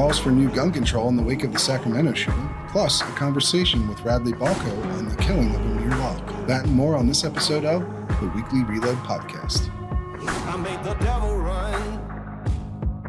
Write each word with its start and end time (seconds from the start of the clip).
calls 0.00 0.18
for 0.18 0.30
new 0.30 0.48
gun 0.54 0.72
control 0.72 1.10
in 1.10 1.16
the 1.16 1.22
wake 1.22 1.44
of 1.44 1.52
the 1.52 1.58
Sacramento 1.58 2.14
shooting, 2.14 2.48
plus 2.68 3.02
a 3.02 3.04
conversation 3.16 3.86
with 3.86 4.00
Radley 4.00 4.32
Balko 4.32 4.82
on 4.96 5.06
the 5.06 5.16
killing 5.16 5.54
of 5.54 5.60
Amir 5.60 5.90
Locke. 5.98 6.46
That 6.46 6.64
and 6.64 6.72
more 6.72 6.96
on 6.96 7.06
this 7.06 7.22
episode 7.22 7.66
of 7.66 7.82
the 8.18 8.32
Weekly 8.34 8.64
Reload 8.64 8.96
Podcast. 9.04 9.68
I 10.46 10.56
made 10.56 10.82
the 10.84 10.94
devil 11.04 11.36
run. 11.36 11.74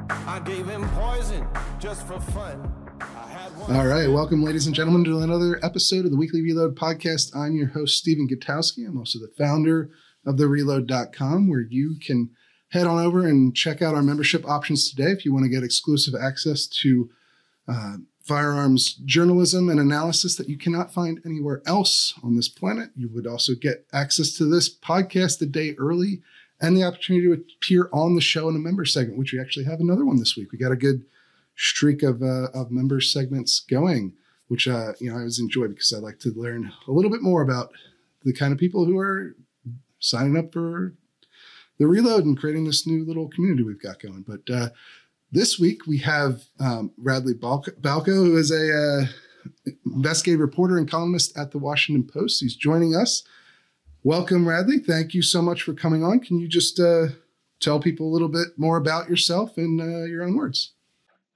I 0.09 0.41
gave 0.43 0.67
him 0.67 0.85
poison 0.89 1.47
just 1.79 2.05
for 2.05 2.19
fun. 2.19 2.69
I 2.99 3.05
had. 3.29 3.53
All 3.73 3.87
right, 3.87 4.09
welcome, 4.09 4.43
ladies 4.43 4.65
and 4.65 4.75
gentlemen, 4.75 5.05
to 5.05 5.19
another 5.19 5.61
episode 5.63 6.03
of 6.03 6.11
the 6.11 6.17
Weekly 6.17 6.41
Reload 6.41 6.75
Podcast. 6.75 7.33
I'm 7.33 7.55
your 7.55 7.69
host, 7.69 7.99
Stephen 7.99 8.27
Gutowski. 8.27 8.85
I'm 8.85 8.97
also 8.97 9.17
the 9.17 9.31
founder 9.37 9.91
of 10.25 10.35
thereload.com, 10.35 11.47
where 11.47 11.65
you 11.69 11.95
can 12.05 12.31
head 12.71 12.87
on 12.87 13.03
over 13.03 13.27
and 13.27 13.55
check 13.55 13.81
out 13.81 13.95
our 13.95 14.01
membership 14.01 14.47
options 14.47 14.89
today 14.89 15.11
if 15.11 15.25
you 15.25 15.33
want 15.33 15.43
to 15.43 15.49
get 15.49 15.63
exclusive 15.63 16.13
access 16.19 16.65
to 16.67 17.09
uh, 17.67 17.97
firearms 18.23 18.93
journalism 19.05 19.69
and 19.69 19.79
analysis 19.79 20.35
that 20.35 20.47
you 20.47 20.57
cannot 20.57 20.93
find 20.93 21.19
anywhere 21.25 21.61
else 21.65 22.13
on 22.23 22.35
this 22.35 22.47
planet. 22.47 22.89
You 22.95 23.09
would 23.09 23.27
also 23.27 23.53
get 23.55 23.85
access 23.91 24.31
to 24.37 24.45
this 24.45 24.73
podcast 24.73 25.41
a 25.41 25.45
day 25.45 25.75
early 25.77 26.21
and 26.61 26.77
the 26.77 26.83
opportunity 26.83 27.25
to 27.27 27.33
appear 27.33 27.89
on 27.91 28.15
the 28.15 28.21
show 28.21 28.47
in 28.47 28.55
a 28.55 28.59
member 28.59 28.85
segment, 28.85 29.17
which 29.17 29.33
we 29.33 29.39
actually 29.39 29.65
have 29.65 29.79
another 29.79 30.05
one 30.05 30.17
this 30.17 30.37
week. 30.37 30.51
We 30.51 30.57
got 30.57 30.71
a 30.71 30.77
good 30.77 31.03
streak 31.55 32.03
of, 32.03 32.21
uh, 32.21 32.47
of 32.53 32.71
member 32.71 33.01
segments 33.01 33.59
going, 33.59 34.13
which 34.47 34.67
uh, 34.67 34.93
you 34.99 35.09
know 35.09 35.15
I 35.15 35.19
always 35.19 35.39
enjoy 35.39 35.67
because 35.67 35.91
I 35.91 35.99
like 35.99 36.19
to 36.19 36.29
learn 36.29 36.71
a 36.87 36.91
little 36.91 37.11
bit 37.11 37.21
more 37.21 37.41
about 37.41 37.71
the 38.23 38.33
kind 38.33 38.53
of 38.53 38.59
people 38.59 38.85
who 38.85 38.97
are 38.99 39.35
signing 39.99 40.37
up 40.37 40.53
for 40.53 40.93
the 41.81 41.87
reload 41.87 42.25
and 42.25 42.37
creating 42.37 42.63
this 42.63 42.85
new 42.85 43.03
little 43.03 43.27
community 43.29 43.63
we've 43.63 43.81
got 43.81 43.99
going. 43.99 44.23
But 44.27 44.53
uh, 44.53 44.69
this 45.31 45.57
week 45.57 45.87
we 45.87 45.97
have 45.97 46.43
um, 46.59 46.91
Radley 46.95 47.33
Balko, 47.33 48.13
who 48.13 48.37
is 48.37 48.51
a 48.51 48.71
uh, 48.71 49.71
investigative 49.87 50.41
reporter 50.41 50.77
and 50.77 50.89
columnist 50.89 51.35
at 51.35 51.49
the 51.49 51.57
Washington 51.57 52.07
Post. 52.07 52.39
He's 52.39 52.55
joining 52.55 52.95
us. 52.95 53.23
Welcome, 54.03 54.47
Radley. 54.47 54.77
Thank 54.77 55.15
you 55.15 55.23
so 55.23 55.41
much 55.41 55.63
for 55.63 55.73
coming 55.73 56.03
on. 56.03 56.19
Can 56.19 56.39
you 56.39 56.47
just 56.47 56.79
uh, 56.79 57.07
tell 57.59 57.79
people 57.79 58.07
a 58.07 58.13
little 58.13 58.29
bit 58.29 58.49
more 58.57 58.77
about 58.77 59.09
yourself 59.09 59.57
in 59.57 59.81
uh, 59.81 60.05
your 60.05 60.21
own 60.21 60.35
words? 60.35 60.73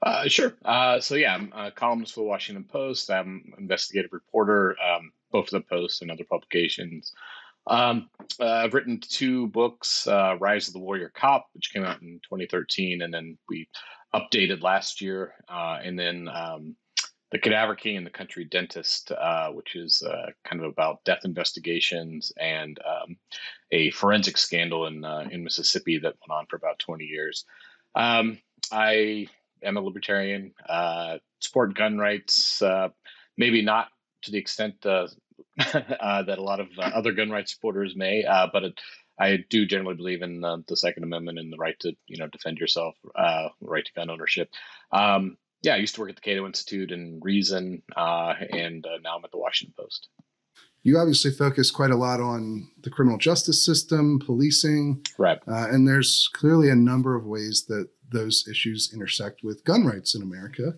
Uh, 0.03 0.27
sure. 0.27 0.53
Uh, 0.63 0.99
so 0.99 1.15
yeah, 1.15 1.33
I'm 1.33 1.51
a 1.55 1.71
columnist 1.71 2.13
for 2.13 2.19
the 2.19 2.27
Washington 2.27 2.65
Post. 2.65 3.09
I'm 3.09 3.45
an 3.47 3.63
investigative 3.63 4.13
reporter, 4.13 4.75
um, 4.79 5.11
both 5.31 5.49
for 5.49 5.57
the 5.57 5.61
Post 5.61 6.03
and 6.03 6.11
other 6.11 6.23
publications. 6.23 7.13
Um, 7.67 8.09
uh, 8.39 8.45
I've 8.45 8.73
written 8.73 8.99
two 8.99 9.47
books: 9.47 10.07
uh, 10.07 10.37
"Rise 10.39 10.67
of 10.67 10.73
the 10.73 10.79
Warrior 10.79 11.11
Cop," 11.15 11.47
which 11.53 11.71
came 11.73 11.83
out 11.83 12.01
in 12.01 12.19
2013, 12.23 13.01
and 13.01 13.13
then 13.13 13.37
we 13.49 13.67
updated 14.13 14.61
last 14.61 15.01
year, 15.01 15.33
uh, 15.49 15.79
and 15.83 15.97
then 15.97 16.27
um, 16.27 16.75
"The 17.31 17.39
Cadaver 17.39 17.75
King 17.75 17.97
and 17.97 18.05
the 18.05 18.11
Country 18.11 18.45
Dentist," 18.45 19.11
uh, 19.11 19.49
which 19.51 19.75
is 19.75 20.01
uh, 20.03 20.31
kind 20.43 20.63
of 20.63 20.69
about 20.69 21.03
death 21.05 21.21
investigations 21.25 22.31
and 22.39 22.79
um, 22.85 23.17
a 23.71 23.89
forensic 23.91 24.37
scandal 24.37 24.87
in 24.87 25.03
uh, 25.03 25.27
in 25.31 25.43
Mississippi 25.43 25.97
that 25.99 26.15
went 26.27 26.37
on 26.37 26.45
for 26.49 26.57
about 26.57 26.79
20 26.79 27.05
years. 27.05 27.45
Um, 27.95 28.39
I 28.71 29.27
am 29.63 29.77
a 29.77 29.81
libertarian, 29.81 30.53
support 31.39 31.75
gun 31.75 31.97
rights, 31.97 32.61
maybe 33.37 33.61
not 33.61 33.87
to 34.23 34.31
the 34.31 34.37
extent 34.37 34.85
that 35.57 36.37
a 36.37 36.41
lot 36.41 36.59
of 36.59 36.67
uh, 36.77 36.91
other 36.93 37.11
gun 37.11 37.29
rights 37.29 37.53
supporters 37.53 37.95
may, 37.95 38.23
uh, 38.23 38.47
but 38.51 38.63
it, 38.63 38.79
I 39.19 39.43
do 39.49 39.65
generally 39.65 39.95
believe 39.95 40.21
in 40.21 40.41
the, 40.41 40.63
the, 40.67 40.75
Second 40.75 41.03
Amendment 41.03 41.39
and 41.39 41.51
the 41.51 41.57
right 41.57 41.79
to 41.79 41.93
you 42.07 42.17
know 42.17 42.27
defend 42.27 42.57
yourself, 42.57 42.95
uh, 43.15 43.49
right 43.61 43.85
to 43.85 43.93
gun 43.93 44.09
ownership. 44.09 44.49
Um, 44.91 45.37
yeah, 45.61 45.73
I 45.73 45.77
used 45.77 45.95
to 45.95 46.01
work 46.01 46.09
at 46.09 46.15
the 46.15 46.21
Cato 46.21 46.45
Institute 46.45 46.91
and 46.91 47.23
Reason, 47.23 47.81
uh, 47.95 48.33
and 48.51 48.85
now 49.03 49.17
I'm 49.17 49.25
at 49.25 49.31
the 49.31 49.37
Washington 49.37 49.73
Post. 49.77 50.09
You 50.83 50.99
obviously 50.99 51.31
focus 51.31 51.71
quite 51.71 51.89
a 51.89 51.95
lot 51.95 52.19
on 52.19 52.69
the 52.83 52.91
criminal 52.91 53.17
justice 53.17 53.65
system, 53.65 54.19
policing, 54.19 55.03
right? 55.17 55.39
and 55.47 55.87
there's 55.87 56.29
clearly 56.33 56.69
a 56.69 56.75
number 56.75 57.15
of 57.15 57.25
ways 57.25 57.65
that 57.69 57.89
those 58.11 58.47
issues 58.49 58.91
intersect 58.93 59.43
with 59.43 59.63
gun 59.63 59.85
rights 59.85 60.13
in 60.13 60.21
America. 60.21 60.75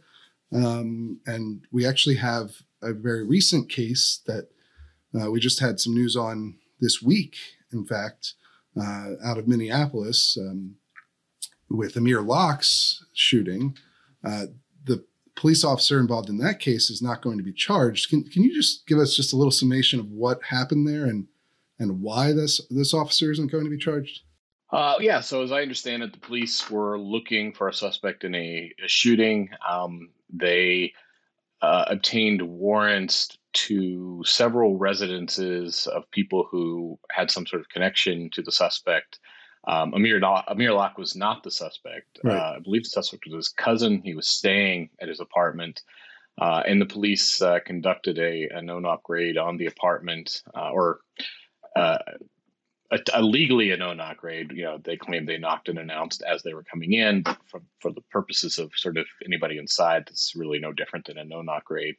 Um, 0.53 1.19
and 1.25 1.65
we 1.71 1.85
actually 1.85 2.15
have 2.15 2.51
a 2.81 2.93
very 2.93 3.25
recent 3.25 3.69
case 3.69 4.21
that 4.27 4.49
uh, 5.15 5.31
we 5.31 5.39
just 5.39 5.59
had 5.59 5.79
some 5.79 5.93
news 5.93 6.15
on 6.15 6.55
this 6.79 7.01
week, 7.01 7.35
in 7.71 7.85
fact, 7.85 8.33
uh, 8.79 9.11
out 9.23 9.37
of 9.37 9.47
Minneapolis 9.47 10.37
um, 10.39 10.75
with 11.69 11.95
Amir 11.95 12.21
Locke's 12.21 13.03
shooting. 13.13 13.75
Uh, 14.25 14.45
the 14.85 15.03
police 15.35 15.63
officer 15.63 15.99
involved 15.99 16.29
in 16.29 16.37
that 16.39 16.59
case 16.59 16.89
is 16.89 17.01
not 17.01 17.21
going 17.21 17.37
to 17.37 17.43
be 17.43 17.53
charged. 17.53 18.09
Can, 18.09 18.23
can 18.23 18.43
you 18.43 18.53
just 18.53 18.85
give 18.87 18.99
us 18.99 19.15
just 19.15 19.33
a 19.33 19.37
little 19.37 19.51
summation 19.51 19.99
of 19.99 20.09
what 20.09 20.43
happened 20.43 20.87
there 20.87 21.05
and 21.05 21.27
and 21.79 22.01
why 22.01 22.33
this 22.33 22.59
this 22.71 22.93
officer 22.93 23.31
isn't 23.31 23.51
going 23.51 23.63
to 23.63 23.69
be 23.69 23.77
charged? 23.77 24.21
Uh, 24.71 24.95
yeah, 24.99 25.21
so 25.21 25.43
as 25.43 25.51
I 25.51 25.61
understand 25.61 26.03
it, 26.03 26.11
the 26.11 26.19
police 26.19 26.69
were 26.69 26.99
looking 26.99 27.53
for 27.53 27.69
a 27.69 27.73
suspect 27.73 28.23
in 28.25 28.35
a, 28.35 28.73
a 28.83 28.87
shooting. 28.87 29.49
Um, 29.67 30.09
they 30.29 30.93
uh, 31.61 31.85
obtained 31.87 32.41
warrants 32.41 33.37
to 33.65 34.23
several 34.25 34.77
residences 34.77 35.87
of 35.87 36.09
people 36.11 36.47
who 36.49 36.99
had 37.09 37.31
some 37.31 37.47
sort 37.47 37.61
of 37.61 37.69
connection 37.69 38.29
to 38.33 38.41
the 38.41 38.51
suspect. 38.51 39.19
Um, 39.67 39.93
Amir, 39.93 40.21
Amir 40.47 40.73
Locke 40.73 40.97
was 40.97 41.15
not 41.15 41.43
the 41.43 41.51
suspect. 41.51 42.19
Right. 42.23 42.37
Uh, 42.37 42.55
I 42.57 42.59
believe 42.59 42.83
the 42.83 42.89
suspect 42.89 43.25
was 43.25 43.33
his 43.33 43.49
cousin. 43.49 44.01
He 44.03 44.15
was 44.15 44.29
staying 44.29 44.89
at 45.01 45.09
his 45.09 45.19
apartment. 45.19 45.81
Uh, 46.39 46.61
and 46.67 46.79
the 46.79 46.85
police 46.85 47.41
uh, 47.41 47.59
conducted 47.65 48.19
a, 48.19 48.47
a 48.57 48.61
no-knock 48.61 49.09
raid 49.09 49.37
on 49.37 49.57
the 49.57 49.65
apartment, 49.65 50.43
uh, 50.55 50.69
or 50.71 50.99
uh, 51.75 51.97
a, 52.91 52.99
a 53.15 53.21
legally 53.23 53.71
a 53.71 53.77
no-knock 53.77 54.21
raid. 54.23 54.51
You 54.53 54.65
know, 54.65 54.77
they 54.77 54.97
claimed 54.97 55.27
they 55.27 55.39
knocked 55.39 55.67
and 55.67 55.79
announced 55.79 56.21
as 56.21 56.43
they 56.43 56.53
were 56.53 56.63
coming 56.63 56.93
in, 56.93 57.23
but 57.23 57.39
for, 57.49 57.61
for 57.81 57.91
the 57.91 58.05
purposes 58.11 58.59
of 58.59 58.71
sort 58.75 58.97
of 58.97 59.07
anybody 59.25 59.57
inside, 59.57 60.03
it's 60.11 60.35
really 60.35 60.59
no 60.59 60.71
different 60.71 61.07
than 61.07 61.17
a 61.17 61.25
no-knock 61.25 61.71
raid. 61.71 61.95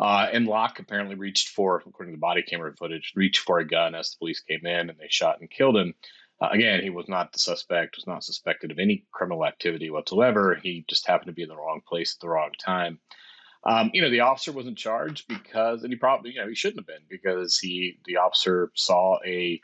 Uh, 0.00 0.26
and 0.32 0.46
Locke 0.46 0.80
apparently 0.80 1.14
reached 1.14 1.48
for, 1.48 1.82
according 1.86 2.12
to 2.12 2.16
the 2.16 2.20
body 2.20 2.42
camera 2.42 2.74
footage, 2.76 3.12
reached 3.14 3.40
for 3.40 3.58
a 3.58 3.66
gun 3.66 3.94
as 3.94 4.10
the 4.10 4.18
police 4.18 4.40
came 4.40 4.66
in 4.66 4.90
and 4.90 4.98
they 4.98 5.06
shot 5.08 5.40
and 5.40 5.50
killed 5.50 5.76
him. 5.76 5.94
Uh, 6.40 6.48
again, 6.50 6.82
he 6.82 6.90
was 6.90 7.08
not 7.08 7.32
the 7.32 7.38
suspect, 7.38 7.96
was 7.96 8.06
not 8.06 8.24
suspected 8.24 8.72
of 8.72 8.78
any 8.78 9.06
criminal 9.12 9.46
activity 9.46 9.90
whatsoever. 9.90 10.58
He 10.60 10.84
just 10.88 11.06
happened 11.06 11.28
to 11.28 11.32
be 11.32 11.42
in 11.42 11.48
the 11.48 11.56
wrong 11.56 11.80
place 11.86 12.16
at 12.16 12.20
the 12.20 12.28
wrong 12.28 12.50
time. 12.58 12.98
Um, 13.66 13.90
you 13.94 14.02
know, 14.02 14.10
the 14.10 14.20
officer 14.20 14.52
wasn't 14.52 14.76
charged 14.76 15.26
because, 15.28 15.84
and 15.84 15.92
he 15.92 15.96
probably, 15.96 16.32
you 16.32 16.40
know, 16.40 16.48
he 16.48 16.54
shouldn't 16.54 16.80
have 16.80 16.86
been 16.86 17.06
because 17.08 17.58
he, 17.58 17.98
the 18.04 18.16
officer 18.16 18.70
saw 18.74 19.18
a 19.24 19.60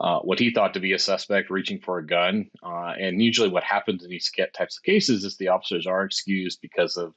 uh, 0.00 0.20
what 0.20 0.38
he 0.38 0.52
thought 0.52 0.74
to 0.74 0.80
be 0.80 0.92
a 0.92 0.98
suspect 0.98 1.50
reaching 1.50 1.80
for 1.80 1.98
a 1.98 2.06
gun. 2.06 2.48
Uh, 2.62 2.94
and 3.00 3.20
usually, 3.20 3.48
what 3.48 3.64
happens 3.64 4.04
in 4.04 4.10
these 4.10 4.30
types 4.54 4.76
of 4.76 4.82
cases 4.84 5.24
is 5.24 5.36
the 5.36 5.48
officers 5.48 5.86
are 5.86 6.04
excused 6.04 6.60
because 6.62 6.96
of, 6.96 7.14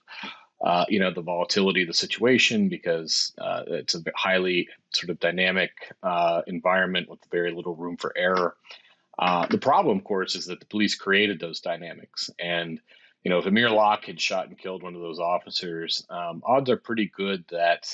uh, 0.63 0.85
you 0.89 0.99
know, 0.99 1.11
the 1.11 1.21
volatility 1.21 1.81
of 1.81 1.87
the 1.87 1.93
situation, 1.93 2.69
because 2.69 3.33
uh, 3.39 3.63
it's 3.67 3.95
a 3.95 4.03
highly 4.15 4.67
sort 4.91 5.09
of 5.09 5.19
dynamic 5.19 5.71
uh, 6.03 6.41
environment 6.47 7.09
with 7.09 7.19
very 7.31 7.51
little 7.51 7.75
room 7.75 7.97
for 7.97 8.15
error. 8.17 8.55
the 9.49 9.57
problem, 9.57 9.97
of 9.97 10.03
course, 10.03 10.35
is 10.35 10.45
that 10.45 10.59
the 10.59 10.65
police 10.67 10.95
created 10.95 11.39
those 11.39 11.61
dynamics. 11.61 12.29
And, 12.39 12.79
you 13.23 13.29
know, 13.29 13.39
if 13.39 13.45
Amir 13.45 13.69
Locke 13.69 14.05
had 14.05 14.19
shot 14.19 14.47
and 14.47 14.57
killed 14.57 14.83
one 14.83 14.95
of 14.95 15.01
those 15.01 15.19
officers, 15.19 16.05
um, 16.09 16.41
odds 16.45 16.69
are 16.69 16.77
pretty 16.77 17.11
good 17.15 17.43
that 17.51 17.87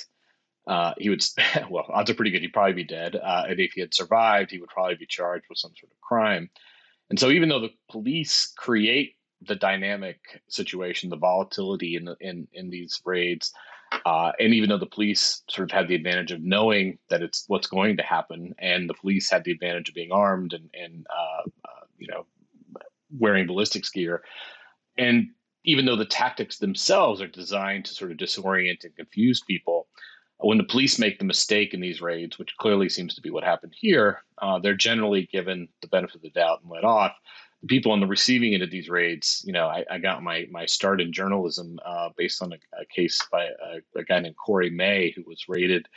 uh, 0.67 0.93
he 0.97 1.09
would, 1.09 1.23
well, 1.69 1.85
odds 1.89 2.09
are 2.09 2.13
pretty 2.13 2.31
good 2.31 2.41
he'd 2.41 2.53
probably 2.53 2.73
be 2.73 2.83
dead. 2.83 3.15
Uh, 3.15 3.45
and 3.47 3.59
if 3.59 3.73
he 3.73 3.81
had 3.81 3.93
survived, 3.93 4.51
he 4.51 4.59
would 4.59 4.69
probably 4.69 4.95
be 4.95 5.05
charged 5.05 5.45
with 5.49 5.57
some 5.57 5.71
sort 5.79 5.91
of 5.91 6.01
crime. 6.01 6.49
And 7.09 7.19
so, 7.19 7.29
even 7.29 7.47
though 7.47 7.61
the 7.61 7.73
police 7.89 8.51
create 8.57 9.15
the 9.41 9.55
dynamic 9.55 10.41
situation, 10.47 11.09
the 11.09 11.17
volatility 11.17 11.95
in 11.95 12.05
the, 12.05 12.15
in 12.19 12.47
in 12.53 12.69
these 12.69 13.01
raids, 13.05 13.53
uh, 14.05 14.31
and 14.39 14.53
even 14.53 14.69
though 14.69 14.77
the 14.77 14.85
police 14.85 15.43
sort 15.49 15.69
of 15.69 15.75
had 15.75 15.87
the 15.87 15.95
advantage 15.95 16.31
of 16.31 16.41
knowing 16.41 16.97
that 17.09 17.21
it's 17.21 17.45
what's 17.47 17.67
going 17.67 17.97
to 17.97 18.03
happen, 18.03 18.53
and 18.59 18.89
the 18.89 18.93
police 18.93 19.29
had 19.29 19.43
the 19.43 19.51
advantage 19.51 19.89
of 19.89 19.95
being 19.95 20.11
armed 20.11 20.53
and 20.53 20.69
and 20.73 21.05
uh, 21.09 21.49
uh, 21.65 21.85
you 21.97 22.07
know 22.07 22.25
wearing 23.17 23.47
ballistics 23.47 23.89
gear, 23.89 24.23
and 24.97 25.27
even 25.63 25.85
though 25.85 25.95
the 25.95 26.05
tactics 26.05 26.57
themselves 26.57 27.21
are 27.21 27.27
designed 27.27 27.85
to 27.85 27.93
sort 27.93 28.11
of 28.11 28.17
disorient 28.17 28.83
and 28.83 28.95
confuse 28.95 29.41
people, 29.41 29.87
when 30.39 30.57
the 30.57 30.63
police 30.63 30.99
make 30.99 31.19
the 31.19 31.25
mistake 31.25 31.73
in 31.73 31.81
these 31.81 32.01
raids, 32.01 32.37
which 32.37 32.55
clearly 32.57 32.89
seems 32.89 33.15
to 33.15 33.21
be 33.21 33.29
what 33.29 33.43
happened 33.43 33.73
here, 33.75 34.23
uh, 34.41 34.59
they're 34.59 34.75
generally 34.75 35.27
given 35.31 35.67
the 35.81 35.87
benefit 35.87 36.17
of 36.17 36.21
the 36.21 36.29
doubt 36.29 36.61
and 36.61 36.71
let 36.71 36.83
off. 36.83 37.13
The 37.61 37.67
people 37.67 37.91
on 37.91 37.99
the 37.99 38.07
receiving 38.07 38.53
end 38.53 38.63
of 38.63 38.69
these 38.69 38.89
raids, 38.89 39.43
you 39.45 39.53
know, 39.53 39.67
I, 39.67 39.83
I 39.89 39.97
got 39.97 40.23
my 40.23 40.47
my 40.51 40.65
start 40.65 41.01
in 41.01 41.11
journalism 41.11 41.79
uh, 41.83 42.09
based 42.15 42.41
on 42.41 42.53
a, 42.53 42.81
a 42.81 42.85
case 42.85 43.21
by 43.31 43.45
a, 43.45 43.99
a, 43.99 44.03
guy 44.03 44.19
named 44.19 44.35
Cory 44.37 44.69
Maye 44.69 45.13
who 45.15 45.23
was 45.25 45.49
raided 45.49 45.87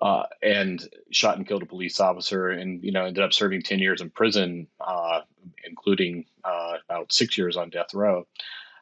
uh, 0.00 0.24
and 0.42 0.86
shot 1.10 1.36
and 1.36 1.46
killed 1.46 1.62
a 1.62 1.66
police 1.66 2.00
officer, 2.00 2.48
and 2.48 2.82
you 2.82 2.92
know 2.92 3.04
ended 3.04 3.22
up 3.24 3.32
serving 3.32 3.62
ten 3.62 3.78
years 3.78 4.00
in 4.00 4.10
prison, 4.10 4.66
uh, 4.80 5.22
including 5.64 6.26
uh, 6.44 6.74
about 6.88 7.12
six 7.12 7.38
years 7.38 7.56
on 7.56 7.70
death 7.70 7.94
row. 7.94 8.26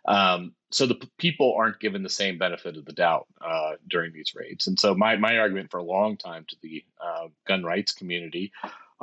Um, 0.06 0.52
so 0.70 0.86
the 0.86 0.96
p- 0.96 1.10
people 1.18 1.54
aren't 1.56 1.80
given 1.80 2.02
the 2.02 2.10
same 2.10 2.36
benefit 2.36 2.76
of 2.76 2.84
the 2.84 2.92
doubt 2.92 3.26
uh, 3.40 3.72
during 3.88 4.12
these 4.12 4.34
raids. 4.34 4.66
And 4.66 4.78
so 4.78 4.94
my 4.94 5.16
my 5.16 5.38
argument 5.38 5.70
for 5.70 5.78
a 5.78 5.84
long 5.84 6.16
time 6.16 6.44
to 6.48 6.56
the 6.62 6.84
uh, 7.00 7.28
gun 7.46 7.62
rights 7.62 7.92
community, 7.92 8.52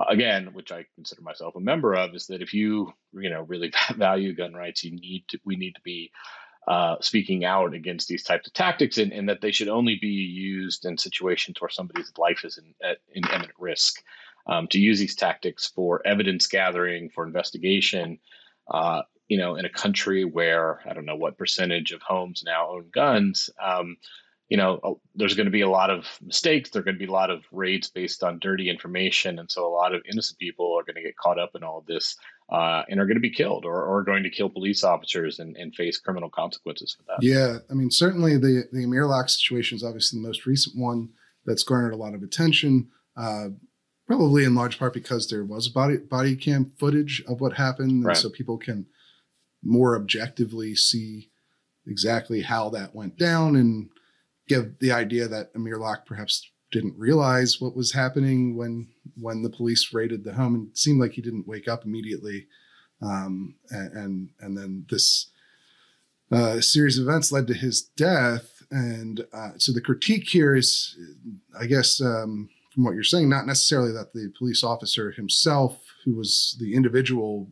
again, 0.10 0.54
which 0.54 0.72
I 0.72 0.86
consider 0.96 1.22
myself 1.22 1.56
a 1.56 1.60
member 1.60 1.94
of, 1.94 2.16
is 2.16 2.28
that 2.28 2.42
if 2.42 2.54
you 2.54 2.94
you 3.14 3.30
know 3.30 3.42
really 3.44 3.72
value 3.96 4.36
gun 4.36 4.54
rights, 4.54 4.84
you 4.84 4.92
need 4.92 5.26
to 5.30 5.40
we 5.46 5.56
need 5.56 5.76
to 5.76 5.82
be 5.82 6.12
uh, 6.68 6.96
speaking 7.02 7.44
out 7.44 7.74
against 7.74 8.08
these 8.08 8.24
types 8.24 8.48
of 8.48 8.54
tactics, 8.54 8.98
and, 8.98 9.12
and, 9.12 9.28
that 9.30 9.42
they 9.42 9.52
should 9.52 9.68
only 9.68 9.98
be 10.00 10.08
used 10.08 10.86
in 10.86 10.96
situations 10.96 11.60
where 11.60 11.72
somebody's 11.72 12.12
life 12.20 12.46
is 12.46 12.60
in, 12.60 12.74
at, 12.88 12.98
in 13.14 13.24
imminent 13.30 13.58
risk. 13.58 14.04
Um, 14.48 14.68
to 14.68 14.80
use 14.80 15.00
these 15.00 15.16
tactics 15.16 15.68
for 15.68 16.06
evidence 16.06 16.48
gathering, 16.48 17.10
for 17.10 17.26
investigation, 17.26 18.20
uh, 18.72 19.04
you 19.28 19.38
know, 19.38 19.56
in 19.56 19.66
a 19.66 19.70
country 19.70 20.26
where 20.26 20.82
I 20.88 20.94
don't 20.94 21.06
know 21.06 21.16
what 21.16 21.38
percentage 21.38 21.92
of 21.92 22.02
homes 22.02 22.44
now 22.46 22.70
own 22.70 22.90
guns, 22.92 23.50
um, 23.64 23.98
you 24.52 24.58
know, 24.58 25.00
there's 25.16 25.34
going 25.34 25.46
to 25.46 25.52
be 25.52 25.62
a 25.62 25.70
lot 25.70 25.90
of 25.90 26.06
mistakes. 26.22 26.70
There 26.70 26.82
are 26.82 26.84
going 26.84 26.96
to 26.96 27.00
be 27.00 27.10
a 27.10 27.12
lot 27.12 27.30
of 27.30 27.46
raids 27.54 27.90
based 27.90 28.22
on 28.22 28.38
dirty 28.38 28.70
information, 28.70 29.40
and 29.40 29.50
so 29.50 29.66
a 29.66 29.72
lot 29.72 29.96
of 29.96 30.02
innocent 30.12 30.40
people 30.40 30.78
are 30.78 30.84
going 30.84 30.98
to 30.98 31.02
get 31.02 31.16
caught 31.16 31.40
up 31.40 31.52
in 31.56 31.64
all 31.64 31.78
of 31.78 31.86
this 31.86 32.18
uh, 32.50 32.82
and 32.90 33.00
are 33.00 33.06
going 33.06 33.16
to 33.16 33.22
be 33.22 33.32
killed 33.32 33.64
or, 33.64 33.82
or 33.82 34.04
going 34.04 34.24
to 34.24 34.30
kill 34.30 34.50
police 34.50 34.84
officers 34.84 35.40
and, 35.40 35.56
and 35.56 35.74
face 35.74 35.98
criminal 35.98 36.30
consequences 36.30 36.94
for 36.94 37.04
that. 37.04 37.26
Yeah, 37.26 37.60
I 37.70 37.74
mean, 37.76 37.90
certainly 37.92 38.38
the 38.38 38.66
the 38.74 38.84
Amir 38.84 39.06
Locke 39.06 39.30
situation 39.30 39.78
is 39.78 39.86
obviously 39.86 40.20
the 40.20 40.28
most 40.28 40.46
recent 40.46 40.78
one 40.78 41.12
that's 41.46 41.64
garnered 41.64 41.94
a 41.94 41.98
lot 41.98 42.14
of 42.14 42.22
attention. 42.22 42.90
Uh, 43.16 43.52
probably 44.06 44.44
in 44.44 44.54
large 44.54 44.78
part 44.78 44.94
because 44.94 45.30
there 45.30 45.46
was 45.46 45.70
body 45.70 45.96
body 45.96 46.36
cam 46.36 46.74
footage 46.78 47.24
of 47.26 47.40
what 47.40 47.54
happened, 47.54 47.92
and 47.92 48.06
right. 48.06 48.18
so 48.18 48.30
people 48.30 48.58
can 48.58 48.86
more 49.64 49.96
objectively 49.96 50.76
see 50.76 51.30
exactly 51.88 52.42
how 52.42 52.70
that 52.70 52.94
went 52.94 53.18
down 53.18 53.56
and 53.56 53.88
give 54.52 54.80
the 54.80 54.92
idea 54.92 55.28
that 55.28 55.52
Amir 55.56 55.78
Locke 55.78 56.06
perhaps 56.06 56.52
didn't 56.72 56.98
realize 56.98 57.60
what 57.60 57.76
was 57.76 57.94
happening 57.94 58.56
when 58.56 58.88
when 59.20 59.44
the 59.44 59.50
police 59.50 59.94
raided 59.94 60.24
the 60.24 60.34
home 60.34 60.56
and 60.56 60.68
it 60.70 60.78
seemed 60.78 61.00
like 61.00 61.14
he 61.14 61.22
didn't 61.22 61.48
wake 61.48 61.68
up 61.68 61.86
immediately. 61.86 62.48
Um, 63.02 63.56
and, 63.72 64.30
and, 64.40 64.56
then 64.56 64.86
this 64.88 65.32
uh, 66.32 66.62
series 66.62 67.00
of 67.00 67.08
events 67.08 67.32
led 67.32 67.48
to 67.48 67.54
his 67.56 67.82
death 67.82 68.62
and 68.70 69.26
uh, 69.34 69.52
so 69.58 69.72
the 69.72 69.82
critique 69.82 70.30
here 70.30 70.56
is 70.56 70.96
i 71.60 71.66
guess 71.66 72.00
um, 72.00 72.48
from 72.72 72.84
what 72.84 72.94
you're 72.94 73.04
saying 73.04 73.28
not 73.28 73.48
necessarily 73.48 73.92
that 73.92 74.14
the 74.14 74.32
police 74.38 74.64
officer 74.64 75.10
himself 75.12 75.80
who 76.06 76.16
was 76.16 76.56
the 76.60 76.76
individual 76.76 77.50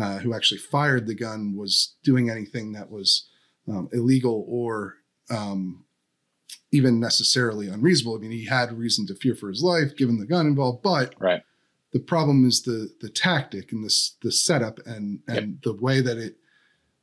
uh, 0.00 0.18
who 0.18 0.32
actually 0.32 0.58
fired 0.58 1.06
the 1.06 1.16
gun 1.16 1.56
was 1.56 1.96
doing 2.04 2.30
anything 2.30 2.72
that 2.72 2.88
was 2.88 3.28
um, 3.68 3.88
illegal 3.92 4.46
or 4.48 4.94
um, 5.30 5.84
even 6.76 7.00
necessarily 7.00 7.68
unreasonable. 7.68 8.16
I 8.16 8.20
mean, 8.20 8.30
he 8.30 8.44
had 8.44 8.76
reason 8.76 9.06
to 9.06 9.14
fear 9.14 9.34
for 9.34 9.48
his 9.48 9.62
life 9.62 9.96
given 9.96 10.18
the 10.18 10.26
gun 10.26 10.46
involved, 10.46 10.82
but 10.82 11.14
right. 11.18 11.42
the 11.92 12.00
problem 12.00 12.46
is 12.46 12.62
the 12.62 12.90
the 13.00 13.08
tactic 13.08 13.72
and 13.72 13.84
this 13.84 14.16
the 14.22 14.30
setup 14.30 14.78
and 14.86 15.20
and 15.28 15.52
yep. 15.54 15.62
the 15.62 15.74
way 15.74 16.00
that 16.00 16.18
it 16.18 16.36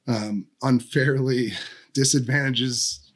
um, 0.07 0.45
unfairly 0.61 1.53
disadvantages 1.93 3.11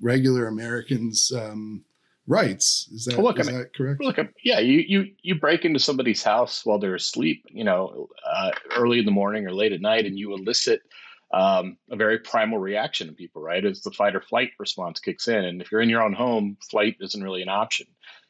regular 0.00 0.46
Americans. 0.46 1.32
Um, 1.32 1.84
rights. 2.28 2.88
Is 2.92 3.04
that, 3.04 3.18
look, 3.18 3.38
is 3.38 3.48
I 3.48 3.52
mean, 3.52 3.60
that 3.60 3.74
correct? 3.74 4.02
Look, 4.02 4.18
yeah, 4.42 4.58
you, 4.58 4.84
you 4.86 5.12
you 5.22 5.34
break 5.36 5.64
into 5.64 5.78
somebody's 5.78 6.24
house 6.24 6.66
while 6.66 6.78
they're 6.78 6.96
asleep, 6.96 7.44
you 7.48 7.62
know, 7.64 8.08
uh, 8.28 8.50
early 8.76 8.98
in 8.98 9.04
the 9.04 9.10
morning 9.12 9.46
or 9.46 9.52
late 9.52 9.72
at 9.72 9.80
night, 9.80 10.06
and 10.06 10.18
you 10.18 10.34
elicit 10.34 10.80
um, 11.32 11.76
a 11.90 11.96
very 11.96 12.18
primal 12.18 12.58
reaction 12.58 13.08
in 13.08 13.14
people, 13.14 13.42
right? 13.42 13.64
As 13.64 13.82
the 13.82 13.90
fight 13.90 14.14
or 14.14 14.20
flight 14.20 14.52
response 14.58 15.00
kicks 15.00 15.28
in, 15.28 15.44
and 15.44 15.60
if 15.60 15.70
you're 15.72 15.80
in 15.80 15.88
your 15.88 16.02
own 16.02 16.12
home, 16.12 16.56
flight 16.70 16.96
isn't 17.00 17.22
really 17.22 17.42
an 17.42 17.48
option. 17.48 17.86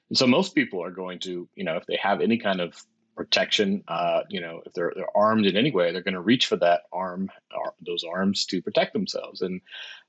And 0.09 0.17
so 0.17 0.27
most 0.27 0.55
people 0.55 0.83
are 0.83 0.91
going 0.91 1.19
to, 1.21 1.49
you 1.55 1.65
know, 1.65 1.77
if 1.77 1.87
they 1.87 1.99
have 2.03 2.21
any 2.21 2.39
kind 2.39 2.61
of 2.61 2.81
protection. 3.17 3.83
Uh, 3.89 4.21
you 4.29 4.41
know, 4.41 4.63
if 4.67 4.73
they're 4.75 4.93
they're 4.95 5.17
armed 5.17 5.47
in 5.47 5.57
any 5.57 5.73
way, 5.73 5.91
they're 5.91 6.03
going 6.03 6.15
to 6.15 6.21
reach 6.21 6.47
for 6.47 6.57
that 6.57 6.83
arm, 6.93 7.31
ar- 7.53 7.75
those 7.85 8.05
arms 8.05 8.45
to 8.47 8.63
protect 8.63 8.93
themselves. 8.93 9.43
And 9.43 9.61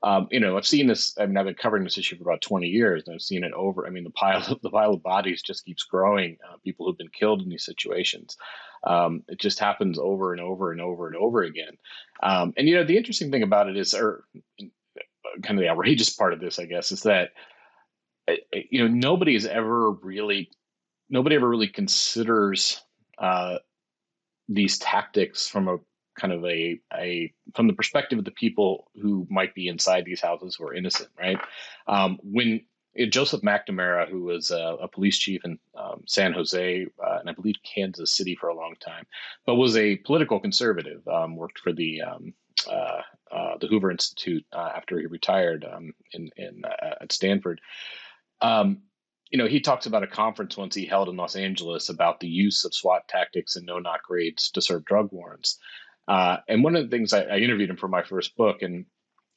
um, 0.04 0.28
you 0.30 0.40
know, 0.40 0.58
I've 0.58 0.68
seen 0.68 0.88
this. 0.88 1.16
I 1.20 1.26
mean, 1.26 1.38
I've 1.38 1.46
been 1.46 1.56
covering 1.56 1.84
this 1.84 1.98
issue 1.98 2.18
for 2.18 2.24
about 2.24 2.42
twenty 2.42 2.68
years, 2.68 3.04
and 3.06 3.16
I've 3.16 3.22
seen 3.22 3.44
it 3.44 3.54
over. 3.54 3.88
I 3.88 3.90
mean, 3.90 4.04
the 4.04 4.12
pile 4.12 4.44
of 4.52 4.62
the 4.62 4.70
pile 4.70 4.94
of 4.94 5.04
bodies 5.04 5.42
just 5.42 5.66
keeps 5.66 5.84
growing. 5.84 6.38
Uh, 6.48 6.58
people 6.64 6.86
who've 6.86 6.98
been 6.98 7.10
killed 7.10 7.42
in 7.42 7.50
these 7.50 7.66
situations. 7.66 8.38
Um, 8.84 9.24
it 9.28 9.40
just 9.40 9.60
happens 9.60 9.98
over 9.98 10.34
and 10.34 10.42
over 10.42 10.72
and 10.72 10.82
over 10.82 11.08
and 11.08 11.16
over 11.16 11.42
again. 11.42 11.78
Um, 12.22 12.54
and 12.58 12.68
you 12.68 12.76
know, 12.76 12.84
the 12.84 12.98
interesting 12.98 13.32
thing 13.32 13.44
about 13.44 13.70
it 13.70 13.78
is, 13.78 13.94
or 13.94 14.26
kind 15.44 15.58
of 15.58 15.64
the 15.64 15.70
outrageous 15.70 16.10
part 16.10 16.34
of 16.34 16.40
this, 16.40 16.60
I 16.60 16.66
guess, 16.66 16.92
is 16.92 17.04
that 17.04 17.32
uh, 18.28 18.36
you 18.70 18.82
know 18.82 18.88
nobody 18.88 19.34
has 19.34 19.46
ever 19.46 19.92
really 19.92 20.52
nobody 21.10 21.36
ever 21.36 21.48
really 21.48 21.68
considers 21.68 22.82
uh, 23.18 23.58
these 24.48 24.78
tactics 24.78 25.48
from 25.48 25.68
a 25.68 25.78
kind 26.18 26.34
of 26.34 26.44
a, 26.46 26.80
a 26.96 27.32
from 27.56 27.68
the 27.68 27.74
perspective 27.74 28.18
of 28.20 28.26
the 28.26 28.32
people 28.32 28.90
who 29.02 29.28
might 29.30 29.54
be 29.54 29.68
inside 29.68 30.04
these 30.06 30.22
houses 30.22 30.56
who 30.56 30.66
are 30.66 30.74
innocent, 30.74 31.10
right? 31.20 31.38
Um, 31.88 32.18
when 32.24 32.62
Joseph 33.06 33.42
McNamara, 33.42 34.10
who 34.10 34.24
was 34.24 34.50
a, 34.50 34.78
a 34.82 34.88
police 34.88 35.18
chief 35.18 35.46
in 35.46 35.60
um, 35.76 36.04
San 36.08 36.34
Jose 36.34 36.86
uh, 37.06 37.18
and 37.20 37.30
I 37.30 37.34
believe 37.34 37.56
Kansas 37.64 38.12
City 38.12 38.36
for 38.36 38.50
a 38.50 38.56
long 38.56 38.76
time, 38.80 39.06
but 39.46 39.56
was 39.56 39.78
a 39.78 39.98
political 39.98 40.40
conservative, 40.40 41.08
um, 41.08 41.36
worked 41.36 41.60
for 41.60 41.72
the 41.72 42.02
um, 42.02 42.34
uh, 42.70 43.02
uh, 43.32 43.58
the 43.60 43.68
Hoover 43.68 43.92
Institute 43.92 44.46
uh, 44.52 44.72
after 44.76 45.00
he 45.00 45.06
retired 45.06 45.66
um, 45.72 45.94
in 46.14 46.30
in 46.38 46.64
uh, 46.66 46.96
at 47.02 47.12
Stanford. 47.12 47.62
Um, 48.42 48.82
you 49.32 49.38
know, 49.38 49.48
he 49.48 49.60
talks 49.60 49.86
about 49.86 50.04
a 50.04 50.08
conference 50.08 50.56
once 50.58 50.76
he 50.76 50.86
held 50.86 51.10
in 51.10 51.18
Los 51.18 51.36
Angeles 51.36 51.90
about 51.90 52.20
the 52.20 52.28
use 52.28 52.64
of 52.64 52.74
SWAT 52.74 53.08
tactics 53.08 53.56
and 53.56 53.66
no 53.66 53.80
knock 53.80 54.02
raids 54.10 54.50
to 54.52 54.62
serve 54.62 54.86
drug 54.86 55.10
warrants. 55.12 55.60
Uh, 56.08 56.38
and 56.48 56.64
one 56.64 56.76
of 56.76 56.84
the 56.84 56.96
things 56.96 57.12
I, 57.12 57.24
I, 57.24 57.38
interviewed 57.38 57.70
him 57.70 57.76
for 57.76 57.90
my 57.90 58.02
first 58.02 58.38
book, 58.38 58.62
and 58.62 58.86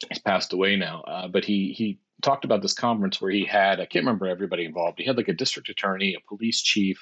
he's 0.08 0.20
passed 0.20 0.52
away 0.52 0.76
now, 0.76 1.02
uh, 1.02 1.26
but 1.26 1.44
he 1.44 1.72
he 1.72 1.98
talked 2.22 2.44
about 2.44 2.62
this 2.62 2.74
conference 2.74 3.20
where 3.20 3.32
he 3.32 3.44
had 3.44 3.80
I 3.80 3.86
can't 3.86 4.04
remember 4.04 4.26
everybody 4.26 4.64
involved. 4.64 4.98
He 4.98 5.04
had 5.04 5.16
like 5.16 5.28
a 5.28 5.34
district 5.34 5.68
attorney, 5.68 6.14
a 6.14 6.28
police 6.28 6.62
chief, 6.62 7.00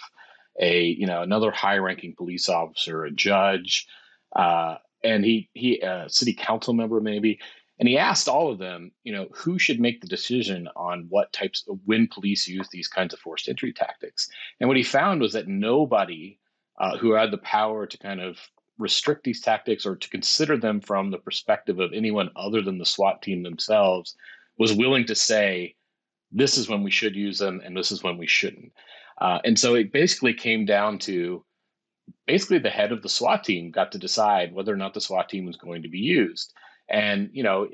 a 0.58 0.84
you 0.84 1.06
know 1.06 1.20
another 1.20 1.50
high 1.50 1.76
ranking 1.76 2.14
police 2.17 2.49
officer, 2.49 3.05
a 3.05 3.11
judge, 3.11 3.87
uh, 4.34 4.76
and 5.05 5.23
he 5.23 5.50
he 5.52 5.81
a 5.81 6.08
city 6.08 6.32
council 6.32 6.73
member 6.73 7.00
maybe, 7.00 7.38
and 7.78 7.88
he 7.88 7.96
asked 7.96 8.28
all 8.28 8.50
of 8.50 8.58
them, 8.58 8.90
you 9.04 9.12
know, 9.12 9.28
who 9.32 9.58
should 9.58 9.80
make 9.80 10.00
the 10.00 10.08
decision 10.08 10.69
on 10.74 11.06
what 11.08 11.32
types 11.32 11.64
of 11.69 11.79
when 11.84 12.08
police 12.08 12.48
use 12.48 12.69
these 12.70 12.88
kinds 12.88 13.14
of 13.14 13.20
forced 13.20 13.48
entry 13.48 13.72
tactics. 13.72 14.29
And 14.60 14.69
what 14.69 14.76
he 14.76 14.82
found 14.82 15.20
was 15.20 15.32
that 15.34 15.46
nobody 15.46 16.38
uh, 16.79 16.96
who 16.96 17.12
had 17.12 17.31
the 17.31 17.38
power 17.38 17.86
to 17.86 17.98
kind 17.98 18.20
of 18.20 18.38
restrict 18.79 19.24
these 19.24 19.41
tactics 19.41 19.86
or 19.86 19.96
to 19.96 20.10
consider 20.10 20.56
them 20.56 20.81
from 20.81 21.10
the 21.10 21.19
perspective 21.19 21.79
of 21.79 21.93
anyone 21.93 22.31
other 22.36 22.62
than 22.62 22.79
the 22.79 22.86
SWAT 22.86 23.22
team 23.22 23.43
themselves 23.43 24.17
was 24.58 24.72
willing 24.72 25.06
to 25.06 25.14
say, 25.14 25.74
this 26.32 26.58
is 26.58 26.69
when 26.69 26.82
we 26.82 26.91
should 26.91 27.17
use 27.17 27.38
them 27.38 27.60
and 27.64 27.76
this 27.76 27.91
is 27.91 28.03
when 28.03 28.19
we 28.19 28.26
shouldn't. 28.26 28.72
Uh, 29.20 29.38
and 29.44 29.58
so 29.58 29.74
it 29.74 29.93
basically 29.93 30.34
came 30.34 30.64
down 30.64 30.98
to 30.98 31.44
basically 32.26 32.58
the 32.58 32.70
head 32.70 32.93
of 32.93 33.03
the 33.03 33.08
SWAT 33.08 33.44
team 33.44 33.70
got 33.70 33.93
to 33.93 33.98
decide 33.98 34.53
whether 34.53 34.72
or 34.72 34.76
not 34.76 34.94
the 34.94 35.00
SWAT 35.00 35.29
team 35.29 35.46
was 35.46 35.56
going 35.56 35.82
to 35.82 35.88
be 35.88 35.98
used. 35.98 36.53
And, 36.88 37.30
you 37.32 37.42
know, 37.42 37.68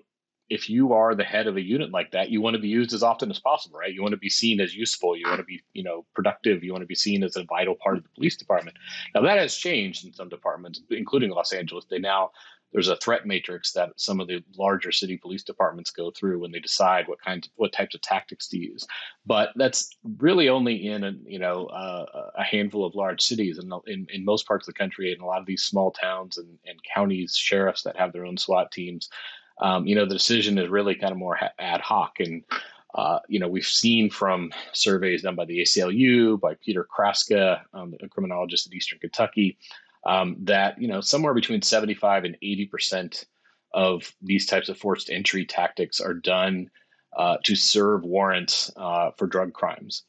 if 0.51 0.69
you 0.69 0.93
are 0.93 1.15
the 1.15 1.25
head 1.25 1.47
of 1.47 1.57
a 1.57 1.63
unit 1.63 1.91
like 1.91 2.11
that, 2.13 2.31
you 2.31 2.41
want 2.41 2.55
to 2.55 2.61
be 2.61 2.69
used 2.69 2.93
as 2.93 3.03
often 3.03 3.31
as 3.31 3.41
possible, 3.41 3.79
right? 3.79 3.93
You 3.93 4.03
want 4.03 4.13
to 4.13 4.19
be 4.19 4.29
seen 4.29 4.61
as 4.61 4.75
useful. 4.75 5.17
You 5.17 5.27
want 5.27 5.39
to 5.39 5.45
be, 5.45 5.63
you 5.73 5.83
know, 5.83 6.05
productive. 6.15 6.63
You 6.63 6.73
want 6.73 6.83
to 6.83 6.87
be 6.87 6.95
seen 6.95 7.23
as 7.25 7.37
a 7.37 7.45
vital 7.45 7.77
part 7.83 7.97
of 7.97 8.03
the 8.03 8.11
police 8.11 8.37
department. 8.37 8.77
Now 9.15 9.23
that 9.23 9.39
has 9.39 9.57
changed 9.57 10.05
in 10.05 10.13
some 10.13 10.29
departments, 10.29 10.83
including 10.91 11.31
Los 11.31 11.53
Angeles. 11.53 11.87
They 11.89 11.99
now 11.99 12.31
there's 12.75 12.89
a 12.89 12.97
threat 12.97 13.25
matrix 13.25 13.73
that 13.73 13.93
some 13.97 14.19
of 14.21 14.27
the 14.27 14.43
larger 14.59 14.91
city 14.91 15.17
police 15.17 15.45
departments 15.45 15.93
go 15.93 16.11
through 16.11 16.41
when 16.41 16.51
they 16.51 16.59
decide 16.59 17.07
what 17.07 17.23
kinds, 17.23 17.49
what 17.55 17.73
types 17.73 17.95
of 17.95 18.03
tactics 18.03 18.49
to 18.49 18.59
use. 18.59 18.85
But 19.25 19.51
that's 19.55 19.97
really 20.19 20.49
only 20.49 20.89
in 20.89 21.05
a 21.05 21.13
you 21.25 21.39
know 21.39 21.67
uh, 21.67 22.31
a 22.37 22.43
handful 22.43 22.85
of 22.85 22.97
large 22.97 23.23
cities, 23.23 23.59
and 23.59 23.73
in, 23.87 24.07
in 24.13 24.25
most 24.25 24.47
parts 24.47 24.67
of 24.67 24.75
the 24.75 24.79
country, 24.79 25.13
in 25.13 25.21
a 25.21 25.27
lot 25.27 25.41
of 25.41 25.47
these 25.47 25.63
small 25.63 25.93
towns 25.93 26.37
and, 26.37 26.59
and 26.67 26.79
counties, 26.93 27.37
sheriffs 27.37 27.83
that 27.85 27.97
have 27.97 28.13
their 28.13 28.27
own 28.27 28.37
SWAT 28.37 28.73
teams, 28.73 29.09
um, 29.61 29.87
you 29.87 29.95
know, 29.95 30.05
the 30.05 30.15
decision 30.15 30.59
is 30.59 30.69
really 30.69 30.97
kind 30.97 31.13
of 31.13 31.19
more 31.19 31.39
ad 31.59 31.81
hoc 31.81 32.19
and. 32.19 32.43
Uh, 32.97 33.19
you 33.27 33.41
know, 33.41 33.49
we've 33.49 33.67
seen 33.67 34.09
from 34.09 34.53
surveys 34.73 35.23
done 35.23 35.35
by 35.35 35.45
the 35.45 35.59
ACLU, 35.59 36.39
by 36.39 36.55
Peter 36.65 36.87
Kraska, 36.87 37.61
um, 37.73 37.93
a 38.01 38.09
criminologist 38.09 38.69
at 38.69 38.73
Eastern 38.73 39.01
Kentucky, 39.01 39.59
um, 40.07 40.37
that 40.41 40.81
you 40.81 40.89
know 40.89 41.01
somewhere 41.01 41.35
between 41.35 41.63
75 41.63 42.25
and 42.25 42.37
80 42.43 42.67
percent 42.67 43.25
of 43.75 44.15
these 44.23 44.47
types 44.47 44.69
of 44.69 44.79
forced 44.79 45.11
entry 45.11 45.45
tactics 45.45 46.01
are 46.01 46.15
done 46.15 46.71
uh, 47.17 47.37
to 47.45 47.55
serve 47.55 48.05
warrants 48.05 48.71
uh, 48.77 49.11
for 49.19 49.27
drug 49.27 49.53
crimes. 49.53 50.05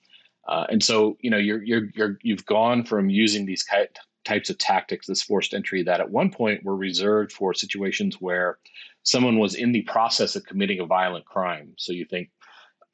Uh, 0.47 0.65
and 0.69 0.83
so, 0.83 1.17
you 1.21 1.29
know, 1.29 1.37
you're, 1.37 1.63
you're, 1.63 1.89
you're, 1.95 2.19
you've 2.21 2.45
gone 2.45 2.83
from 2.83 3.09
using 3.09 3.45
these 3.45 3.65
types 4.23 4.49
of 4.49 4.57
tactics, 4.57 5.07
this 5.07 5.23
forced 5.23 5.53
entry, 5.53 5.83
that 5.83 5.99
at 5.99 6.09
one 6.09 6.29
point 6.29 6.63
were 6.63 6.75
reserved 6.75 7.31
for 7.31 7.53
situations 7.53 8.21
where 8.21 8.59
someone 9.03 9.39
was 9.39 9.55
in 9.55 9.71
the 9.71 9.81
process 9.83 10.35
of 10.35 10.45
committing 10.45 10.79
a 10.79 10.85
violent 10.85 11.25
crime. 11.25 11.73
So 11.77 11.93
you 11.93 12.05
think, 12.05 12.29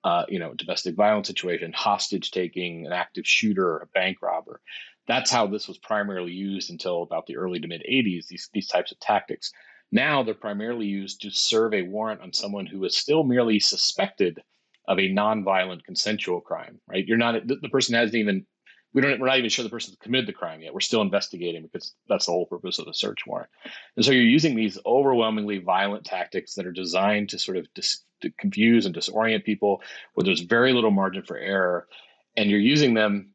uh, 0.04 0.24
you 0.30 0.40
know, 0.40 0.54
domestic 0.54 0.96
violence 0.96 1.28
situation, 1.28 1.74
hostage 1.74 2.32
taking, 2.32 2.86
an 2.86 2.94
active 2.94 3.28
shooter, 3.28 3.78
a 3.80 3.88
bank 3.88 4.22
robber. 4.22 4.62
That's 5.08 5.32
how 5.32 5.48
this 5.48 5.68
was 5.68 5.78
primarily 5.78 6.32
used 6.32 6.70
until 6.70 7.04
about 7.04 7.26
the 7.26 7.38
early 7.38 7.60
to 7.60 7.68
mid 7.68 7.84
80s, 7.90 8.28
these, 8.28 8.50
these 8.54 8.68
types 8.68 8.92
of 8.92 9.00
tactics. 9.00 9.52
Now 9.92 10.24
they're 10.24 10.34
primarily 10.34 10.86
used 10.86 11.22
to 11.22 11.32
serve 11.32 11.74
a 11.74 11.82
warrant 11.82 12.22
on 12.22 12.34
someone 12.34 12.66
who 12.66 12.84
is 12.86 12.96
still 12.96 13.24
merely 13.24 13.60
suspected 13.60 14.42
of 14.88 15.00
a 15.00 15.10
non-violent 15.10 15.84
consensual 15.84 16.42
crime, 16.42 16.80
right? 16.88 17.06
You're 17.06 17.18
not 17.18 17.48
the, 17.48 17.58
the 17.62 17.70
person 17.70 17.96
hasn't 17.96 18.16
even 18.16 18.46
we 18.94 19.02
don't 19.02 19.20
we're 19.20 19.28
not 19.28 19.38
even 19.38 19.50
sure 19.50 19.64
the 19.64 19.70
person 19.70 19.96
committed 20.02 20.28
the 20.28 20.34
crime 20.34 20.62
yet. 20.62 20.74
We're 20.74 20.82
still 20.82 21.02
investigating 21.02 21.64
because 21.64 21.94
that's 22.10 22.26
the 22.26 22.32
whole 22.32 22.46
purpose 22.46 22.80
of 22.80 22.86
the 22.86 22.94
search 22.94 23.26
warrant. 23.26 23.50
And 23.96 24.06
so 24.06 24.12
you're 24.12 24.24
using 24.24 24.56
these 24.56 24.78
overwhelmingly 24.86 25.60
violent 25.60 26.06
tactics 26.06 26.56
that 26.56 26.66
are 26.66 26.72
designed 26.72 27.30
to 27.30 27.40
sort 27.40 27.58
of 27.58 27.68
dis, 27.74 28.04
to 28.22 28.32
confuse 28.38 28.86
and 28.86 28.96
disorient 28.96 29.46
people 29.46 29.82
where 30.14 30.24
there's 30.24 30.42
very 30.42 30.74
little 30.74 30.92
margin 30.92 31.24
for 31.24 31.38
error 31.38 31.88
and 32.36 32.50
you're 32.50 32.60
using 32.60 32.94
them 32.94 33.31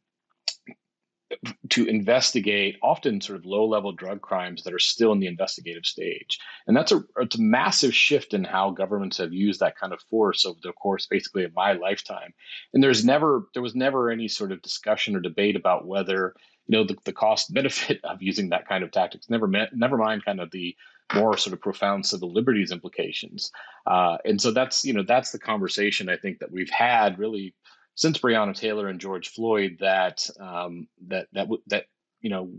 to 1.71 1.87
investigate 1.87 2.76
often 2.83 3.21
sort 3.21 3.38
of 3.38 3.45
low 3.45 3.66
level 3.66 3.92
drug 3.92 4.21
crimes 4.21 4.62
that 4.62 4.73
are 4.73 4.78
still 4.78 5.12
in 5.12 5.18
the 5.18 5.26
investigative 5.26 5.85
stage. 5.85 6.38
And 6.66 6.76
that's 6.76 6.92
a, 6.92 7.02
it's 7.18 7.37
a 7.37 7.42
massive 7.42 7.95
shift 7.95 8.33
in 8.33 8.45
how 8.45 8.71
governments 8.71 9.18
have 9.18 9.33
used 9.33 9.61
that 9.61 9.76
kind 9.76 9.92
of 9.92 10.00
force 10.09 10.47
over 10.47 10.59
the 10.62 10.73
course 10.73 11.06
basically 11.06 11.45
of 11.45 11.54
my 11.54 11.73
lifetime. 11.73 12.33
And 12.73 12.83
there's 12.83 13.04
never, 13.04 13.49
there 13.54 13.62
was 13.62 13.75
never 13.75 14.11
any 14.11 14.28
sort 14.28 14.52
of 14.52 14.62
discussion 14.62 15.16
or 15.16 15.21
debate 15.21 15.56
about 15.56 15.87
whether, 15.87 16.35
you 16.68 16.76
know, 16.76 16.85
the, 16.85 16.97
the 17.04 17.12
cost 17.12 17.52
benefit 17.52 18.00
of 18.04 18.23
using 18.23 18.50
that 18.50 18.68
kind 18.68 18.85
of 18.85 18.92
tactics, 18.92 19.28
never 19.28 19.49
met, 19.49 19.71
never 19.75 19.97
mind 19.97 20.25
kind 20.25 20.40
of 20.40 20.50
the 20.52 20.76
more 21.14 21.37
sort 21.37 21.54
of 21.54 21.61
profound 21.61 22.04
civil 22.06 22.33
liberties 22.33 22.73
implications. 22.73 23.50
Uh, 23.87 24.16
and 24.25 24.40
so 24.40 24.50
that's, 24.50 24.85
you 24.85 24.92
know, 24.92 25.04
that's 25.06 25.30
the 25.30 25.38
conversation 25.38 26.09
I 26.09 26.16
think 26.16 26.38
that 26.38 26.50
we've 26.50 26.71
had 26.71 27.18
really 27.18 27.54
since 27.97 28.19
Breonna 28.19 28.55
Taylor 28.55 28.88
and 28.88 29.00
George 29.00 29.31
Floyd 29.31 29.79
that 29.81 30.29
um, 30.38 30.87
that 31.09 31.26
that 31.33 31.49
that 31.67 31.87
you 32.21 32.31
know 32.31 32.53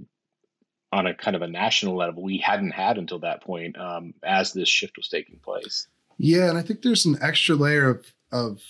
on 0.91 1.07
a 1.07 1.13
kind 1.13 1.35
of 1.35 1.41
a 1.41 1.47
national 1.47 1.95
level 1.95 2.23
we 2.23 2.37
hadn't 2.37 2.71
had 2.71 2.97
until 2.97 3.19
that 3.19 3.43
point 3.43 3.77
um, 3.79 4.13
as 4.23 4.51
this 4.51 4.67
shift 4.67 4.97
was 4.97 5.07
taking 5.07 5.37
place. 5.39 5.87
Yeah, 6.17 6.49
and 6.49 6.57
I 6.57 6.61
think 6.61 6.81
there's 6.81 7.05
an 7.05 7.17
extra 7.21 7.55
layer 7.55 7.89
of 7.89 8.13
of 8.31 8.61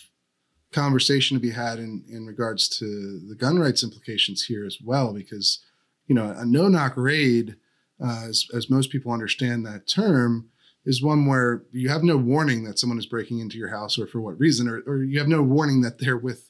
conversation 0.71 1.35
to 1.35 1.41
be 1.41 1.51
had 1.51 1.79
in 1.79 2.03
in 2.09 2.27
regards 2.27 2.67
to 2.79 3.21
the 3.27 3.35
gun 3.35 3.57
rights 3.57 3.83
implications 3.83 4.43
here 4.43 4.65
as 4.65 4.77
well, 4.83 5.13
because 5.13 5.63
you 6.05 6.13
know 6.13 6.35
a 6.37 6.45
no 6.45 6.67
knock 6.67 6.93
raid, 6.97 7.55
uh, 8.03 8.25
as 8.27 8.45
as 8.53 8.69
most 8.69 8.91
people 8.91 9.13
understand 9.13 9.65
that 9.65 9.87
term, 9.87 10.49
is 10.85 11.01
one 11.01 11.27
where 11.27 11.63
you 11.71 11.87
have 11.87 12.03
no 12.03 12.17
warning 12.17 12.65
that 12.65 12.77
someone 12.77 12.99
is 12.99 13.05
breaking 13.05 13.39
into 13.39 13.57
your 13.57 13.69
house 13.69 13.97
or 13.97 14.05
for 14.05 14.19
what 14.19 14.37
reason, 14.37 14.67
or, 14.67 14.81
or 14.85 15.03
you 15.03 15.17
have 15.17 15.29
no 15.29 15.41
warning 15.41 15.81
that 15.81 15.99
they're 15.99 16.17
with 16.17 16.49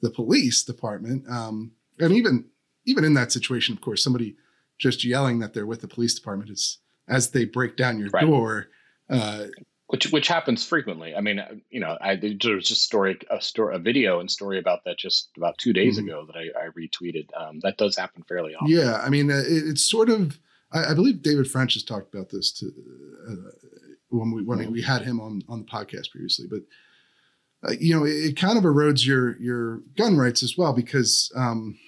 the 0.00 0.10
police 0.10 0.62
department. 0.64 1.28
Um, 1.28 1.72
and 1.98 2.12
even 2.12 2.46
even 2.84 3.04
in 3.04 3.14
that 3.14 3.32
situation, 3.32 3.74
of 3.74 3.80
course, 3.80 4.02
somebody 4.02 4.36
just 4.78 5.04
yelling 5.04 5.38
that 5.40 5.54
they're 5.54 5.66
with 5.66 5.80
the 5.80 5.88
police 5.88 6.14
department 6.14 6.50
is 6.50 6.78
as 7.08 7.30
they 7.30 7.44
break 7.44 7.76
down 7.76 7.98
your 7.98 8.10
right. 8.10 8.26
door. 8.26 8.68
Uh, 9.08 9.46
which 9.88 10.10
which 10.10 10.26
happens 10.26 10.66
frequently. 10.66 11.14
I 11.14 11.20
mean, 11.20 11.40
you 11.70 11.78
know, 11.78 11.96
I 12.00 12.16
there 12.16 12.56
was 12.56 12.66
just 12.66 12.82
story 12.82 13.18
a 13.30 13.40
story 13.40 13.76
a 13.76 13.78
video 13.78 14.18
and 14.18 14.28
story 14.28 14.58
about 14.58 14.80
that 14.84 14.98
just 14.98 15.30
about 15.36 15.58
two 15.58 15.72
days 15.72 15.96
mm-hmm. 15.96 16.08
ago 16.08 16.26
that 16.26 16.36
I, 16.36 16.66
I 16.66 16.68
retweeted. 16.70 17.28
Um, 17.36 17.60
that 17.60 17.78
does 17.78 17.96
happen 17.96 18.24
fairly 18.24 18.54
often. 18.54 18.68
Yeah, 18.68 18.96
I 18.96 19.08
mean, 19.08 19.30
uh, 19.30 19.36
it, 19.46 19.68
it's 19.68 19.88
sort 19.88 20.08
of. 20.10 20.38
I, 20.72 20.90
I, 20.90 20.94
believe 20.94 21.22
David 21.22 21.48
French 21.48 21.74
has 21.74 21.84
talked 21.84 22.12
about 22.12 22.30
this 22.30 22.50
to, 22.54 22.66
uh, 23.30 23.34
when 24.08 24.32
we 24.32 24.42
when 24.42 24.58
mm-hmm. 24.58 24.72
we 24.72 24.82
had 24.82 25.02
him 25.02 25.20
on 25.20 25.42
on 25.48 25.60
the 25.60 25.66
podcast 25.66 26.10
previously, 26.10 26.46
but 26.50 26.62
uh, 27.66 27.72
you 27.80 27.94
know, 27.94 28.04
it, 28.04 28.10
it, 28.10 28.36
kind 28.36 28.58
of 28.58 28.64
erodes 28.64 29.06
your 29.06 29.40
your 29.40 29.80
gun 29.96 30.16
rights 30.16 30.42
as 30.42 30.56
well 30.56 30.72
because, 30.72 31.32
um, 31.34 31.78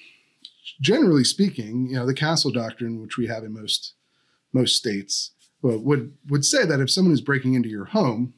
generally 0.80 1.24
speaking, 1.24 1.88
you 1.88 1.96
know, 1.96 2.06
the 2.06 2.14
castle 2.14 2.50
doctrine, 2.50 3.00
which 3.00 3.16
we 3.16 3.26
have 3.26 3.44
in 3.44 3.52
most 3.52 3.94
most 4.52 4.76
states, 4.76 5.32
uh, 5.64 5.78
would 5.78 6.14
would 6.28 6.44
say 6.44 6.64
that 6.64 6.80
if 6.80 6.90
someone 6.90 7.14
is 7.14 7.20
breaking 7.20 7.54
into 7.54 7.68
your 7.68 7.86
home, 7.86 8.34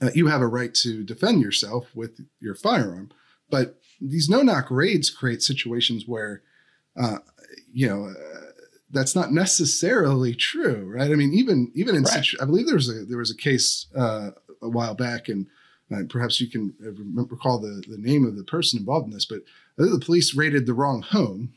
uh, 0.00 0.10
you 0.14 0.26
have 0.28 0.40
a 0.40 0.46
right 0.46 0.74
to 0.74 1.02
defend 1.02 1.40
yourself 1.40 1.86
with 1.94 2.20
your 2.40 2.54
firearm. 2.54 3.10
But 3.50 3.78
these 4.00 4.28
no 4.28 4.42
knock 4.42 4.70
raids 4.70 5.10
create 5.10 5.42
situations 5.42 6.04
where, 6.06 6.42
uh, 7.00 7.18
you 7.72 7.88
know. 7.88 8.06
Uh, 8.06 8.40
that's 8.90 9.16
not 9.16 9.32
necessarily 9.32 10.36
true, 10.36 10.88
right? 10.94 11.10
I 11.10 11.16
mean, 11.16 11.34
even 11.34 11.72
even 11.74 11.96
in 11.96 12.04
right. 12.04 12.12
situ- 12.22 12.36
I 12.40 12.44
believe 12.44 12.66
there 12.66 12.76
was 12.76 12.88
a 12.88 13.04
there 13.04 13.18
was 13.18 13.32
a 13.32 13.36
case 13.36 13.88
uh, 13.96 14.30
a 14.62 14.68
while 14.68 14.94
back, 14.94 15.28
and 15.28 15.48
uh, 15.92 16.02
perhaps 16.08 16.40
you 16.40 16.48
can 16.48 16.74
uh, 16.84 16.90
recall 17.24 17.58
the, 17.58 17.82
the 17.88 17.98
name 17.98 18.24
of 18.24 18.36
the 18.36 18.44
person 18.44 18.78
involved 18.78 19.06
in 19.06 19.12
this, 19.12 19.26
but 19.26 19.40
the 19.76 20.02
police 20.04 20.34
raided 20.34 20.66
the 20.66 20.74
wrong 20.74 21.02
home. 21.02 21.52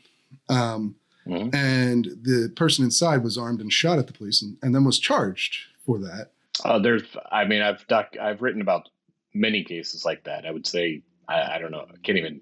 Um, 0.50 0.96
mm-hmm. 1.26 1.56
And 1.56 2.06
the 2.22 2.52
person 2.56 2.84
inside 2.84 3.24
was 3.24 3.38
armed 3.38 3.62
and 3.62 3.72
shot 3.72 4.00
at 4.00 4.08
the 4.08 4.14
police 4.14 4.42
and, 4.42 4.58
and 4.62 4.76
then 4.76 4.84
was 4.84 5.00
charged 5.00 5.58
for 5.86 5.98
that. 6.00 6.32
Uh, 6.66 6.80
there's, 6.80 7.04
I 7.32 7.46
mean, 7.46 7.62
I've 7.62 7.86
doc, 7.88 8.16
I've 8.20 8.42
written 8.42 8.62
about 8.62 8.90
many 9.34 9.64
cases 9.64 10.04
like 10.04 10.24
that. 10.26 10.46
I 10.46 10.52
would 10.52 10.68
say, 10.68 11.04
I, 11.30 11.56
I, 11.56 11.60
don't 11.60 11.72
know, 11.72 11.86
I 11.88 11.98
can't 12.04 12.18
even, 12.18 12.42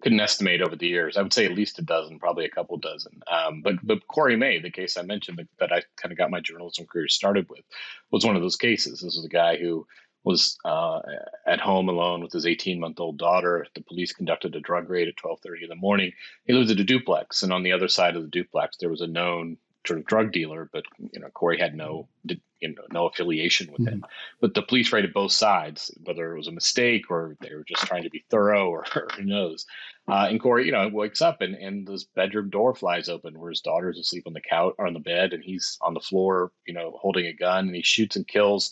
couldn't 0.00 0.20
estimate 0.20 0.62
over 0.62 0.76
the 0.76 0.86
years. 0.86 1.16
I 1.16 1.22
would 1.22 1.32
say 1.32 1.44
at 1.44 1.54
least 1.54 1.78
a 1.78 1.82
dozen, 1.82 2.18
probably 2.18 2.44
a 2.44 2.50
couple 2.50 2.76
dozen. 2.78 3.20
Um, 3.30 3.62
but 3.62 3.74
but 3.82 4.06
Cory 4.06 4.36
Maye, 4.36 4.60
the 4.60 4.70
case 4.70 4.96
I 4.96 5.02
mentioned 5.02 5.38
that, 5.38 5.48
that 5.58 5.72
I 5.72 5.82
kind 5.96 6.12
of 6.12 6.18
got 6.18 6.30
my 6.30 6.40
journalism 6.40 6.86
career 6.86 7.08
started 7.08 7.48
with, 7.50 7.64
was 8.12 8.24
one 8.24 8.36
of 8.36 8.42
those 8.42 8.56
cases. 8.56 9.00
This 9.00 9.16
was 9.16 9.24
a 9.24 9.28
guy 9.28 9.56
who 9.56 9.86
was 10.28 10.58
uh, 10.66 11.00
at 11.46 11.58
home 11.58 11.88
alone 11.88 12.22
with 12.22 12.32
his 12.32 12.44
18 12.44 12.78
month 12.78 13.00
old 13.00 13.16
daughter. 13.16 13.66
The 13.74 13.80
police 13.80 14.12
conducted 14.12 14.54
a 14.54 14.60
drug 14.60 14.90
raid 14.90 15.08
at 15.08 15.16
12:30 15.16 15.62
in 15.62 15.68
the 15.70 15.74
morning. 15.74 16.12
He 16.44 16.52
lived 16.52 16.70
at 16.70 16.78
a 16.78 16.84
duplex, 16.84 17.42
and 17.42 17.50
on 17.50 17.62
the 17.62 17.72
other 17.72 17.88
side 17.88 18.14
of 18.14 18.22
the 18.22 18.28
duplex 18.28 18.76
there 18.76 18.90
was 18.90 19.00
a 19.00 19.06
known 19.06 19.56
sort 19.86 20.00
of 20.00 20.04
drug 20.04 20.30
dealer, 20.30 20.68
but 20.70 20.84
you 20.98 21.18
know 21.18 21.30
Cory 21.30 21.58
had 21.58 21.74
no 21.74 22.08
did, 22.26 22.42
you 22.60 22.68
know 22.68 22.82
no 22.92 23.06
affiliation 23.06 23.72
with 23.72 23.80
mm-hmm. 23.80 23.94
him. 23.94 24.04
But 24.38 24.52
the 24.52 24.60
police 24.60 24.92
raided 24.92 25.14
both 25.14 25.32
sides, 25.32 25.90
whether 26.04 26.34
it 26.34 26.36
was 26.36 26.48
a 26.48 26.52
mistake 26.52 27.10
or 27.10 27.38
they 27.40 27.54
were 27.54 27.64
just 27.66 27.86
trying 27.86 28.02
to 28.02 28.10
be 28.10 28.26
thorough, 28.28 28.68
or, 28.68 28.84
or 28.96 29.08
who 29.16 29.24
knows. 29.24 29.64
Uh, 30.08 30.26
and 30.28 30.42
Cory, 30.42 30.66
you 30.66 30.72
know, 30.72 30.86
wakes 30.88 31.22
up 31.22 31.40
and 31.40 31.54
and 31.54 31.86
this 31.86 32.04
bedroom 32.04 32.50
door 32.50 32.74
flies 32.74 33.08
open 33.08 33.38
where 33.38 33.48
his 33.48 33.62
daughter's 33.62 33.98
asleep 33.98 34.24
on 34.26 34.34
the 34.34 34.42
couch 34.42 34.74
or 34.76 34.86
on 34.86 34.92
the 34.92 35.00
bed, 35.00 35.32
and 35.32 35.42
he's 35.42 35.78
on 35.80 35.94
the 35.94 36.00
floor, 36.00 36.52
you 36.66 36.74
know, 36.74 36.98
holding 37.00 37.24
a 37.24 37.32
gun, 37.32 37.66
and 37.66 37.74
he 37.74 37.82
shoots 37.82 38.14
and 38.14 38.28
kills 38.28 38.70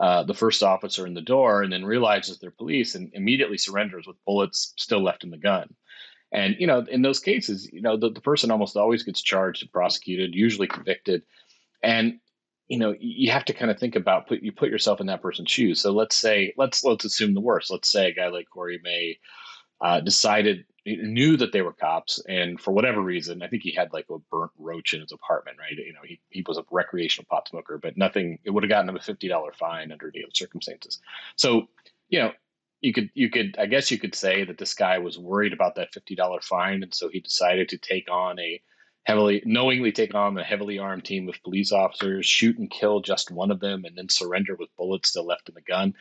uh, 0.00 0.22
the 0.22 0.34
first 0.34 0.62
officer 0.62 1.06
in 1.06 1.14
the 1.14 1.20
door 1.20 1.62
and 1.62 1.72
then 1.72 1.84
realizes 1.84 2.38
they're 2.38 2.50
police 2.50 2.94
and 2.94 3.10
immediately 3.14 3.58
surrenders 3.58 4.06
with 4.06 4.16
bullets 4.24 4.72
still 4.76 5.02
left 5.02 5.24
in 5.24 5.30
the 5.30 5.38
gun. 5.38 5.68
And, 6.30 6.56
you 6.58 6.66
know, 6.66 6.84
in 6.88 7.02
those 7.02 7.20
cases, 7.20 7.68
you 7.72 7.80
know, 7.80 7.96
the, 7.96 8.10
the 8.10 8.20
person 8.20 8.50
almost 8.50 8.76
always 8.76 9.02
gets 9.02 9.22
charged 9.22 9.62
and 9.62 9.72
prosecuted, 9.72 10.34
usually 10.34 10.68
convicted. 10.68 11.22
And, 11.82 12.20
you 12.68 12.78
know, 12.78 12.94
you 13.00 13.30
have 13.30 13.46
to 13.46 13.54
kind 13.54 13.70
of 13.70 13.78
think 13.78 13.96
about 13.96 14.28
put 14.28 14.42
you 14.42 14.52
put 14.52 14.68
yourself 14.68 15.00
in 15.00 15.06
that 15.06 15.22
person's 15.22 15.50
shoes. 15.50 15.80
So 15.80 15.90
let's 15.92 16.16
say 16.16 16.52
let's 16.58 16.84
let's 16.84 17.06
assume 17.06 17.32
the 17.32 17.40
worst. 17.40 17.70
Let's 17.70 17.90
say 17.90 18.08
a 18.08 18.14
guy 18.14 18.28
like 18.28 18.46
Cory 18.52 18.78
Maye 18.84 19.18
uh, 19.80 20.00
decided 20.00 20.64
knew 20.86 21.36
that 21.36 21.52
they 21.52 21.62
were 21.62 21.72
cops, 21.72 22.20
and 22.28 22.60
for 22.60 22.72
whatever 22.72 23.00
reason, 23.00 23.42
I 23.42 23.48
think 23.48 23.62
he 23.62 23.72
had 23.72 23.92
like 23.92 24.06
a 24.10 24.18
burnt 24.30 24.52
roach 24.58 24.94
in 24.94 25.00
his 25.00 25.12
apartment. 25.12 25.58
Right, 25.58 25.72
you 25.76 25.92
know, 25.92 26.00
he 26.04 26.20
he 26.30 26.44
was 26.46 26.58
a 26.58 26.64
recreational 26.70 27.26
pot 27.30 27.48
smoker, 27.48 27.78
but 27.78 27.96
nothing. 27.96 28.38
It 28.44 28.50
would 28.50 28.62
have 28.62 28.70
gotten 28.70 28.88
him 28.88 28.96
a 28.96 29.00
fifty 29.00 29.28
dollar 29.28 29.52
fine 29.52 29.92
under 29.92 30.10
the 30.10 30.24
circumstances. 30.32 31.00
So, 31.36 31.68
you 32.08 32.20
know, 32.20 32.32
you 32.80 32.92
could 32.92 33.10
you 33.14 33.30
could 33.30 33.56
I 33.58 33.66
guess 33.66 33.90
you 33.90 33.98
could 33.98 34.14
say 34.14 34.44
that 34.44 34.58
this 34.58 34.74
guy 34.74 34.98
was 34.98 35.18
worried 35.18 35.52
about 35.52 35.74
that 35.76 35.92
fifty 35.92 36.14
dollar 36.14 36.40
fine, 36.40 36.82
and 36.82 36.94
so 36.94 37.08
he 37.08 37.20
decided 37.20 37.68
to 37.70 37.78
take 37.78 38.10
on 38.10 38.38
a 38.38 38.60
heavily 39.04 39.42
knowingly 39.44 39.92
take 39.92 40.14
on 40.14 40.36
a 40.38 40.44
heavily 40.44 40.78
armed 40.78 41.04
team 41.04 41.28
of 41.28 41.42
police 41.42 41.72
officers, 41.72 42.26
shoot 42.26 42.58
and 42.58 42.70
kill 42.70 43.00
just 43.00 43.30
one 43.30 43.50
of 43.50 43.60
them, 43.60 43.84
and 43.84 43.96
then 43.96 44.08
surrender 44.08 44.54
with 44.54 44.74
bullets 44.76 45.08
still 45.10 45.26
left 45.26 45.48
in 45.48 45.54
the 45.54 45.60
gun 45.62 45.94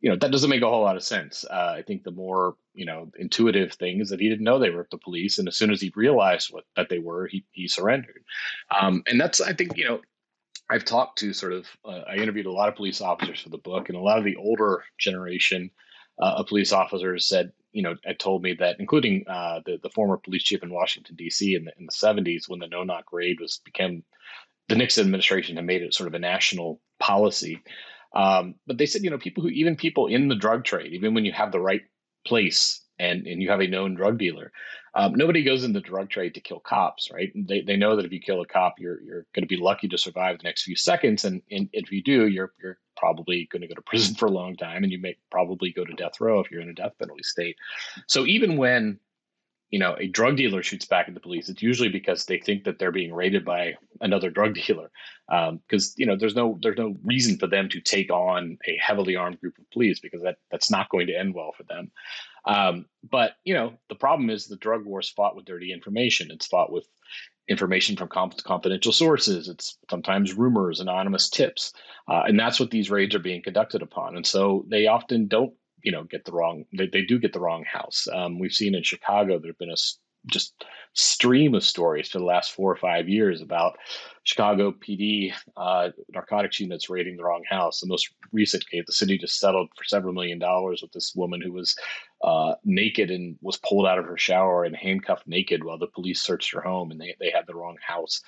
you 0.00 0.10
know 0.10 0.16
that 0.16 0.30
doesn't 0.30 0.50
make 0.50 0.62
a 0.62 0.68
whole 0.68 0.82
lot 0.82 0.96
of 0.96 1.02
sense. 1.02 1.44
Uh, 1.44 1.74
I 1.76 1.82
think 1.82 2.04
the 2.04 2.10
more 2.10 2.56
you 2.74 2.86
know 2.86 3.10
intuitive 3.18 3.72
thing 3.72 4.00
is 4.00 4.10
that 4.10 4.20
he 4.20 4.28
didn't 4.28 4.44
know 4.44 4.58
they 4.58 4.70
were 4.70 4.86
the 4.90 4.98
police, 4.98 5.38
and 5.38 5.48
as 5.48 5.56
soon 5.56 5.70
as 5.70 5.80
he 5.80 5.92
realized 5.94 6.48
what 6.52 6.64
that 6.76 6.88
they 6.88 6.98
were, 6.98 7.26
he 7.26 7.44
he 7.52 7.68
surrendered. 7.68 8.22
Um, 8.78 9.02
and 9.06 9.20
that's 9.20 9.40
I 9.40 9.52
think 9.52 9.76
you 9.76 9.84
know 9.84 10.00
I've 10.70 10.84
talked 10.84 11.18
to 11.20 11.32
sort 11.32 11.52
of 11.52 11.66
uh, 11.84 12.02
I 12.08 12.16
interviewed 12.16 12.46
a 12.46 12.52
lot 12.52 12.68
of 12.68 12.76
police 12.76 13.00
officers 13.00 13.40
for 13.40 13.48
the 13.48 13.58
book, 13.58 13.88
and 13.88 13.96
a 13.96 14.02
lot 14.02 14.18
of 14.18 14.24
the 14.24 14.36
older 14.36 14.84
generation 14.98 15.70
uh, 16.20 16.34
of 16.38 16.46
police 16.46 16.72
officers 16.72 17.28
said 17.28 17.52
you 17.72 17.82
know 17.82 17.94
told 18.18 18.42
me 18.42 18.54
that 18.54 18.76
including 18.78 19.24
uh, 19.28 19.60
the 19.64 19.78
the 19.82 19.90
former 19.90 20.16
police 20.16 20.42
chief 20.42 20.62
in 20.62 20.72
Washington 20.72 21.16
D.C. 21.16 21.54
in 21.54 21.64
the 21.64 21.72
in 21.78 21.86
the 21.86 21.92
70s 21.92 22.48
when 22.48 22.60
the 22.60 22.68
no 22.68 22.84
knock 22.84 23.12
raid 23.12 23.38
was 23.40 23.60
became 23.64 24.04
the 24.68 24.76
Nixon 24.76 25.04
administration 25.04 25.56
had 25.56 25.64
made 25.64 25.82
it 25.82 25.94
sort 25.94 26.08
of 26.08 26.14
a 26.14 26.18
national 26.18 26.80
policy. 26.98 27.62
Um, 28.16 28.54
but 28.66 28.78
they 28.78 28.86
said, 28.86 29.04
you 29.04 29.10
know, 29.10 29.18
people 29.18 29.42
who 29.42 29.50
even 29.50 29.76
people 29.76 30.06
in 30.06 30.28
the 30.28 30.34
drug 30.34 30.64
trade, 30.64 30.94
even 30.94 31.12
when 31.12 31.26
you 31.26 31.32
have 31.32 31.52
the 31.52 31.60
right 31.60 31.82
place 32.26 32.80
and 32.98 33.26
and 33.26 33.42
you 33.42 33.50
have 33.50 33.60
a 33.60 33.66
known 33.68 33.94
drug 33.94 34.18
dealer. 34.18 34.52
Um, 34.94 35.14
nobody 35.14 35.42
goes 35.42 35.62
in 35.62 35.74
the 35.74 35.80
drug 35.82 36.08
trade 36.08 36.32
to 36.34 36.40
kill 36.40 36.58
cops, 36.58 37.10
right? 37.12 37.30
They, 37.34 37.60
they 37.60 37.76
know 37.76 37.96
that 37.96 38.06
if 38.06 38.12
you 38.12 38.20
kill 38.20 38.40
a 38.40 38.46
cop, 38.46 38.76
you're 38.78 39.00
you're 39.02 39.26
going 39.34 39.42
to 39.42 39.46
be 39.46 39.58
lucky 39.58 39.88
to 39.88 39.98
survive 39.98 40.38
the 40.38 40.44
next 40.44 40.62
few 40.62 40.76
seconds, 40.76 41.26
and, 41.26 41.42
and 41.50 41.68
if 41.74 41.92
you 41.92 42.02
do, 42.02 42.26
you're 42.26 42.54
you're 42.62 42.78
probably 42.96 43.46
going 43.52 43.60
to 43.60 43.68
go 43.68 43.74
to 43.74 43.82
prison 43.86 44.14
for 44.14 44.26
a 44.26 44.30
long 44.30 44.56
time, 44.56 44.82
and 44.82 44.90
you 44.90 44.98
may 44.98 45.14
probably 45.30 45.70
go 45.70 45.84
to 45.84 45.92
death 45.92 46.18
row 46.20 46.40
if 46.40 46.50
you're 46.50 46.62
in 46.62 46.70
a 46.70 46.74
death 46.74 46.94
penalty 46.98 47.22
state. 47.22 47.56
So 48.06 48.24
even 48.24 48.56
when 48.56 48.98
you 49.70 49.78
know 49.78 49.96
a 49.98 50.06
drug 50.06 50.36
dealer 50.36 50.62
shoots 50.62 50.84
back 50.84 51.08
at 51.08 51.14
the 51.14 51.20
police, 51.20 51.48
it's 51.48 51.62
usually 51.62 51.88
because 51.88 52.24
they 52.24 52.38
think 52.38 52.64
that 52.64 52.78
they're 52.78 52.92
being 52.92 53.12
raided 53.12 53.44
by 53.44 53.74
another 54.00 54.30
drug 54.30 54.54
dealer. 54.66 54.90
Because 55.28 55.88
um, 55.88 55.94
you 55.96 56.06
know 56.06 56.16
there's 56.16 56.36
no 56.36 56.58
there's 56.62 56.78
no 56.78 56.96
reason 57.04 57.38
for 57.38 57.46
them 57.46 57.68
to 57.70 57.80
take 57.80 58.10
on 58.10 58.58
a 58.66 58.76
heavily 58.80 59.16
armed 59.16 59.40
group 59.40 59.58
of 59.58 59.70
police 59.70 60.00
because 60.00 60.22
that 60.22 60.36
that's 60.50 60.70
not 60.70 60.88
going 60.90 61.06
to 61.08 61.18
end 61.18 61.34
well 61.34 61.52
for 61.56 61.64
them. 61.64 61.90
Um, 62.46 62.86
but 63.10 63.32
you 63.44 63.54
know, 63.54 63.74
the 63.88 63.96
problem 63.96 64.30
is 64.30 64.46
the 64.46 64.56
drug 64.56 64.84
war 64.84 65.00
is 65.00 65.08
fought 65.08 65.36
with 65.36 65.44
dirty 65.44 65.72
information. 65.72 66.30
It's 66.30 66.46
fought 66.46 66.72
with 66.72 66.86
information 67.48 67.96
from 67.96 68.08
confidential 68.08 68.92
sources. 68.92 69.48
It's 69.48 69.78
sometimes 69.90 70.34
rumors, 70.34 70.80
anonymous 70.80 71.28
tips, 71.28 71.72
uh, 72.08 72.22
and 72.26 72.38
that's 72.38 72.58
what 72.58 72.70
these 72.70 72.90
raids 72.90 73.14
are 73.14 73.20
being 73.20 73.42
conducted 73.42 73.82
upon. 73.82 74.16
And 74.16 74.26
so 74.26 74.64
they 74.68 74.86
often 74.86 75.26
don't, 75.26 75.52
you 75.86 75.92
know, 75.92 76.02
get 76.02 76.24
the 76.24 76.32
wrong. 76.32 76.64
They, 76.76 76.88
they 76.88 77.02
do 77.02 77.20
get 77.20 77.32
the 77.32 77.40
wrong 77.40 77.64
house. 77.64 78.08
Um, 78.12 78.40
we've 78.40 78.52
seen 78.52 78.74
in 78.74 78.82
Chicago 78.82 79.38
there 79.38 79.52
have 79.52 79.58
been 79.58 79.70
a 79.70 79.76
just 80.26 80.64
stream 80.94 81.54
of 81.54 81.62
stories 81.62 82.08
for 82.08 82.18
the 82.18 82.24
last 82.24 82.50
four 82.50 82.72
or 82.72 82.76
five 82.76 83.08
years 83.08 83.40
about 83.40 83.78
Chicago 84.24 84.72
PD 84.72 85.32
uh, 85.56 85.90
narcotics 86.12 86.58
units 86.58 86.90
raiding 86.90 87.16
the 87.16 87.22
wrong 87.22 87.44
house. 87.48 87.78
The 87.78 87.86
most 87.86 88.10
recent 88.32 88.68
case, 88.68 88.82
the 88.84 88.92
city 88.92 89.16
just 89.16 89.38
settled 89.38 89.68
for 89.76 89.84
several 89.84 90.12
million 90.12 90.40
dollars 90.40 90.82
with 90.82 90.90
this 90.90 91.12
woman 91.14 91.40
who 91.40 91.52
was 91.52 91.76
uh, 92.24 92.54
naked 92.64 93.12
and 93.12 93.36
was 93.40 93.58
pulled 93.58 93.86
out 93.86 94.00
of 94.00 94.06
her 94.06 94.18
shower 94.18 94.64
and 94.64 94.74
handcuffed 94.74 95.28
naked 95.28 95.62
while 95.62 95.78
the 95.78 95.86
police 95.86 96.20
searched 96.20 96.52
her 96.52 96.62
home 96.62 96.90
and 96.90 97.00
they, 97.00 97.14
they 97.20 97.30
had 97.30 97.46
the 97.46 97.54
wrong 97.54 97.76
house. 97.86 98.20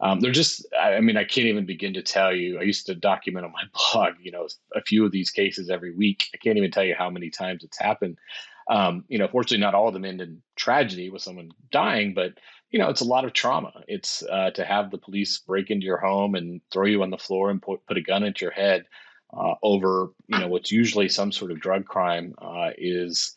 Um, 0.00 0.20
they're 0.20 0.32
just, 0.32 0.66
I 0.78 1.00
mean, 1.00 1.16
I 1.16 1.24
can't 1.24 1.46
even 1.46 1.66
begin 1.66 1.94
to 1.94 2.02
tell 2.02 2.34
you. 2.34 2.58
I 2.58 2.62
used 2.62 2.86
to 2.86 2.94
document 2.94 3.46
on 3.46 3.52
my 3.52 3.62
blog, 3.92 4.14
you 4.20 4.32
know, 4.32 4.48
a 4.74 4.82
few 4.82 5.04
of 5.04 5.12
these 5.12 5.30
cases 5.30 5.70
every 5.70 5.94
week. 5.94 6.24
I 6.34 6.38
can't 6.38 6.58
even 6.58 6.70
tell 6.70 6.84
you 6.84 6.94
how 6.96 7.10
many 7.10 7.30
times 7.30 7.64
it's 7.64 7.78
happened. 7.78 8.18
Um, 8.68 9.04
you 9.08 9.18
know, 9.18 9.28
fortunately, 9.28 9.64
not 9.64 9.74
all 9.74 9.88
of 9.88 9.94
them 9.94 10.04
end 10.04 10.20
in 10.20 10.42
tragedy 10.56 11.10
with 11.10 11.22
someone 11.22 11.50
dying, 11.70 12.14
but 12.14 12.32
you 12.70 12.78
know, 12.78 12.88
it's 12.88 13.02
a 13.02 13.06
lot 13.06 13.24
of 13.24 13.32
trauma. 13.32 13.72
It's 13.86 14.22
uh, 14.24 14.50
to 14.52 14.64
have 14.64 14.90
the 14.90 14.98
police 14.98 15.38
break 15.38 15.70
into 15.70 15.86
your 15.86 15.98
home 15.98 16.34
and 16.34 16.60
throw 16.72 16.86
you 16.86 17.02
on 17.02 17.10
the 17.10 17.18
floor 17.18 17.50
and 17.50 17.62
put, 17.62 17.86
put 17.86 17.98
a 17.98 18.02
gun 18.02 18.24
at 18.24 18.40
your 18.40 18.50
head 18.50 18.86
uh, 19.32 19.54
over, 19.62 20.08
you 20.26 20.38
know, 20.38 20.48
what's 20.48 20.72
usually 20.72 21.08
some 21.08 21.30
sort 21.30 21.50
of 21.50 21.60
drug 21.60 21.84
crime 21.84 22.34
uh, 22.38 22.70
is. 22.76 23.36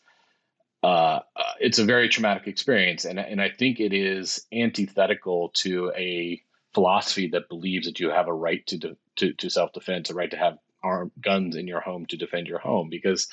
Uh, 0.82 1.20
uh, 1.36 1.52
it's 1.58 1.80
a 1.80 1.84
very 1.84 2.08
traumatic 2.08 2.46
experience, 2.46 3.04
and 3.04 3.18
and 3.18 3.40
I 3.42 3.50
think 3.50 3.80
it 3.80 3.92
is 3.92 4.46
antithetical 4.52 5.50
to 5.56 5.92
a 5.96 6.40
philosophy 6.74 7.28
that 7.28 7.48
believes 7.48 7.86
that 7.86 8.00
you 8.00 8.10
have 8.10 8.28
a 8.28 8.34
right 8.34 8.66
to 8.66 8.78
de- 8.78 8.96
to, 9.16 9.32
to 9.34 9.50
self 9.50 9.72
defense, 9.72 10.10
a 10.10 10.14
right 10.14 10.30
to 10.30 10.36
have 10.36 10.58
armed 10.82 11.12
guns 11.20 11.56
in 11.56 11.66
your 11.66 11.80
home 11.80 12.06
to 12.06 12.16
defend 12.16 12.46
your 12.46 12.58
home, 12.58 12.88
because 12.88 13.28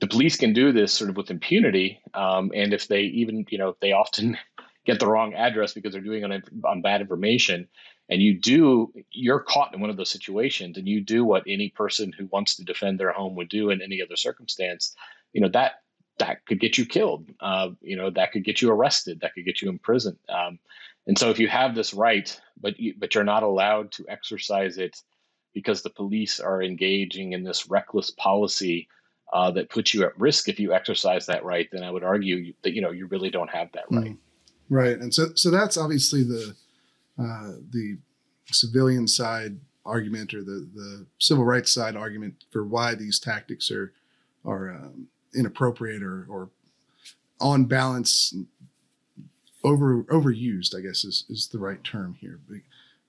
the 0.00 0.06
police 0.06 0.36
can 0.36 0.52
do 0.52 0.72
this 0.72 0.92
sort 0.92 1.10
of 1.10 1.16
with 1.16 1.30
impunity. 1.30 2.00
Um, 2.12 2.50
and 2.54 2.74
if 2.74 2.88
they 2.88 3.02
even, 3.02 3.46
you 3.50 3.58
know, 3.58 3.70
if 3.70 3.80
they 3.80 3.92
often 3.92 4.36
get 4.84 4.98
the 4.98 5.06
wrong 5.06 5.34
address 5.34 5.74
because 5.74 5.92
they're 5.92 6.02
doing 6.02 6.24
it 6.24 6.32
on, 6.32 6.42
on 6.64 6.82
bad 6.82 7.00
information, 7.00 7.68
and 8.08 8.20
you 8.20 8.38
do, 8.38 8.92
you're 9.12 9.40
caught 9.40 9.72
in 9.72 9.80
one 9.80 9.90
of 9.90 9.96
those 9.96 10.10
situations, 10.10 10.76
and 10.76 10.88
you 10.88 11.00
do 11.00 11.24
what 11.24 11.44
any 11.46 11.70
person 11.70 12.12
who 12.12 12.26
wants 12.26 12.56
to 12.56 12.64
defend 12.64 12.98
their 12.98 13.12
home 13.12 13.36
would 13.36 13.48
do 13.48 13.70
in 13.70 13.80
any 13.80 14.02
other 14.02 14.16
circumstance. 14.16 14.94
You 15.32 15.40
know 15.40 15.48
that 15.50 15.81
that 16.18 16.44
could 16.46 16.60
get 16.60 16.78
you 16.78 16.86
killed. 16.86 17.26
Uh, 17.40 17.70
you 17.80 17.96
know 17.96 18.10
that 18.10 18.32
could 18.32 18.44
get 18.44 18.62
you 18.62 18.70
arrested. 18.70 19.20
That 19.20 19.34
could 19.34 19.44
get 19.44 19.62
you 19.62 19.68
in 19.68 19.78
prison. 19.78 20.18
Um, 20.28 20.58
and 21.06 21.18
so 21.18 21.30
if 21.30 21.38
you 21.38 21.48
have 21.48 21.74
this 21.74 21.92
right, 21.92 22.38
but 22.60 22.78
you, 22.78 22.94
but 22.96 23.14
you're 23.14 23.24
not 23.24 23.42
allowed 23.42 23.92
to 23.92 24.04
exercise 24.08 24.78
it 24.78 24.96
because 25.52 25.82
the 25.82 25.90
police 25.90 26.40
are 26.40 26.62
engaging 26.62 27.32
in 27.32 27.42
this 27.42 27.68
reckless 27.68 28.10
policy 28.10 28.88
uh, 29.32 29.50
that 29.50 29.70
puts 29.70 29.94
you 29.94 30.04
at 30.04 30.18
risk 30.18 30.48
if 30.48 30.60
you 30.60 30.72
exercise 30.72 31.26
that 31.26 31.44
right, 31.44 31.68
then 31.72 31.82
I 31.82 31.90
would 31.90 32.04
argue 32.04 32.52
that 32.62 32.74
you 32.74 32.82
know 32.82 32.90
you 32.90 33.06
really 33.06 33.30
don't 33.30 33.50
have 33.50 33.72
that 33.72 33.84
right. 33.90 34.12
Mm. 34.12 34.18
Right, 34.68 34.98
and 34.98 35.12
so 35.12 35.28
so 35.34 35.50
that's 35.50 35.76
obviously 35.76 36.22
the 36.22 36.54
uh, 37.18 37.52
the 37.70 37.98
civilian 38.50 39.08
side 39.08 39.58
argument 39.84 40.34
or 40.34 40.42
the 40.42 40.68
the 40.74 41.06
civil 41.18 41.44
rights 41.44 41.72
side 41.72 41.96
argument 41.96 42.44
for 42.50 42.64
why 42.64 42.94
these 42.94 43.18
tactics 43.18 43.70
are 43.70 43.92
are 44.44 44.70
um, 44.70 45.08
inappropriate 45.34 46.02
or 46.02 46.26
or 46.28 46.50
on 47.40 47.64
balance 47.64 48.34
over 49.64 50.02
overused. 50.04 50.76
I 50.76 50.80
guess 50.80 51.04
is 51.04 51.24
is 51.28 51.48
the 51.48 51.58
right 51.58 51.82
term 51.84 52.16
here. 52.20 52.38
But, 52.48 52.58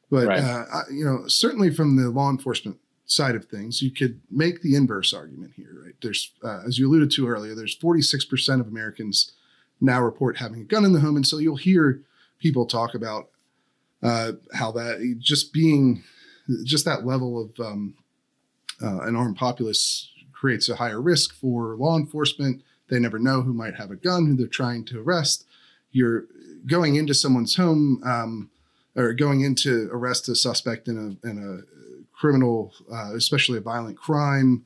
but 0.09 0.27
right. 0.27 0.39
uh, 0.39 0.81
you 0.91 1.03
know, 1.03 1.27
certainly 1.27 1.73
from 1.73 1.95
the 1.95 2.09
law 2.09 2.29
enforcement 2.29 2.77
side 3.05 3.36
of 3.36 3.45
things, 3.45 3.81
you 3.81 3.91
could 3.91 4.21
make 4.29 4.62
the 4.62 4.75
inverse 4.75 5.13
argument 5.13 5.53
here, 5.55 5.75
right? 5.83 5.95
There's, 6.01 6.31
uh, 6.43 6.62
as 6.65 6.77
you 6.79 6.89
alluded 6.89 7.12
to 7.12 7.27
earlier, 7.27 7.55
there's 7.55 7.77
46% 7.77 8.59
of 8.59 8.67
Americans 8.67 9.33
now 9.81 10.01
report 10.01 10.38
having 10.38 10.62
a 10.62 10.65
gun 10.65 10.86
in 10.86 10.93
the 10.93 10.99
home. 10.99 11.15
And 11.15 11.27
so 11.27 11.38
you'll 11.38 11.55
hear 11.55 12.01
people 12.39 12.65
talk 12.65 12.95
about 12.95 13.29
uh, 14.01 14.33
how 14.53 14.71
that 14.71 15.17
just 15.19 15.53
being, 15.53 16.03
just 16.63 16.86
that 16.86 17.05
level 17.05 17.41
of 17.41 17.65
um, 17.65 17.95
uh, 18.81 19.01
an 19.01 19.15
armed 19.15 19.38
populace 19.38 20.09
creates 20.43 20.67
a 20.67 20.75
higher 20.75 21.01
risk 21.01 21.34
for 21.34 21.77
law 21.77 21.97
enforcement. 21.97 22.62
They 22.89 22.99
never 22.99 23.17
know 23.17 23.43
who 23.43 23.53
might 23.53 23.75
have 23.75 23.91
a 23.91 23.95
gun, 23.95 24.25
who 24.25 24.36
they're 24.36 24.47
trying 24.47 24.84
to 24.88 24.99
arrest. 24.99 25.45
You're 25.93 26.25
going 26.65 26.95
into 26.95 27.13
someone's 27.13 27.56
home 27.56 28.01
um, 28.03 28.49
or 28.93 29.13
going 29.13 29.39
into 29.39 29.88
arrest 29.89 30.27
a 30.27 30.36
suspect 30.36 30.89
in 30.89 30.97
a, 30.97 31.27
in 31.29 31.38
a 31.38 32.13
criminal, 32.13 32.73
uh, 32.91 33.15
especially 33.15 33.58
a 33.58 33.62
violent 33.62 33.97
crime, 33.97 34.65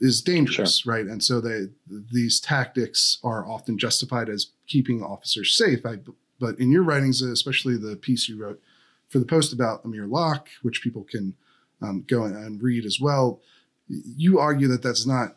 is 0.00 0.20
dangerous, 0.20 0.78
sure. 0.78 0.94
right? 0.94 1.06
And 1.06 1.22
so 1.22 1.40
they 1.40 1.68
these 1.88 2.40
tactics 2.40 3.18
are 3.22 3.48
often 3.48 3.78
justified 3.78 4.28
as 4.28 4.50
keeping 4.66 5.04
officers 5.04 5.56
safe. 5.56 5.86
I, 5.86 5.98
but 6.40 6.58
in 6.58 6.72
your 6.72 6.82
writings, 6.82 7.22
especially 7.22 7.76
the 7.76 7.94
piece 7.94 8.28
you 8.28 8.36
wrote 8.42 8.60
for 9.08 9.20
the 9.20 9.26
post 9.26 9.52
about 9.52 9.84
Amir 9.84 10.08
Locke, 10.08 10.48
which 10.62 10.82
people 10.82 11.04
can 11.04 11.34
um, 11.80 12.04
go 12.08 12.24
and 12.24 12.60
read 12.60 12.84
as 12.84 12.98
well, 13.00 13.40
you 13.88 14.38
argue 14.38 14.68
that 14.68 14.82
that's 14.82 15.06
not 15.06 15.36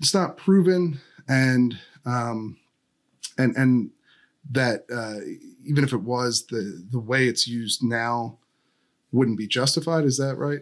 it's 0.00 0.14
not 0.14 0.36
proven, 0.36 1.00
and 1.28 1.78
um, 2.06 2.56
and 3.38 3.56
and 3.56 3.90
that 4.50 4.84
uh, 4.92 5.20
even 5.64 5.84
if 5.84 5.92
it 5.92 6.02
was 6.02 6.46
the 6.46 6.84
the 6.90 6.98
way 6.98 7.26
it's 7.26 7.46
used 7.46 7.82
now 7.82 8.38
wouldn't 9.12 9.38
be 9.38 9.46
justified. 9.46 10.04
Is 10.04 10.16
that 10.18 10.36
right? 10.36 10.60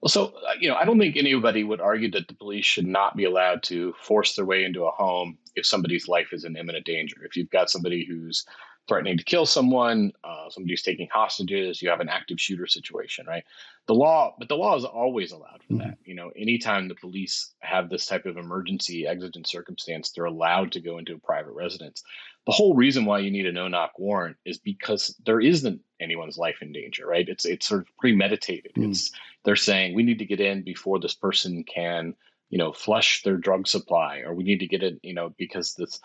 Well, 0.00 0.08
so 0.08 0.26
uh, 0.26 0.54
you 0.58 0.68
know, 0.68 0.76
I 0.76 0.84
don't 0.84 0.98
think 0.98 1.16
anybody 1.16 1.64
would 1.64 1.80
argue 1.80 2.10
that 2.12 2.28
the 2.28 2.34
police 2.34 2.64
should 2.64 2.86
not 2.86 3.16
be 3.16 3.24
allowed 3.24 3.62
to 3.64 3.94
force 4.00 4.34
their 4.34 4.46
way 4.46 4.64
into 4.64 4.84
a 4.84 4.90
home 4.90 5.36
if 5.56 5.66
somebody's 5.66 6.08
life 6.08 6.32
is 6.32 6.44
in 6.44 6.56
imminent 6.56 6.86
danger. 6.86 7.16
If 7.24 7.36
you've 7.36 7.50
got 7.50 7.70
somebody 7.70 8.04
who's 8.04 8.46
threatening 8.90 9.16
to 9.16 9.22
kill 9.22 9.46
someone, 9.46 10.10
uh, 10.24 10.50
somebody 10.50 10.72
who's 10.72 10.82
taking 10.82 11.08
hostages, 11.12 11.80
you 11.80 11.88
have 11.88 12.00
an 12.00 12.08
active 12.08 12.40
shooter 12.40 12.66
situation, 12.66 13.24
right? 13.24 13.44
The 13.86 13.94
law, 13.94 14.34
but 14.36 14.48
the 14.48 14.56
law 14.56 14.76
is 14.76 14.84
always 14.84 15.30
allowed 15.30 15.62
for 15.62 15.74
mm-hmm. 15.74 15.90
that. 15.90 15.98
You 16.04 16.16
know, 16.16 16.32
anytime 16.36 16.88
the 16.88 16.96
police 16.96 17.54
have 17.60 17.88
this 17.88 18.04
type 18.04 18.26
of 18.26 18.36
emergency 18.36 19.06
exigent 19.06 19.46
circumstance, 19.46 20.10
they're 20.10 20.24
allowed 20.24 20.72
to 20.72 20.80
go 20.80 20.98
into 20.98 21.14
a 21.14 21.18
private 21.18 21.52
residence. 21.52 22.02
The 22.46 22.52
whole 22.52 22.74
reason 22.74 23.04
why 23.04 23.20
you 23.20 23.30
need 23.30 23.46
a 23.46 23.52
no-knock 23.52 23.92
warrant 23.96 24.36
is 24.44 24.58
because 24.58 25.14
there 25.24 25.40
isn't 25.40 25.80
anyone's 26.00 26.36
life 26.36 26.56
in 26.60 26.72
danger, 26.72 27.06
right? 27.06 27.28
It's 27.28 27.44
it's 27.44 27.68
sort 27.68 27.82
of 27.82 27.96
premeditated. 27.96 28.72
Mm. 28.76 28.90
It's 28.90 29.12
they're 29.44 29.54
saying 29.54 29.94
we 29.94 30.02
need 30.02 30.18
to 30.18 30.26
get 30.26 30.40
in 30.40 30.62
before 30.62 30.98
this 30.98 31.14
person 31.14 31.62
can 31.62 32.16
you 32.50 32.58
know 32.58 32.72
flush 32.72 33.22
their 33.22 33.36
drug 33.36 33.66
supply 33.66 34.18
or 34.18 34.34
we 34.34 34.44
need 34.44 34.58
to 34.58 34.66
get 34.66 34.82
it 34.82 34.98
you 35.02 35.14
know 35.14 35.32
because 35.38 35.74
this 35.74 36.00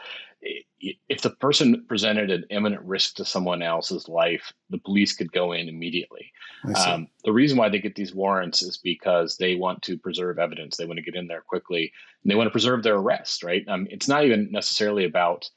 if 1.07 1.21
the 1.21 1.31
person 1.31 1.83
presented 1.87 2.29
an 2.29 2.45
imminent 2.51 2.83
risk 2.83 3.15
to 3.15 3.25
someone 3.25 3.63
else's 3.63 4.07
life 4.07 4.53
the 4.69 4.77
police 4.77 5.15
could 5.15 5.31
go 5.31 5.51
in 5.51 5.67
immediately. 5.67 6.31
Um, 6.75 7.07
the 7.23 7.33
reason 7.33 7.57
why 7.57 7.69
they 7.69 7.79
get 7.79 7.95
these 7.95 8.13
warrants 8.13 8.61
is 8.61 8.77
because 8.77 9.37
they 9.37 9.55
want 9.55 9.81
to 9.83 9.97
preserve 9.97 10.37
evidence. 10.37 10.77
They 10.77 10.85
want 10.85 10.97
to 10.97 11.03
get 11.03 11.15
in 11.15 11.27
there 11.27 11.41
quickly 11.41 11.91
and 12.23 12.31
they 12.31 12.35
want 12.35 12.47
to 12.47 12.51
preserve 12.51 12.83
their 12.83 12.95
arrest 12.95 13.43
right? 13.43 13.63
Um, 13.67 13.87
it's 13.89 14.07
not 14.07 14.23
even 14.25 14.51
necessarily 14.51 15.05
about 15.05 15.49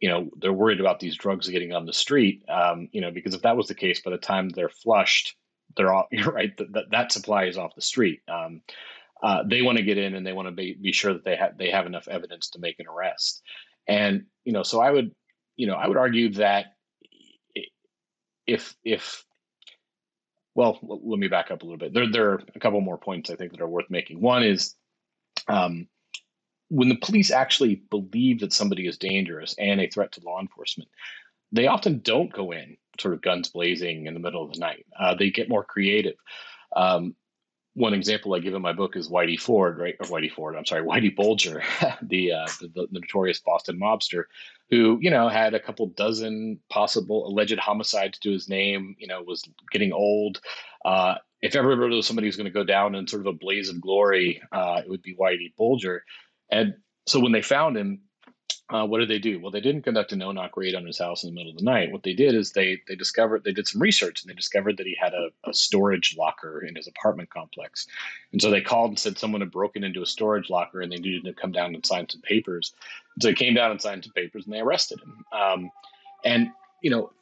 you 0.00 0.08
know 0.08 0.30
they're 0.40 0.52
worried 0.52 0.80
about 0.80 1.00
these 1.00 1.16
drugs 1.16 1.48
getting 1.48 1.74
on 1.74 1.84
the 1.84 1.92
street 1.92 2.44
um, 2.48 2.88
you 2.92 3.02
know 3.02 3.10
because 3.10 3.34
if 3.34 3.42
that 3.42 3.56
was 3.56 3.68
the 3.68 3.74
case 3.74 4.00
by 4.00 4.10
the 4.10 4.18
time 4.18 4.48
they're 4.48 4.68
flushed 4.70 5.36
they're 5.76 5.92
all 5.92 6.08
you're 6.12 6.32
right 6.32 6.56
that, 6.56 6.90
that 6.90 7.12
supply 7.12 7.44
is 7.44 7.58
off 7.58 7.74
the 7.74 7.82
street. 7.82 8.20
Um, 8.28 8.62
uh, 9.24 9.42
they 9.42 9.62
want 9.62 9.78
to 9.78 9.84
get 9.84 9.96
in 9.96 10.14
and 10.14 10.26
they 10.26 10.34
want 10.34 10.48
to 10.48 10.52
be, 10.52 10.74
be 10.74 10.92
sure 10.92 11.14
that 11.14 11.24
they 11.24 11.34
have 11.34 11.56
they 11.56 11.70
have 11.70 11.86
enough 11.86 12.08
evidence 12.08 12.50
to 12.50 12.58
make 12.58 12.78
an 12.78 12.86
arrest. 12.86 13.42
And 13.88 14.24
you 14.44 14.52
know, 14.52 14.62
so 14.62 14.80
I 14.82 14.90
would, 14.90 15.12
you 15.56 15.66
know, 15.66 15.76
I 15.76 15.88
would 15.88 15.96
argue 15.96 16.30
that 16.34 16.74
if 18.46 18.76
if 18.84 19.24
well, 20.54 20.78
let 20.82 21.18
me 21.18 21.28
back 21.28 21.50
up 21.50 21.62
a 21.62 21.64
little 21.64 21.78
bit. 21.78 21.94
There 21.94 22.10
there 22.12 22.32
are 22.32 22.42
a 22.54 22.60
couple 22.60 22.82
more 22.82 22.98
points 22.98 23.30
I 23.30 23.36
think 23.36 23.52
that 23.52 23.62
are 23.62 23.68
worth 23.68 23.88
making. 23.88 24.20
One 24.20 24.42
is, 24.42 24.74
um, 25.48 25.88
when 26.68 26.90
the 26.90 26.98
police 26.98 27.30
actually 27.30 27.82
believe 27.90 28.40
that 28.40 28.52
somebody 28.52 28.86
is 28.86 28.98
dangerous 28.98 29.54
and 29.58 29.80
a 29.80 29.88
threat 29.88 30.12
to 30.12 30.20
law 30.22 30.38
enforcement, 30.38 30.90
they 31.50 31.66
often 31.66 32.00
don't 32.00 32.30
go 32.30 32.52
in 32.52 32.76
sort 33.00 33.14
of 33.14 33.22
guns 33.22 33.48
blazing 33.48 34.06
in 34.06 34.12
the 34.12 34.20
middle 34.20 34.44
of 34.44 34.52
the 34.52 34.60
night. 34.60 34.84
Uh, 35.00 35.14
they 35.14 35.30
get 35.30 35.48
more 35.48 35.64
creative. 35.64 36.16
Um, 36.76 37.16
one 37.74 37.92
example 37.92 38.34
I 38.34 38.38
give 38.38 38.54
in 38.54 38.62
my 38.62 38.72
book 38.72 38.96
is 38.96 39.08
Whitey 39.08 39.38
Ford, 39.38 39.78
right? 39.78 39.96
Or 39.98 40.06
Whitey 40.06 40.30
Ford, 40.30 40.56
I'm 40.56 40.64
sorry, 40.64 40.82
Whitey 40.86 41.14
Bulger, 41.14 41.62
the, 42.02 42.32
uh, 42.32 42.46
the, 42.60 42.68
the 42.68 42.88
notorious 42.90 43.40
Boston 43.40 43.78
mobster, 43.80 44.24
who 44.70 44.98
you 45.00 45.10
know 45.10 45.28
had 45.28 45.54
a 45.54 45.60
couple 45.60 45.86
dozen 45.88 46.58
possible 46.70 47.26
alleged 47.26 47.58
homicides 47.58 48.18
to 48.20 48.30
his 48.30 48.48
name. 48.48 48.96
You 48.98 49.08
know, 49.08 49.22
was 49.22 49.42
getting 49.70 49.92
old. 49.92 50.40
Uh, 50.84 51.16
if 51.42 51.54
ever 51.56 51.76
there 51.76 51.88
was 51.88 52.06
somebody 52.06 52.26
who's 52.26 52.36
going 52.36 52.46
to 52.46 52.50
go 52.50 52.64
down 52.64 52.94
in 52.94 53.06
sort 53.06 53.20
of 53.20 53.26
a 53.26 53.38
blaze 53.38 53.68
of 53.68 53.80
glory, 53.80 54.40
uh, 54.52 54.80
it 54.82 54.88
would 54.88 55.02
be 55.02 55.14
Whitey 55.14 55.54
Bulger. 55.56 56.02
And 56.50 56.74
so 57.06 57.20
when 57.20 57.32
they 57.32 57.42
found 57.42 57.76
him, 57.76 58.00
uh, 58.70 58.86
what 58.86 58.98
did 58.98 59.10
they 59.10 59.18
do? 59.18 59.38
Well, 59.40 59.50
they 59.50 59.60
didn't 59.60 59.82
conduct 59.82 60.12
a 60.12 60.16
no-knock 60.16 60.56
raid 60.56 60.74
on 60.74 60.86
his 60.86 60.98
house 60.98 61.22
in 61.22 61.30
the 61.30 61.34
middle 61.34 61.52
of 61.52 61.58
the 61.58 61.64
night. 61.64 61.92
What 61.92 62.02
they 62.02 62.14
did 62.14 62.34
is 62.34 62.52
they 62.52 62.80
they 62.88 62.94
discovered 62.94 63.44
they 63.44 63.52
did 63.52 63.68
some 63.68 63.80
research 63.80 64.22
and 64.22 64.30
they 64.30 64.34
discovered 64.34 64.78
that 64.78 64.86
he 64.86 64.96
had 64.98 65.12
a, 65.12 65.28
a 65.48 65.52
storage 65.52 66.16
locker 66.16 66.64
in 66.64 66.74
his 66.74 66.86
apartment 66.86 67.28
complex, 67.28 67.86
and 68.32 68.40
so 68.40 68.50
they 68.50 68.62
called 68.62 68.90
and 68.90 68.98
said 68.98 69.18
someone 69.18 69.42
had 69.42 69.50
broken 69.50 69.84
into 69.84 70.00
a 70.00 70.06
storage 70.06 70.48
locker 70.48 70.80
and 70.80 70.90
they 70.90 70.96
needed 70.96 71.24
to 71.24 71.34
come 71.34 71.52
down 71.52 71.74
and 71.74 71.84
sign 71.84 72.08
some 72.08 72.22
papers. 72.22 72.72
And 73.14 73.22
so 73.22 73.28
they 73.28 73.34
came 73.34 73.52
down 73.52 73.70
and 73.70 73.80
signed 73.82 74.04
some 74.04 74.14
papers 74.14 74.46
and 74.46 74.54
they 74.54 74.60
arrested 74.60 74.98
him. 75.00 75.24
Um, 75.30 75.70
and 76.24 76.48
you 76.80 76.88
know, 76.90 77.12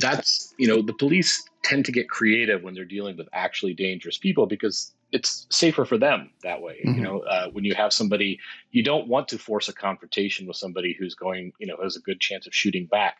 that's 0.00 0.52
you 0.58 0.66
know 0.66 0.82
the 0.82 0.94
police 0.94 1.44
tend 1.62 1.84
to 1.84 1.92
get 1.92 2.10
creative 2.10 2.64
when 2.64 2.74
they're 2.74 2.84
dealing 2.84 3.16
with 3.16 3.28
actually 3.32 3.74
dangerous 3.74 4.18
people 4.18 4.46
because 4.46 4.92
it's 5.12 5.46
safer 5.50 5.84
for 5.84 5.98
them 5.98 6.30
that 6.42 6.62
way. 6.62 6.80
Mm-hmm. 6.84 6.98
You 6.98 7.04
know, 7.04 7.18
uh, 7.20 7.48
when 7.50 7.64
you 7.64 7.74
have 7.74 7.92
somebody, 7.92 8.40
you 8.70 8.82
don't 8.82 9.08
want 9.08 9.28
to 9.28 9.38
force 9.38 9.68
a 9.68 9.72
confrontation 9.72 10.46
with 10.46 10.56
somebody 10.56 10.96
who's 10.98 11.14
going, 11.14 11.52
you 11.58 11.66
know, 11.66 11.76
has 11.82 11.96
a 11.96 12.00
good 12.00 12.20
chance 12.20 12.46
of 12.46 12.54
shooting 12.54 12.86
back. 12.86 13.18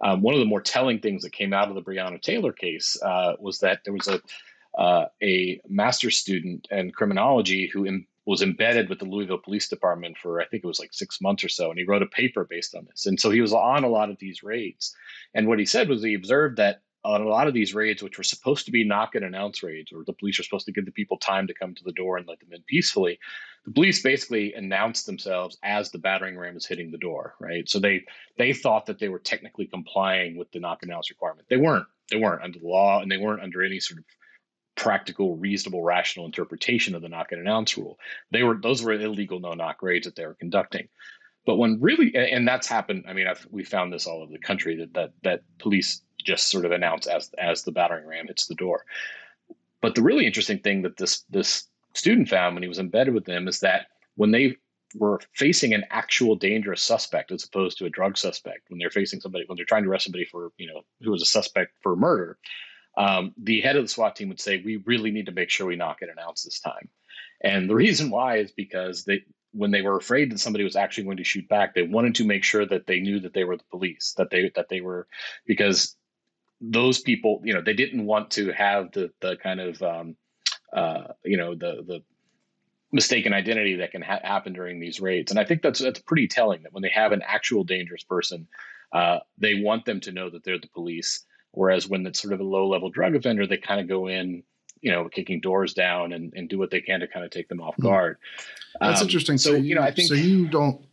Um, 0.00 0.22
one 0.22 0.34
of 0.34 0.40
the 0.40 0.46
more 0.46 0.62
telling 0.62 1.00
things 1.00 1.22
that 1.22 1.32
came 1.32 1.52
out 1.52 1.68
of 1.68 1.74
the 1.74 1.82
Breonna 1.82 2.20
Taylor 2.20 2.52
case 2.52 2.96
uh, 3.02 3.34
was 3.38 3.60
that 3.60 3.80
there 3.84 3.94
was 3.94 4.08
a 4.08 4.20
uh, 4.76 5.06
a 5.22 5.60
master's 5.68 6.16
student 6.16 6.66
in 6.70 6.90
criminology 6.90 7.70
who 7.72 7.86
Im- 7.86 8.08
was 8.26 8.42
embedded 8.42 8.88
with 8.88 8.98
the 8.98 9.04
Louisville 9.04 9.38
Police 9.38 9.68
Department 9.68 10.16
for 10.18 10.40
I 10.40 10.46
think 10.46 10.64
it 10.64 10.66
was 10.66 10.80
like 10.80 10.92
six 10.92 11.20
months 11.20 11.44
or 11.44 11.48
so, 11.48 11.70
and 11.70 11.78
he 11.78 11.84
wrote 11.84 12.02
a 12.02 12.06
paper 12.06 12.44
based 12.48 12.74
on 12.74 12.86
this. 12.90 13.06
And 13.06 13.20
so 13.20 13.30
he 13.30 13.40
was 13.40 13.52
on 13.52 13.84
a 13.84 13.88
lot 13.88 14.10
of 14.10 14.18
these 14.18 14.42
raids. 14.42 14.96
And 15.34 15.46
what 15.46 15.58
he 15.58 15.66
said 15.66 15.88
was 15.88 16.02
he 16.02 16.14
observed 16.14 16.56
that 16.56 16.80
on 17.04 17.20
a 17.20 17.28
lot 17.28 17.46
of 17.46 17.54
these 17.54 17.74
raids, 17.74 18.02
which 18.02 18.16
were 18.16 18.24
supposed 18.24 18.64
to 18.64 18.72
be 18.72 18.84
knock 18.84 19.14
and 19.14 19.24
announce 19.24 19.62
raids, 19.62 19.92
or 19.92 20.04
the 20.04 20.12
police 20.12 20.40
are 20.40 20.42
supposed 20.42 20.66
to 20.66 20.72
give 20.72 20.86
the 20.86 20.90
people 20.90 21.18
time 21.18 21.46
to 21.46 21.54
come 21.54 21.74
to 21.74 21.84
the 21.84 21.92
door 21.92 22.16
and 22.16 22.26
let 22.26 22.40
them 22.40 22.52
in 22.52 22.62
peacefully, 22.66 23.18
the 23.66 23.72
police 23.72 24.02
basically 24.02 24.54
announced 24.54 25.06
themselves 25.06 25.58
as 25.62 25.90
the 25.90 25.98
battering 25.98 26.36
ram 26.36 26.56
is 26.56 26.66
hitting 26.66 26.90
the 26.90 26.98
door, 26.98 27.34
right? 27.40 27.68
So 27.68 27.78
they 27.78 28.04
they 28.38 28.52
thought 28.52 28.86
that 28.86 28.98
they 28.98 29.08
were 29.08 29.18
technically 29.18 29.66
complying 29.66 30.36
with 30.36 30.50
the 30.52 30.60
knock 30.60 30.78
and 30.82 30.90
announce 30.90 31.10
requirement. 31.10 31.46
They 31.48 31.56
weren't. 31.56 31.86
They 32.10 32.16
weren't 32.18 32.42
under 32.42 32.58
the 32.58 32.66
law, 32.66 33.00
and 33.00 33.10
they 33.10 33.16
weren't 33.16 33.42
under 33.42 33.62
any 33.62 33.80
sort 33.80 33.98
of 33.98 34.04
practical, 34.76 35.36
reasonable, 35.36 35.82
rational 35.82 36.26
interpretation 36.26 36.94
of 36.94 37.02
the 37.02 37.08
knock 37.08 37.32
and 37.32 37.40
announce 37.40 37.76
rule. 37.76 37.98
They 38.30 38.42
were 38.42 38.58
those 38.62 38.82
were 38.82 38.92
illegal 38.92 39.40
no 39.40 39.52
knock 39.52 39.82
raids 39.82 40.06
that 40.06 40.16
they 40.16 40.26
were 40.26 40.34
conducting. 40.34 40.88
But 41.46 41.56
when 41.56 41.78
really, 41.80 42.14
and 42.14 42.48
that's 42.48 42.66
happened. 42.66 43.04
I 43.06 43.12
mean, 43.12 43.26
I've, 43.26 43.46
we 43.50 43.64
found 43.64 43.92
this 43.92 44.06
all 44.06 44.22
over 44.22 44.32
the 44.32 44.38
country 44.38 44.76
that 44.76 44.94
that 44.94 45.12
that 45.22 45.40
police 45.58 46.02
just 46.24 46.50
sort 46.50 46.64
of 46.64 46.72
announce 46.72 47.06
as 47.06 47.30
as 47.38 47.62
the 47.62 47.72
battering 47.72 48.06
ram 48.06 48.26
hits 48.26 48.46
the 48.46 48.54
door. 48.54 48.84
But 49.80 49.94
the 49.94 50.02
really 50.02 50.26
interesting 50.26 50.58
thing 50.58 50.82
that 50.82 50.96
this 50.96 51.24
this 51.30 51.68
student 51.94 52.28
found 52.28 52.54
when 52.54 52.62
he 52.62 52.68
was 52.68 52.78
embedded 52.78 53.14
with 53.14 53.24
them 53.24 53.46
is 53.46 53.60
that 53.60 53.86
when 54.16 54.30
they 54.30 54.56
were 54.96 55.20
facing 55.32 55.74
an 55.74 55.84
actual 55.90 56.36
dangerous 56.36 56.82
suspect 56.82 57.32
as 57.32 57.44
opposed 57.44 57.78
to 57.78 57.86
a 57.86 57.90
drug 57.90 58.16
suspect, 58.16 58.70
when 58.70 58.78
they're 58.78 58.90
facing 58.90 59.20
somebody 59.20 59.44
when 59.46 59.56
they're 59.56 59.64
trying 59.64 59.84
to 59.84 59.90
arrest 59.90 60.04
somebody 60.04 60.24
for 60.24 60.52
you 60.56 60.66
know 60.66 60.82
who 61.02 61.10
was 61.10 61.22
a 61.22 61.26
suspect 61.26 61.72
for 61.82 61.96
murder, 61.96 62.38
um, 62.96 63.32
the 63.36 63.60
head 63.60 63.76
of 63.76 63.84
the 63.84 63.88
SWAT 63.88 64.16
team 64.16 64.28
would 64.28 64.40
say, 64.40 64.62
"We 64.64 64.76
really 64.78 65.10
need 65.10 65.26
to 65.26 65.32
make 65.32 65.50
sure 65.50 65.66
we 65.66 65.76
knock 65.76 66.02
and 66.02 66.10
announce 66.10 66.42
this 66.42 66.60
time." 66.60 66.88
And 67.42 67.68
the 67.68 67.74
reason 67.74 68.10
why 68.10 68.38
is 68.38 68.52
because 68.52 69.04
they 69.04 69.24
when 69.52 69.70
they 69.70 69.82
were 69.82 69.96
afraid 69.96 70.30
that 70.30 70.40
somebody 70.40 70.64
was 70.64 70.76
actually 70.76 71.04
going 71.04 71.16
to 71.16 71.24
shoot 71.24 71.48
back, 71.48 71.74
they 71.74 71.82
wanted 71.82 72.16
to 72.16 72.24
make 72.24 72.42
sure 72.42 72.66
that 72.66 72.86
they 72.86 73.00
knew 73.00 73.20
that 73.20 73.34
they 73.34 73.44
were 73.44 73.56
the 73.56 73.64
police, 73.70 74.14
that 74.16 74.30
they 74.30 74.50
that 74.56 74.68
they 74.68 74.80
were 74.80 75.06
because 75.46 75.96
those 76.70 77.00
people, 77.00 77.40
you 77.44 77.52
know, 77.52 77.62
they 77.62 77.74
didn't 77.74 78.06
want 78.06 78.30
to 78.32 78.52
have 78.52 78.92
the 78.92 79.10
the 79.20 79.36
kind 79.36 79.60
of 79.60 79.82
um, 79.82 80.16
uh, 80.72 81.08
you 81.24 81.36
know 81.36 81.54
the 81.54 81.84
the 81.86 82.02
mistaken 82.92 83.32
identity 83.32 83.74
that 83.74 83.90
can 83.90 84.02
ha- 84.02 84.20
happen 84.22 84.52
during 84.52 84.78
these 84.78 85.00
raids. 85.00 85.32
And 85.32 85.40
I 85.40 85.44
think 85.44 85.62
that's 85.62 85.80
that's 85.80 86.00
pretty 86.00 86.28
telling 86.28 86.62
that 86.62 86.72
when 86.72 86.82
they 86.82 86.90
have 86.90 87.12
an 87.12 87.22
actual 87.26 87.64
dangerous 87.64 88.04
person, 88.04 88.46
uh, 88.92 89.18
they 89.36 89.54
want 89.54 89.84
them 89.84 90.00
to 90.00 90.12
know 90.12 90.30
that 90.30 90.44
they're 90.44 90.60
the 90.60 90.68
police. 90.68 91.24
Whereas 91.50 91.88
when 91.88 92.06
it's 92.06 92.20
sort 92.20 92.34
of 92.34 92.40
a 92.40 92.44
low 92.44 92.68
level 92.68 92.90
drug 92.90 93.14
offender, 93.14 93.46
they 93.46 93.56
kind 93.56 93.80
of 93.80 93.88
go 93.88 94.08
in, 94.08 94.42
you 94.80 94.90
know, 94.90 95.08
kicking 95.08 95.40
doors 95.40 95.74
down 95.74 96.12
and, 96.12 96.32
and 96.34 96.48
do 96.48 96.58
what 96.58 96.70
they 96.70 96.80
can 96.80 97.00
to 97.00 97.08
kind 97.08 97.24
of 97.24 97.30
take 97.30 97.48
them 97.48 97.60
off 97.60 97.76
hmm. 97.76 97.82
guard. 97.82 98.16
That's 98.80 99.00
um, 99.00 99.06
interesting. 99.06 99.38
So, 99.38 99.50
so 99.50 99.56
you, 99.56 99.64
you 99.64 99.74
know, 99.74 99.82
I 99.82 99.92
think 99.92 100.08
so. 100.08 100.14
You 100.14 100.48
don't 100.48 100.84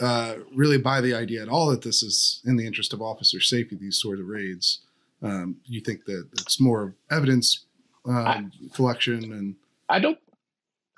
uh, 0.00 0.36
really 0.54 0.78
buy 0.78 1.00
the 1.00 1.14
idea 1.14 1.42
at 1.42 1.48
all 1.48 1.68
that 1.70 1.82
this 1.82 2.02
is 2.02 2.42
in 2.44 2.56
the 2.56 2.66
interest 2.66 2.92
of 2.92 3.00
officer 3.00 3.40
safety. 3.40 3.76
These 3.76 4.00
sort 4.00 4.20
of 4.20 4.26
raids. 4.26 4.80
Um, 5.22 5.56
you 5.64 5.80
think 5.80 6.04
that 6.04 6.28
it's 6.34 6.60
more 6.60 6.94
evidence 7.10 7.64
um, 8.06 8.16
I, 8.16 8.44
collection 8.74 9.32
and 9.32 9.56
I 9.88 9.98
don't 9.98 10.18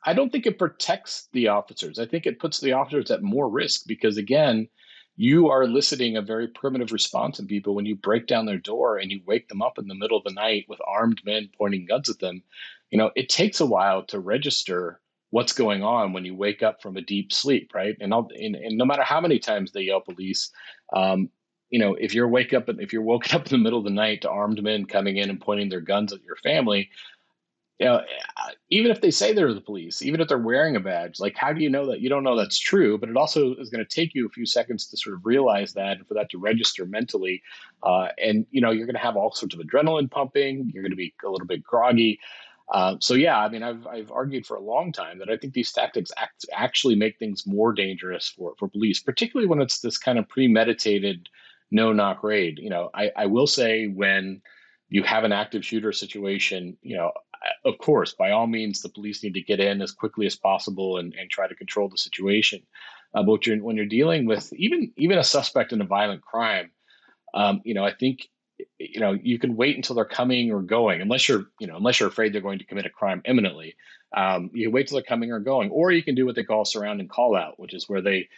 I 0.04 0.14
don't 0.14 0.30
think 0.30 0.46
it 0.46 0.58
protects 0.58 1.28
the 1.32 1.48
officers. 1.48 1.98
I 1.98 2.06
think 2.06 2.26
it 2.26 2.38
puts 2.38 2.60
the 2.60 2.72
officers 2.72 3.10
at 3.10 3.22
more 3.22 3.48
risk 3.48 3.82
because 3.86 4.16
again, 4.16 4.68
you 5.16 5.48
are 5.48 5.64
eliciting 5.64 6.16
a 6.16 6.22
very 6.22 6.46
primitive 6.46 6.92
response 6.92 7.38
in 7.38 7.46
people 7.46 7.74
when 7.74 7.86
you 7.86 7.96
break 7.96 8.26
down 8.26 8.46
their 8.46 8.58
door 8.58 8.98
and 8.98 9.10
you 9.10 9.20
wake 9.26 9.48
them 9.48 9.60
up 9.60 9.78
in 9.78 9.88
the 9.88 9.94
middle 9.94 10.16
of 10.16 10.24
the 10.24 10.32
night 10.32 10.64
with 10.68 10.80
armed 10.86 11.20
men 11.24 11.50
pointing 11.58 11.86
guns 11.86 12.08
at 12.08 12.20
them. 12.20 12.42
You 12.90 12.98
know, 12.98 13.10
it 13.16 13.28
takes 13.28 13.60
a 13.60 13.66
while 13.66 14.04
to 14.04 14.20
register 14.20 15.00
what's 15.30 15.52
going 15.52 15.82
on 15.82 16.12
when 16.12 16.24
you 16.24 16.34
wake 16.34 16.62
up 16.62 16.80
from 16.80 16.96
a 16.96 17.02
deep 17.02 17.32
sleep, 17.32 17.72
right? 17.74 17.96
And, 18.00 18.14
and, 18.14 18.54
and 18.54 18.78
no 18.78 18.84
matter 18.84 19.02
how 19.02 19.20
many 19.20 19.38
times 19.38 19.72
they 19.72 19.82
yell 19.82 20.00
police, 20.00 20.50
um, 20.94 21.28
you 21.70 21.78
know, 21.78 21.94
if 21.94 22.14
you're 22.14 22.28
wake 22.28 22.52
up 22.54 22.68
if 22.68 22.92
you're 22.92 23.02
woken 23.02 23.36
up 23.40 23.46
in 23.46 23.52
the 23.52 23.62
middle 23.62 23.78
of 23.78 23.84
the 23.84 23.90
night 23.90 24.22
to 24.22 24.30
armed 24.30 24.62
men 24.62 24.86
coming 24.86 25.16
in 25.16 25.30
and 25.30 25.40
pointing 25.40 25.68
their 25.68 25.80
guns 25.80 26.12
at 26.12 26.22
your 26.22 26.36
family, 26.36 26.90
you 27.78 27.86
know, 27.86 28.02
even 28.70 28.90
if 28.90 29.00
they 29.00 29.10
say 29.10 29.32
they're 29.32 29.54
the 29.54 29.60
police, 29.60 30.02
even 30.02 30.20
if 30.20 30.26
they're 30.26 30.38
wearing 30.38 30.74
a 30.74 30.80
badge, 30.80 31.20
like 31.20 31.36
how 31.36 31.52
do 31.52 31.62
you 31.62 31.70
know 31.70 31.86
that? 31.86 32.00
You 32.00 32.08
don't 32.08 32.24
know 32.24 32.36
that's 32.36 32.58
true, 32.58 32.98
but 32.98 33.08
it 33.08 33.16
also 33.16 33.54
is 33.54 33.70
going 33.70 33.84
to 33.84 33.88
take 33.88 34.14
you 34.14 34.26
a 34.26 34.30
few 34.30 34.46
seconds 34.46 34.86
to 34.88 34.96
sort 34.96 35.14
of 35.14 35.24
realize 35.24 35.74
that 35.74 35.98
and 35.98 36.06
for 36.06 36.14
that 36.14 36.28
to 36.30 36.38
register 36.38 36.86
mentally. 36.86 37.40
Uh, 37.84 38.08
and 38.18 38.46
you 38.50 38.60
know, 38.60 38.72
you're 38.72 38.86
going 38.86 38.96
to 38.96 39.00
have 39.00 39.16
all 39.16 39.32
sorts 39.32 39.54
of 39.54 39.60
adrenaline 39.60 40.10
pumping. 40.10 40.70
You're 40.74 40.82
going 40.82 40.90
to 40.90 40.96
be 40.96 41.14
a 41.24 41.28
little 41.28 41.46
bit 41.46 41.62
groggy. 41.62 42.18
Uh, 42.68 42.96
so 43.00 43.14
yeah, 43.14 43.38
I 43.38 43.48
mean, 43.48 43.62
I've 43.62 43.86
I've 43.86 44.10
argued 44.10 44.44
for 44.44 44.56
a 44.56 44.60
long 44.60 44.92
time 44.92 45.18
that 45.20 45.30
I 45.30 45.36
think 45.36 45.54
these 45.54 45.72
tactics 45.72 46.10
act, 46.16 46.44
actually 46.52 46.96
make 46.96 47.18
things 47.18 47.46
more 47.46 47.72
dangerous 47.72 48.28
for 48.28 48.54
for 48.58 48.68
police, 48.68 49.00
particularly 49.00 49.48
when 49.48 49.62
it's 49.62 49.78
this 49.80 49.96
kind 49.96 50.18
of 50.18 50.28
premeditated 50.28 51.28
no 51.70 51.92
knock 51.92 52.22
raid. 52.22 52.58
You 52.58 52.70
know, 52.70 52.90
I, 52.94 53.10
I 53.16 53.26
will 53.26 53.46
say 53.46 53.86
when 53.86 54.42
you 54.88 55.02
have 55.02 55.24
an 55.24 55.32
active 55.32 55.64
shooter 55.64 55.92
situation, 55.92 56.76
you 56.82 56.96
know, 56.96 57.12
of 57.64 57.78
course, 57.78 58.14
by 58.14 58.30
all 58.30 58.46
means, 58.46 58.80
the 58.80 58.88
police 58.88 59.22
need 59.22 59.34
to 59.34 59.42
get 59.42 59.60
in 59.60 59.80
as 59.82 59.92
quickly 59.92 60.26
as 60.26 60.36
possible 60.36 60.98
and, 60.98 61.14
and 61.14 61.30
try 61.30 61.46
to 61.46 61.54
control 61.54 61.88
the 61.88 61.98
situation. 61.98 62.62
Uh, 63.14 63.22
but 63.22 63.46
you're, 63.46 63.58
when 63.58 63.76
you're 63.76 63.86
dealing 63.86 64.26
with 64.26 64.52
even 64.54 64.92
even 64.96 65.18
a 65.18 65.24
suspect 65.24 65.72
in 65.72 65.80
a 65.80 65.86
violent 65.86 66.22
crime, 66.22 66.70
um, 67.34 67.60
you 67.64 67.74
know, 67.74 67.84
I 67.84 67.94
think 67.94 68.28
you 68.78 69.00
know 69.00 69.12
you 69.12 69.38
can 69.38 69.56
wait 69.56 69.76
until 69.76 69.96
they're 69.96 70.04
coming 70.04 70.52
or 70.52 70.62
going, 70.62 71.00
unless 71.00 71.28
you're 71.28 71.46
you 71.58 71.66
know 71.66 71.76
unless 71.76 72.00
you're 72.00 72.08
afraid 72.08 72.32
they're 72.32 72.40
going 72.40 72.58
to 72.58 72.66
commit 72.66 72.86
a 72.86 72.90
crime 72.90 73.22
imminently. 73.24 73.76
Um, 74.16 74.50
you 74.52 74.70
wait 74.70 74.88
till 74.88 74.96
they're 74.96 75.04
coming 75.04 75.32
or 75.32 75.40
going, 75.40 75.70
or 75.70 75.90
you 75.92 76.02
can 76.02 76.14
do 76.14 76.26
what 76.26 76.34
they 76.34 76.44
call 76.44 76.64
surround 76.64 77.00
and 77.00 77.10
call 77.10 77.36
out, 77.36 77.58
which 77.58 77.74
is 77.74 77.88
where 77.88 78.02
they 78.02 78.28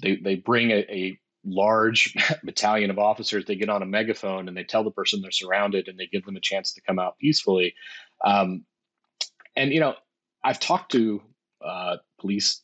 they 0.00 0.16
they 0.16 0.34
bring 0.36 0.70
a, 0.70 0.78
a 0.88 1.18
large 1.44 2.14
battalion 2.44 2.90
of 2.90 2.98
officers 2.98 3.44
they 3.44 3.56
get 3.56 3.68
on 3.68 3.82
a 3.82 3.86
megaphone 3.86 4.48
and 4.48 4.56
they 4.56 4.64
tell 4.64 4.84
the 4.84 4.90
person 4.90 5.20
they're 5.20 5.30
surrounded 5.30 5.88
and 5.88 5.98
they 5.98 6.06
give 6.06 6.24
them 6.24 6.36
a 6.36 6.40
chance 6.40 6.72
to 6.72 6.80
come 6.80 6.98
out 6.98 7.18
peacefully. 7.18 7.74
Um, 8.24 8.64
and 9.56 9.72
you 9.72 9.80
know 9.80 9.94
i've 10.44 10.60
talked 10.60 10.92
to 10.92 11.22
uh, 11.64 11.96
police 12.18 12.60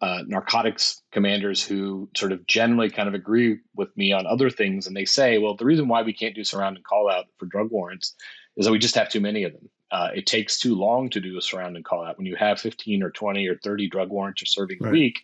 uh, 0.00 0.22
narcotics 0.26 1.02
commanders 1.10 1.62
who 1.62 2.08
sort 2.16 2.30
of 2.30 2.46
generally 2.46 2.88
kind 2.88 3.08
of 3.08 3.14
agree 3.14 3.58
with 3.74 3.94
me 3.96 4.12
on 4.12 4.26
other 4.26 4.48
things 4.48 4.86
and 4.86 4.96
they 4.96 5.04
say 5.04 5.38
well 5.38 5.56
the 5.56 5.64
reason 5.64 5.88
why 5.88 6.02
we 6.02 6.12
can't 6.12 6.34
do 6.34 6.44
surround 6.44 6.76
and 6.76 6.84
call 6.84 7.10
out 7.10 7.26
for 7.36 7.46
drug 7.46 7.70
warrants 7.70 8.14
is 8.56 8.64
that 8.64 8.72
we 8.72 8.78
just 8.78 8.94
have 8.94 9.08
too 9.08 9.20
many 9.20 9.44
of 9.44 9.52
them. 9.52 9.68
Uh, 9.90 10.08
it 10.14 10.26
takes 10.26 10.58
too 10.58 10.74
long 10.74 11.08
to 11.08 11.20
do 11.20 11.38
a 11.38 11.42
surround 11.42 11.76
and 11.76 11.84
call 11.84 12.04
out. 12.04 12.18
When 12.18 12.26
you 12.26 12.34
have 12.36 12.60
15 12.60 13.02
or 13.02 13.10
20 13.10 13.46
or 13.46 13.56
30 13.56 13.88
drug 13.88 14.10
warrants 14.10 14.42
you're 14.42 14.46
serving 14.46 14.78
right. 14.80 14.88
a 14.88 14.92
week 14.92 15.20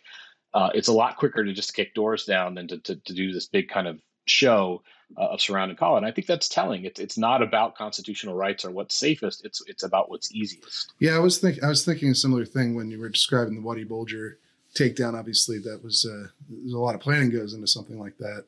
uh, 0.55 0.71
it's 0.75 0.89
a 0.89 0.93
lot 0.93 1.17
quicker 1.17 1.45
to 1.45 1.53
just 1.53 1.75
kick 1.75 1.95
doors 1.95 2.25
down 2.25 2.55
than 2.55 2.69
to, 2.69 2.79
to, 2.79 2.97
to 2.97 3.13
do 3.13 3.33
this 3.33 3.47
big 3.47 3.69
kind 3.69 3.89
of 3.89 4.01
show 4.27 4.83
uh, 5.19 5.27
of 5.27 5.41
surrounding 5.41 5.77
call. 5.77 5.97
And 5.97 6.07
I 6.07 6.11
think 6.11 6.27
that's 6.27 6.49
telling. 6.49 6.85
It's 6.85 7.01
it's 7.01 7.19
not 7.19 7.43
about 7.43 7.77
constitutional 7.77 8.35
rights 8.35 8.65
or 8.65 8.71
what's 8.71 8.95
safest. 8.95 9.45
It's 9.45 9.63
it's 9.67 9.83
about 9.83 10.11
what's 10.11 10.33
easiest. 10.33 10.93
Yeah, 11.01 11.17
I 11.17 11.19
was 11.19 11.39
thinking 11.39 11.63
I 11.65 11.69
was 11.69 11.85
thinking 11.85 12.11
a 12.11 12.15
similar 12.15 12.45
thing 12.45 12.75
when 12.75 12.91
you 12.91 12.99
were 12.99 13.09
describing 13.09 13.55
the 13.55 13.61
Whitey 13.61 13.87
Bulger 13.87 14.39
takedown. 14.75 15.19
Obviously, 15.19 15.59
that 15.59 15.83
was 15.83 16.07
uh, 16.07 16.29
there's 16.49 16.73
a 16.73 16.79
lot 16.79 16.95
of 16.95 17.01
planning 17.01 17.31
goes 17.31 17.55
into 17.55 17.67
something 17.67 17.99
like 17.99 18.17
that. 18.19 18.45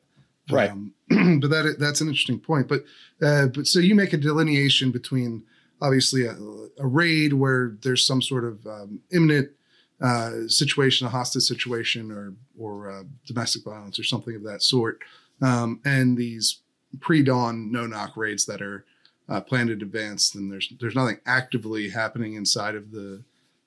Right. 0.49 0.71
Um, 0.71 0.93
but 1.41 1.49
that 1.49 1.75
that's 1.79 2.01
an 2.01 2.07
interesting 2.07 2.39
point. 2.39 2.67
But 2.67 2.83
uh, 3.21 3.47
but 3.47 3.67
so 3.67 3.79
you 3.79 3.95
make 3.95 4.13
a 4.13 4.17
delineation 4.17 4.91
between 4.91 5.43
obviously 5.81 6.25
a, 6.25 6.35
a 6.79 6.87
raid 6.87 7.33
where 7.33 7.77
there's 7.81 8.05
some 8.05 8.21
sort 8.21 8.45
of 8.45 8.65
um, 8.65 8.99
imminent 9.11 9.51
uh, 10.01 10.47
situation, 10.47 11.07
a 11.07 11.09
hostage 11.09 11.43
situation, 11.43 12.11
or 12.11 12.33
or 12.57 12.91
uh, 12.91 13.03
domestic 13.25 13.63
violence 13.63 13.97
or 13.99 14.03
something 14.03 14.35
of 14.35 14.43
that 14.43 14.61
sort, 14.61 14.99
um, 15.41 15.79
and 15.85 16.17
these 16.17 16.59
pre-dawn 16.99 17.71
no-knock 17.71 18.15
raids 18.15 18.45
that 18.45 18.61
are 18.61 18.85
uh, 19.29 19.41
planned 19.41 19.69
in 19.69 19.81
advance. 19.81 20.29
Then 20.31 20.49
there's 20.49 20.71
there's 20.79 20.95
nothing 20.95 21.17
actively 21.25 21.89
happening 21.89 22.35
inside 22.35 22.75
of 22.75 22.91
the 22.91 23.23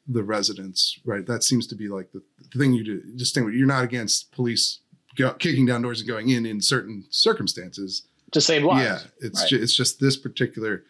the 0.08 0.22
residence, 0.22 0.98
right? 1.04 1.26
That 1.26 1.44
seems 1.44 1.66
to 1.68 1.74
be 1.76 1.88
like 1.88 2.10
the, 2.12 2.22
the 2.52 2.58
thing 2.58 2.72
you 2.72 2.82
do, 2.82 3.00
distinguish. 3.16 3.54
You're 3.54 3.66
not 3.66 3.84
against 3.84 4.32
police 4.32 4.80
go, 5.16 5.32
kicking 5.34 5.66
down 5.66 5.82
doors 5.82 6.00
and 6.00 6.08
going 6.08 6.30
in 6.30 6.46
in 6.46 6.60
certain 6.60 7.04
circumstances 7.10 8.02
to 8.32 8.40
save 8.40 8.64
lives. 8.64 8.84
Yeah, 8.84 9.26
it's 9.26 9.40
Right. 9.42 9.48
ju- 9.50 9.62
it's 9.62 9.74
just 9.74 10.00
this 10.00 10.16
particular 10.16 10.84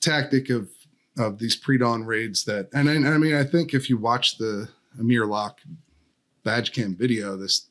tactic 0.00 0.48
of 0.50 0.70
of 1.18 1.38
these 1.38 1.56
pre-dawn 1.56 2.04
raids 2.04 2.44
that, 2.44 2.68
and 2.72 2.88
I, 2.88 2.94
I 3.14 3.18
mean, 3.18 3.34
I 3.34 3.44
think 3.44 3.74
if 3.74 3.88
you 3.90 3.96
watch 3.98 4.38
the 4.38 4.68
Amir 4.98 5.26
Locke 5.26 5.60
badge 6.44 6.72
cam 6.72 6.94
video, 6.96 7.36
this 7.36 7.66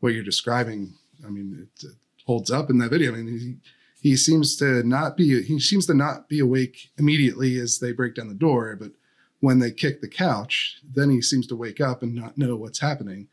what 0.00 0.14
you're 0.14 0.24
describing, 0.24 0.94
I 1.24 1.30
mean, 1.30 1.68
it, 1.80 1.84
it 1.84 1.92
holds 2.26 2.50
up 2.50 2.70
in 2.70 2.78
that 2.78 2.90
video. 2.90 3.12
I 3.12 3.16
mean, 3.16 3.38
he 3.38 4.10
he 4.10 4.16
seems 4.16 4.56
to 4.56 4.82
not 4.82 5.16
be 5.16 5.42
he 5.42 5.60
seems 5.60 5.86
to 5.86 5.94
not 5.94 6.28
be 6.28 6.38
awake 6.40 6.90
immediately 6.98 7.58
as 7.58 7.78
they 7.78 7.92
break 7.92 8.14
down 8.14 8.28
the 8.28 8.34
door, 8.34 8.76
but 8.80 8.92
when 9.40 9.58
they 9.58 9.70
kick 9.72 10.00
the 10.00 10.08
couch, 10.08 10.80
then 10.94 11.10
he 11.10 11.20
seems 11.20 11.46
to 11.48 11.56
wake 11.56 11.80
up 11.80 12.02
and 12.02 12.14
not 12.14 12.38
know 12.38 12.54
what's 12.56 12.78
happening, 12.80 13.28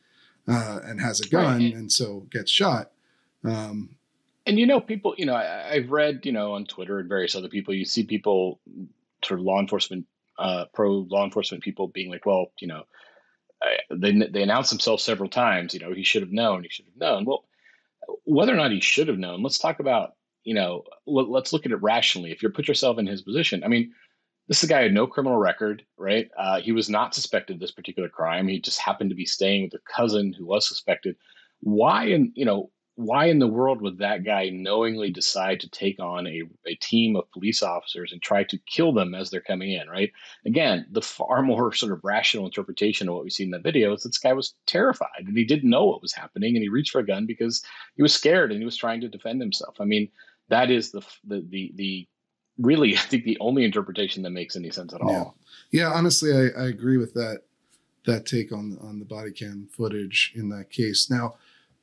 uh, 0.47 0.79
and 0.83 0.99
has 1.01 1.19
a 1.21 1.27
gun, 1.29 1.57
Right. 1.59 1.73
and 1.75 1.91
so 1.91 2.27
gets 2.31 2.51
shot. 2.51 2.91
Um, 3.43 3.95
and 4.45 4.59
you 4.59 4.65
know 4.65 4.79
people 4.81 5.13
you 5.17 5.25
know 5.25 5.35
I, 5.35 5.73
i've 5.73 5.91
read 5.91 6.21
you 6.25 6.31
know 6.31 6.53
on 6.53 6.65
twitter 6.65 6.97
and 6.99 7.07
various 7.07 7.35
other 7.35 7.49
people 7.49 7.73
you 7.73 7.85
see 7.85 8.03
people 8.03 8.59
sort 9.23 9.39
of 9.39 9.45
law 9.45 9.59
enforcement 9.59 10.05
uh, 10.37 10.65
pro 10.73 11.05
law 11.09 11.23
enforcement 11.23 11.63
people 11.63 11.87
being 11.87 12.09
like 12.09 12.25
well 12.25 12.51
you 12.59 12.67
know 12.67 12.83
I, 13.61 13.77
they, 13.93 14.13
they 14.13 14.43
announced 14.43 14.69
themselves 14.71 15.03
several 15.03 15.29
times 15.29 15.73
you 15.73 15.79
know 15.79 15.93
he 15.93 16.03
should 16.03 16.21
have 16.21 16.31
known 16.31 16.63
he 16.63 16.69
should 16.69 16.85
have 16.85 16.97
known. 16.97 17.25
Well 17.25 17.45
whether 18.25 18.53
or 18.53 18.57
not 18.57 18.71
he 18.71 18.81
should 18.81 19.07
have 19.07 19.19
known 19.19 19.43
let's 19.43 19.59
talk 19.59 19.79
about 19.79 20.11
you 20.43 20.53
know 20.53 20.83
let, 21.05 21.29
let's 21.29 21.53
look 21.53 21.65
at 21.65 21.71
it 21.71 21.81
rationally. 21.81 22.31
If 22.31 22.41
you 22.41 22.49
put 22.49 22.67
yourself 22.67 22.97
in 22.97 23.07
his 23.07 23.21
position 23.21 23.63
i 23.63 23.67
mean 23.67 23.91
this 24.47 24.63
is 24.63 24.69
a 24.69 24.73
guy 24.73 24.81
had 24.81 24.93
no 24.93 25.07
criminal 25.07 25.37
record 25.37 25.83
right? 25.97 26.29
Uh, 26.37 26.59
he 26.59 26.71
was 26.71 26.89
not 26.89 27.13
suspected 27.13 27.55
of 27.55 27.59
this 27.59 27.71
particular 27.71 28.09
crime. 28.09 28.47
He 28.47 28.59
just 28.59 28.79
happened 28.79 29.11
to 29.11 29.15
be 29.15 29.25
staying 29.25 29.63
with 29.63 29.73
a 29.75 29.93
cousin 29.95 30.33
who 30.33 30.45
was 30.45 30.67
suspected. 30.67 31.15
Why 31.61 32.05
and 32.05 32.31
you 32.35 32.45
know 32.45 32.71
why 32.99 33.27
in 33.27 33.39
the 33.39 33.47
world 33.47 33.81
would 33.81 33.97
that 33.99 34.25
guy 34.25 34.49
knowingly 34.49 35.09
decide 35.09 35.57
to 35.61 35.69
take 35.69 35.97
on 36.01 36.27
a, 36.27 36.41
a 36.67 36.75
team 36.81 37.15
of 37.15 37.31
police 37.31 37.63
officers 37.63 38.11
and 38.11 38.21
try 38.21 38.43
to 38.43 38.57
kill 38.67 38.91
them 38.91 39.15
as 39.15 39.29
they're 39.29 39.39
coming 39.39 39.71
in, 39.71 39.87
right? 39.87 40.11
Again, 40.45 40.85
the 40.91 41.01
far 41.01 41.41
more 41.43 41.73
sort 41.73 41.93
of 41.93 42.03
rational 42.03 42.45
interpretation 42.45 43.07
of 43.07 43.15
what 43.15 43.23
we 43.23 43.29
see 43.29 43.45
in 43.45 43.51
that 43.51 43.63
video 43.63 43.93
is 43.93 44.03
that 44.03 44.09
this 44.09 44.17
guy 44.17 44.33
was 44.33 44.53
terrified 44.67 45.07
and 45.25 45.37
he 45.37 45.45
didn't 45.45 45.69
know 45.69 45.85
what 45.85 46.01
was 46.01 46.11
happening 46.11 46.57
and 46.57 46.61
he 46.61 46.67
reached 46.67 46.91
for 46.91 46.99
a 46.99 47.05
gun 47.05 47.25
because 47.25 47.63
he 47.95 48.01
was 48.01 48.13
scared 48.13 48.51
and 48.51 48.59
he 48.59 48.65
was 48.65 48.75
trying 48.75 48.99
to 48.99 49.07
defend 49.07 49.39
himself. 49.39 49.77
I 49.79 49.85
mean, 49.85 50.09
that 50.49 50.69
is 50.69 50.91
the 50.91 51.01
the 51.25 51.45
the, 51.49 51.71
the 51.75 52.07
really 52.57 52.97
I 52.97 53.01
think 53.01 53.23
the 53.23 53.37
only 53.39 53.63
interpretation 53.63 54.23
that 54.23 54.31
makes 54.31 54.57
any 54.57 54.71
sense 54.71 54.93
at 54.93 54.99
Yeah. 54.99 55.07
all. 55.07 55.37
Yeah, 55.71 55.91
honestly, 55.93 56.33
I, 56.33 56.63
I 56.63 56.67
agree 56.67 56.97
with 56.97 57.13
that 57.13 57.43
that 58.05 58.25
take 58.25 58.51
on 58.51 58.77
on 58.81 58.99
the 58.99 59.05
body 59.05 59.31
cam 59.31 59.69
footage 59.71 60.33
in 60.35 60.49
that 60.49 60.69
case. 60.69 61.09
Now, 61.09 61.35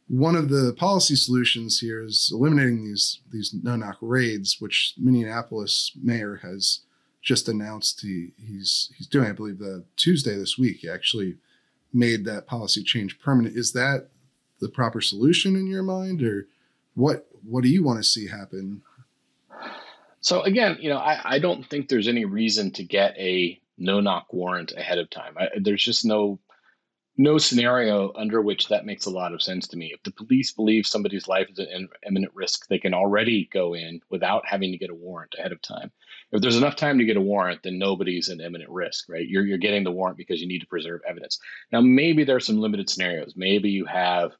one 0.09 0.37
of 0.37 0.49
the 0.49 0.73
policy 0.77 1.17
solutions 1.17 1.81
here 1.81 2.03
is 2.03 2.31
eliminating 2.33 2.85
these 2.85 3.21
these 3.33 3.55
no 3.63 3.77
knock 3.77 3.99
raids, 4.01 4.57
which 4.61 4.95
Minneapolis 4.97 5.93
mayor 6.01 6.37
has 6.43 6.81
just 7.23 7.49
announced 7.49 8.03
he, 8.03 8.33
he's 8.37 8.93
he's 8.97 9.09
doing. 9.09 9.29
I 9.29 9.33
believe 9.33 9.59
the 9.59 9.85
Tuesday 9.97 10.37
this 10.37 10.57
week. 10.57 10.79
He 10.79 10.89
actually 10.89 11.37
made 11.93 12.25
that 12.25 12.47
policy 12.47 12.83
change 12.83 13.19
permanent. 13.19 13.57
Is 13.57 13.73
that 13.73 14.09
the 14.61 14.69
proper 14.69 15.01
solution 15.01 15.57
in 15.57 15.67
your 15.67 15.83
mind, 15.83 16.23
or 16.23 16.47
what 16.95 17.27
what 17.43 17.63
do 17.63 17.69
you 17.69 17.83
want 17.83 17.99
to 17.99 18.05
see 18.05 18.29
happen? 18.29 18.83
So 20.21 20.43
again, 20.43 20.79
you 20.81 20.89
know, 20.89 20.99
I, 20.99 21.21
I 21.37 21.39
don't 21.39 21.65
think 21.69 21.89
there's 21.89 22.09
any 22.09 22.25
reason 22.25 22.71
to 22.73 22.85
get 22.85 23.17
a 23.17 23.61
no 23.79 24.01
knock 24.01 24.33
warrant 24.33 24.73
ahead 24.77 24.99
of 24.99 25.11
time. 25.11 25.37
I, 25.39 25.49
there's 25.61 25.85
just 25.85 26.05
no 26.05 26.39
no 27.19 27.39
scenario 27.39 28.13
under 28.15 28.43
which 28.43 28.69
that 28.69 28.85
makes 28.85 29.07
a 29.07 29.11
lot 29.11 29.33
of 29.33 29.43
sense 29.43 29.67
to 29.69 29.77
me. 29.77 29.93
If 29.95 30.03
the 30.03 30.11
police 30.11 30.53
believe 30.53 30.87
somebody's 30.87 31.27
life 31.27 31.49
is 31.51 31.59
an 31.59 31.89
imminent 32.07 32.35
risk, 32.35 32.67
they 32.69 32.79
can 32.79 32.93
already 32.93 33.49
go 33.53 33.75
in 33.75 34.01
without 34.11 34.45
having 34.47 34.71
to 34.73 34.79
get 34.79 34.91
a 34.91 34.95
warrant 34.95 35.35
ahead 35.39 35.53
of 35.53 35.63
time. 35.63 35.91
If 36.33 36.43
there's 36.43 36.57
enough 36.57 36.77
time 36.77 36.99
to 36.99 37.05
get 37.05 37.17
a 37.17 37.21
warrant, 37.21 37.63
then 37.63 37.79
nobody's 37.79 38.29
an 38.29 38.41
imminent 38.41 38.71
risk, 38.71 39.09
right? 39.09 39.27
You're 39.27 39.47
you're 39.47 39.59
getting 39.59 39.85
the 39.85 39.93
warrant 39.93 40.19
because 40.19 40.41
you 40.41 40.49
need 40.49 40.61
to 40.61 40.67
preserve 40.67 41.01
evidence. 41.09 41.39
Now, 41.73 41.81
maybe 41.81 42.25
there 42.25 42.37
are 42.37 42.41
some 42.41 42.59
limited 42.59 42.91
scenarios. 42.91 43.33
Maybe 43.35 43.71
you 43.71 43.87
have, 43.87 44.33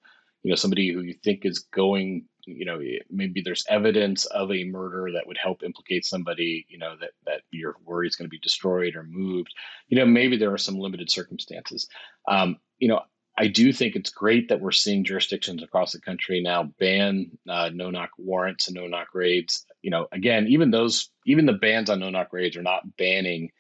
you 0.43 0.51
know, 0.51 0.57
somebody 0.57 0.93
who 0.93 1.01
you 1.01 1.15
think 1.25 1.47
is 1.47 1.61
going 1.61 2.27
you 2.47 2.65
know 2.65 2.81
maybe 3.11 3.43
there's 3.43 3.65
evidence 3.69 4.25
of 4.27 4.53
a 4.53 4.65
murder 4.65 5.11
that 5.13 5.27
would 5.27 5.37
help 5.37 5.63
implicate 5.65 6.05
somebody 6.05 6.65
you 6.69 6.79
know 6.79 6.95
that 7.01 7.11
that 7.27 7.41
you're 7.51 7.75
worried 7.85 8.07
is 8.07 8.17
going 8.17 8.27
to 8.27 8.31
be 8.31 8.39
destroyed 8.39 8.95
or 8.95 9.03
moved 9.03 9.53
you 9.89 9.99
know 9.99 10.07
maybe 10.07 10.37
there 10.37 10.53
are 10.53 10.59
some 10.59 10.79
limited 10.79 11.11
circumstances 11.11 11.89
um, 12.29 12.57
you 12.79 12.89
know 12.89 13.01
i 13.39 13.47
do 13.47 13.73
think 13.73 13.97
it's 13.97 14.11
great 14.11 14.49
that 14.49 14.61
we're 14.61 14.73
seeing 14.73 15.05
jurisdictions 15.05 15.63
across 15.63 15.93
the 15.93 16.01
country 16.01 16.41
now 16.41 16.65
ban 16.79 17.31
uh, 17.49 17.71
no 17.73 17.91
knock 17.91 18.11
warrants 18.19 18.69
and 18.69 18.77
no 18.77 18.87
knock 18.87 19.09
raids 19.15 19.65
you 19.83 19.91
know 19.91 20.07
again 20.13 20.47
even 20.49 20.71
those 20.71 21.11
even 21.27 21.47
the 21.47 21.53
bans 21.53 21.91
on 21.91 22.01
no 22.01 22.11
knock 22.11 22.29
raids 22.33 22.57
are 22.57 22.63
not 22.63 22.97
banning 22.97 23.51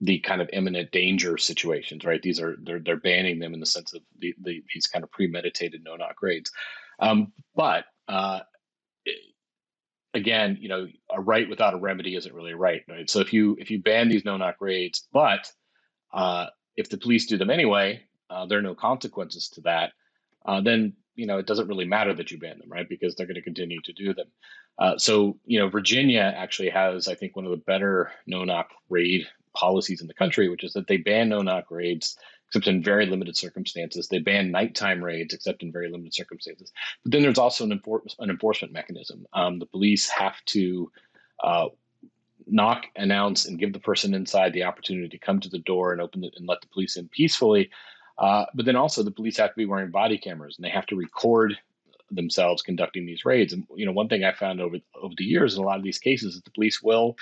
the 0.00 0.18
kind 0.20 0.40
of 0.40 0.48
imminent 0.52 0.90
danger 0.92 1.36
situations, 1.36 2.04
right? 2.04 2.22
These 2.22 2.40
are 2.40 2.56
they're 2.62 2.80
they're 2.80 2.96
banning 2.96 3.38
them 3.38 3.52
in 3.52 3.60
the 3.60 3.66
sense 3.66 3.92
of 3.92 4.00
the, 4.18 4.34
the 4.42 4.62
these 4.74 4.86
kind 4.86 5.04
of 5.04 5.10
premeditated 5.10 5.82
no 5.84 5.96
knock 5.96 6.22
raids. 6.22 6.50
Um, 6.98 7.32
but 7.54 7.84
uh, 8.08 8.40
again, 10.14 10.58
you 10.60 10.68
know, 10.68 10.86
a 11.10 11.20
right 11.20 11.48
without 11.48 11.74
a 11.74 11.78
remedy 11.78 12.16
isn't 12.16 12.34
really 12.34 12.52
a 12.52 12.56
right, 12.56 12.82
right? 12.88 13.10
So 13.10 13.20
if 13.20 13.32
you 13.32 13.56
if 13.60 13.70
you 13.70 13.82
ban 13.82 14.08
these 14.08 14.24
no 14.24 14.36
knock 14.38 14.56
raids, 14.60 15.06
but 15.12 15.50
uh, 16.14 16.46
if 16.76 16.88
the 16.88 16.98
police 16.98 17.26
do 17.26 17.36
them 17.36 17.50
anyway, 17.50 18.02
uh, 18.30 18.46
there 18.46 18.58
are 18.58 18.62
no 18.62 18.74
consequences 18.74 19.48
to 19.50 19.60
that. 19.62 19.92
Uh, 20.46 20.60
then 20.60 20.94
you 21.14 21.26
know 21.26 21.38
it 21.38 21.46
doesn't 21.46 21.68
really 21.68 21.84
matter 21.86 22.14
that 22.14 22.30
you 22.30 22.38
ban 22.38 22.58
them, 22.58 22.70
right? 22.70 22.88
Because 22.88 23.14
they're 23.14 23.26
going 23.26 23.34
to 23.34 23.42
continue 23.42 23.80
to 23.84 23.92
do 23.92 24.14
them. 24.14 24.28
Uh, 24.78 24.96
so 24.96 25.38
you 25.44 25.58
know, 25.58 25.68
Virginia 25.68 26.32
actually 26.34 26.70
has, 26.70 27.08
I 27.08 27.14
think, 27.14 27.36
one 27.36 27.44
of 27.44 27.50
the 27.50 27.58
better 27.58 28.12
no 28.26 28.44
knock 28.44 28.68
raid 28.88 29.26
policies 29.54 30.00
in 30.00 30.06
the 30.06 30.14
country, 30.14 30.48
which 30.48 30.64
is 30.64 30.72
that 30.74 30.86
they 30.86 30.96
ban 30.96 31.28
no 31.28 31.42
knock 31.42 31.70
raids 31.70 32.16
except 32.46 32.66
in 32.66 32.82
very 32.82 33.06
limited 33.06 33.36
circumstances. 33.36 34.08
They 34.08 34.18
ban 34.18 34.50
nighttime 34.50 35.04
raids 35.04 35.34
except 35.34 35.62
in 35.62 35.70
very 35.70 35.88
limited 35.88 36.14
circumstances. 36.14 36.72
But 37.04 37.12
then 37.12 37.22
there's 37.22 37.38
also 37.38 37.64
an, 37.64 37.78
enfor- 37.78 38.00
an 38.18 38.28
enforcement 38.28 38.72
mechanism. 38.72 39.24
Um, 39.32 39.60
the 39.60 39.66
police 39.66 40.08
have 40.08 40.34
to 40.46 40.90
uh, 41.44 41.68
knock, 42.46 42.86
announce, 42.96 43.46
and 43.46 43.58
give 43.58 43.72
the 43.72 43.78
person 43.78 44.14
inside 44.14 44.52
the 44.52 44.64
opportunity 44.64 45.08
to 45.08 45.18
come 45.18 45.38
to 45.40 45.48
the 45.48 45.58
door 45.58 45.92
and 45.92 46.00
open 46.00 46.24
it 46.24 46.34
and 46.36 46.48
let 46.48 46.60
the 46.60 46.66
police 46.68 46.96
in 46.96 47.08
peacefully. 47.08 47.70
Uh, 48.20 48.44
but 48.54 48.66
then 48.66 48.76
also 48.76 49.02
the 49.02 49.10
police 49.10 49.38
have 49.38 49.50
to 49.50 49.56
be 49.56 49.64
wearing 49.64 49.90
body 49.90 50.18
cameras 50.18 50.56
and 50.56 50.64
they 50.64 50.70
have 50.70 50.86
to 50.86 50.94
record 50.94 51.56
themselves 52.10 52.62
conducting 52.62 53.06
these 53.06 53.24
raids. 53.24 53.52
And 53.52 53.64
you 53.74 53.86
know, 53.86 53.92
one 53.92 54.08
thing 54.08 54.24
I 54.24 54.32
found 54.32 54.60
over 54.60 54.76
over 55.00 55.14
the 55.16 55.24
years 55.24 55.54
in 55.54 55.62
a 55.62 55.66
lot 55.66 55.78
of 55.78 55.84
these 55.84 55.98
cases 55.98 56.34
is 56.34 56.42
the 56.42 56.50
police 56.50 56.82
will, 56.82 57.16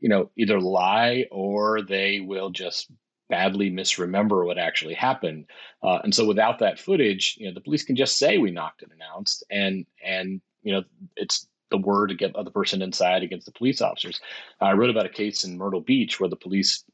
you 0.00 0.08
know, 0.08 0.30
either 0.36 0.60
lie 0.60 1.26
or 1.30 1.82
they 1.82 2.20
will 2.20 2.50
just 2.50 2.90
badly 3.28 3.70
misremember 3.70 4.44
what 4.44 4.58
actually 4.58 4.94
happened. 4.94 5.46
Uh, 5.84 5.98
and 6.02 6.12
so 6.12 6.26
without 6.26 6.58
that 6.58 6.80
footage, 6.80 7.36
you 7.38 7.46
know, 7.46 7.54
the 7.54 7.60
police 7.60 7.84
can 7.84 7.94
just 7.94 8.18
say 8.18 8.38
we 8.38 8.50
knocked 8.50 8.82
and 8.82 8.90
announced, 8.92 9.44
and 9.50 9.86
and 10.04 10.40
you 10.62 10.72
know, 10.72 10.82
it's 11.16 11.46
the 11.70 11.78
word 11.78 12.08
to 12.08 12.16
get 12.16 12.32
the 12.32 12.50
person 12.50 12.82
inside 12.82 13.22
against 13.22 13.46
the 13.46 13.52
police 13.52 13.80
officers. 13.80 14.20
I 14.60 14.72
wrote 14.72 14.90
about 14.90 15.06
a 15.06 15.10
case 15.10 15.44
in 15.44 15.56
Myrtle 15.56 15.80
Beach 15.80 16.18
where 16.18 16.28
the 16.28 16.34
police 16.34 16.84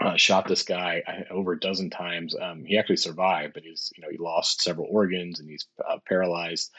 uh, 0.00 0.16
shot 0.16 0.46
this 0.48 0.62
guy 0.62 1.02
uh, 1.06 1.32
over 1.32 1.52
a 1.52 1.60
dozen 1.60 1.90
times. 1.90 2.34
Um, 2.40 2.64
he 2.64 2.78
actually 2.78 2.96
survived, 2.96 3.54
but 3.54 3.62
he's 3.62 3.92
you 3.96 4.02
know 4.02 4.08
he 4.10 4.18
lost 4.18 4.62
several 4.62 4.88
organs 4.90 5.40
and 5.40 5.48
he's 5.48 5.66
uh, 5.88 5.98
paralyzed. 6.08 6.70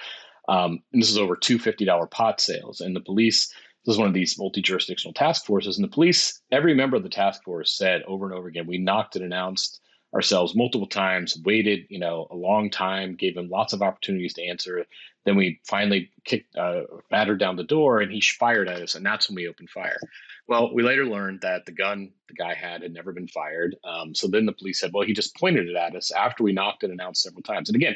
Um, 0.47 0.80
and 0.93 1.01
this 1.01 1.10
is 1.10 1.17
over 1.17 1.36
two 1.36 1.58
fifty 1.60 1.86
dollar 1.86 2.08
pot 2.08 2.41
sales, 2.41 2.82
and 2.82 2.95
the 2.95 3.01
police. 3.01 3.54
This 3.86 3.93
is 3.93 3.99
one 3.99 4.08
of 4.08 4.15
these 4.15 4.38
multi 4.39 4.62
jurisdictional 4.62 5.13
task 5.13 5.45
forces, 5.45 5.78
and 5.78 5.84
the 5.84 5.93
police. 5.93 6.41
Every 6.51 6.73
member 6.73 6.97
of 6.97 7.04
the 7.04 7.10
task 7.10 7.43
force 7.43 7.71
said 7.71 8.01
over 8.08 8.25
and 8.25 8.34
over 8.34 8.47
again, 8.47 8.67
"We 8.67 8.80
knocked 8.80 9.15
and 9.15 9.23
announced 9.23 9.80
ourselves 10.13 10.56
multiple 10.56 10.88
times, 10.88 11.38
waited, 11.43 11.86
you 11.89 11.99
know, 11.99 12.28
a 12.32 12.36
long 12.36 12.69
time, 12.69 13.15
gave 13.15 13.36
him 13.36 13.49
lots 13.49 13.73
of 13.73 13.82
opportunities 13.82 14.34
to 14.34 14.43
answer. 14.47 14.86
Then 15.26 15.36
we 15.36 15.60
finally 15.68 16.12
kicked, 16.24 16.56
uh, 16.56 16.84
battered 17.10 17.40
down 17.40 17.56
the 17.56 17.64
door, 17.64 18.00
and 18.00 18.12
he 18.12 18.22
fired 18.22 18.70
at 18.70 18.82
us, 18.82 18.96
and 18.96 19.06
that's 19.06 19.28
when 19.28 19.36
we 19.36 19.48
opened 19.48 19.70
fire. 19.72 20.00
Well, 20.48 20.74
we 20.74 20.84
later 20.84 21.06
learned 21.06 21.42
that 21.42 21.66
the 21.66 21.72
gun 21.72 22.12
the 22.28 22.36
guy 22.36 22.54
had 22.54 22.84
had 22.84 22.94
never 22.94 23.12
been 23.12 23.28
fired. 23.28 23.76
Um, 23.84 24.14
so 24.14 24.28
then 24.28 24.46
the 24.46 24.54
police 24.54 24.80
said, 24.80 24.92
well, 24.94 25.06
he 25.06 25.14
just 25.14 25.36
pointed 25.36 25.68
it 25.68 25.76
at 25.76 25.96
us 25.96 26.12
after 26.12 26.44
we 26.44 26.54
knocked 26.54 26.84
and 26.84 26.94
announced 26.94 27.24
several 27.24 27.44
times. 27.44 27.70
And 27.70 27.76
again, 27.76 27.96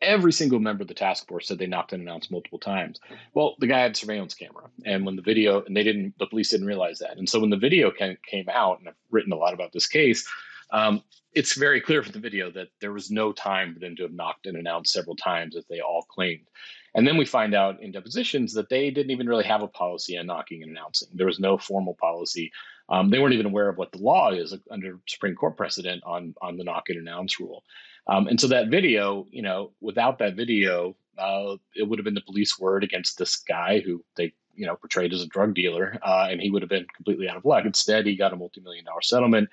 every 0.00 0.32
single 0.32 0.58
member 0.58 0.82
of 0.82 0.88
the 0.88 0.94
task 0.94 1.26
force 1.26 1.48
said 1.48 1.58
they 1.58 1.66
knocked 1.66 1.92
and 1.92 2.02
announced 2.02 2.30
multiple 2.30 2.58
times. 2.58 3.00
Well, 3.34 3.56
the 3.58 3.66
guy 3.66 3.80
had 3.80 3.96
surveillance 3.96 4.34
camera, 4.34 4.64
and 4.84 5.06
when 5.06 5.16
the 5.16 5.22
video, 5.22 5.62
and 5.64 5.76
they 5.76 5.82
didn't, 5.82 6.14
the 6.18 6.26
police 6.26 6.50
didn't 6.50 6.66
realize 6.66 6.98
that. 6.98 7.16
And 7.16 7.28
so 7.28 7.40
when 7.40 7.50
the 7.50 7.56
video 7.56 7.90
came 7.90 8.48
out, 8.50 8.78
and 8.78 8.88
I've 8.88 8.94
written 9.10 9.32
a 9.32 9.36
lot 9.36 9.54
about 9.54 9.72
this 9.72 9.86
case, 9.86 10.28
um, 10.70 11.02
it's 11.32 11.56
very 11.56 11.80
clear 11.80 12.02
from 12.02 12.12
the 12.12 12.18
video 12.18 12.50
that 12.50 12.68
there 12.80 12.92
was 12.92 13.10
no 13.10 13.32
time 13.32 13.74
for 13.74 13.80
them 13.80 13.94
to 13.96 14.02
have 14.02 14.12
knocked 14.12 14.46
and 14.46 14.56
announced 14.56 14.92
several 14.92 15.16
times 15.16 15.56
as 15.56 15.64
they 15.66 15.80
all 15.80 16.02
claimed. 16.02 16.46
And 16.94 17.06
then 17.06 17.16
we 17.16 17.24
find 17.24 17.54
out 17.54 17.80
in 17.80 17.92
depositions 17.92 18.54
that 18.54 18.68
they 18.68 18.90
didn't 18.90 19.10
even 19.10 19.28
really 19.28 19.44
have 19.44 19.62
a 19.62 19.68
policy 19.68 20.18
on 20.18 20.26
knocking 20.26 20.62
and 20.62 20.70
announcing. 20.70 21.08
There 21.12 21.26
was 21.26 21.38
no 21.38 21.58
formal 21.58 21.94
policy. 22.00 22.50
Um, 22.88 23.10
they 23.10 23.18
weren't 23.18 23.34
even 23.34 23.46
aware 23.46 23.68
of 23.68 23.76
what 23.76 23.92
the 23.92 23.98
law 23.98 24.30
is 24.30 24.54
under 24.70 24.98
Supreme 25.06 25.34
Court 25.34 25.56
precedent 25.56 26.02
on 26.04 26.34
on 26.40 26.56
the 26.56 26.64
knock 26.64 26.84
and 26.88 26.98
announce 26.98 27.38
rule. 27.38 27.62
Um, 28.06 28.26
and 28.26 28.40
so 28.40 28.48
that 28.48 28.68
video, 28.68 29.26
you 29.30 29.42
know, 29.42 29.72
without 29.80 30.18
that 30.18 30.34
video, 30.34 30.96
uh, 31.18 31.56
it 31.76 31.86
would 31.86 31.98
have 31.98 32.04
been 32.04 32.14
the 32.14 32.22
police 32.22 32.58
word 32.58 32.82
against 32.82 33.18
this 33.18 33.36
guy 33.36 33.80
who 33.80 34.02
they 34.16 34.32
you 34.54 34.66
know 34.66 34.74
portrayed 34.74 35.12
as 35.12 35.22
a 35.22 35.26
drug 35.26 35.54
dealer, 35.54 35.98
uh, 36.02 36.28
and 36.30 36.40
he 36.40 36.50
would 36.50 36.62
have 36.62 36.70
been 36.70 36.86
completely 36.96 37.28
out 37.28 37.36
of 37.36 37.44
luck. 37.44 37.64
Instead, 37.66 38.06
he 38.06 38.16
got 38.16 38.32
a 38.32 38.36
multi-million 38.36 38.86
dollar 38.86 39.02
settlement. 39.02 39.50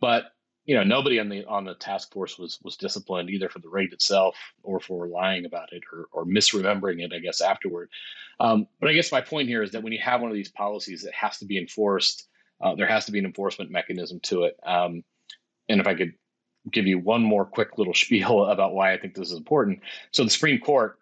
But 0.00 0.26
you 0.68 0.74
know 0.74 0.84
nobody 0.84 1.18
on 1.18 1.30
the 1.30 1.44
on 1.46 1.64
the 1.64 1.74
task 1.74 2.12
force 2.12 2.38
was 2.38 2.58
was 2.62 2.76
disciplined 2.76 3.30
either 3.30 3.48
for 3.48 3.58
the 3.58 3.70
raid 3.70 3.92
itself 3.92 4.36
or 4.62 4.78
for 4.78 5.08
lying 5.08 5.46
about 5.46 5.72
it 5.72 5.82
or, 5.90 6.04
or 6.12 6.26
misremembering 6.26 7.02
it 7.02 7.12
i 7.12 7.18
guess 7.18 7.40
afterward. 7.40 7.88
Um, 8.38 8.68
but 8.78 8.90
i 8.90 8.92
guess 8.92 9.10
my 9.10 9.22
point 9.22 9.48
here 9.48 9.62
is 9.62 9.72
that 9.72 9.82
when 9.82 9.94
you 9.94 9.98
have 10.00 10.20
one 10.20 10.30
of 10.30 10.36
these 10.36 10.52
policies 10.52 11.02
that 11.02 11.14
has 11.14 11.38
to 11.38 11.46
be 11.46 11.58
enforced 11.58 12.28
uh, 12.60 12.74
there 12.74 12.86
has 12.86 13.06
to 13.06 13.12
be 13.12 13.18
an 13.18 13.24
enforcement 13.24 13.70
mechanism 13.70 14.20
to 14.20 14.44
it. 14.44 14.56
Um, 14.64 15.02
and 15.70 15.80
if 15.80 15.86
i 15.86 15.94
could 15.94 16.12
give 16.70 16.86
you 16.86 16.98
one 16.98 17.22
more 17.22 17.46
quick 17.46 17.78
little 17.78 17.94
spiel 18.04 18.44
about 18.44 18.74
why 18.74 18.92
i 18.92 18.98
think 18.98 19.14
this 19.14 19.32
is 19.32 19.38
important. 19.38 19.80
So 20.12 20.22
the 20.22 20.30
supreme 20.30 20.60
court 20.60 20.98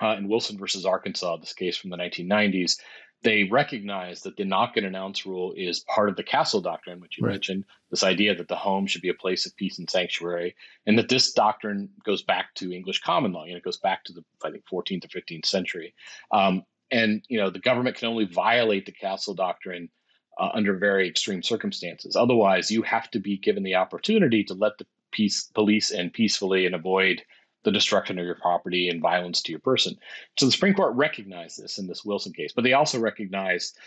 uh, 0.00 0.16
in 0.16 0.28
wilson 0.28 0.56
versus 0.56 0.86
arkansas 0.86 1.36
this 1.36 1.52
case 1.52 1.76
from 1.76 1.90
the 1.90 1.98
1990s 1.98 2.78
they 3.24 3.44
recognize 3.44 4.20
that 4.22 4.36
the 4.36 4.44
knock 4.44 4.76
and 4.76 4.86
announce 4.86 5.24
rule 5.24 5.54
is 5.56 5.80
part 5.80 6.10
of 6.10 6.16
the 6.16 6.22
castle 6.22 6.60
doctrine, 6.60 7.00
which 7.00 7.18
you 7.18 7.24
right. 7.24 7.32
mentioned, 7.32 7.64
this 7.90 8.04
idea 8.04 8.34
that 8.34 8.48
the 8.48 8.54
home 8.54 8.86
should 8.86 9.00
be 9.00 9.08
a 9.08 9.14
place 9.14 9.46
of 9.46 9.56
peace 9.56 9.78
and 9.78 9.88
sanctuary, 9.88 10.54
and 10.86 10.98
that 10.98 11.08
this 11.08 11.32
doctrine 11.32 11.88
goes 12.04 12.22
back 12.22 12.54
to 12.54 12.72
English 12.72 13.00
common 13.00 13.32
law. 13.32 13.44
You 13.44 13.52
know, 13.52 13.58
it 13.58 13.64
goes 13.64 13.78
back 13.78 14.04
to 14.04 14.12
the 14.12 14.22
I 14.44 14.50
think 14.50 14.64
14th 14.70 15.06
or 15.06 15.20
15th 15.20 15.46
century. 15.46 15.94
Um, 16.30 16.64
and 16.90 17.24
you 17.28 17.38
know, 17.38 17.48
the 17.48 17.58
government 17.58 17.96
can 17.96 18.08
only 18.08 18.26
violate 18.26 18.84
the 18.84 18.92
castle 18.92 19.34
doctrine 19.34 19.88
uh, 20.38 20.50
under 20.52 20.76
very 20.76 21.08
extreme 21.08 21.42
circumstances. 21.42 22.16
Otherwise, 22.16 22.70
you 22.70 22.82
have 22.82 23.10
to 23.12 23.20
be 23.20 23.38
given 23.38 23.62
the 23.62 23.74
opportunity 23.74 24.44
to 24.44 24.54
let 24.54 24.76
the 24.78 24.86
peace 25.12 25.48
police 25.54 25.90
in 25.90 26.10
peacefully 26.10 26.66
and 26.66 26.74
avoid 26.74 27.22
the 27.64 27.72
destruction 27.72 28.18
of 28.18 28.24
your 28.24 28.36
property 28.36 28.88
and 28.88 29.00
violence 29.00 29.42
to 29.42 29.52
your 29.52 29.60
person. 29.60 29.96
So 30.38 30.46
the 30.46 30.52
Supreme 30.52 30.74
Court 30.74 30.94
recognized 30.94 31.62
this 31.62 31.78
in 31.78 31.86
this 31.86 32.04
Wilson 32.04 32.32
case, 32.32 32.52
but 32.54 32.62
they 32.62 32.74
also 32.74 33.00
recognized 33.00 33.78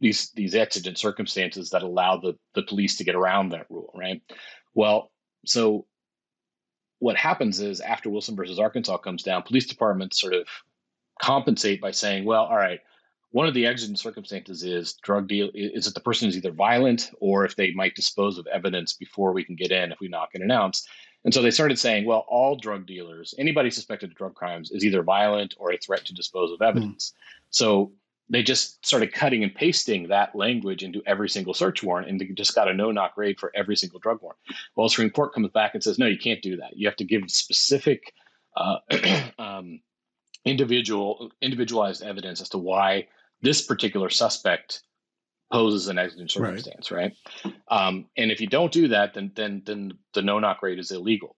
these 0.00 0.30
these 0.32 0.54
exigent 0.54 0.98
circumstances 0.98 1.70
that 1.70 1.82
allow 1.82 2.16
the 2.16 2.36
the 2.54 2.62
police 2.62 2.96
to 2.96 3.04
get 3.04 3.14
around 3.14 3.50
that 3.50 3.70
rule, 3.70 3.92
right? 3.94 4.22
Well, 4.74 5.10
so 5.46 5.86
what 6.98 7.16
happens 7.16 7.60
is 7.60 7.80
after 7.80 8.10
Wilson 8.10 8.36
versus 8.36 8.58
Arkansas 8.58 8.98
comes 8.98 9.22
down, 9.22 9.42
police 9.42 9.66
departments 9.66 10.20
sort 10.20 10.32
of 10.32 10.48
compensate 11.20 11.80
by 11.80 11.90
saying, 11.90 12.24
well, 12.24 12.44
all 12.44 12.56
right, 12.56 12.80
one 13.30 13.46
of 13.46 13.54
the 13.54 13.66
exigent 13.66 13.98
circumstances 13.98 14.62
is 14.62 14.94
drug 15.02 15.28
deal 15.28 15.50
is 15.54 15.84
that 15.84 15.94
the 15.94 16.00
person 16.00 16.28
is 16.28 16.36
either 16.36 16.52
violent 16.52 17.10
or 17.20 17.44
if 17.44 17.56
they 17.56 17.72
might 17.72 17.94
dispose 17.94 18.38
of 18.38 18.46
evidence 18.46 18.94
before 18.94 19.32
we 19.32 19.44
can 19.44 19.56
get 19.56 19.72
in 19.72 19.92
if 19.92 20.00
we 20.00 20.08
knock 20.08 20.30
and 20.34 20.42
announce. 20.42 20.86
And 21.24 21.34
so 21.34 21.42
they 21.42 21.50
started 21.50 21.78
saying, 21.78 22.06
well, 22.06 22.24
all 22.28 22.56
drug 22.56 22.86
dealers, 22.86 23.34
anybody 23.38 23.70
suspected 23.70 24.10
of 24.10 24.16
drug 24.16 24.34
crimes 24.34 24.70
is 24.70 24.84
either 24.84 25.02
violent 25.02 25.54
or 25.58 25.72
a 25.72 25.78
threat 25.78 26.04
to 26.06 26.14
dispose 26.14 26.52
of 26.52 26.58
hmm. 26.58 26.64
evidence. 26.64 27.10
Mm. 27.10 27.44
So 27.50 27.92
they 28.28 28.42
just 28.42 28.84
started 28.84 29.12
cutting 29.12 29.42
and 29.42 29.54
pasting 29.54 30.08
that 30.08 30.34
language 30.34 30.82
into 30.82 31.02
every 31.06 31.28
single 31.28 31.54
search 31.54 31.82
warrant 31.82 32.08
and 32.08 32.20
they 32.20 32.26
just 32.26 32.54
got 32.54 32.68
a 32.68 32.74
no 32.74 32.90
knock 32.90 33.16
raid 33.16 33.38
for 33.38 33.52
every 33.54 33.76
single 33.76 34.00
drug 34.00 34.20
warrant. 34.20 34.38
Well, 34.74 34.86
the 34.86 34.90
Supreme 34.90 35.10
Court 35.10 35.32
comes 35.32 35.50
back 35.50 35.74
and 35.74 35.82
says, 35.82 35.98
no, 35.98 36.06
you 36.06 36.18
can't 36.18 36.42
do 36.42 36.56
that. 36.56 36.76
You 36.76 36.88
have 36.88 36.96
to 36.96 37.04
give 37.04 37.22
specific 37.28 38.12
uh, 38.56 38.78
um, 39.38 39.80
individual 40.44 41.30
individualized 41.40 42.02
evidence 42.02 42.40
as 42.40 42.48
to 42.50 42.58
why 42.58 43.06
this 43.42 43.62
particular 43.62 44.10
suspect 44.10 44.82
poses 45.52 45.88
an 45.88 45.98
exigent 45.98 46.30
circumstance, 46.30 46.90
right? 46.90 47.12
right? 47.44 47.54
Um, 47.70 48.06
and 48.16 48.30
if 48.30 48.40
you 48.40 48.46
don't 48.46 48.72
do 48.72 48.88
that, 48.88 49.14
then 49.14 49.32
then 49.34 49.62
then 49.64 49.92
the 50.14 50.22
no 50.22 50.38
knock 50.38 50.62
rate 50.62 50.78
is 50.78 50.90
illegal. 50.90 51.36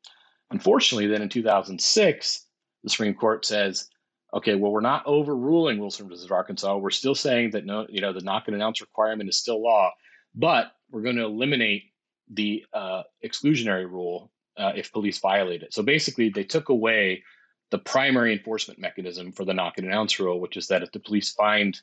Unfortunately, 0.50 1.06
then 1.06 1.22
in 1.22 1.28
2006, 1.28 2.46
the 2.82 2.90
Supreme 2.90 3.14
Court 3.14 3.44
says, 3.44 3.88
okay, 4.32 4.54
well, 4.54 4.72
we're 4.72 4.80
not 4.80 5.06
overruling 5.06 5.78
Wilson 5.78 6.08
versus 6.08 6.30
Arkansas. 6.30 6.76
We're 6.76 6.90
still 6.90 7.14
saying 7.14 7.50
that 7.50 7.66
no, 7.66 7.86
you 7.88 8.00
know, 8.00 8.12
the 8.12 8.22
knock 8.22 8.44
and 8.46 8.56
announce 8.56 8.80
requirement 8.80 9.28
is 9.28 9.38
still 9.38 9.62
law, 9.62 9.90
but 10.34 10.72
we're 10.90 11.02
going 11.02 11.16
to 11.16 11.24
eliminate 11.24 11.84
the 12.30 12.64
uh, 12.72 13.02
exclusionary 13.24 13.84
rule 13.84 14.30
uh, 14.56 14.72
if 14.74 14.92
police 14.92 15.18
violate 15.18 15.62
it. 15.62 15.74
So 15.74 15.82
basically, 15.82 16.30
they 16.30 16.44
took 16.44 16.68
away 16.68 17.22
the 17.70 17.78
primary 17.78 18.32
enforcement 18.32 18.80
mechanism 18.80 19.32
for 19.32 19.44
the 19.44 19.54
knock 19.54 19.74
and 19.76 19.86
announce 19.86 20.18
rule, 20.18 20.40
which 20.40 20.56
is 20.56 20.68
that 20.68 20.82
if 20.82 20.90
the 20.92 21.00
police 21.00 21.32
find 21.32 21.78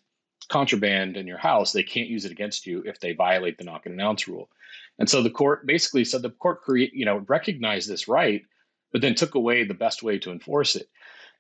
contraband 0.45 1.17
in 1.17 1.27
your 1.27 1.37
house, 1.37 1.71
they 1.71 1.83
can't 1.83 2.09
use 2.09 2.25
it 2.25 2.31
against 2.31 2.65
you 2.65 2.83
if 2.85 2.99
they 2.99 3.13
violate 3.13 3.57
the 3.57 3.63
knock 3.63 3.85
and 3.85 3.93
announce 3.93 4.27
rule. 4.27 4.49
And 4.99 5.09
so 5.09 5.21
the 5.21 5.29
court 5.29 5.65
basically 5.65 6.05
said 6.05 6.21
the 6.21 6.29
court 6.29 6.61
create, 6.61 6.93
you 6.93 7.05
know, 7.05 7.25
recognized 7.27 7.89
this 7.89 8.07
right, 8.07 8.43
but 8.91 9.01
then 9.01 9.15
took 9.15 9.35
away 9.35 9.63
the 9.63 9.73
best 9.73 10.03
way 10.03 10.17
to 10.19 10.31
enforce 10.31 10.75
it. 10.75 10.87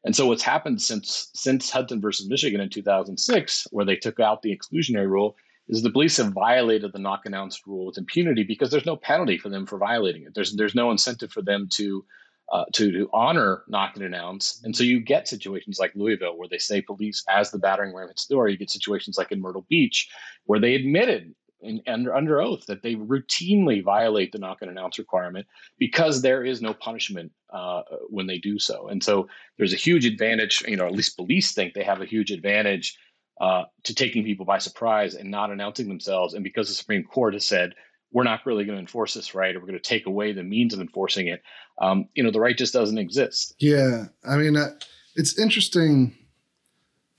And 0.03 0.15
so 0.15 0.27
what's 0.27 0.43
happened 0.43 0.81
since 0.81 1.31
since 1.33 1.71
Hudson 1.71 1.99
versus 1.99 2.29
Michigan 2.29 2.61
in 2.61 2.69
2006, 2.69 3.67
where 3.71 3.85
they 3.85 3.95
took 3.95 4.19
out 4.19 4.41
the 4.41 4.55
exclusionary 4.55 5.09
rule, 5.09 5.35
is 5.67 5.81
the 5.81 5.89
police 5.89 6.17
have 6.17 6.33
violated 6.33 6.93
the 6.93 6.99
knock 6.99 7.25
announced 7.25 7.65
rule 7.65 7.87
with 7.87 7.97
impunity 7.97 8.43
because 8.43 8.69
there's 8.69 8.85
no 8.85 8.95
penalty 8.95 9.37
for 9.37 9.49
them 9.49 9.65
for 9.65 9.79
violating 9.79 10.23
it. 10.23 10.35
There's 10.35 10.55
there's 10.55 10.75
no 10.75 10.91
incentive 10.91 11.31
for 11.31 11.41
them 11.41 11.67
to 11.73 12.05
uh, 12.51 12.65
to 12.73 12.91
to 12.91 13.09
honor 13.13 13.63
knock 13.67 13.95
and 13.95 14.05
announce. 14.05 14.61
And 14.63 14.75
so 14.75 14.83
you 14.83 14.99
get 14.99 15.27
situations 15.27 15.79
like 15.79 15.93
Louisville 15.95 16.37
where 16.37 16.49
they 16.49 16.57
say 16.57 16.81
police 16.81 17.23
as 17.29 17.51
the 17.51 17.59
battering 17.59 17.95
ram 17.95 18.07
hits 18.07 18.27
the 18.27 18.35
door. 18.35 18.47
You 18.47 18.57
get 18.57 18.69
situations 18.69 19.17
like 19.17 19.31
in 19.31 19.41
Myrtle 19.41 19.65
Beach 19.69 20.09
where 20.45 20.59
they 20.59 20.75
admitted 20.75 21.33
in, 21.61 21.81
under, 21.87 22.15
under 22.15 22.41
oath 22.41 22.65
that 22.67 22.83
they 22.83 22.95
routinely 22.95 23.83
violate 23.83 24.31
the 24.31 24.37
knock 24.37 24.59
and 24.61 24.69
announce 24.69 24.99
requirement 24.99 25.47
because 25.79 26.21
there 26.21 26.43
is 26.43 26.61
no 26.61 26.73
punishment 26.73 27.31
uh, 27.51 27.81
when 28.09 28.27
they 28.27 28.37
do 28.37 28.59
so. 28.59 28.87
And 28.87 29.03
so 29.03 29.27
there's 29.57 29.73
a 29.73 29.77
huge 29.77 30.05
advantage. 30.05 30.63
You 30.67 30.77
know, 30.77 30.85
at 30.85 30.93
least 30.93 31.17
police 31.17 31.53
think 31.53 31.73
they 31.73 31.83
have 31.83 32.01
a 32.01 32.05
huge 32.05 32.31
advantage 32.31 32.97
uh, 33.41 33.63
to 33.83 33.95
taking 33.95 34.23
people 34.23 34.45
by 34.45 34.59
surprise 34.59 35.15
and 35.15 35.31
not 35.31 35.51
announcing 35.51 35.87
themselves. 35.87 36.33
And 36.33 36.43
because 36.43 36.67
the 36.67 36.75
Supreme 36.75 37.03
Court 37.03 37.33
has 37.33 37.45
said 37.45 37.73
we're 38.15 38.23
not 38.23 38.45
really 38.45 38.63
going 38.63 38.77
to 38.77 38.81
enforce 38.81 39.13
this 39.13 39.35
right 39.35 39.55
or 39.55 39.59
we're 39.59 39.67
going 39.67 39.79
to 39.79 39.89
take 39.89 40.05
away 40.05 40.31
the 40.31 40.41
means 40.41 40.73
of 40.73 40.79
enforcing 40.79 41.27
it. 41.27 41.43
Um, 41.79 42.07
you 42.15 42.23
know 42.23 42.31
the 42.31 42.39
right 42.39 42.57
just 42.57 42.73
doesn't 42.73 42.97
exist. 42.97 43.55
Yeah 43.59 44.05
i 44.27 44.37
mean 44.37 44.55
uh, 44.55 44.71
it's 45.15 45.37
interesting 45.37 46.15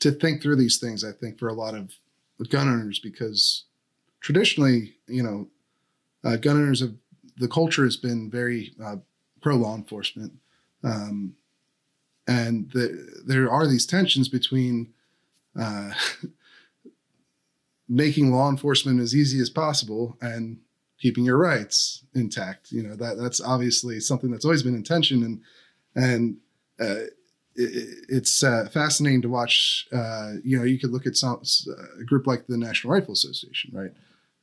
to 0.00 0.10
think 0.10 0.42
through 0.42 0.56
these 0.56 0.78
things 0.78 1.04
i 1.04 1.12
think 1.12 1.38
for 1.38 1.48
a 1.48 1.52
lot 1.52 1.74
of 1.74 1.92
gun 2.48 2.68
owners 2.68 2.98
because 2.98 3.64
traditionally 4.20 4.94
you 5.06 5.22
know 5.22 5.48
uh, 6.24 6.36
gun 6.36 6.56
owners 6.56 6.80
have 6.80 6.94
the 7.38 7.48
culture 7.48 7.84
has 7.84 7.96
been 7.96 8.30
very 8.30 8.74
uh, 8.82 8.96
pro 9.40 9.56
law 9.56 9.74
enforcement. 9.74 10.32
Um, 10.82 11.34
and 12.26 12.70
the, 12.72 13.22
there 13.24 13.50
are 13.50 13.66
these 13.66 13.86
tensions 13.86 14.28
between 14.28 14.92
uh, 15.58 15.92
making 17.88 18.32
law 18.32 18.50
enforcement 18.50 19.00
as 19.00 19.14
easy 19.14 19.40
as 19.40 19.50
possible 19.50 20.16
and 20.20 20.58
keeping 21.00 21.24
your 21.24 21.38
rights 21.38 22.04
intact. 22.14 22.72
You 22.72 22.82
know 22.82 22.96
that 22.96 23.18
that's 23.18 23.40
obviously 23.40 24.00
something 24.00 24.30
that's 24.30 24.44
always 24.44 24.62
been 24.62 24.74
intention, 24.74 25.22
and 25.22 25.40
and 25.94 26.36
uh, 26.80 27.06
it, 27.54 28.04
it's 28.08 28.42
uh, 28.42 28.68
fascinating 28.72 29.22
to 29.22 29.28
watch. 29.28 29.86
Uh, 29.92 30.34
you 30.44 30.58
know, 30.58 30.64
you 30.64 30.78
could 30.78 30.90
look 30.90 31.06
at 31.06 31.16
some 31.16 31.40
a 32.00 32.04
group 32.04 32.26
like 32.26 32.46
the 32.46 32.56
National 32.56 32.92
Rifle 32.92 33.12
Association, 33.12 33.70
right? 33.74 33.92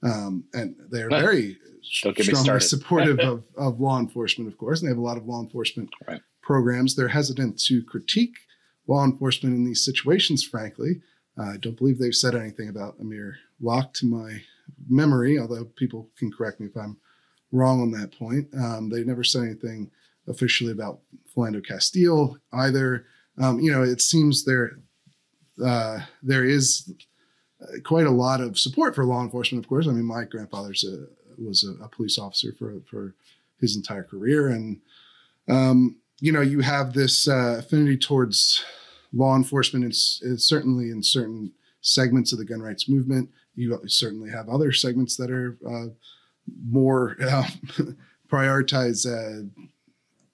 Um, 0.03 0.43
and 0.53 0.75
they 0.91 1.01
are 1.01 1.09
very 1.09 1.57
strongly 1.81 2.59
supportive 2.59 3.19
of, 3.21 3.43
of 3.55 3.79
law 3.79 3.99
enforcement, 3.99 4.51
of 4.51 4.57
course, 4.57 4.81
and 4.81 4.87
they 4.87 4.91
have 4.91 4.97
a 4.97 5.01
lot 5.01 5.17
of 5.17 5.25
law 5.25 5.41
enforcement 5.41 5.89
right. 6.07 6.21
programs. 6.41 6.95
They're 6.95 7.07
hesitant 7.07 7.59
to 7.67 7.83
critique 7.83 8.35
law 8.87 9.05
enforcement 9.05 9.55
in 9.55 9.63
these 9.63 9.83
situations, 9.83 10.43
frankly. 10.43 11.01
I 11.37 11.57
don't 11.57 11.77
believe 11.77 11.99
they've 11.99 12.13
said 12.13 12.35
anything 12.35 12.69
about 12.69 12.99
Amir 12.99 13.37
Locke 13.59 13.93
to 13.95 14.05
my 14.05 14.41
memory, 14.87 15.39
although 15.39 15.65
people 15.65 16.09
can 16.17 16.31
correct 16.31 16.59
me 16.59 16.67
if 16.67 16.77
I'm 16.77 16.97
wrong 17.51 17.81
on 17.81 17.91
that 17.91 18.17
point. 18.17 18.47
Um, 18.53 18.89
they 18.89 19.03
never 19.03 19.23
said 19.23 19.43
anything 19.43 19.91
officially 20.27 20.71
about 20.71 20.99
Philando 21.35 21.65
Castile 21.65 22.37
either. 22.53 23.05
Um, 23.41 23.59
you 23.59 23.71
know, 23.71 23.83
it 23.83 24.01
seems 24.01 24.45
there 24.45 24.79
uh, 25.63 25.99
there 26.21 26.45
is 26.45 26.91
uh, 27.61 27.79
quite 27.83 28.07
a 28.07 28.11
lot 28.11 28.41
of 28.41 28.57
support 28.57 28.95
for 28.95 29.05
law 29.05 29.21
enforcement. 29.21 29.63
Of 29.63 29.69
course, 29.69 29.87
I 29.87 29.91
mean, 29.91 30.05
my 30.05 30.23
grandfather's 30.23 30.83
a, 30.83 31.05
was 31.41 31.63
a, 31.63 31.83
a 31.83 31.89
police 31.89 32.17
officer 32.17 32.53
for 32.57 32.81
for 32.89 33.15
his 33.59 33.75
entire 33.75 34.03
career, 34.03 34.49
and 34.49 34.81
um, 35.47 35.97
you 36.19 36.31
know, 36.31 36.41
you 36.41 36.61
have 36.61 36.93
this 36.93 37.27
uh, 37.27 37.57
affinity 37.59 37.97
towards 37.97 38.63
law 39.11 39.35
enforcement. 39.35 39.85
It's, 39.85 40.21
it's, 40.23 40.47
certainly 40.47 40.89
in 40.89 41.03
certain 41.03 41.51
segments 41.81 42.31
of 42.31 42.39
the 42.39 42.45
gun 42.45 42.61
rights 42.61 42.89
movement. 42.89 43.29
You 43.55 43.79
certainly 43.87 44.29
have 44.29 44.49
other 44.49 44.71
segments 44.71 45.15
that 45.17 45.29
are 45.29 45.57
uh, 45.67 45.87
more 46.69 47.15
uh, 47.21 47.47
prioritize 48.31 49.05
uh, 49.05 49.47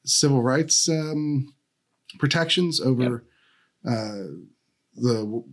civil 0.06 0.42
rights 0.42 0.88
um, 0.90 1.54
protections 2.18 2.80
over 2.80 3.04
yep. 3.04 3.22
Uh, 3.86 4.24
the 4.96 5.44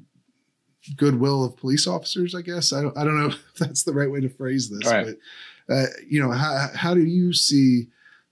goodwill 0.97 1.45
of 1.45 1.57
police 1.57 1.87
officers. 1.87 2.35
I 2.35 2.43
guess 2.43 2.73
I 2.73 2.83
don't, 2.83 2.97
I 2.97 3.05
don't 3.05 3.19
know 3.19 3.27
if 3.55 3.55
that's 3.59 3.83
the 3.83 3.93
right 3.93 4.11
way 4.11 4.21
to 4.21 4.29
phrase 4.29 4.69
this, 4.71 4.91
right. 4.91 5.07
but 5.07 5.75
uh, 5.75 5.87
you 6.09 6.21
know, 6.21 6.31
how 6.31 6.69
how 6.75 6.95
do 6.95 7.03
you 7.03 7.33
see 7.33 7.89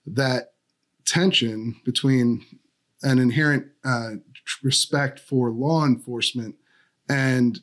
that 0.07 0.53
tension 1.05 1.77
between 1.85 2.45
an 3.03 3.19
inherent 3.19 3.67
uh, 3.85 4.13
respect 4.63 5.19
for 5.19 5.51
law 5.51 5.85
enforcement 5.85 6.55
and 7.09 7.61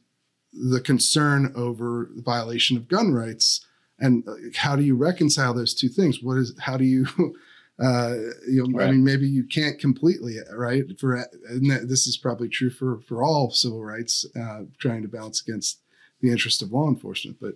the 0.53 0.81
concern 0.81 1.51
over 1.55 2.09
the 2.15 2.21
violation 2.21 2.77
of 2.77 2.87
gun 2.87 3.13
rights. 3.13 3.65
And 3.99 4.27
uh, 4.27 4.33
how 4.55 4.75
do 4.75 4.83
you 4.83 4.95
reconcile 4.95 5.53
those 5.53 5.73
two 5.73 5.89
things? 5.89 6.21
What 6.21 6.37
is 6.37 6.53
how 6.59 6.77
do 6.77 6.85
you 6.85 7.05
uh, 7.83 8.15
you 8.47 8.63
know 8.63 8.77
right. 8.77 8.89
i 8.89 8.91
mean 8.91 9.03
maybe 9.03 9.27
you 9.27 9.43
can't 9.43 9.79
completely 9.79 10.37
right? 10.53 10.83
For 10.99 11.25
this 11.49 12.07
is 12.07 12.17
probably 12.17 12.49
true 12.49 12.69
for 12.69 12.99
for 13.07 13.23
all 13.23 13.51
civil 13.51 13.83
rights 13.83 14.25
uh, 14.39 14.61
trying 14.79 15.01
to 15.03 15.07
balance 15.07 15.41
against 15.41 15.79
the 16.21 16.31
interest 16.31 16.61
of 16.61 16.71
law 16.71 16.87
enforcement. 16.87 17.37
But 17.39 17.55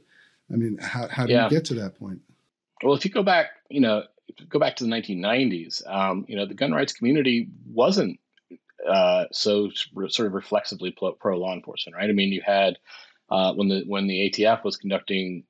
i 0.51 0.55
mean 0.55 0.77
how, 0.79 1.07
how 1.07 1.25
do 1.25 1.33
yeah. 1.33 1.45
you 1.45 1.49
get 1.49 1.65
to 1.65 1.73
that 1.75 1.99
point? 1.99 2.21
Well 2.83 2.93
if 2.93 3.05
you 3.05 3.11
go 3.11 3.23
back 3.23 3.47
you 3.69 3.81
know 3.81 4.03
go 4.49 4.59
back 4.59 4.75
to 4.77 4.83
the 4.83 4.89
1990s, 4.89 5.87
um, 5.87 6.25
you 6.27 6.35
know, 6.35 6.45
the 6.45 6.53
gun 6.53 6.71
rights 6.71 6.93
community 6.93 7.47
wasn't 7.67 8.19
uh, 8.87 9.25
so 9.31 9.69
sort 9.71 10.27
of 10.27 10.33
reflexively 10.33 10.95
pro 11.19 11.37
law 11.37 11.53
enforcement, 11.53 11.95
right? 11.95 12.09
I 12.09 12.13
mean, 12.13 12.31
you 12.31 12.41
had 12.45 12.77
uh, 13.29 13.53
when 13.53 13.67
the 13.67 13.83
when 13.87 14.07
the 14.07 14.29
ATF 14.29 14.63
was 14.63 14.77
conducting 14.77 15.43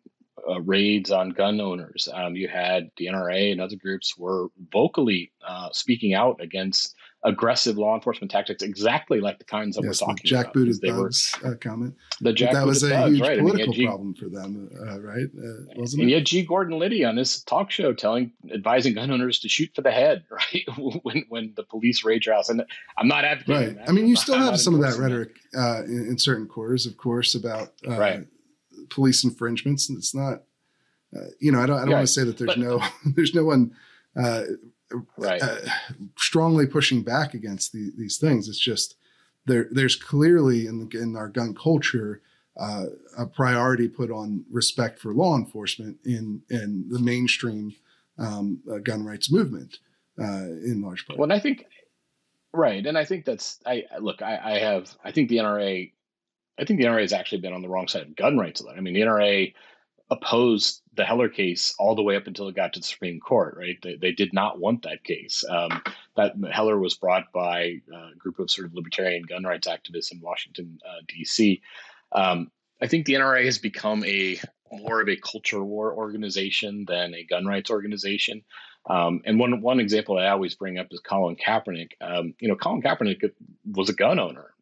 uh, 0.49 0.61
raids 0.61 1.11
on 1.11 1.29
gun 1.31 1.59
owners, 1.59 2.07
um, 2.13 2.35
you 2.35 2.47
had 2.47 2.89
the 2.97 3.07
NRA 3.07 3.51
and 3.51 3.61
other 3.61 3.75
groups 3.75 4.17
were 4.17 4.47
vocally 4.71 5.31
uh, 5.47 5.69
speaking 5.71 6.13
out 6.13 6.39
against 6.41 6.95
aggressive 7.25 7.77
law 7.77 7.95
enforcement 7.95 8.31
tactics, 8.31 8.61
exactly 8.61 9.19
like 9.19 9.39
the 9.39 9.45
kinds 9.45 9.75
that 9.75 9.83
yes, 9.83 9.99
we're 9.99 10.07
talking 10.07 10.25
Jack 10.25 10.45
about. 10.45 10.53
Booted 10.53 10.81
they 10.81 10.91
were 10.91 11.11
uh, 11.43 11.55
comment. 11.59 11.95
The 12.21 12.31
Jack 12.31 12.53
that 12.53 12.65
was 12.65 12.83
a 12.83 12.89
thugs, 12.89 13.17
huge 13.17 13.21
right? 13.21 13.39
political 13.39 13.73
G, 13.73 13.85
problem 13.87 14.13
for 14.13 14.29
them, 14.29 14.69
uh, 14.79 15.01
right? 15.01 15.25
Uh, 15.25 15.65
wasn't 15.75 16.01
and 16.01 16.09
it? 16.09 16.11
you 16.11 16.15
had 16.15 16.25
G. 16.25 16.43
Gordon 16.43 16.77
Liddy 16.77 17.03
on 17.03 17.17
his 17.17 17.41
talk 17.43 17.71
show 17.71 17.93
telling, 17.93 18.31
advising 18.53 18.93
gun 18.93 19.09
owners 19.09 19.39
to 19.39 19.49
shoot 19.49 19.71
for 19.75 19.81
the 19.81 19.91
head, 19.91 20.23
right? 20.31 20.63
when 21.03 21.25
when 21.27 21.53
the 21.55 21.63
police 21.63 22.05
raid 22.05 22.25
your 22.25 22.35
house, 22.35 22.49
and 22.49 22.63
I'm 22.97 23.07
not 23.07 23.25
advocating. 23.25 23.77
Right. 23.77 23.89
I 23.89 23.91
mean, 23.91 24.07
you 24.07 24.15
still 24.15 24.35
have 24.37 24.59
some 24.59 24.75
of 24.75 24.81
that 24.81 24.97
rhetoric 24.97 25.31
uh, 25.57 25.83
in, 25.83 26.07
in, 26.09 26.17
certain 26.19 26.47
quarters, 26.47 26.85
of 26.85 26.95
course, 26.95 27.33
about 27.33 27.73
uh, 27.87 27.97
right. 27.97 28.27
police 28.89 29.23
infringements, 29.23 29.89
and 29.89 29.97
it's 29.97 30.13
not. 30.13 30.43
Uh, 31.15 31.25
you 31.39 31.51
know, 31.51 31.59
I 31.59 31.65
don't. 31.65 31.77
I 31.77 31.85
don't 31.85 31.93
want 31.93 32.07
to 32.07 32.13
say 32.13 32.23
that 32.23 32.37
there's 32.37 32.49
but, 32.49 32.59
no. 32.59 32.83
there's 33.15 33.33
no 33.33 33.45
one 33.45 33.75
right. 35.17 35.41
uh, 35.41 35.57
strongly 36.17 36.67
pushing 36.67 37.01
back 37.03 37.33
against 37.33 37.73
the, 37.73 37.91
these 37.97 38.17
things. 38.17 38.47
It's 38.47 38.59
just 38.59 38.95
there. 39.45 39.67
There's 39.71 39.95
clearly 39.95 40.67
in, 40.67 40.87
the, 40.87 41.01
in 41.01 41.15
our 41.15 41.27
gun 41.27 41.53
culture 41.55 42.21
uh, 42.57 42.85
a 43.17 43.25
priority 43.25 43.87
put 43.87 44.11
on 44.11 44.45
respect 44.49 44.99
for 44.99 45.13
law 45.13 45.35
enforcement 45.35 45.97
in 46.05 46.41
in 46.49 46.85
the 46.89 46.99
mainstream 46.99 47.73
um, 48.17 48.59
uh, 48.71 48.77
gun 48.77 49.05
rights 49.05 49.31
movement 49.31 49.79
uh, 50.19 50.45
in 50.63 50.81
large 50.81 51.05
part. 51.05 51.19
Well, 51.19 51.25
and 51.25 51.33
I 51.33 51.39
think 51.39 51.65
right, 52.53 52.85
and 52.85 52.97
I 52.97 53.03
think 53.03 53.25
that's 53.25 53.59
I 53.65 53.83
look. 53.99 54.21
I, 54.21 54.39
I 54.43 54.59
have 54.59 54.95
I 55.03 55.11
think 55.11 55.29
the 55.29 55.37
NRA. 55.37 55.91
I 56.57 56.63
think 56.63 56.79
the 56.79 56.85
NRA 56.85 57.01
has 57.01 57.11
actually 57.11 57.41
been 57.41 57.51
on 57.51 57.61
the 57.61 57.67
wrong 57.67 57.89
side 57.89 58.03
of 58.03 58.15
gun 58.15 58.37
rights. 58.37 58.63
I 58.65 58.79
mean, 58.79 58.93
the 58.93 59.01
NRA 59.01 59.53
opposed 60.09 60.81
the 60.95 61.03
Heller 61.03 61.29
case 61.29 61.73
all 61.79 61.95
the 61.95 62.03
way 62.03 62.15
up 62.15 62.27
until 62.27 62.47
it 62.47 62.55
got 62.55 62.73
to 62.73 62.79
the 62.79 62.85
Supreme 62.85 63.19
Court, 63.19 63.55
right? 63.57 63.77
They, 63.81 63.95
they 63.95 64.11
did 64.11 64.33
not 64.33 64.59
want 64.59 64.83
that 64.83 65.03
case. 65.03 65.43
Um, 65.49 65.81
that 66.15 66.33
Heller 66.51 66.77
was 66.77 66.93
brought 66.93 67.31
by 67.33 67.59
a 67.61 68.15
group 68.17 68.39
of 68.39 68.51
sort 68.51 68.67
of 68.67 68.75
libertarian 68.75 69.23
gun 69.23 69.43
rights 69.43 69.67
activists 69.67 70.11
in 70.11 70.21
Washington, 70.21 70.79
uh, 70.87 71.01
D.C. 71.07 71.61
Um, 72.11 72.51
I 72.81 72.87
think 72.87 73.05
the 73.05 73.13
NRA 73.13 73.45
has 73.45 73.57
become 73.57 74.03
a 74.05 74.39
more 74.71 75.01
of 75.01 75.09
a 75.09 75.15
culture 75.15 75.63
war 75.63 75.93
organization 75.93 76.85
than 76.87 77.13
a 77.13 77.23
gun 77.23 77.45
rights 77.45 77.69
organization. 77.69 78.43
Um, 78.87 79.21
and 79.25 79.39
one 79.39 79.61
one 79.61 79.79
example 79.79 80.19
I 80.19 80.27
always 80.27 80.53
bring 80.53 80.77
up 80.77 80.87
is 80.91 80.99
Colin 80.99 81.35
Kaepernick. 81.35 81.93
Um, 82.01 82.35
you 82.39 82.47
know, 82.47 82.55
Colin 82.55 82.81
Kaepernick 82.81 83.31
was 83.65 83.89
a 83.89 83.93
gun 83.93 84.19
owner 84.19 84.54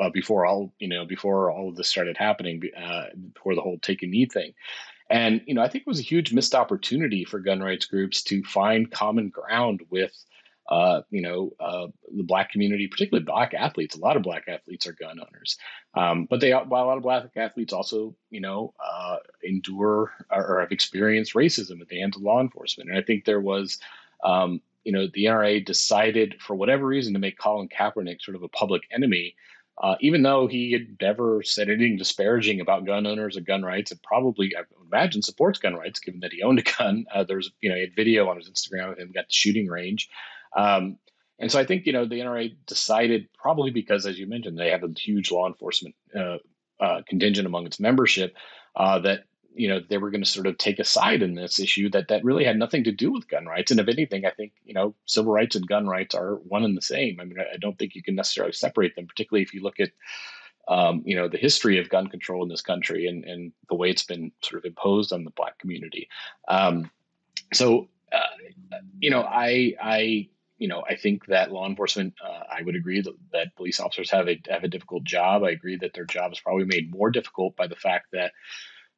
uh, 0.00 0.10
before 0.10 0.46
all 0.46 0.72
you 0.78 0.88
know 0.88 1.04
before 1.04 1.50
all 1.50 1.68
of 1.68 1.76
this 1.76 1.88
started 1.88 2.16
happening 2.16 2.62
uh, 2.76 3.04
before 3.34 3.54
the 3.54 3.60
whole 3.60 3.78
take 3.78 4.02
a 4.02 4.06
knee 4.06 4.26
thing. 4.26 4.52
And 5.08 5.40
you 5.46 5.54
know 5.54 5.62
i 5.62 5.68
think 5.68 5.82
it 5.82 5.90
was 5.90 6.00
a 6.00 6.02
huge 6.02 6.32
missed 6.32 6.54
opportunity 6.54 7.24
for 7.24 7.38
gun 7.38 7.60
rights 7.60 7.86
groups 7.86 8.22
to 8.24 8.42
find 8.42 8.90
common 8.90 9.28
ground 9.28 9.82
with 9.90 10.12
uh, 10.68 11.02
you 11.10 11.22
know 11.22 11.52
uh, 11.60 11.86
the 12.16 12.24
black 12.24 12.50
community 12.50 12.88
particularly 12.88 13.24
black 13.24 13.54
athletes. 13.54 13.96
A 13.96 14.00
lot 14.00 14.16
of 14.16 14.22
black 14.22 14.44
athletes 14.48 14.86
are 14.86 14.92
gun 14.92 15.20
owners. 15.20 15.58
Um, 15.94 16.26
but 16.28 16.40
they 16.40 16.50
while 16.52 16.84
a 16.84 16.86
lot 16.86 16.96
of 16.96 17.02
black 17.02 17.24
athletes 17.36 17.72
also 17.72 18.16
you 18.30 18.40
know 18.40 18.74
uh, 18.84 19.18
endure 19.44 20.12
or, 20.30 20.46
or, 20.46 20.60
have 20.60 20.72
experienced 20.72 21.34
racism 21.34 21.80
at 21.80 21.88
the 21.88 22.00
hands 22.00 22.16
of 22.16 22.22
law 22.22 22.40
enforcement. 22.40 22.90
And 22.90 22.98
i 22.98 23.02
think 23.02 23.24
there 23.24 23.40
was 23.40 23.78
um, 24.24 24.60
you 24.86 24.92
know 24.92 25.08
the 25.12 25.24
nra 25.24 25.64
decided 25.64 26.36
for 26.40 26.54
whatever 26.54 26.86
reason 26.86 27.12
to 27.12 27.18
make 27.18 27.38
colin 27.38 27.68
kaepernick 27.68 28.22
sort 28.22 28.36
of 28.36 28.42
a 28.42 28.48
public 28.48 28.82
enemy 28.92 29.34
uh, 29.78 29.96
even 30.00 30.22
though 30.22 30.46
he 30.46 30.72
had 30.72 30.96
never 31.00 31.42
said 31.42 31.68
anything 31.68 31.96
disparaging 31.96 32.60
about 32.60 32.86
gun 32.86 33.06
owners 33.06 33.36
or 33.36 33.42
gun 33.42 33.62
rights, 33.62 33.90
and 33.90 34.02
probably 34.02 34.54
I 34.56 34.62
imagine 34.86 35.22
supports 35.22 35.58
gun 35.58 35.74
rights, 35.74 36.00
given 36.00 36.20
that 36.20 36.32
he 36.32 36.42
owned 36.42 36.58
a 36.58 36.62
gun. 36.78 37.04
Uh, 37.14 37.24
there's 37.24 37.50
you 37.60 37.68
know 37.68 37.74
he 37.74 37.82
had 37.82 37.94
video 37.94 38.28
on 38.28 38.36
his 38.36 38.50
Instagram 38.50 38.92
of 38.92 38.98
him 38.98 39.12
at 39.16 39.26
the 39.28 39.32
shooting 39.32 39.66
range, 39.66 40.08
um, 40.56 40.98
and 41.38 41.52
so 41.52 41.60
I 41.60 41.66
think 41.66 41.86
you 41.86 41.92
know 41.92 42.06
the 42.06 42.20
NRA 42.20 42.56
decided 42.66 43.28
probably 43.38 43.70
because, 43.70 44.06
as 44.06 44.18
you 44.18 44.26
mentioned, 44.26 44.58
they 44.58 44.70
have 44.70 44.82
a 44.82 44.92
huge 44.96 45.30
law 45.30 45.46
enforcement 45.46 45.94
uh, 46.14 46.38
uh 46.80 47.02
contingent 47.08 47.46
among 47.46 47.66
its 47.66 47.78
membership 47.78 48.34
uh, 48.76 48.98
that 49.00 49.24
you 49.56 49.68
know 49.68 49.80
they 49.80 49.98
were 49.98 50.10
going 50.10 50.22
to 50.22 50.30
sort 50.30 50.46
of 50.46 50.58
take 50.58 50.78
a 50.78 50.84
side 50.84 51.22
in 51.22 51.34
this 51.34 51.58
issue 51.58 51.88
that 51.90 52.08
that 52.08 52.24
really 52.24 52.44
had 52.44 52.58
nothing 52.58 52.84
to 52.84 52.92
do 52.92 53.12
with 53.12 53.28
gun 53.28 53.46
rights. 53.46 53.70
And 53.70 53.80
if 53.80 53.88
anything 53.88 54.24
i 54.24 54.30
think 54.30 54.52
you 54.64 54.74
know 54.74 54.94
civil 55.06 55.32
rights 55.32 55.56
and 55.56 55.66
gun 55.66 55.86
rights 55.86 56.14
are 56.14 56.36
one 56.36 56.64
and 56.64 56.76
the 56.76 56.82
same. 56.82 57.18
I 57.20 57.24
mean 57.24 57.38
i, 57.40 57.56
don't 57.56 57.78
think 57.78 57.94
you 57.94 58.02
can 58.02 58.14
necessarily 58.14 58.52
separate 58.52 58.94
them 58.94 59.06
particularly 59.06 59.42
if 59.42 59.54
you 59.54 59.62
look 59.62 59.80
at 59.80 59.90
um, 60.68 61.02
you 61.04 61.16
know 61.16 61.28
the 61.28 61.38
history 61.38 61.78
of 61.78 61.88
gun 61.88 62.08
control 62.08 62.42
in 62.42 62.48
this 62.48 62.62
country 62.62 63.06
and, 63.06 63.24
and 63.24 63.52
the 63.68 63.76
way 63.76 63.90
it's 63.90 64.04
been 64.04 64.32
sort 64.42 64.58
of 64.58 64.66
imposed 64.66 65.12
on 65.12 65.24
the 65.24 65.30
black 65.30 65.58
community. 65.58 66.08
Um, 66.48 66.90
so 67.52 67.88
uh, 68.12 68.78
you 68.98 69.10
know 69.10 69.22
i 69.22 69.74
i 69.80 70.28
you 70.58 70.68
know, 70.68 70.82
I 70.88 70.96
think 70.96 71.26
that 71.26 71.52
law 71.52 71.66
enforcement, 71.66 72.14
uh, 72.24 72.44
I 72.50 72.62
would 72.62 72.76
agree 72.76 73.02
that, 73.02 73.14
that 73.32 73.54
police 73.56 73.78
officers 73.78 74.10
have 74.10 74.28
a 74.28 74.40
have 74.48 74.64
a 74.64 74.68
difficult 74.68 75.04
job. 75.04 75.44
I 75.44 75.50
agree 75.50 75.76
that 75.76 75.92
their 75.92 76.06
job 76.06 76.32
is 76.32 76.40
probably 76.40 76.64
made 76.64 76.90
more 76.90 77.10
difficult 77.10 77.56
by 77.56 77.66
the 77.66 77.76
fact 77.76 78.06
that 78.12 78.32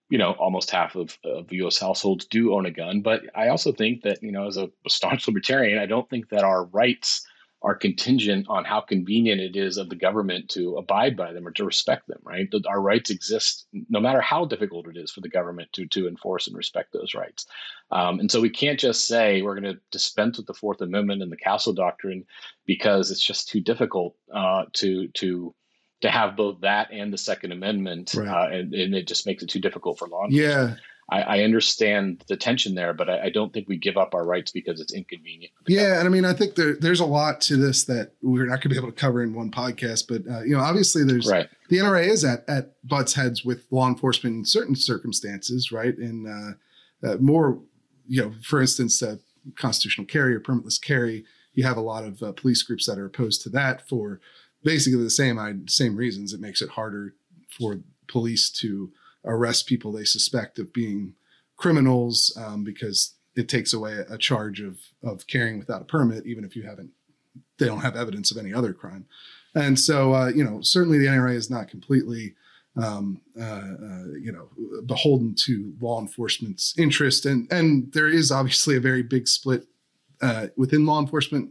you 0.09 0.19
know, 0.19 0.33
almost 0.33 0.71
half 0.71 0.97
of, 0.97 1.19
of 1.25 1.53
U.S. 1.53 1.79
households 1.79 2.25
do 2.27 2.55
own 2.55 2.67
a 2.67 2.71
gun. 2.71 3.03
But 3.03 3.23
I 3.35 3.49
also 3.49 3.73
think 3.73 4.03
that, 4.03 4.23
you 4.23 4.33
know, 4.33 4.47
as 4.47 4.57
a, 4.57 4.71
a 4.87 4.91
staunch 4.91 5.27
libertarian, 5.29 5.79
I 5.79 5.87
don't 5.87 6.09
think 6.09 6.31
that 6.31 6.45
our 6.45 6.65
rights 6.65 7.27
are 7.63 7.75
contingent 7.75 8.47
on 8.49 8.65
how 8.65 8.81
convenient 8.81 9.41
it 9.41 9.57
is 9.57 9.79
of 9.79 9.89
the 9.89 9.97
government 9.97 10.49
to 10.49 10.77
abide 10.77 11.17
by 11.17 11.33
them 11.33 11.47
or 11.47 11.51
to 11.51 11.65
respect 11.65 12.07
them, 12.07 12.21
right? 12.23 12.49
Our 12.69 12.81
rights 12.81 13.11
exist 13.11 13.67
no 13.89 13.99
matter 13.99 14.21
how 14.21 14.45
difficult 14.45 14.87
it 14.87 14.97
is 14.97 15.11
for 15.11 15.21
the 15.23 15.29
government 15.29 15.73
to, 15.73 15.87
to 15.89 16.07
enforce 16.07 16.47
and 16.47 16.57
respect 16.57 16.93
those 16.93 17.15
rights. 17.15 17.47
Um, 17.91 18.21
and 18.21 18.31
so 18.31 18.41
we 18.41 18.51
can't 18.51 18.79
just 18.79 19.09
say 19.09 19.43
we're 19.43 19.59
going 19.59 19.75
to 19.75 19.81
dispense 19.91 20.37
with 20.37 20.47
the 20.47 20.55
Fourth 20.55 20.81
Amendment 20.81 21.21
and 21.21 21.33
the 21.33 21.37
Castle 21.37 21.73
Doctrine 21.73 22.25
because 22.65 23.11
it's 23.11 23.25
just 23.25 23.49
too 23.49 23.61
difficult 23.61 24.15
uh, 24.33 24.67
to, 24.75 25.09
to, 25.15 25.53
to 26.01 26.11
have 26.11 26.37
both 26.37 26.61
that 26.61 26.93
and 26.93 27.13
the 27.13 27.19
Second 27.19 27.53
Amendment, 27.53 28.15
right. 28.17 28.29
uh, 28.29 28.55
and, 28.55 28.73
and, 28.75 28.95
it 28.95 29.09
just 29.09 29.27
makes 29.27 29.43
it 29.43 29.49
too 29.49 29.61
difficult 29.61 29.99
for 29.99 30.07
law 30.09 30.25
enforcement. 30.25 30.71
Yeah. 30.71 30.77
I, 31.11 31.23
I 31.23 31.43
understand 31.43 32.23
the 32.29 32.37
tension 32.37 32.75
there, 32.75 32.93
but 32.93 33.09
I, 33.09 33.25
I, 33.25 33.31
don't 33.31 33.51
think 33.53 33.67
we 33.67 33.79
give 33.79 33.97
up 33.97 34.15
our 34.15 34.27
rights 34.27 34.51
because 34.51 34.79
it's 34.79 34.93
inconvenient. 34.93 35.53
Yeah, 35.67 35.99
and 35.99 36.07
I 36.07 36.11
mean, 36.11 36.27
I 36.27 36.35
think 36.35 36.55
there, 36.55 36.77
there's 36.79 37.01
a 37.01 37.07
lot 37.07 37.41
to 37.43 37.57
this 37.57 37.85
that 37.85 38.13
we're 38.21 38.45
not 38.45 38.57
going 38.57 38.63
to 38.63 38.69
be 38.69 38.77
able 38.77 38.93
to 38.93 39.01
cover 39.01 39.23
in 39.23 39.35
one 39.35 39.51
podcast. 39.51 40.05
But 40.07 40.31
uh, 40.31 40.43
you 40.43 40.55
know, 40.55 40.61
obviously, 40.61 41.05
there's 41.05 41.27
right. 41.27 41.49
the 41.71 41.79
NRA 41.79 42.07
is 42.07 42.25
at 42.27 42.47
at 42.47 42.75
butts 42.87 43.15
heads 43.15 43.43
with 43.43 43.65
law 43.71 43.89
enforcement 43.89 44.37
in 44.37 44.45
certain 44.45 44.77
circumstances, 44.77 45.73
right? 45.73 45.97
And 45.97 46.27
uh, 46.29 47.09
uh, 47.09 47.17
more 47.21 47.59
you 48.07 48.23
know, 48.23 48.35
for 48.43 48.61
instance, 48.61 49.03
uh, 49.03 49.17
constitutional 49.57 50.07
carry 50.07 50.35
or 50.35 50.41
permitless 50.41 50.81
carry, 50.81 51.25
you 51.55 51.65
have 51.65 51.77
a 51.77 51.83
lot 51.83 52.05
of 52.05 52.23
uh, 52.23 52.33
police 52.33 52.63
groups 52.63 52.87
that 52.87 52.99
are 52.99 53.07
opposed 53.07 53.43
to 53.43 53.49
that 53.51 53.89
for 53.89 54.21
basically 54.63 55.03
the 55.03 55.11
same 55.11 55.67
same 55.69 55.97
reasons. 55.97 56.33
It 56.33 56.41
makes 56.41 56.63
it 56.63 56.71
harder 56.71 57.15
for 57.49 57.81
police 58.07 58.51
to 58.51 58.91
arrest 59.25 59.67
people 59.67 59.93
they 59.93 60.05
suspect 60.05 60.59
of 60.59 60.73
being 60.73 61.15
criminals 61.57 62.37
um, 62.41 62.65
because 62.65 63.15
it 63.35 63.49
takes 63.49 63.73
away 63.73 64.05
a 64.09 64.19
charge 64.19 64.61
of 64.61 64.79
of 65.03 65.27
carrying 65.27 65.59
without 65.59 65.83
a 65.83 65.87
permit, 65.87 66.27
even 66.27 66.45
if 66.45 66.57
you 66.57 66.63
haven't 66.63 66.91
they 67.59 67.67
don't 67.67 67.81
have 67.81 67.97
evidence 67.97 68.31
of 68.31 68.39
any 68.39 68.55
other 68.55 68.73
crime. 68.73 69.07
And 69.55 69.79
so, 69.79 70.15
uh, 70.15 70.29
you 70.29 70.45
know, 70.45 70.61
certainly 70.63 70.99
the 70.99 71.07
NRA 71.07 71.35
is 71.35 71.51
not 71.51 71.69
completely, 71.69 72.35
um, 72.77 73.21
uh, 73.39 73.43
uh, 73.43 74.05
you 74.21 74.33
know, 74.33 74.49
beholden 74.87 75.35
to 75.47 75.75
law 75.81 76.01
enforcement's 76.01 76.75
interest, 76.79 77.27
and 77.27 77.51
and 77.51 77.93
there 77.93 78.09
is 78.09 78.31
obviously 78.31 78.77
a 78.77 78.81
very 78.81 79.03
big 79.03 79.27
split 79.27 79.67
uh, 80.21 80.49
within 80.57 80.87
law 80.87 81.01
enforcement 81.01 81.51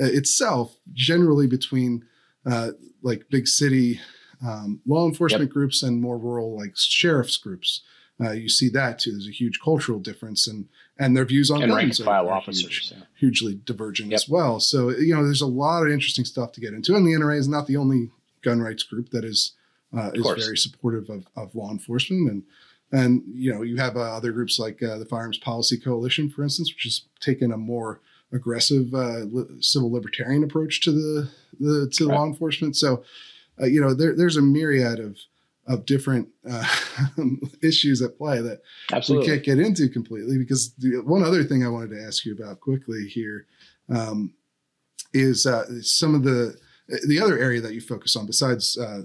uh, 0.00 0.04
itself, 0.04 0.76
generally 0.92 1.46
between 1.46 2.04
uh, 2.46 2.70
like 3.02 3.28
big 3.30 3.46
city 3.46 4.00
um, 4.46 4.80
law 4.86 5.06
enforcement 5.06 5.44
yep. 5.44 5.52
groups 5.52 5.82
and 5.82 6.00
more 6.00 6.18
rural 6.18 6.56
like 6.56 6.72
sheriffs 6.76 7.36
groups. 7.36 7.82
Uh, 8.22 8.32
you 8.32 8.48
see 8.48 8.68
that 8.68 8.98
too. 8.98 9.12
There's 9.12 9.28
a 9.28 9.32
huge 9.32 9.60
cultural 9.60 9.98
difference, 9.98 10.46
and 10.46 10.68
and 10.98 11.16
their 11.16 11.24
views 11.24 11.50
on 11.50 11.62
and 11.62 11.72
guns 11.72 11.98
file 12.02 12.28
are, 12.28 12.32
officers, 12.32 12.90
huge, 12.90 12.92
yeah. 12.92 13.04
hugely 13.14 13.60
divergent 13.64 14.10
yep. 14.10 14.18
as 14.18 14.28
well. 14.28 14.60
So 14.60 14.90
you 14.90 15.14
know, 15.14 15.24
there's 15.24 15.40
a 15.40 15.46
lot 15.46 15.82
of 15.82 15.92
interesting 15.92 16.26
stuff 16.26 16.52
to 16.52 16.60
get 16.60 16.74
into, 16.74 16.94
and 16.94 17.06
the 17.06 17.12
NRA 17.12 17.38
is 17.38 17.48
not 17.48 17.66
the 17.66 17.78
only 17.78 18.10
gun 18.42 18.60
rights 18.60 18.82
group 18.82 19.10
that 19.10 19.24
is 19.24 19.52
uh, 19.96 20.10
is 20.12 20.44
very 20.44 20.56
supportive 20.56 21.08
of, 21.08 21.26
of 21.34 21.54
law 21.54 21.70
enforcement, 21.70 22.30
and 22.30 22.42
and 22.92 23.22
you 23.32 23.52
know, 23.52 23.62
you 23.62 23.76
have 23.76 23.96
uh, 23.96 24.00
other 24.00 24.32
groups 24.32 24.58
like 24.58 24.82
uh, 24.82 24.98
the 24.98 25.06
Firearms 25.06 25.38
Policy 25.38 25.78
Coalition, 25.78 26.28
for 26.28 26.42
instance, 26.42 26.72
which 26.72 26.84
has 26.84 27.02
taken 27.20 27.52
a 27.52 27.56
more 27.56 28.00
aggressive 28.32 28.92
uh, 28.94 29.20
li- 29.20 29.60
civil 29.60 29.92
libertarian 29.92 30.44
approach 30.44 30.80
to 30.82 30.92
the, 30.92 31.30
the 31.58 31.90
to 31.94 32.06
right. 32.06 32.14
law 32.14 32.24
enforcement. 32.24 32.76
So, 32.76 33.04
uh, 33.60 33.66
you 33.66 33.80
know, 33.80 33.94
there, 33.94 34.14
there's 34.16 34.36
a 34.36 34.42
myriad 34.42 34.98
of 34.98 35.18
of 35.66 35.86
different 35.86 36.28
uh, 36.50 36.66
issues 37.62 38.02
at 38.02 38.18
play 38.18 38.40
that 38.40 38.60
Absolutely. 38.92 39.26
we 39.26 39.32
can't 39.32 39.44
get 39.44 39.58
into 39.58 39.88
completely. 39.88 40.36
Because 40.38 40.72
the, 40.74 41.00
one 41.04 41.22
other 41.22 41.44
thing 41.44 41.64
I 41.64 41.68
wanted 41.68 41.90
to 41.90 42.02
ask 42.02 42.24
you 42.24 42.34
about 42.34 42.60
quickly 42.60 43.06
here 43.06 43.46
um, 43.88 44.34
is 45.12 45.46
uh, 45.46 45.64
some 45.82 46.14
of 46.14 46.24
the 46.24 46.56
the 47.06 47.20
other 47.20 47.38
area 47.38 47.60
that 47.60 47.72
you 47.72 47.80
focus 47.80 48.16
on 48.16 48.26
besides 48.26 48.76
uh, 48.76 49.02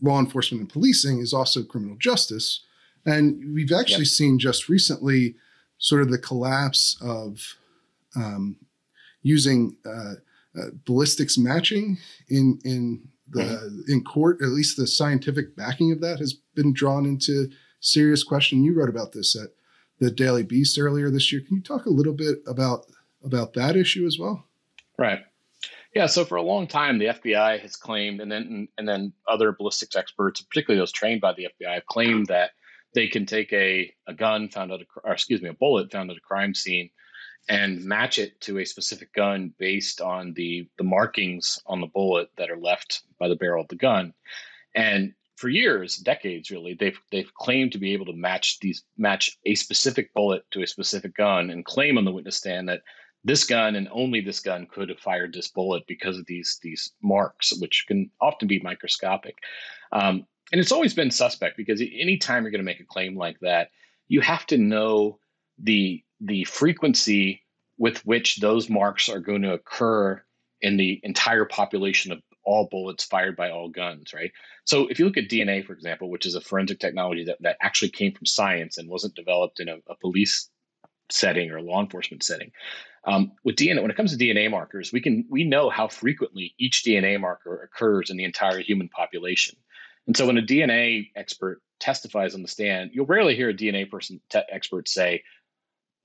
law 0.00 0.20
enforcement 0.20 0.60
and 0.60 0.70
policing 0.70 1.18
is 1.18 1.32
also 1.32 1.64
criminal 1.64 1.96
justice, 1.96 2.60
and 3.04 3.52
we've 3.52 3.72
actually 3.72 4.04
yep. 4.04 4.06
seen 4.06 4.38
just 4.38 4.68
recently 4.68 5.34
sort 5.78 6.02
of 6.02 6.10
the 6.10 6.18
collapse 6.18 6.96
of 7.02 7.56
um, 8.16 8.56
using 9.22 9.76
uh, 9.86 10.14
uh, 10.58 10.70
ballistics 10.84 11.36
matching 11.36 11.98
in 12.28 12.58
in 12.64 13.08
the 13.28 13.42
mm-hmm. 13.42 13.92
in 13.92 14.04
court. 14.04 14.40
At 14.42 14.48
least 14.48 14.76
the 14.76 14.86
scientific 14.86 15.56
backing 15.56 15.92
of 15.92 16.00
that 16.00 16.18
has 16.18 16.34
been 16.54 16.72
drawn 16.72 17.06
into 17.06 17.50
serious 17.80 18.22
question. 18.22 18.64
You 18.64 18.74
wrote 18.74 18.88
about 18.88 19.12
this 19.12 19.36
at 19.36 19.50
the 19.98 20.10
Daily 20.10 20.42
Beast 20.42 20.78
earlier 20.78 21.10
this 21.10 21.32
year. 21.32 21.42
Can 21.46 21.56
you 21.56 21.62
talk 21.62 21.86
a 21.86 21.90
little 21.90 22.12
bit 22.12 22.38
about 22.46 22.86
about 23.24 23.54
that 23.54 23.76
issue 23.76 24.06
as 24.06 24.18
well? 24.18 24.44
Right. 24.98 25.20
Yeah, 25.94 26.06
so 26.06 26.24
for 26.24 26.36
a 26.36 26.42
long 26.42 26.66
time, 26.66 26.98
the 26.98 27.06
FBI 27.06 27.60
has 27.60 27.76
claimed, 27.76 28.20
and 28.20 28.30
then 28.30 28.68
and 28.78 28.88
then 28.88 29.12
other 29.28 29.52
ballistics 29.52 29.94
experts, 29.94 30.40
particularly 30.40 30.80
those 30.80 30.92
trained 30.92 31.20
by 31.20 31.32
the 31.32 31.48
FBI, 31.60 31.74
have 31.74 31.86
claimed 31.86 32.26
that 32.26 32.50
they 32.94 33.06
can 33.06 33.26
take 33.26 33.52
a, 33.52 33.92
a 34.06 34.14
gun 34.14 34.48
found 34.48 34.72
at 34.72 34.80
a, 34.80 34.84
or 35.04 35.12
excuse 35.12 35.42
me, 35.42 35.48
a 35.48 35.54
bullet 35.54 35.90
found 35.92 36.10
at 36.10 36.16
a 36.16 36.20
crime 36.20 36.54
scene 36.54 36.90
and 37.48 37.84
match 37.84 38.18
it 38.18 38.40
to 38.40 38.58
a 38.58 38.64
specific 38.64 39.12
gun 39.12 39.52
based 39.58 40.00
on 40.00 40.32
the 40.34 40.68
the 40.78 40.84
markings 40.84 41.58
on 41.66 41.80
the 41.80 41.86
bullet 41.86 42.30
that 42.36 42.50
are 42.50 42.58
left 42.58 43.02
by 43.18 43.28
the 43.28 43.36
barrel 43.36 43.62
of 43.62 43.68
the 43.68 43.76
gun. 43.76 44.14
And 44.74 45.14
for 45.36 45.48
years, 45.48 45.96
decades 45.96 46.50
really, 46.50 46.74
they've 46.74 46.98
they've 47.10 47.32
claimed 47.34 47.72
to 47.72 47.78
be 47.78 47.92
able 47.92 48.06
to 48.06 48.12
match 48.12 48.60
these 48.60 48.84
match 48.96 49.38
a 49.44 49.54
specific 49.54 50.12
bullet 50.14 50.44
to 50.52 50.62
a 50.62 50.66
specific 50.66 51.14
gun 51.16 51.50
and 51.50 51.64
claim 51.64 51.98
on 51.98 52.04
the 52.04 52.12
witness 52.12 52.36
stand 52.36 52.68
that 52.68 52.82
this 53.24 53.44
gun 53.44 53.74
and 53.74 53.88
only 53.90 54.20
this 54.20 54.40
gun 54.40 54.66
could 54.66 54.90
have 54.90 54.98
fired 54.98 55.32
this 55.32 55.48
bullet 55.48 55.82
because 55.86 56.18
of 56.18 56.26
these 56.26 56.58
these 56.62 56.92
marks, 57.02 57.52
which 57.58 57.84
can 57.88 58.10
often 58.20 58.46
be 58.46 58.60
microscopic. 58.60 59.38
Um, 59.92 60.26
and 60.52 60.60
it's 60.60 60.72
always 60.72 60.94
been 60.94 61.10
suspect 61.10 61.56
because 61.56 61.80
anytime 61.80 62.44
you're 62.44 62.50
going 62.50 62.60
to 62.60 62.64
make 62.64 62.80
a 62.80 62.84
claim 62.84 63.16
like 63.16 63.40
that, 63.40 63.70
you 64.08 64.20
have 64.20 64.46
to 64.46 64.58
know 64.58 65.18
the 65.58 66.02
the 66.24 66.44
frequency 66.44 67.42
with 67.78 68.04
which 68.06 68.36
those 68.36 68.70
marks 68.70 69.08
are 69.08 69.20
going 69.20 69.42
to 69.42 69.52
occur 69.52 70.22
in 70.60 70.76
the 70.76 71.00
entire 71.02 71.44
population 71.44 72.12
of 72.12 72.22
all 72.44 72.68
bullets 72.70 73.04
fired 73.04 73.36
by 73.36 73.50
all 73.50 73.68
guns, 73.68 74.12
right? 74.14 74.32
So 74.64 74.86
if 74.88 74.98
you 74.98 75.04
look 75.04 75.16
at 75.16 75.28
DNA, 75.28 75.64
for 75.64 75.72
example, 75.72 76.10
which 76.10 76.26
is 76.26 76.34
a 76.34 76.40
forensic 76.40 76.78
technology 76.78 77.24
that, 77.24 77.38
that 77.40 77.56
actually 77.60 77.90
came 77.90 78.12
from 78.12 78.26
science 78.26 78.78
and 78.78 78.88
wasn't 78.88 79.14
developed 79.14 79.60
in 79.60 79.68
a, 79.68 79.76
a 79.88 79.96
police 79.96 80.48
setting 81.10 81.50
or 81.50 81.60
law 81.60 81.80
enforcement 81.80 82.22
setting. 82.22 82.50
Um, 83.06 83.32
with 83.44 83.56
DNA, 83.56 83.82
when 83.82 83.90
it 83.90 83.96
comes 83.96 84.16
to 84.16 84.22
DNA 84.24 84.50
markers, 84.50 84.92
we 84.92 85.00
can 85.00 85.26
we 85.28 85.44
know 85.44 85.68
how 85.68 85.88
frequently 85.88 86.54
each 86.58 86.82
DNA 86.86 87.20
marker 87.20 87.62
occurs 87.62 88.08
in 88.08 88.16
the 88.16 88.24
entire 88.24 88.60
human 88.60 88.88
population. 88.88 89.56
And 90.06 90.16
so 90.16 90.26
when 90.26 90.38
a 90.38 90.42
DNA 90.42 91.10
expert 91.16 91.60
testifies 91.80 92.34
on 92.34 92.42
the 92.42 92.48
stand, 92.48 92.90
you'll 92.94 93.06
rarely 93.06 93.36
hear 93.36 93.50
a 93.50 93.54
DNA 93.54 93.90
person 93.90 94.20
te- 94.30 94.40
expert 94.50 94.88
say, 94.88 95.22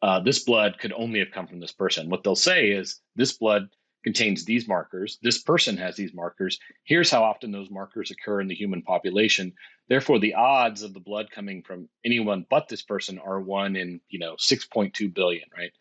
uh, 0.02 0.20
this 0.20 0.40
blood 0.40 0.78
could 0.80 0.94
only 0.94 1.20
have 1.20 1.32
come 1.32 1.48
from 1.48 1.60
this 1.60 1.72
person. 1.72 2.10
What 2.10 2.24
they'll 2.24 2.36
say 2.36 2.72
is 2.72 3.02
this 3.16 3.34
blood 3.34 3.70
contains 4.04 4.46
these 4.46 4.68
markers. 4.68 5.18
This 5.22 5.42
person 5.42 5.76
has 5.78 5.96
these 5.96 6.14
markers. 6.14 6.58
Here's 6.86 7.12
how 7.12 7.24
often 7.24 7.52
those 7.52 7.70
markers 7.70 8.12
occur 8.12 8.40
in 8.40 8.48
the 8.48 8.56
human 8.56 8.82
population. 8.82 9.54
Therefore, 9.90 10.20
the 10.20 10.36
odds 10.36 10.84
of 10.84 10.94
the 10.94 11.02
blood 11.02 11.30
coming 11.32 11.62
from 11.64 11.90
anyone 12.06 12.46
but 12.50 12.70
this 12.70 12.82
person 12.82 13.20
are 13.20 13.42
one 13.42 13.76
in, 13.76 14.00
you 14.10 14.20
know, 14.20 14.36
6.2 14.36 15.14
billion, 15.14 15.50
right? 15.58 15.72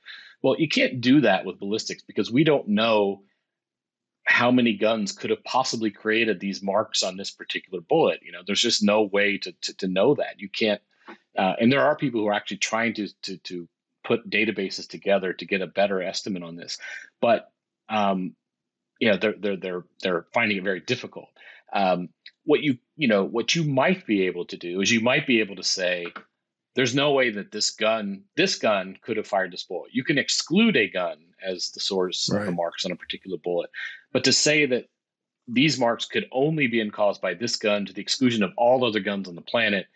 Well, 0.43 0.57
you 0.59 0.69
can't 0.69 1.01
do 1.01 1.21
that 1.21 1.45
with 1.45 1.61
ballistics 1.61 2.03
because 2.03 2.31
we 2.31 2.45
don't 2.45 2.69
know 2.69 3.23
how 4.25 4.51
many 4.51 4.75
guns 4.75 5.13
could 5.13 5.31
have 5.31 5.43
possibly 5.45 5.91
created 5.91 6.39
these 6.39 6.63
marks 6.63 7.03
on 7.03 7.17
this 7.17 7.31
particular 7.31 7.81
bullet. 7.89 8.21
You 8.23 8.33
know, 8.33 8.43
there's 8.47 8.61
just 8.61 8.83
no 8.83 9.03
way 9.03 9.39
to, 9.39 9.53
to, 9.63 9.77
to 9.79 9.89
know 9.89 10.15
that. 10.17 10.39
You 10.39 10.49
can't, 10.51 10.81
uh, 11.37 11.55
and 11.61 11.73
there 11.73 11.85
are 11.85 11.97
people 11.97 12.21
who 12.21 12.27
are 12.27 12.35
actually 12.35 12.59
trying 12.59 12.95
to, 12.95 13.09
to, 13.23 13.39
to 13.39 13.69
put 14.09 14.29
databases 14.29 14.89
together 14.89 15.35
to 15.35 15.45
get 15.45 15.61
a 15.61 15.67
better 15.67 16.03
estimate 16.03 16.43
on 16.43 16.57
this. 16.57 16.79
But 17.21 17.53
um, 17.89 18.35
you 18.99 19.11
know, 19.11 19.19
they're 19.19 19.35
they're 19.39 19.57
they're 19.57 19.85
they're 20.03 20.27
finding 20.33 20.57
it 20.59 20.65
very 20.65 20.81
difficult. 20.81 21.29
Um, 21.73 22.09
what 22.45 22.63
you 22.63 22.79
you 22.97 23.07
know 23.07 23.25
what 23.25 23.55
you 23.55 23.63
might 23.63 24.07
be 24.07 24.27
able 24.27 24.47
to 24.47 24.57
do 24.57 24.81
is 24.81 24.91
you 24.91 25.01
might 25.01 25.27
be 25.27 25.41
able 25.41 25.57
to 25.57 25.63
say 25.63 26.07
there's 26.75 26.95
no 26.95 27.13
way 27.13 27.31
that 27.31 27.53
this 27.53 27.71
gun 27.71 28.25
this 28.37 28.57
gun 28.57 28.97
could 29.03 29.19
have 29.19 29.27
fired 29.27 29.53
this 29.53 29.65
bullet. 29.65 29.91
You 29.93 30.03
can 30.03 30.19
exclude 30.19 30.77
a 30.77 30.89
gun 30.89 31.19
as 31.47 31.71
the 31.71 31.81
source 31.81 32.29
right. 32.33 32.41
of 32.41 32.47
the 32.47 32.53
marks 32.53 32.85
on 32.85 32.93
a 32.93 32.97
particular 32.97 33.37
bullet, 33.45 33.71
but 34.13 34.25
to 34.25 34.33
say 34.33 34.67
that 34.67 34.87
these 35.47 35.79
marks 35.79 36.05
could 36.05 36.27
only 36.33 36.67
be 36.67 36.91
caused 36.91 37.23
by 37.23 37.35
this 37.35 37.57
gun 37.57 37.87
to 37.87 37.93
the 37.93 38.03
exclusion 38.03 38.43
of 38.43 38.53
all 38.57 38.85
other 38.85 39.01
guns 39.01 39.29
on 39.29 39.35
the 39.35 39.41
planet 39.41 39.87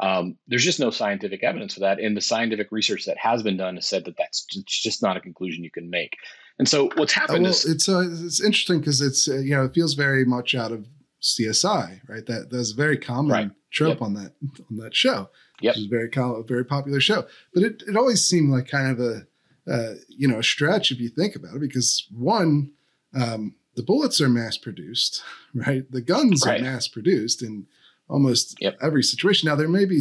um, 0.00 0.36
there's 0.48 0.64
just 0.64 0.80
no 0.80 0.90
scientific 0.90 1.44
evidence 1.44 1.74
for 1.74 1.80
that, 1.80 2.00
and 2.00 2.16
the 2.16 2.20
scientific 2.20 2.72
research 2.72 3.04
that 3.04 3.18
has 3.18 3.42
been 3.42 3.56
done 3.56 3.74
has 3.76 3.86
said 3.86 4.04
that 4.06 4.16
that's 4.16 4.44
just 4.44 5.02
not 5.02 5.16
a 5.16 5.20
conclusion 5.20 5.62
you 5.62 5.70
can 5.70 5.90
make. 5.90 6.16
And 6.58 6.68
so 6.68 6.90
what's 6.96 7.16
uh, 7.16 7.20
happened 7.20 7.44
well, 7.44 7.52
is 7.52 7.64
it's 7.66 7.88
uh, 7.88 8.08
it's 8.08 8.42
interesting 8.42 8.80
because 8.80 9.00
it's 9.00 9.28
uh, 9.28 9.36
you 9.36 9.54
know 9.54 9.64
it 9.64 9.74
feels 9.74 9.94
very 9.94 10.24
much 10.24 10.54
out 10.54 10.72
of 10.72 10.86
CSI, 11.22 12.00
right? 12.08 12.24
That 12.26 12.50
that's 12.50 12.72
a 12.72 12.76
very 12.76 12.96
common 12.96 13.32
right. 13.32 13.50
trope 13.70 13.98
yep. 13.98 14.02
on 14.02 14.14
that 14.14 14.32
on 14.70 14.76
that 14.78 14.94
show. 14.94 15.28
Yep. 15.62 15.74
which 15.74 15.82
is 15.82 15.86
very 15.86 16.08
common, 16.08 16.46
very 16.46 16.64
popular 16.64 17.00
show. 17.00 17.26
But 17.52 17.62
it 17.64 17.82
it 17.86 17.96
always 17.96 18.24
seemed 18.24 18.50
like 18.50 18.68
kind 18.68 18.90
of 18.90 19.00
a 19.00 19.26
uh, 19.70 19.94
you 20.08 20.26
know 20.26 20.38
a 20.38 20.42
stretch 20.42 20.90
if 20.90 20.98
you 20.98 21.10
think 21.10 21.36
about 21.36 21.56
it, 21.56 21.60
because 21.60 22.06
one. 22.10 22.72
Um, 23.12 23.56
the 23.76 23.82
bullets 23.84 24.20
are 24.20 24.28
mass 24.28 24.56
produced, 24.56 25.22
right? 25.54 25.90
The 25.90 26.00
guns 26.00 26.44
right. 26.44 26.60
are 26.60 26.64
mass 26.64 26.86
produced, 26.86 27.40
and 27.40 27.66
almost 28.10 28.56
yep. 28.60 28.76
every 28.82 29.02
situation. 29.02 29.48
Now 29.48 29.56
there 29.56 29.68
may 29.68 29.84
be, 29.84 30.00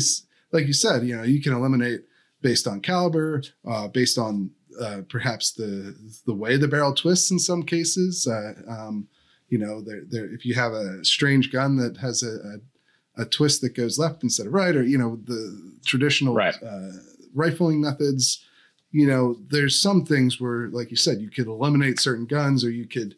like 0.51 0.67
you 0.67 0.73
said, 0.73 1.05
you 1.05 1.15
know, 1.15 1.23
you 1.23 1.41
can 1.41 1.53
eliminate 1.53 2.01
based 2.41 2.67
on 2.67 2.81
caliber, 2.81 3.43
uh, 3.67 3.87
based 3.87 4.17
on 4.17 4.51
uh, 4.81 5.01
perhaps 5.09 5.51
the 5.51 5.95
the 6.25 6.33
way 6.33 6.57
the 6.57 6.67
barrel 6.67 6.93
twists 6.93 7.31
in 7.31 7.39
some 7.39 7.63
cases. 7.63 8.27
Uh, 8.27 8.53
um, 8.69 9.07
you 9.49 9.57
know, 9.57 9.81
there, 9.81 10.01
there, 10.09 10.33
if 10.33 10.45
you 10.45 10.55
have 10.55 10.73
a 10.73 11.03
strange 11.03 11.51
gun 11.51 11.75
that 11.77 11.97
has 11.97 12.23
a, 12.23 13.21
a, 13.21 13.23
a, 13.23 13.25
twist 13.25 13.61
that 13.61 13.75
goes 13.75 13.97
left 13.97 14.23
instead 14.23 14.45
of 14.45 14.53
right, 14.53 14.75
or 14.75 14.83
you 14.83 14.97
know, 14.97 15.19
the 15.25 15.77
traditional 15.85 16.33
right. 16.33 16.55
Uh, 16.63 16.91
rifling 17.33 17.81
methods. 17.81 18.45
You 18.91 19.05
know, 19.05 19.37
there's 19.49 19.79
some 19.79 20.03
things 20.03 20.41
where, 20.41 20.67
like 20.69 20.89
you 20.89 20.97
said, 20.97 21.21
you 21.21 21.29
could 21.29 21.47
eliminate 21.47 21.99
certain 21.99 22.25
guns, 22.25 22.63
or 22.63 22.71
you 22.71 22.87
could 22.87 23.15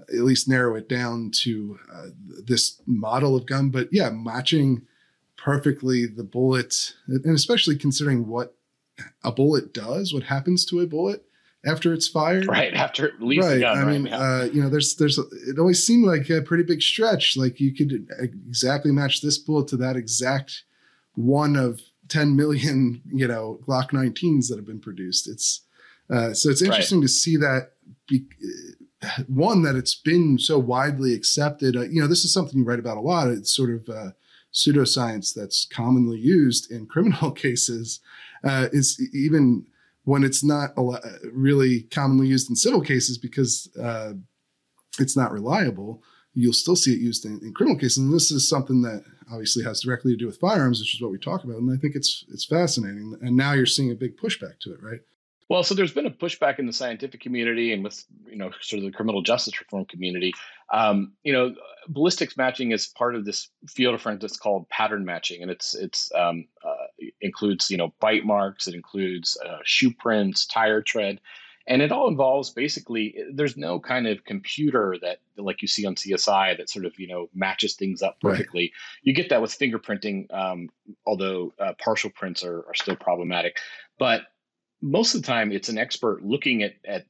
at 0.00 0.20
least 0.20 0.48
narrow 0.48 0.76
it 0.76 0.88
down 0.88 1.30
to 1.42 1.78
uh, 1.92 2.06
this 2.44 2.80
model 2.86 3.36
of 3.36 3.46
gun. 3.46 3.70
But 3.70 3.88
yeah, 3.92 4.10
matching 4.10 4.82
perfectly 5.36 6.06
the 6.06 6.24
bullet, 6.24 6.94
and 7.06 7.34
especially 7.34 7.76
considering 7.76 8.26
what 8.26 8.54
a 9.24 9.32
bullet 9.32 9.72
does, 9.72 10.12
what 10.12 10.24
happens 10.24 10.64
to 10.66 10.80
a 10.80 10.86
bullet 10.86 11.24
after 11.66 11.92
it's 11.92 12.08
fired. 12.08 12.46
Right 12.46 12.74
after 12.74 13.06
it 13.06 13.20
leaves 13.20 13.46
right. 13.46 13.54
the 13.54 13.60
gun. 13.60 13.78
I 13.78 13.82
right, 13.82 14.00
mean, 14.00 14.12
uh, 14.12 14.48
you 14.52 14.62
know, 14.62 14.68
there's 14.68 14.96
there's 14.96 15.18
it 15.18 15.58
always 15.58 15.84
seemed 15.84 16.06
like 16.06 16.30
a 16.30 16.42
pretty 16.42 16.64
big 16.64 16.82
stretch. 16.82 17.36
Like 17.36 17.60
you 17.60 17.74
could 17.74 18.08
exactly 18.18 18.92
match 18.92 19.20
this 19.20 19.38
bullet 19.38 19.68
to 19.68 19.76
that 19.78 19.96
exact 19.96 20.64
one 21.14 21.56
of 21.56 21.80
10 22.08 22.36
million, 22.36 23.02
you 23.12 23.26
know, 23.26 23.60
Glock 23.66 23.90
19s 23.90 24.48
that 24.48 24.56
have 24.56 24.66
been 24.66 24.80
produced. 24.80 25.28
It's 25.28 25.62
uh, 26.10 26.32
so 26.32 26.48
it's 26.50 26.62
Right. 26.62 26.68
interesting 26.68 27.02
to 27.02 27.08
see 27.08 27.36
that. 27.36 27.72
Be, 28.08 28.24
one 29.26 29.62
that 29.62 29.76
it's 29.76 29.94
been 29.94 30.38
so 30.38 30.58
widely 30.58 31.14
accepted. 31.14 31.76
Uh, 31.76 31.82
you 31.82 32.00
know, 32.00 32.06
this 32.06 32.24
is 32.24 32.32
something 32.32 32.58
you 32.58 32.64
write 32.64 32.78
about 32.78 32.96
a 32.96 33.00
lot. 33.00 33.28
It's 33.28 33.54
sort 33.54 33.70
of 33.70 33.88
uh, 33.88 34.10
pseudoscience 34.52 35.34
that's 35.34 35.66
commonly 35.66 36.18
used 36.18 36.70
in 36.70 36.86
criminal 36.86 37.30
cases. 37.44 38.00
Uh, 38.44 38.68
is 38.72 39.00
even 39.14 39.66
when 40.04 40.24
it's 40.24 40.44
not 40.44 40.76
lot, 40.78 41.02
really 41.32 41.82
commonly 41.82 42.28
used 42.28 42.48
in 42.48 42.56
civil 42.56 42.80
cases 42.80 43.18
because 43.18 43.68
uh, 43.80 44.12
it's 44.98 45.16
not 45.16 45.32
reliable. 45.32 46.02
You'll 46.34 46.52
still 46.52 46.76
see 46.76 46.92
it 46.92 47.00
used 47.00 47.24
in, 47.24 47.40
in 47.42 47.52
criminal 47.52 47.78
cases, 47.78 47.98
and 47.98 48.14
this 48.14 48.30
is 48.30 48.48
something 48.48 48.82
that 48.82 49.04
obviously 49.30 49.64
has 49.64 49.80
directly 49.80 50.12
to 50.12 50.16
do 50.16 50.26
with 50.26 50.38
firearms, 50.38 50.80
which 50.80 50.94
is 50.94 51.02
what 51.02 51.10
we 51.10 51.18
talk 51.18 51.44
about. 51.44 51.56
And 51.56 51.70
I 51.72 51.76
think 51.76 51.94
it's 51.94 52.24
it's 52.32 52.44
fascinating. 52.44 53.16
And 53.20 53.36
now 53.36 53.52
you're 53.52 53.66
seeing 53.66 53.90
a 53.90 53.96
big 53.96 54.16
pushback 54.16 54.60
to 54.60 54.72
it, 54.72 54.82
right? 54.82 55.00
Well, 55.48 55.62
so 55.62 55.74
there's 55.74 55.92
been 55.94 56.06
a 56.06 56.10
pushback 56.10 56.58
in 56.58 56.66
the 56.66 56.72
scientific 56.72 57.20
community 57.20 57.72
and 57.72 57.82
with 57.82 58.04
you 58.26 58.36
know 58.36 58.50
sort 58.60 58.78
of 58.78 58.84
the 58.84 58.92
criminal 58.96 59.22
justice 59.22 59.58
reform 59.58 59.86
community. 59.86 60.32
Um, 60.72 61.12
you 61.24 61.32
know, 61.32 61.54
ballistics 61.88 62.36
matching 62.36 62.72
is 62.72 62.86
part 62.86 63.14
of 63.14 63.24
this 63.24 63.48
field 63.66 63.94
of 63.94 64.02
forensics 64.02 64.36
called 64.36 64.68
pattern 64.68 65.04
matching, 65.04 65.40
and 65.40 65.50
it's 65.50 65.74
it's 65.74 66.12
um, 66.14 66.46
uh, 66.62 66.86
includes 67.20 67.70
you 67.70 67.78
know 67.78 67.94
bite 68.00 68.24
marks, 68.24 68.68
it 68.68 68.74
includes 68.74 69.38
uh, 69.46 69.58
shoe 69.64 69.92
prints, 69.98 70.44
tire 70.46 70.82
tread, 70.82 71.18
and 71.66 71.80
it 71.80 71.92
all 71.92 72.08
involves 72.08 72.50
basically 72.50 73.16
there's 73.32 73.56
no 73.56 73.80
kind 73.80 74.06
of 74.06 74.24
computer 74.24 74.96
that 75.00 75.18
like 75.38 75.62
you 75.62 75.68
see 75.68 75.86
on 75.86 75.94
CSI 75.94 76.58
that 76.58 76.68
sort 76.68 76.84
of 76.84 76.98
you 76.98 77.08
know 77.08 77.30
matches 77.34 77.74
things 77.74 78.02
up 78.02 78.18
Right. 78.22 78.32
perfectly. 78.32 78.72
You 79.02 79.14
get 79.14 79.30
that 79.30 79.40
with 79.40 79.58
fingerprinting, 79.58 80.30
um, 80.30 80.68
although 81.06 81.54
uh, 81.58 81.72
partial 81.82 82.10
prints 82.10 82.44
are, 82.44 82.66
are 82.66 82.74
still 82.74 82.96
problematic, 82.96 83.56
but 83.98 84.22
most 84.80 85.14
of 85.14 85.22
the 85.22 85.26
time 85.26 85.52
it's 85.52 85.68
an 85.68 85.78
expert 85.78 86.22
looking 86.24 86.62
at 86.62 86.74
at 86.84 87.04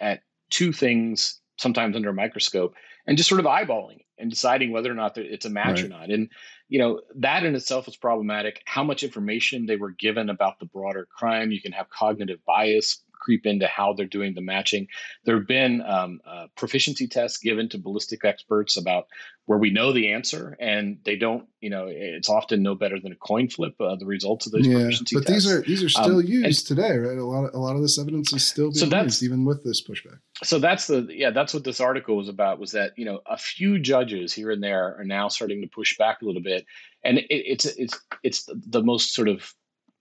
at 0.00 0.22
two 0.50 0.72
things 0.72 1.40
sometimes 1.58 1.94
under 1.94 2.10
a 2.10 2.14
microscope 2.14 2.74
and 3.06 3.16
just 3.16 3.28
sort 3.28 3.40
of 3.40 3.46
eyeballing 3.46 3.96
it 3.96 4.06
and 4.18 4.30
deciding 4.30 4.70
whether 4.70 4.90
or 4.90 4.94
not 4.94 5.16
it's 5.16 5.46
a 5.46 5.50
match 5.50 5.82
or 5.82 5.88
not. 5.88 6.10
And 6.10 6.28
you 6.68 6.78
know 6.78 7.00
that 7.16 7.44
in 7.44 7.54
itself 7.54 7.88
is 7.88 7.96
problematic. 7.96 8.62
How 8.66 8.84
much 8.84 9.02
information 9.02 9.66
they 9.66 9.76
were 9.76 9.90
given 9.90 10.30
about 10.30 10.58
the 10.58 10.66
broader 10.66 11.08
crime 11.16 11.50
you 11.50 11.60
can 11.60 11.72
have 11.72 11.90
cognitive 11.90 12.44
bias 12.46 13.02
creep 13.20 13.46
into 13.46 13.66
how 13.66 13.92
they're 13.92 14.06
doing 14.06 14.34
the 14.34 14.40
matching 14.40 14.86
there 15.24 15.36
have 15.38 15.46
been 15.46 15.80
um, 15.82 16.20
uh, 16.26 16.46
proficiency 16.56 17.06
tests 17.06 17.38
given 17.38 17.68
to 17.68 17.78
ballistic 17.78 18.24
experts 18.24 18.76
about 18.76 19.04
where 19.46 19.58
we 19.58 19.70
know 19.70 19.92
the 19.92 20.12
answer 20.12 20.56
and 20.60 20.98
they 21.04 21.16
don't 21.16 21.44
you 21.60 21.70
know 21.70 21.86
it's 21.88 22.28
often 22.28 22.62
no 22.62 22.74
better 22.74 22.98
than 23.00 23.12
a 23.12 23.16
coin 23.16 23.48
flip 23.48 23.74
uh, 23.80 23.96
the 23.96 24.06
results 24.06 24.46
of 24.46 24.52
those 24.52 24.66
yeah, 24.66 24.74
proficiency 24.78 25.16
but 25.16 25.26
tests 25.26 25.44
these 25.44 25.52
are 25.52 25.62
these 25.62 25.82
are 25.82 25.88
still 25.88 26.18
Um, 26.20 26.24
used 26.26 26.66
today, 26.68 26.96
right? 26.96 27.18
A 27.18 27.24
lot 27.24 27.44
of 27.44 27.54
a 27.54 27.58
lot 27.58 27.76
of 27.76 27.82
this 27.82 27.98
evidence 27.98 28.32
is 28.32 28.46
still 28.46 28.72
So 28.72 28.80
being 28.82 28.90
that's- 28.90 29.06
used, 29.20 29.22
even 29.24 29.44
with 29.44 29.62
this 29.64 29.82
pushback. 29.86 30.18
so 30.42 30.58
that's 30.58 30.86
the 30.86 31.06
yeah 31.10 31.30
that's 31.30 31.52
what 31.52 31.64
this 31.64 31.80
article 31.80 32.16
was 32.16 32.28
about 32.28 32.58
was 32.58 32.72
that 32.72 32.92
you 32.96 33.04
know 33.04 33.20
a 33.26 33.36
few 33.36 33.78
judges 33.78 34.32
here 34.32 34.50
and 34.50 34.62
there 34.62 34.96
are 34.98 35.04
now 35.04 35.28
starting 35.28 35.60
to 35.62 35.68
push 35.68 35.96
back 35.98 36.22
a 36.22 36.24
little 36.24 36.42
bit 36.42 36.64
and 37.04 37.18
it, 37.18 37.26
it's 37.28 37.66
it's 37.66 37.98
it's 38.22 38.48
the 38.76 38.82
most 38.82 39.14
sort 39.14 39.28
of 39.28 39.52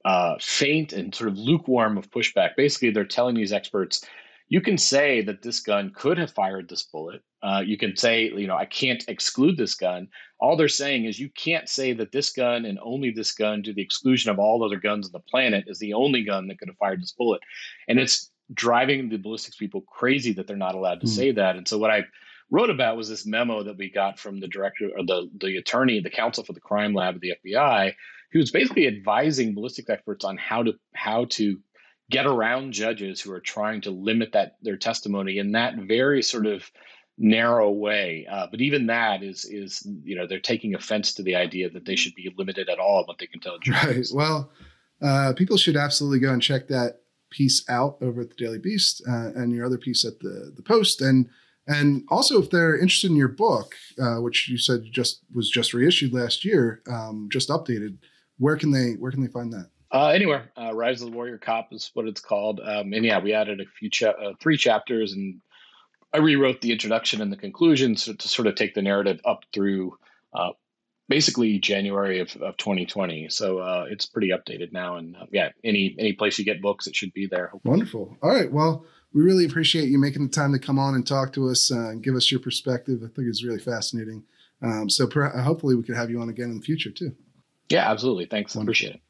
uh, 0.06 0.36
faint 0.40 0.94
and 0.94 1.14
sort 1.14 1.30
of 1.30 1.38
lukewarm 1.38 1.98
of 1.98 2.10
pushback 2.12 2.52
basically 2.56 2.90
they're 2.90 3.06
telling 3.06 3.36
these 3.36 3.54
experts 3.54 4.06
you 4.48 4.62
can 4.62 4.78
say 4.78 5.22
that 5.22 5.42
this 5.44 5.60
gun 5.60 5.92
could 5.96 6.18
have 6.18 6.32
fired 6.32 6.68
this 6.70 6.84
bullet 6.84 7.22
uh, 7.44 7.62
you 7.66 7.78
can 7.78 7.96
say 7.96 8.32
you 8.36 8.48
know 8.48 8.56
i 8.56 8.66
can't 8.66 9.04
exclude 9.08 9.58
this 9.58 9.76
gun 9.76 10.08
all 10.40 10.56
they're 10.56 10.68
saying 10.70 11.06
is 11.06 11.20
you 11.20 11.30
can't 11.30 11.68
say 11.68 11.92
that 11.94 12.12
this 12.12 12.32
gun 12.32 12.66
and 12.66 12.80
only 12.82 13.12
this 13.12 13.34
gun 13.34 13.62
to 13.62 13.74
the 13.74 13.82
exclusion 13.82 14.32
of 14.32 14.40
all 14.40 14.64
other 14.64 14.80
guns 14.80 15.06
on 15.08 15.12
the 15.12 15.20
planet 15.20 15.66
is 15.68 15.80
the 15.80 15.94
only 15.94 16.24
gun 16.24 16.48
that 16.48 16.58
could 16.60 16.70
have 16.70 16.78
fired 16.78 17.02
this 17.02 17.12
bullet 17.12 17.42
and 17.88 18.00
it's 18.00 18.32
driving 18.54 19.10
the 19.10 19.18
ballistics 19.18 19.58
people 19.58 19.82
crazy 19.82 20.34
that 20.34 20.48
they're 20.48 20.58
not 20.58 20.76
allowed 20.76 21.00
to 21.02 21.06
Hmm. 21.06 21.14
say 21.14 21.32
that. 21.34 21.56
And 21.56 21.68
so 21.68 21.78
what 21.78 21.92
I 21.92 22.04
wrote 22.52 22.70
about 22.70 22.98
was 22.98 23.10
this 23.10 23.26
memo 23.26 23.64
that 23.64 23.78
we 23.78 23.90
got 23.90 24.20
from 24.20 24.40
the 24.40 24.48
director 24.48 24.90
or 24.96 25.06
the 25.06 25.30
the 25.40 25.58
attorney, 25.58 26.00
the 26.00 26.10
counsel 26.10 26.44
for 26.44 26.54
the 26.54 26.60
crime 26.60 26.94
lab 26.94 27.16
of 27.16 27.22
the 27.22 27.34
FBI, 27.46 27.94
who 28.32 28.40
was 28.40 28.52
basically 28.52 28.88
advising 28.88 29.54
ballistic 29.54 29.90
experts 29.90 30.26
on 30.26 30.38
how 30.38 30.64
to 30.64 30.74
how 30.94 31.26
to 31.26 31.60
get 32.10 32.26
around 32.26 32.74
judges 32.74 33.22
who 33.22 33.32
are 33.32 33.40
trying 33.40 33.82
to 33.82 33.92
limit 33.92 34.32
that 34.34 34.56
their 34.62 34.78
testimony 34.78 35.38
in 35.38 35.52
that 35.52 35.76
very 35.76 36.24
sort 36.24 36.48
of 36.48 36.70
narrow 37.20 37.70
way. 37.70 38.26
Uh, 38.32 38.48
but 38.50 38.62
even 38.62 38.88
that 38.88 39.22
is 39.22 39.46
is 39.46 39.86
you 40.04 40.16
know 40.16 40.26
they're 40.26 40.40
taking 40.40 40.74
offense 40.74 41.14
to 41.14 41.24
the 41.24 41.36
idea 41.36 41.70
that 41.70 41.86
they 41.86 41.96
should 41.96 42.16
be 42.16 42.34
limited 42.38 42.70
at 42.70 42.80
all 42.80 43.04
what 43.06 43.20
they 43.20 43.28
can 43.28 43.40
tell 43.40 43.60
Right. 43.68 43.92
jurors. 43.92 44.14
Well, 44.14 44.52
uh, 45.02 45.34
people 45.34 45.58
should 45.58 45.78
absolutely 45.78 46.20
go 46.20 46.34
and 46.34 46.42
check 46.42 46.68
that 46.70 47.02
piece 47.30 47.64
out 47.70 47.98
over 48.02 48.22
at 48.22 48.30
the 48.30 48.36
Daily 48.36 48.58
Beast 48.58 49.04
uh, 49.08 49.32
and 49.36 49.54
your 49.54 49.66
other 49.66 49.78
piece 49.78 50.04
at 50.04 50.20
the 50.20 50.52
the 50.56 50.64
Post, 50.64 51.02
and 51.02 51.30
and 51.70 52.04
also 52.10 52.42
if 52.42 52.50
they're 52.50 52.76
interested 52.76 53.12
in 53.12 53.18
your 53.18 53.28
book, 53.28 53.76
uh, 54.02 54.16
which 54.16 54.50
you 54.50 54.58
said 54.58 54.82
just 54.92 55.22
was 55.34 55.50
just 55.50 55.74
reissued 55.74 56.14
last 56.14 56.44
year, 56.44 56.82
um, 56.92 57.30
just 57.32 57.50
updated. 57.50 57.98
Where 58.40 58.58
can 58.58 58.72
they 58.72 58.94
where 58.94 59.12
can 59.12 59.22
they 59.22 59.32
find 59.32 59.54
that? 59.54 59.70
Uh, 59.92 60.08
anywhere, 60.08 60.52
uh, 60.58 60.74
Rise 60.74 61.02
of 61.02 61.10
the 61.10 61.16
Warrior 61.16 61.38
Cop 61.38 61.70
is 61.72 61.90
what 61.94 62.08
it's 62.08 62.22
called. 62.22 62.60
Um, 62.60 62.94
and 62.94 63.06
yeah, 63.06 63.20
we 63.20 63.34
added 63.34 63.60
a 63.60 63.66
few 63.80 63.90
cha- 63.90 64.10
uh, 64.10 64.34
three 64.40 64.58
chapters, 64.58 65.14
and 65.14 65.42
I 66.14 66.18
rewrote 66.18 66.62
the 66.62 66.72
introduction 66.72 67.22
and 67.22 67.32
the 67.32 67.38
conclusion 67.38 67.96
so 67.96 68.14
to 68.14 68.28
sort 68.28 68.48
of 68.48 68.56
take 68.56 68.74
the 68.74 68.82
narrative 68.82 69.20
up 69.26 69.44
through 69.54 69.98
uh, 70.34 70.52
basically 71.08 71.60
January 71.60 72.20
of, 72.20 72.36
of 72.38 72.58
2020. 72.58 73.30
So 73.30 73.60
uh, 73.60 73.86
it's 73.90 74.06
pretty 74.06 74.30
updated 74.30 74.72
now. 74.72 74.98
And 74.98 75.16
uh, 75.16 75.26
yeah, 75.32 75.50
any 75.64 75.96
any 76.00 76.14
place 76.14 76.40
you 76.40 76.46
get 76.46 76.62
books, 76.62 76.88
it 76.88 76.96
should 76.96 77.14
be 77.14 77.28
there. 77.30 77.52
Wonderful. 77.64 78.18
All 78.22 78.30
right. 78.30 78.52
Well, 78.52 78.86
we 79.14 79.22
really 79.22 79.46
appreciate 79.46 79.90
you 79.90 79.98
making 79.98 80.24
the 80.24 80.32
time 80.32 80.52
to 80.54 80.60
come 80.60 80.78
on 80.80 80.96
and 80.96 81.06
talk 81.06 81.34
to 81.34 81.50
us 81.50 81.72
uh, 81.72 81.90
and 81.90 82.04
give 82.04 82.16
us 82.16 82.30
your 82.32 82.40
perspective. 82.40 83.00
I 83.04 83.08
think 83.08 83.28
it's 83.28 83.44
really 83.44 83.60
fascinating. 83.60 84.24
Um, 84.62 84.90
so 84.90 85.08
per- 85.08 85.30
hopefully 85.30 85.76
we 85.76 85.84
could 85.84 85.96
have 85.96 86.10
you 86.10 86.22
on 86.22 86.30
again 86.30 86.50
in 86.52 86.58
the 86.60 86.64
future 86.64 86.92
too. 86.92 87.16
Yeah, 87.70 87.90
absolutely. 87.90 88.26
Thanks. 88.26 88.56
Wonderful. 88.56 88.72
Appreciate 88.90 88.96
it. 88.96 89.02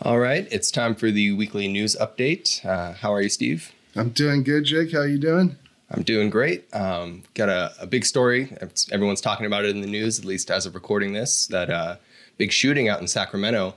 All 0.00 0.18
right, 0.20 0.46
it's 0.52 0.70
time 0.70 0.94
for 0.94 1.10
the 1.10 1.32
weekly 1.32 1.66
news 1.66 1.96
update. 2.00 2.64
Uh, 2.64 2.92
how 2.92 3.12
are 3.12 3.20
you, 3.20 3.28
Steve? 3.28 3.72
I'm 3.96 4.10
doing 4.10 4.44
good, 4.44 4.64
Jake. 4.64 4.92
How 4.92 5.02
you 5.02 5.18
doing? 5.18 5.56
I'm 5.90 6.02
doing 6.02 6.30
great. 6.30 6.72
Um, 6.72 7.24
got 7.34 7.48
a, 7.48 7.72
a 7.80 7.86
big 7.86 8.04
story. 8.04 8.44
It's- 8.52 8.86
everyone's 8.92 9.20
talking 9.20 9.44
about 9.46 9.64
it 9.64 9.70
in 9.74 9.80
the 9.80 9.88
news, 9.88 10.18
at 10.18 10.24
least 10.24 10.50
as 10.52 10.66
of 10.66 10.74
recording 10.76 11.14
this. 11.14 11.46
That 11.48 11.68
uh, 11.70 11.96
big 12.36 12.52
shooting 12.52 12.88
out 12.88 13.00
in 13.00 13.08
Sacramento. 13.08 13.74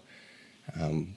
Um, 0.80 1.16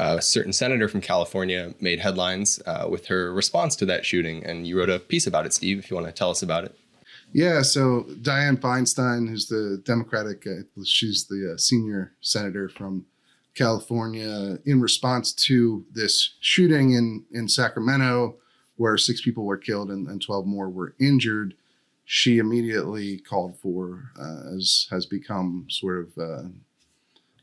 a 0.00 0.22
certain 0.22 0.52
senator 0.52 0.88
from 0.88 1.02
California 1.02 1.74
made 1.78 2.00
headlines 2.00 2.60
uh, 2.66 2.86
with 2.90 3.06
her 3.06 3.32
response 3.32 3.76
to 3.76 3.86
that 3.86 4.06
shooting, 4.06 4.44
and 4.44 4.66
you 4.66 4.78
wrote 4.78 4.88
a 4.88 4.98
piece 4.98 5.26
about 5.26 5.44
it, 5.44 5.52
Steve. 5.52 5.78
If 5.78 5.90
you 5.90 5.94
want 5.96 6.06
to 6.06 6.12
tell 6.12 6.30
us 6.30 6.42
about 6.42 6.64
it. 6.64 6.74
Yeah, 7.32 7.62
so 7.62 8.06
Dianne 8.22 8.58
Feinstein, 8.58 9.28
who's 9.28 9.46
the 9.46 9.80
Democratic, 9.84 10.46
uh, 10.46 10.82
she's 10.84 11.26
the 11.26 11.52
uh, 11.52 11.58
senior 11.58 12.14
senator 12.20 12.68
from 12.68 13.04
California, 13.54 14.58
in 14.64 14.80
response 14.80 15.32
to 15.32 15.84
this 15.92 16.34
shooting 16.40 16.92
in, 16.92 17.24
in 17.32 17.46
Sacramento, 17.46 18.36
where 18.76 18.96
six 18.96 19.20
people 19.20 19.44
were 19.44 19.58
killed 19.58 19.90
and, 19.90 20.08
and 20.08 20.22
12 20.22 20.46
more 20.46 20.70
were 20.70 20.94
injured, 20.98 21.54
she 22.04 22.38
immediately 22.38 23.18
called 23.18 23.56
for, 23.58 24.10
uh, 24.18 24.56
as 24.56 24.88
has 24.90 25.06
become 25.06 25.66
sort 25.68 25.98
of 25.98 26.18
uh, 26.18 26.48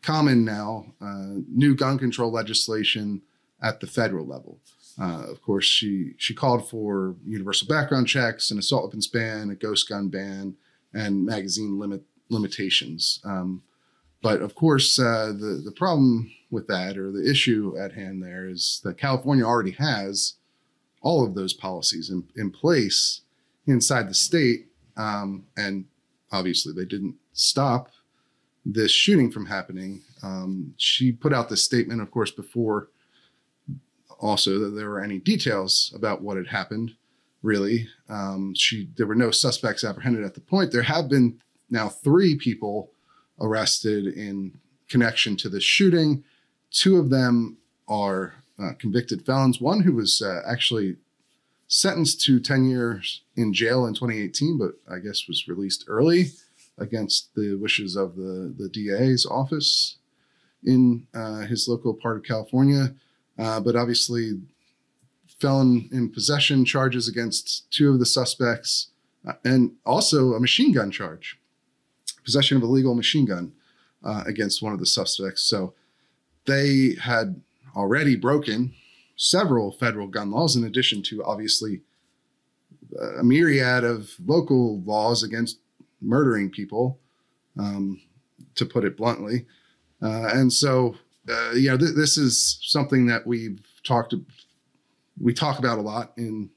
common 0.07 0.45
now, 0.45 0.85
uh, 1.01 1.41
new 1.53 1.75
gun 1.75 1.99
control 1.99 2.31
legislation 2.31 3.21
at 3.61 3.81
the 3.81 3.87
federal 3.87 4.25
level. 4.25 4.57
Uh, 4.99 5.25
of 5.29 5.41
course, 5.41 5.65
she 5.65 6.13
she 6.17 6.33
called 6.33 6.67
for 6.67 7.15
universal 7.25 7.67
background 7.67 8.07
checks, 8.07 8.49
an 8.49 8.57
assault 8.57 8.85
weapons 8.85 9.07
ban, 9.07 9.49
a 9.49 9.55
ghost 9.55 9.89
gun 9.89 10.07
ban, 10.07 10.55
and 10.93 11.25
magazine 11.25 11.77
limit 11.77 12.01
limitations. 12.29 13.19
Um, 13.25 13.63
but 14.23 14.41
of 14.41 14.55
course, 14.55 14.97
uh, 14.97 15.33
the 15.37 15.61
the 15.63 15.75
problem 15.75 16.31
with 16.49 16.67
that, 16.67 16.97
or 16.97 17.11
the 17.11 17.29
issue 17.29 17.75
at 17.77 17.91
hand, 17.91 18.23
there 18.23 18.47
is 18.47 18.79
that 18.85 18.97
California 18.97 19.43
already 19.43 19.71
has 19.71 20.35
all 21.01 21.25
of 21.25 21.35
those 21.35 21.53
policies 21.53 22.09
in, 22.09 22.23
in 22.37 22.49
place 22.49 23.21
inside 23.65 24.09
the 24.09 24.13
state, 24.13 24.67
um, 24.95 25.45
and 25.57 25.85
obviously 26.31 26.71
they 26.73 26.85
didn't 26.85 27.15
stop 27.33 27.89
this 28.73 28.91
shooting 28.91 29.31
from 29.31 29.45
happening. 29.45 30.01
Um, 30.21 30.73
she 30.77 31.11
put 31.11 31.33
out 31.33 31.49
this 31.49 31.63
statement, 31.63 32.01
of 32.01 32.11
course, 32.11 32.31
before 32.31 32.89
also 34.19 34.59
that 34.59 34.71
there 34.71 34.89
were 34.89 35.01
any 35.01 35.19
details 35.19 35.93
about 35.95 36.21
what 36.21 36.37
had 36.37 36.47
happened. 36.47 36.95
Really, 37.43 37.87
um, 38.09 38.53
she 38.55 38.89
there 38.97 39.05
were 39.05 39.15
no 39.15 39.31
suspects 39.31 39.83
apprehended 39.83 40.25
at 40.25 40.33
the 40.33 40.41
point. 40.41 40.71
There 40.71 40.81
have 40.81 41.07
been 41.07 41.39
now 41.69 41.87
three 41.87 42.35
people 42.35 42.91
arrested 43.39 44.07
in 44.07 44.59
connection 44.89 45.37
to 45.37 45.49
the 45.49 45.61
shooting. 45.61 46.23
Two 46.71 46.97
of 46.97 47.09
them 47.09 47.57
are 47.87 48.33
uh, 48.59 48.71
convicted 48.79 49.25
felons. 49.25 49.61
One 49.61 49.81
who 49.81 49.93
was 49.93 50.21
uh, 50.21 50.41
actually 50.49 50.97
sentenced 51.67 52.21
to 52.21 52.39
10 52.39 52.65
years 52.65 53.21
in 53.35 53.53
jail 53.53 53.85
in 53.85 53.93
2018, 53.93 54.57
but 54.57 54.71
I 54.91 54.99
guess 54.99 55.27
was 55.27 55.47
released 55.47 55.85
early 55.87 56.31
against 56.77 57.33
the 57.35 57.55
wishes 57.55 57.95
of 57.95 58.15
the, 58.15 58.53
the 58.57 58.69
DA's 58.69 59.25
office 59.25 59.97
in 60.63 61.07
uh, 61.13 61.41
his 61.41 61.67
local 61.67 61.93
part 61.93 62.17
of 62.17 62.23
California. 62.23 62.93
Uh, 63.37 63.59
but 63.59 63.75
obviously, 63.75 64.39
felon 65.39 65.89
in 65.91 66.09
possession 66.09 66.65
charges 66.65 67.07
against 67.07 67.69
two 67.71 67.91
of 67.91 67.99
the 67.99 68.05
suspects, 68.05 68.89
uh, 69.27 69.33
and 69.43 69.71
also 69.85 70.33
a 70.33 70.39
machine 70.39 70.71
gun 70.73 70.91
charge, 70.91 71.39
possession 72.23 72.57
of 72.57 72.63
a 72.63 72.67
legal 72.67 72.95
machine 72.95 73.25
gun 73.25 73.51
uh, 74.03 74.23
against 74.25 74.61
one 74.61 74.73
of 74.73 74.79
the 74.79 74.85
suspects. 74.85 75.43
So 75.43 75.73
they 76.45 76.95
had 77.01 77.41
already 77.75 78.15
broken 78.15 78.73
several 79.15 79.71
federal 79.71 80.07
gun 80.07 80.31
laws, 80.31 80.55
in 80.55 80.63
addition 80.63 81.03
to 81.03 81.23
obviously 81.23 81.81
a 83.19 83.23
myriad 83.23 83.83
of 83.83 84.15
local 84.25 84.81
laws 84.81 85.23
against 85.23 85.59
murdering 86.01 86.49
people, 86.49 86.99
um, 87.57 87.99
to 88.55 88.65
put 88.65 88.85
it 88.85 88.97
bluntly. 88.97 89.45
Uh, 90.01 90.29
and 90.33 90.51
so, 90.51 90.95
uh, 91.29 91.51
you 91.51 91.69
know, 91.69 91.77
th- 91.77 91.95
this 91.95 92.17
is 92.17 92.59
something 92.61 93.07
that 93.07 93.25
we've 93.25 93.59
talked, 93.83 94.13
we 95.19 95.33
talk 95.33 95.59
about 95.59 95.79
a 95.79 95.81
lot 95.81 96.13
in 96.17 96.49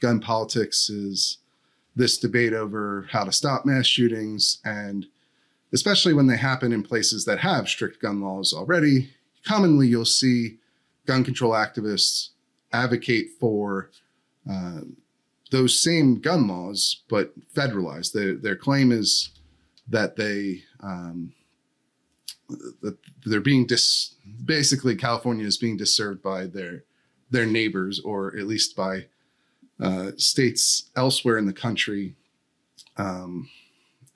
gun 0.00 0.20
politics 0.20 0.88
is 0.88 1.38
this 1.94 2.18
debate 2.18 2.52
over 2.52 3.06
how 3.10 3.24
to 3.24 3.32
stop 3.32 3.66
mass 3.66 3.86
shootings 3.86 4.58
and 4.64 5.06
especially 5.72 6.12
when 6.12 6.26
they 6.26 6.36
happen 6.36 6.72
in 6.72 6.82
places 6.82 7.24
that 7.24 7.38
have 7.38 7.68
strict 7.68 8.00
gun 8.00 8.20
laws 8.20 8.54
already 8.54 9.10
commonly 9.44 9.86
you'll 9.86 10.04
see 10.04 10.56
gun 11.06 11.22
control 11.22 11.52
activists 11.52 12.30
advocate 12.72 13.28
for 13.38 13.90
uh, 14.50 14.80
those 15.50 15.82
same 15.82 16.20
gun 16.20 16.46
laws, 16.48 17.02
but 17.08 17.32
federalized. 17.52 18.12
Their, 18.12 18.34
their 18.34 18.56
claim 18.56 18.92
is 18.92 19.30
that 19.88 20.16
they 20.16 20.62
um, 20.80 21.32
that 22.82 22.96
they're 23.24 23.40
being 23.40 23.66
dis 23.66 24.14
basically 24.44 24.96
California 24.96 25.46
is 25.46 25.56
being 25.56 25.76
disserved 25.76 26.22
by 26.22 26.46
their 26.46 26.84
their 27.30 27.46
neighbors, 27.46 28.00
or 28.00 28.36
at 28.36 28.46
least 28.46 28.74
by 28.76 29.06
uh, 29.80 30.10
states 30.16 30.90
elsewhere 30.96 31.38
in 31.38 31.46
the 31.46 31.52
country. 31.52 32.14
Um, 32.96 33.48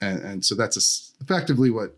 and, 0.00 0.20
and 0.20 0.44
so 0.44 0.54
that's 0.54 1.14
effectively 1.20 1.70
what 1.70 1.96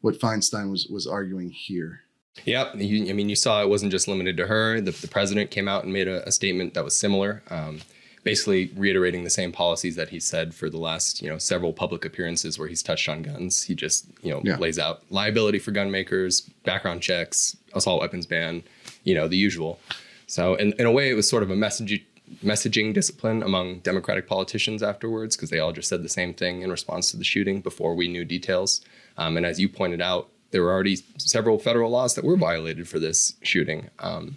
what 0.00 0.18
Feinstein 0.18 0.70
was 0.70 0.86
was 0.86 1.06
arguing 1.06 1.50
here. 1.50 2.00
Yep. 2.44 2.76
You, 2.76 3.10
I 3.10 3.12
mean, 3.12 3.28
you 3.28 3.36
saw 3.36 3.62
it 3.62 3.68
wasn't 3.68 3.92
just 3.92 4.08
limited 4.08 4.36
to 4.38 4.46
her. 4.46 4.80
The, 4.80 4.92
the 4.92 5.08
president 5.08 5.50
came 5.50 5.68
out 5.68 5.84
and 5.84 5.92
made 5.92 6.08
a, 6.08 6.26
a 6.26 6.32
statement 6.32 6.72
that 6.74 6.84
was 6.84 6.96
similar, 6.96 7.42
um, 7.50 7.80
basically 8.24 8.70
reiterating 8.76 9.24
the 9.24 9.30
same 9.30 9.50
policies 9.50 9.96
that 9.96 10.10
he 10.10 10.20
said 10.20 10.54
for 10.54 10.70
the 10.70 10.78
last, 10.78 11.20
you 11.20 11.28
know, 11.28 11.38
several 11.38 11.72
public 11.72 12.04
appearances 12.04 12.58
where 12.58 12.68
he's 12.68 12.82
touched 12.82 13.08
on 13.08 13.22
guns. 13.22 13.64
He 13.64 13.74
just, 13.74 14.06
you 14.22 14.30
know, 14.30 14.40
yeah. 14.44 14.56
lays 14.56 14.78
out 14.78 15.02
liability 15.10 15.58
for 15.58 15.72
gun 15.72 15.90
makers, 15.90 16.40
background 16.64 17.02
checks, 17.02 17.56
assault 17.72 18.00
weapons 18.00 18.26
ban, 18.26 18.62
you 19.04 19.14
know, 19.14 19.26
the 19.26 19.36
usual. 19.36 19.80
So, 20.26 20.54
in, 20.54 20.72
in 20.78 20.86
a 20.86 20.92
way, 20.92 21.10
it 21.10 21.14
was 21.14 21.28
sort 21.28 21.42
of 21.42 21.50
a 21.50 21.56
message, 21.56 22.04
messaging 22.44 22.94
discipline 22.94 23.42
among 23.42 23.80
Democratic 23.80 24.28
politicians 24.28 24.82
afterwards 24.82 25.36
because 25.36 25.50
they 25.50 25.58
all 25.58 25.72
just 25.72 25.88
said 25.88 26.02
the 26.02 26.08
same 26.08 26.32
thing 26.32 26.62
in 26.62 26.70
response 26.70 27.10
to 27.10 27.16
the 27.16 27.24
shooting 27.24 27.60
before 27.60 27.94
we 27.94 28.08
knew 28.08 28.24
details. 28.24 28.82
Um, 29.18 29.36
and 29.36 29.44
as 29.44 29.58
you 29.58 29.68
pointed 29.68 30.00
out, 30.00 30.28
there 30.52 30.62
were 30.62 30.70
already 30.70 30.98
several 31.16 31.58
federal 31.58 31.90
laws 31.90 32.14
that 32.14 32.24
were 32.24 32.36
violated 32.36 32.88
for 32.88 32.98
this 32.98 33.34
shooting. 33.42 33.90
Um, 33.98 34.36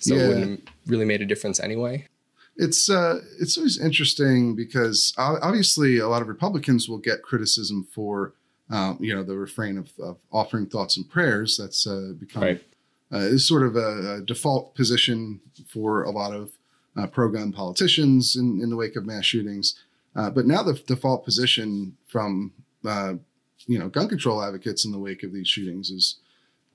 so 0.00 0.14
yeah. 0.14 0.22
it 0.22 0.28
wouldn't 0.28 0.60
have 0.60 0.74
really 0.86 1.04
made 1.04 1.22
a 1.22 1.26
difference 1.26 1.60
anyway. 1.60 2.06
It's 2.56 2.90
uh, 2.90 3.20
it's 3.40 3.56
always 3.56 3.80
interesting 3.80 4.54
because 4.54 5.14
obviously 5.16 5.98
a 5.98 6.08
lot 6.08 6.22
of 6.22 6.28
Republicans 6.28 6.88
will 6.88 6.98
get 6.98 7.22
criticism 7.22 7.86
for 7.90 8.34
um, 8.70 8.98
you 9.00 9.14
know 9.14 9.22
the 9.22 9.36
refrain 9.36 9.78
of, 9.78 9.90
of, 9.98 10.18
offering 10.30 10.66
thoughts 10.66 10.96
and 10.96 11.08
prayers. 11.08 11.56
That's 11.56 11.86
uh, 11.86 12.12
become 12.18 12.42
right. 12.42 12.62
uh, 13.12 13.18
is 13.18 13.46
sort 13.46 13.62
of 13.62 13.76
a, 13.76 14.16
a, 14.16 14.20
default 14.20 14.74
position 14.74 15.40
for 15.68 16.02
a 16.02 16.10
lot 16.10 16.34
of 16.34 16.52
uh, 16.96 17.06
pro-gun 17.06 17.52
politicians 17.52 18.36
in, 18.36 18.60
in 18.62 18.70
the 18.70 18.76
wake 18.76 18.96
of 18.96 19.06
mass 19.06 19.24
shootings. 19.24 19.78
Uh, 20.14 20.30
but 20.30 20.46
now 20.46 20.62
the 20.62 20.74
default 20.74 21.24
position 21.24 21.96
from 22.06 22.52
uh, 22.84 23.14
you 23.66 23.78
know 23.78 23.88
gun 23.88 24.08
control 24.08 24.42
advocates 24.42 24.84
in 24.84 24.92
the 24.92 24.98
wake 24.98 25.22
of 25.22 25.32
these 25.32 25.48
shootings 25.48 25.90
is 25.90 26.16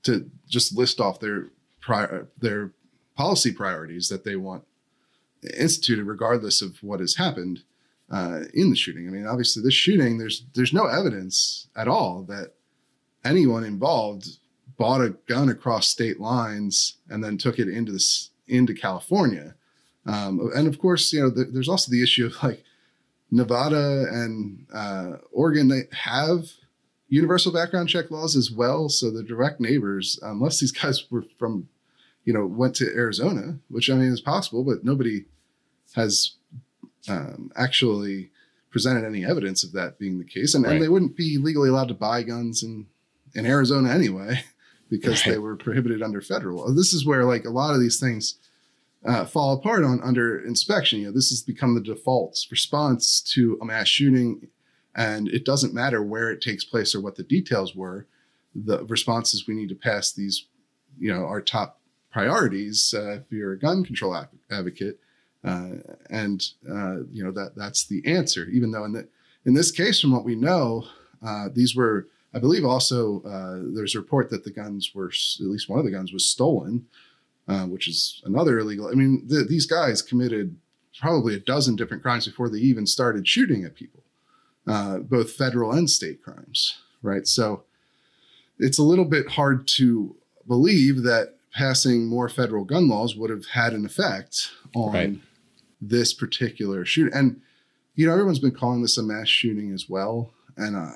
to 0.02 0.30
just 0.48 0.76
list 0.76 1.00
off 1.00 1.20
their 1.20 1.50
prior 1.80 2.28
their 2.38 2.72
policy 3.16 3.52
priorities 3.52 4.08
that 4.08 4.24
they 4.24 4.36
want 4.36 4.64
instituted 5.58 6.04
regardless 6.04 6.62
of 6.62 6.82
what 6.82 7.00
has 7.00 7.16
happened 7.16 7.62
uh, 8.10 8.40
in 8.54 8.70
the 8.70 8.76
shooting. 8.76 9.06
I 9.06 9.10
mean, 9.10 9.26
obviously, 9.26 9.62
this 9.62 9.74
shooting 9.74 10.18
there's 10.18 10.44
there's 10.54 10.72
no 10.72 10.86
evidence 10.86 11.68
at 11.76 11.88
all 11.88 12.22
that 12.24 12.54
anyone 13.24 13.64
involved 13.64 14.38
bought 14.76 15.00
a 15.00 15.10
gun 15.26 15.48
across 15.48 15.88
state 15.88 16.20
lines 16.20 16.98
and 17.08 17.22
then 17.22 17.36
took 17.36 17.58
it 17.58 17.68
into 17.68 17.92
this 17.92 18.30
into 18.46 18.74
California. 18.74 19.54
Um, 20.06 20.50
and 20.54 20.66
of 20.66 20.78
course, 20.78 21.12
you 21.12 21.20
know, 21.20 21.30
the, 21.30 21.44
there's 21.44 21.68
also 21.68 21.90
the 21.90 22.02
issue 22.02 22.26
of 22.26 22.42
like 22.42 22.64
Nevada 23.30 24.06
and 24.10 24.66
uh, 24.72 25.18
Oregon. 25.32 25.68
They 25.68 25.82
have 25.92 26.46
universal 27.08 27.52
background 27.52 27.88
check 27.88 28.10
laws 28.10 28.36
as 28.36 28.50
well. 28.50 28.88
So 28.88 29.10
the 29.10 29.22
direct 29.22 29.60
neighbors, 29.60 30.18
unless 30.22 30.60
these 30.60 30.72
guys 30.72 31.10
were 31.10 31.24
from, 31.38 31.68
you 32.24 32.32
know, 32.32 32.46
went 32.46 32.74
to 32.76 32.86
Arizona, 32.94 33.58
which 33.68 33.90
I 33.90 33.94
mean 33.94 34.12
is 34.12 34.20
possible, 34.20 34.64
but 34.64 34.84
nobody 34.84 35.24
has 35.94 36.32
um, 37.08 37.50
actually 37.56 38.30
presented 38.70 39.04
any 39.06 39.24
evidence 39.24 39.64
of 39.64 39.72
that 39.72 39.98
being 39.98 40.18
the 40.18 40.24
case. 40.24 40.54
And, 40.54 40.64
right. 40.64 40.74
and, 40.74 40.82
they 40.82 40.88
wouldn't 40.88 41.16
be 41.16 41.38
legally 41.38 41.70
allowed 41.70 41.88
to 41.88 41.94
buy 41.94 42.22
guns 42.22 42.62
in, 42.62 42.86
in 43.34 43.46
Arizona 43.46 43.90
anyway, 43.90 44.42
because 44.90 45.24
right. 45.24 45.32
they 45.32 45.38
were 45.38 45.56
prohibited 45.56 46.02
under 46.02 46.20
federal 46.20 46.58
law. 46.58 46.70
This 46.70 46.92
is 46.92 47.06
where 47.06 47.24
like 47.24 47.44
a 47.44 47.50
lot 47.50 47.74
of 47.74 47.80
these 47.80 47.98
things 47.98 48.38
uh, 49.06 49.24
fall 49.24 49.54
apart 49.54 49.84
on 49.84 50.00
under 50.02 50.38
inspection. 50.38 51.00
You 51.00 51.06
know, 51.06 51.12
this 51.12 51.30
has 51.30 51.42
become 51.42 51.74
the 51.74 51.80
default 51.80 52.38
response 52.50 53.20
to 53.32 53.58
a 53.62 53.64
mass 53.64 53.88
shooting 53.88 54.48
and 54.98 55.28
it 55.28 55.44
doesn't 55.44 55.72
matter 55.72 56.02
where 56.02 56.28
it 56.28 56.40
takes 56.40 56.64
place 56.64 56.92
or 56.92 57.00
what 57.00 57.14
the 57.14 57.22
details 57.22 57.74
were. 57.74 58.06
The 58.52 58.84
response 58.86 59.32
is 59.32 59.46
we 59.46 59.54
need 59.54 59.68
to 59.68 59.76
pass 59.76 60.12
these, 60.12 60.46
you 60.98 61.14
know, 61.14 61.24
our 61.24 61.40
top 61.40 61.77
priorities 62.10 62.94
uh, 62.96 63.20
if 63.20 63.22
you're 63.30 63.52
a 63.52 63.58
gun 63.58 63.84
control 63.84 64.26
advocate. 64.50 64.98
Uh, 65.44 65.76
and 66.10 66.50
uh, 66.68 66.96
you 67.12 67.22
know 67.22 67.30
that 67.30 67.54
that's 67.54 67.86
the 67.86 68.04
answer. 68.06 68.46
Even 68.46 68.70
though 68.72 68.84
in 68.84 68.92
the 68.92 69.08
in 69.44 69.54
this 69.54 69.70
case, 69.70 70.00
from 70.00 70.12
what 70.12 70.24
we 70.24 70.34
know, 70.34 70.84
uh, 71.24 71.48
these 71.54 71.76
were, 71.76 72.08
I 72.34 72.38
believe, 72.38 72.64
also 72.64 73.22
uh, 73.22 73.60
there's 73.74 73.94
a 73.94 74.00
report 74.00 74.30
that 74.30 74.44
the 74.44 74.50
guns 74.50 74.94
were 74.94 75.08
at 75.08 75.46
least 75.46 75.68
one 75.68 75.78
of 75.78 75.84
the 75.84 75.92
guns 75.92 76.12
was 76.12 76.26
stolen, 76.26 76.86
which 77.68 77.88
is 77.88 78.20
another 78.24 78.58
illegal. 78.58 78.88
I 78.88 78.92
mean, 78.92 79.26
the, 79.28 79.44
these 79.44 79.64
guys 79.64 80.02
committed 80.02 80.56
probably 81.00 81.34
a 81.34 81.40
dozen 81.40 81.76
different 81.76 82.02
crimes 82.02 82.26
before 82.26 82.48
they 82.48 82.58
even 82.58 82.84
started 82.84 83.26
shooting 83.26 83.64
at 83.64 83.76
people 83.76 84.02
both 84.66 85.32
federal 85.32 85.72
and 85.72 85.88
state 85.88 86.20
crimes, 86.22 86.78
right? 87.00 87.26
So 87.26 87.62
it's 88.58 88.78
a 88.78 88.82
little 88.82 89.04
bit 89.04 89.28
hard 89.28 89.68
to 89.68 90.16
believe 90.46 91.04
that 91.04 91.37
passing 91.52 92.06
more 92.06 92.28
federal 92.28 92.64
gun 92.64 92.88
laws 92.88 93.16
would 93.16 93.30
have 93.30 93.46
had 93.46 93.72
an 93.72 93.84
effect 93.84 94.50
on 94.74 94.92
right. 94.92 95.18
this 95.80 96.12
particular 96.12 96.84
shooting. 96.84 97.14
And 97.14 97.40
you 97.94 98.06
know, 98.06 98.12
everyone's 98.12 98.38
been 98.38 98.54
calling 98.54 98.82
this 98.82 98.96
a 98.96 99.02
mass 99.02 99.28
shooting 99.28 99.72
as 99.72 99.88
well, 99.88 100.32
and 100.56 100.76
uh, 100.76 100.92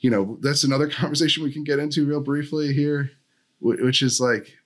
you 0.00 0.10
know, 0.10 0.36
that's 0.40 0.64
another 0.64 0.88
conversation 0.90 1.42
we 1.42 1.52
can 1.52 1.64
get 1.64 1.78
into 1.78 2.06
real 2.06 2.20
briefly 2.20 2.72
here, 2.72 3.12
which 3.60 4.02
is 4.02 4.20
like, 4.20 4.56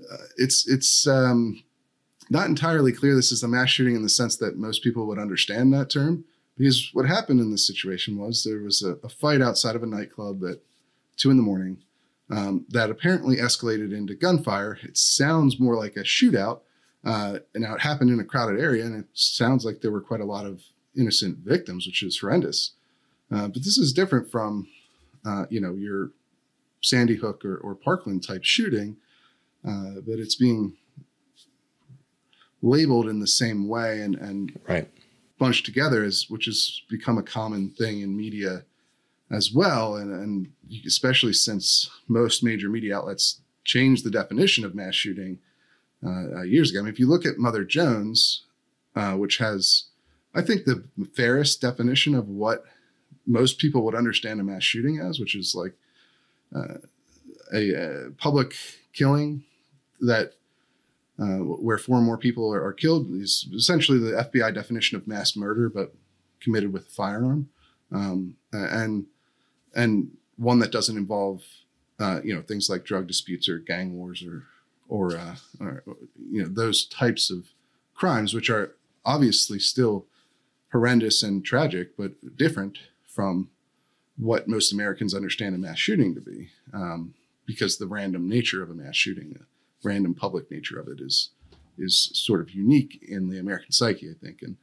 uh, 0.00 0.16
it's 0.36 0.68
it's 0.68 1.06
um, 1.06 1.62
not 2.30 2.46
entirely 2.46 2.92
clear 2.92 3.14
this 3.14 3.32
is 3.32 3.42
a 3.42 3.48
mass 3.48 3.70
shooting 3.70 3.96
in 3.96 4.02
the 4.02 4.08
sense 4.08 4.36
that 4.36 4.56
most 4.56 4.82
people 4.82 5.06
would 5.06 5.18
understand 5.18 5.72
that 5.72 5.90
term. 5.90 6.24
Because 6.56 6.90
what 6.92 7.06
happened 7.06 7.40
in 7.40 7.50
this 7.50 7.66
situation 7.66 8.16
was 8.16 8.44
there 8.44 8.60
was 8.60 8.82
a, 8.82 8.94
a 9.04 9.08
fight 9.08 9.42
outside 9.42 9.74
of 9.74 9.82
a 9.82 9.86
nightclub 9.86 10.44
at 10.44 10.58
two 11.16 11.30
in 11.30 11.36
the 11.36 11.42
morning 11.42 11.78
um, 12.34 12.66
that 12.68 12.90
apparently 12.90 13.36
escalated 13.36 13.92
into 13.92 14.14
gunfire. 14.14 14.78
It 14.82 14.96
sounds 14.96 15.60
more 15.60 15.76
like 15.76 15.96
a 15.96 16.00
shootout. 16.00 16.60
Uh, 17.04 17.38
and 17.54 17.64
now 17.64 17.74
it 17.74 17.82
happened 17.82 18.10
in 18.10 18.18
a 18.18 18.24
crowded 18.24 18.58
area, 18.58 18.84
and 18.84 18.96
it 18.98 19.06
sounds 19.12 19.64
like 19.64 19.80
there 19.80 19.92
were 19.92 20.00
quite 20.00 20.20
a 20.20 20.24
lot 20.24 20.46
of 20.46 20.62
innocent 20.96 21.38
victims, 21.38 21.86
which 21.86 22.02
is 22.02 22.18
horrendous. 22.18 22.72
Uh, 23.30 23.48
but 23.48 23.62
this 23.64 23.78
is 23.78 23.92
different 23.92 24.30
from, 24.30 24.66
uh, 25.24 25.44
you 25.50 25.60
know, 25.60 25.74
your 25.74 26.10
Sandy 26.82 27.16
Hook 27.16 27.44
or, 27.44 27.56
or 27.58 27.74
Parkland 27.74 28.26
type 28.26 28.44
shooting. 28.44 28.96
Uh, 29.66 30.00
but 30.06 30.18
it's 30.18 30.34
being 30.34 30.76
labeled 32.62 33.08
in 33.08 33.20
the 33.20 33.26
same 33.26 33.68
way 33.68 34.00
and 34.00 34.14
and 34.16 34.58
right. 34.66 34.90
bunched 35.38 35.66
together 35.66 36.02
as 36.02 36.26
which 36.28 36.46
has 36.46 36.82
become 36.88 37.18
a 37.18 37.22
common 37.22 37.70
thing 37.70 38.00
in 38.00 38.16
media 38.16 38.64
as 39.34 39.52
well 39.52 39.96
and 39.96 40.10
and 40.12 40.48
especially 40.86 41.32
since 41.32 41.90
most 42.08 42.42
major 42.42 42.68
media 42.68 42.96
outlets 42.96 43.40
changed 43.64 44.04
the 44.04 44.10
definition 44.10 44.64
of 44.64 44.74
mass 44.74 44.94
shooting 44.94 45.38
uh, 46.04 46.38
uh, 46.38 46.42
years 46.42 46.70
ago. 46.70 46.80
I 46.80 46.82
mean, 46.82 46.92
if 46.92 46.98
you 46.98 47.08
look 47.08 47.24
at 47.24 47.38
Mother 47.38 47.64
Jones, 47.64 48.44
uh, 48.94 49.14
which 49.14 49.38
has, 49.38 49.84
I 50.34 50.42
think, 50.42 50.64
the 50.64 50.84
fairest 51.14 51.60
definition 51.60 52.14
of 52.14 52.28
what 52.28 52.64
most 53.26 53.58
people 53.58 53.84
would 53.84 53.94
understand 53.94 54.40
a 54.40 54.44
mass 54.44 54.62
shooting 54.62 54.98
as, 54.98 55.18
which 55.18 55.34
is 55.34 55.54
like 55.54 55.72
uh, 56.54 56.78
a, 57.54 57.70
a, 57.72 58.10
public 58.18 58.54
killing 58.92 59.44
that 60.00 60.34
uh, 61.18 61.38
where 61.38 61.78
four 61.78 61.98
or 61.98 62.02
more 62.02 62.18
people 62.18 62.52
are, 62.52 62.62
are, 62.62 62.72
killed 62.72 63.10
is 63.12 63.48
essentially 63.54 63.98
the 63.98 64.28
FBI 64.30 64.52
definition 64.52 64.98
of 64.98 65.06
mass 65.06 65.36
murder, 65.36 65.70
but 65.70 65.94
committed 66.40 66.72
with 66.72 66.86
a 66.86 66.90
firearm, 66.90 67.48
um, 67.92 68.36
and 68.52 69.06
and 69.74 70.10
one 70.36 70.58
that 70.58 70.72
doesn't 70.72 70.96
involve 70.96 71.42
uh, 72.00 72.20
you 72.24 72.34
know 72.34 72.42
things 72.42 72.68
like 72.68 72.84
drug 72.84 73.06
disputes 73.06 73.48
or 73.48 73.58
gang 73.58 73.96
wars 73.96 74.22
or 74.22 74.44
or, 74.88 75.16
uh, 75.16 75.36
or 75.60 75.82
you 76.30 76.42
know 76.42 76.48
those 76.48 76.84
types 76.86 77.30
of 77.30 77.48
crimes, 77.94 78.34
which 78.34 78.50
are 78.50 78.74
obviously 79.04 79.58
still 79.58 80.06
horrendous 80.72 81.22
and 81.22 81.44
tragic, 81.44 81.96
but 81.96 82.36
different 82.36 82.78
from 83.06 83.48
what 84.16 84.48
most 84.48 84.72
Americans 84.72 85.14
understand 85.14 85.54
a 85.54 85.58
mass 85.58 85.78
shooting 85.78 86.14
to 86.14 86.20
be, 86.20 86.48
um, 86.72 87.14
because 87.46 87.78
the 87.78 87.86
random 87.86 88.28
nature 88.28 88.62
of 88.62 88.70
a 88.70 88.74
mass 88.74 88.96
shooting, 88.96 89.32
the 89.32 89.44
random 89.88 90.14
public 90.14 90.50
nature 90.50 90.78
of 90.78 90.88
it, 90.88 91.00
is 91.00 91.30
is 91.78 92.10
sort 92.14 92.40
of 92.40 92.50
unique 92.50 93.02
in 93.02 93.28
the 93.28 93.38
American 93.38 93.72
psyche, 93.72 94.10
I 94.10 94.14
think, 94.14 94.42
and 94.42 94.56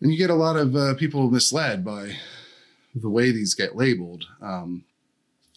and 0.00 0.12
you 0.12 0.18
get 0.18 0.30
a 0.30 0.34
lot 0.34 0.56
of 0.56 0.76
uh, 0.76 0.94
people 0.94 1.30
misled 1.30 1.84
by 1.84 2.16
the 3.00 3.10
way 3.10 3.30
these 3.32 3.54
get 3.54 3.76
labeled, 3.76 4.24
um, 4.40 4.84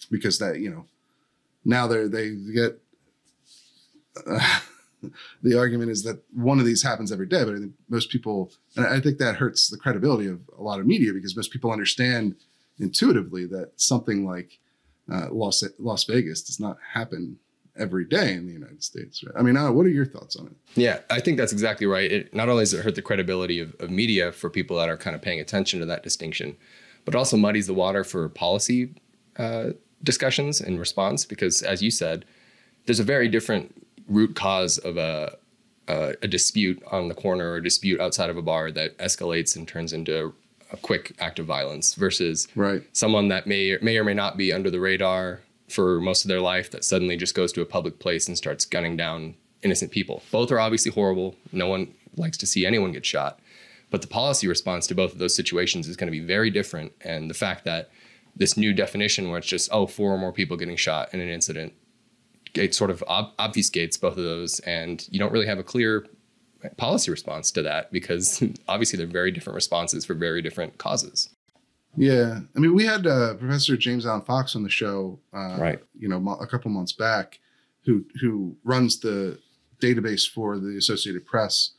because 0.10 0.40
that 0.40 0.60
you 0.60 0.70
know 0.70 0.86
now 1.66 1.88
they 1.88 2.08
they 2.08 2.36
get. 2.54 2.80
Uh, 4.28 4.60
the 5.42 5.58
argument 5.58 5.90
is 5.90 6.04
that 6.04 6.22
one 6.32 6.60
of 6.60 6.66
these 6.66 6.84
happens 6.84 7.12
every 7.12 7.26
day, 7.26 7.44
but 7.44 7.56
I 7.56 7.60
think 7.60 7.74
most 7.90 8.12
people, 8.12 8.52
and 8.76 8.86
I 8.86 9.00
think 9.00 9.18
that 9.18 9.36
hurts 9.36 9.68
the 9.68 9.78
credibility 9.78 10.28
of 10.28 10.42
a 10.58 10.62
lot 10.62 10.80
of 10.80 10.86
media 10.86 11.12
because 11.12 11.36
most 11.36 11.52
people 11.52 11.72
understand 11.72 12.36
intuitively 12.80 13.46
that 13.48 13.72
something 13.78 14.26
like 14.26 14.60
uh, 15.12 15.28
Las 15.32 15.64
Las 15.80 16.04
Vegas 16.06 16.42
does 16.44 16.60
not 16.60 16.78
happen 16.94 17.38
every 17.78 18.06
day 18.06 18.34
in 18.34 18.46
the 18.46 18.54
United 18.54 18.84
States. 18.84 19.24
Right? 19.24 19.36
I 19.38 19.42
mean, 19.42 19.58
uh, 19.58 19.72
what 19.72 19.86
are 19.86 19.90
your 19.90 20.06
thoughts 20.06 20.36
on 20.36 20.48
it? 20.48 20.54
Yeah, 20.76 21.00
I 21.10 21.20
think 21.20 21.38
that's 21.38 21.54
exactly 21.54 21.88
right. 21.88 22.12
It 22.12 22.34
not 22.34 22.50
only 22.50 22.64
does 22.64 22.74
it 22.74 22.84
hurt 22.84 22.96
the 22.96 23.02
credibility 23.02 23.60
of, 23.60 23.76
of 23.80 23.90
media 23.90 24.32
for 24.32 24.50
people 24.50 24.78
that 24.78 24.90
are 24.90 24.98
kind 24.98 25.16
of 25.16 25.22
paying 25.22 25.40
attention 25.40 25.80
to 25.80 25.86
that 25.86 26.04
distinction, 26.04 26.58
but 27.06 27.16
it 27.16 27.18
also 27.18 27.38
muddies 27.38 27.68
the 27.68 27.74
water 27.74 28.04
for 28.04 28.30
policy 28.30 28.94
uh, 29.38 29.70
discussions 30.04 30.62
and 30.62 30.80
response 30.80 31.26
because, 31.26 31.62
as 31.62 31.82
you 31.82 31.92
said, 31.92 32.26
there's 32.86 33.00
a 33.00 33.04
very 33.04 33.28
different 33.28 33.88
root 34.08 34.36
cause 34.36 34.78
of 34.80 34.98
a, 34.98 35.38
a, 35.88 36.16
a 36.22 36.28
dispute 36.28 36.82
on 36.92 37.08
the 37.08 37.16
corner 37.16 37.52
or 37.52 37.56
a 37.58 37.64
dispute 37.64 38.00
outside 38.00 38.30
of 38.30 38.38
a 38.38 38.42
bar 38.42 38.72
that 38.72 38.98
escalates 38.98 39.56
and 39.56 39.68
turns 39.68 39.94
into 39.94 40.34
a 40.72 40.78
quick 40.78 41.14
act 41.20 41.40
of 41.40 41.46
violence 41.46 41.96
versus 41.96 42.48
right. 42.56 42.84
someone 42.94 43.28
that 43.28 43.46
may 43.46 43.78
may 43.82 43.98
or 43.98 44.04
may 44.04 44.14
not 44.14 44.38
be 44.38 44.54
under 44.54 44.72
the 44.72 44.80
radar 44.80 45.42
for 45.68 46.00
most 46.02 46.24
of 46.24 46.30
their 46.30 46.42
life 46.42 46.72
that 46.72 46.84
suddenly 46.84 47.18
just 47.18 47.36
goes 47.36 47.52
to 47.54 47.62
a 47.62 47.66
public 47.66 48.00
place 48.00 48.28
and 48.28 48.38
starts 48.38 48.66
gunning 48.66 48.98
down 48.98 49.36
innocent 49.64 49.92
people. 49.92 50.24
Both 50.32 50.52
are 50.52 50.60
obviously 50.60 50.92
horrible. 50.92 51.36
No 51.52 51.68
one 51.68 51.94
likes 52.18 52.38
to 52.38 52.46
see 52.46 52.66
anyone 52.66 52.92
get 52.92 53.06
shot. 53.06 53.40
But 53.92 54.02
the 54.02 54.08
policy 54.08 54.48
response 54.48 54.88
to 54.88 54.96
both 54.96 55.14
of 55.14 55.20
those 55.20 55.36
situations 55.36 55.88
is 55.88 55.96
going 55.96 56.12
to 56.12 56.18
be 56.18 56.26
very 56.26 56.50
different. 56.50 56.94
And 57.02 57.30
the 57.30 57.36
fact 57.36 57.66
that 57.66 57.92
this 58.36 58.58
new 58.58 58.74
definition 58.74 59.30
where 59.30 59.38
it's 59.38 59.48
just, 59.48 59.70
oh, 59.72 59.86
four 59.86 60.12
or 60.12 60.18
more 60.18 60.32
people 60.32 60.58
getting 60.58 60.78
shot 60.78 61.14
in 61.14 61.20
an 61.20 61.30
incident 61.30 61.74
it 62.56 62.76
sort 62.76 62.90
of 62.90 63.04
ob- 63.04 63.36
obfuscates 63.38 64.00
both 64.00 64.18
of 64.18 64.24
those, 64.24 64.60
and 64.62 65.08
you 65.10 65.20
don't 65.20 65.32
really 65.32 65.46
have 65.46 65.60
a 65.60 65.64
clear 65.64 66.06
policy 66.78 67.10
response 67.10 67.52
to 67.52 67.62
that 67.64 67.92
because 67.92 68.44
obviously 68.68 68.98
they're 68.98 69.08
very 69.08 69.32
different 69.32 69.56
responses 69.56 70.06
for 70.06 70.14
very 70.14 70.42
different 70.42 70.78
causes. 70.78 71.30
Yeah, 71.98 72.40
I 72.56 72.60
mean, 72.60 72.74
we 72.74 72.86
had 72.86 73.06
uh, 73.06 73.34
Professor 73.34 73.76
James 73.76 74.06
Alan 74.06 74.22
Fox 74.22 74.56
on 74.56 74.64
the 74.64 74.70
show, 74.70 75.20
uh, 75.34 75.58
right? 75.60 75.80
You 75.98 76.08
know, 76.08 76.38
a 76.40 76.48
couple 76.48 76.72
months 76.72 76.94
back, 76.94 77.40
who 77.84 78.06
who 78.22 78.56
runs 78.64 79.00
the 79.00 79.40
database 79.82 80.30
for 80.30 80.58
the 80.58 80.78
Associated 80.78 81.26
Press 81.26 81.72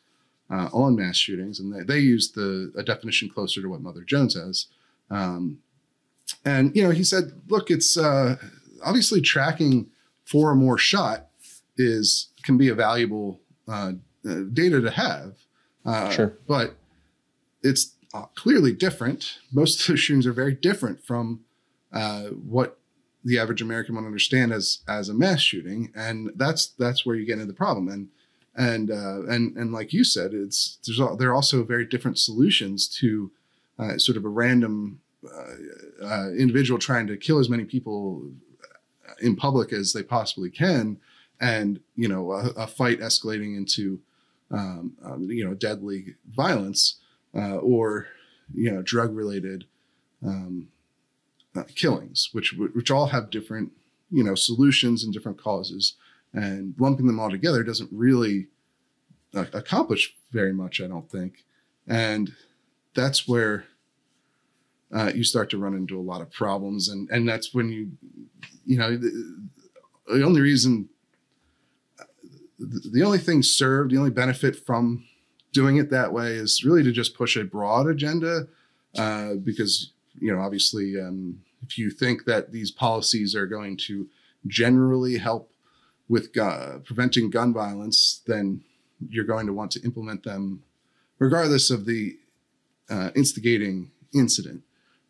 uh, 0.50 0.68
on 0.72 0.96
mass 0.96 1.16
shootings, 1.16 1.60
and 1.60 1.74
they, 1.74 1.82
they 1.82 2.00
use 2.00 2.32
the 2.32 2.72
a 2.76 2.82
definition 2.82 3.28
closer 3.28 3.62
to 3.62 3.68
what 3.68 3.80
Mother 3.80 4.02
Jones 4.02 4.34
has. 4.34 4.66
Um, 5.10 5.58
and 6.44 6.74
you 6.76 6.82
know, 6.82 6.90
he 6.90 7.04
said, 7.04 7.32
look, 7.48 7.70
it's 7.70 7.96
uh, 7.96 8.36
obviously 8.84 9.20
tracking 9.20 9.90
four 10.24 10.50
or 10.50 10.54
more 10.54 10.78
shot 10.78 11.28
is 11.76 12.28
can 12.42 12.58
be 12.58 12.68
a 12.68 12.74
valuable 12.74 13.40
uh, 13.68 13.92
uh, 14.28 14.34
data 14.52 14.80
to 14.80 14.90
have. 14.90 15.34
Uh, 15.84 16.10
sure. 16.10 16.38
But 16.46 16.76
it's 17.62 17.94
uh, 18.14 18.26
clearly 18.34 18.72
different. 18.72 19.38
Most 19.52 19.80
of 19.80 19.86
those 19.86 20.00
shootings 20.00 20.26
are 20.26 20.32
very 20.32 20.54
different 20.54 21.04
from 21.04 21.40
uh, 21.92 22.24
what 22.24 22.78
the 23.24 23.38
average 23.38 23.62
American 23.62 23.94
would 23.94 24.04
understand 24.04 24.52
as 24.52 24.80
as 24.88 25.08
a 25.08 25.14
mass 25.14 25.40
shooting, 25.40 25.92
and 25.94 26.30
that's 26.34 26.68
that's 26.78 27.06
where 27.06 27.16
you 27.16 27.24
get 27.24 27.34
into 27.34 27.46
the 27.46 27.52
problem. 27.52 27.88
And 27.88 28.08
and 28.56 28.90
uh, 28.90 29.22
and 29.24 29.56
and 29.56 29.72
like 29.72 29.92
you 29.92 30.04
said, 30.04 30.34
it's 30.34 30.78
there's 30.86 31.00
there 31.18 31.30
are 31.30 31.34
also 31.34 31.64
very 31.64 31.84
different 31.84 32.18
solutions 32.18 32.88
to 33.00 33.30
sort 33.96 34.16
of 34.16 34.24
a 34.24 34.28
random 34.28 35.00
individual 36.38 36.78
trying 36.78 37.06
to 37.06 37.16
kill 37.16 37.38
as 37.38 37.48
many 37.48 37.64
people 37.64 38.30
in 39.20 39.36
public 39.36 39.72
as 39.72 39.92
they 39.92 40.02
possibly 40.02 40.50
can, 40.50 40.98
and 41.40 41.80
you 41.96 42.08
know 42.08 42.32
a, 42.32 42.48
a 42.50 42.66
fight 42.66 43.00
escalating 43.00 43.56
into 43.56 44.00
um, 44.50 44.92
um, 45.04 45.30
you 45.30 45.44
know 45.44 45.54
deadly 45.54 46.14
violence 46.30 46.96
uh, 47.34 47.56
or 47.56 48.06
you 48.54 48.70
know 48.70 48.82
drug 48.82 49.14
related 49.14 49.64
um, 50.24 50.68
uh, 51.56 51.64
killings, 51.74 52.28
which 52.32 52.52
which 52.52 52.90
all 52.90 53.06
have 53.06 53.30
different 53.30 53.72
you 54.10 54.22
know 54.22 54.34
solutions 54.34 55.02
and 55.02 55.12
different 55.12 55.40
causes, 55.40 55.94
and 56.34 56.74
lumping 56.78 57.06
them 57.06 57.20
all 57.20 57.30
together 57.30 57.62
doesn't 57.62 57.90
really 57.92 58.46
uh, 59.34 59.46
accomplish 59.52 60.14
very 60.30 60.52
much, 60.52 60.80
I 60.80 60.86
don't 60.86 61.10
think, 61.10 61.44
and 61.86 62.32
that's 62.94 63.26
where 63.26 63.64
uh, 64.94 65.10
you 65.14 65.24
start 65.24 65.48
to 65.50 65.58
run 65.58 65.74
into 65.74 65.98
a 65.98 66.02
lot 66.02 66.20
of 66.20 66.30
problems, 66.30 66.88
and 66.88 67.08
and 67.10 67.28
that's 67.28 67.54
when 67.54 67.70
you, 67.70 67.90
you 68.66 68.76
know, 68.76 68.96
the, 68.96 69.48
the 70.06 70.22
only 70.22 70.40
reason, 70.40 70.88
the, 72.58 72.90
the 72.92 73.02
only 73.02 73.18
thing 73.18 73.42
served, 73.42 73.90
the 73.90 73.98
only 73.98 74.10
benefit 74.10 74.56
from 74.56 75.04
doing 75.52 75.76
it 75.76 75.90
that 75.90 76.12
way 76.12 76.32
is 76.32 76.64
really 76.64 76.82
to 76.82 76.92
just 76.92 77.14
push 77.14 77.36
a 77.36 77.44
broad 77.44 77.86
agenda, 77.86 78.46
uh, 78.98 79.34
because 79.34 79.92
you 80.20 80.34
know, 80.34 80.40
obviously, 80.40 81.00
um, 81.00 81.40
if 81.62 81.78
you 81.78 81.90
think 81.90 82.24
that 82.26 82.52
these 82.52 82.70
policies 82.70 83.34
are 83.34 83.46
going 83.46 83.76
to 83.76 84.08
generally 84.46 85.16
help 85.18 85.51
with 86.08 86.32
gu- 86.32 86.80
preventing 86.84 87.30
gun 87.30 87.52
violence, 87.52 88.22
then 88.26 88.62
you're 89.08 89.24
going 89.24 89.46
to 89.46 89.52
want 89.52 89.70
to 89.72 89.82
implement 89.82 90.22
them 90.22 90.62
regardless 91.18 91.70
of 91.70 91.86
the 91.86 92.16
uh, 92.90 93.10
instigating 93.14 93.90
incident 94.14 94.62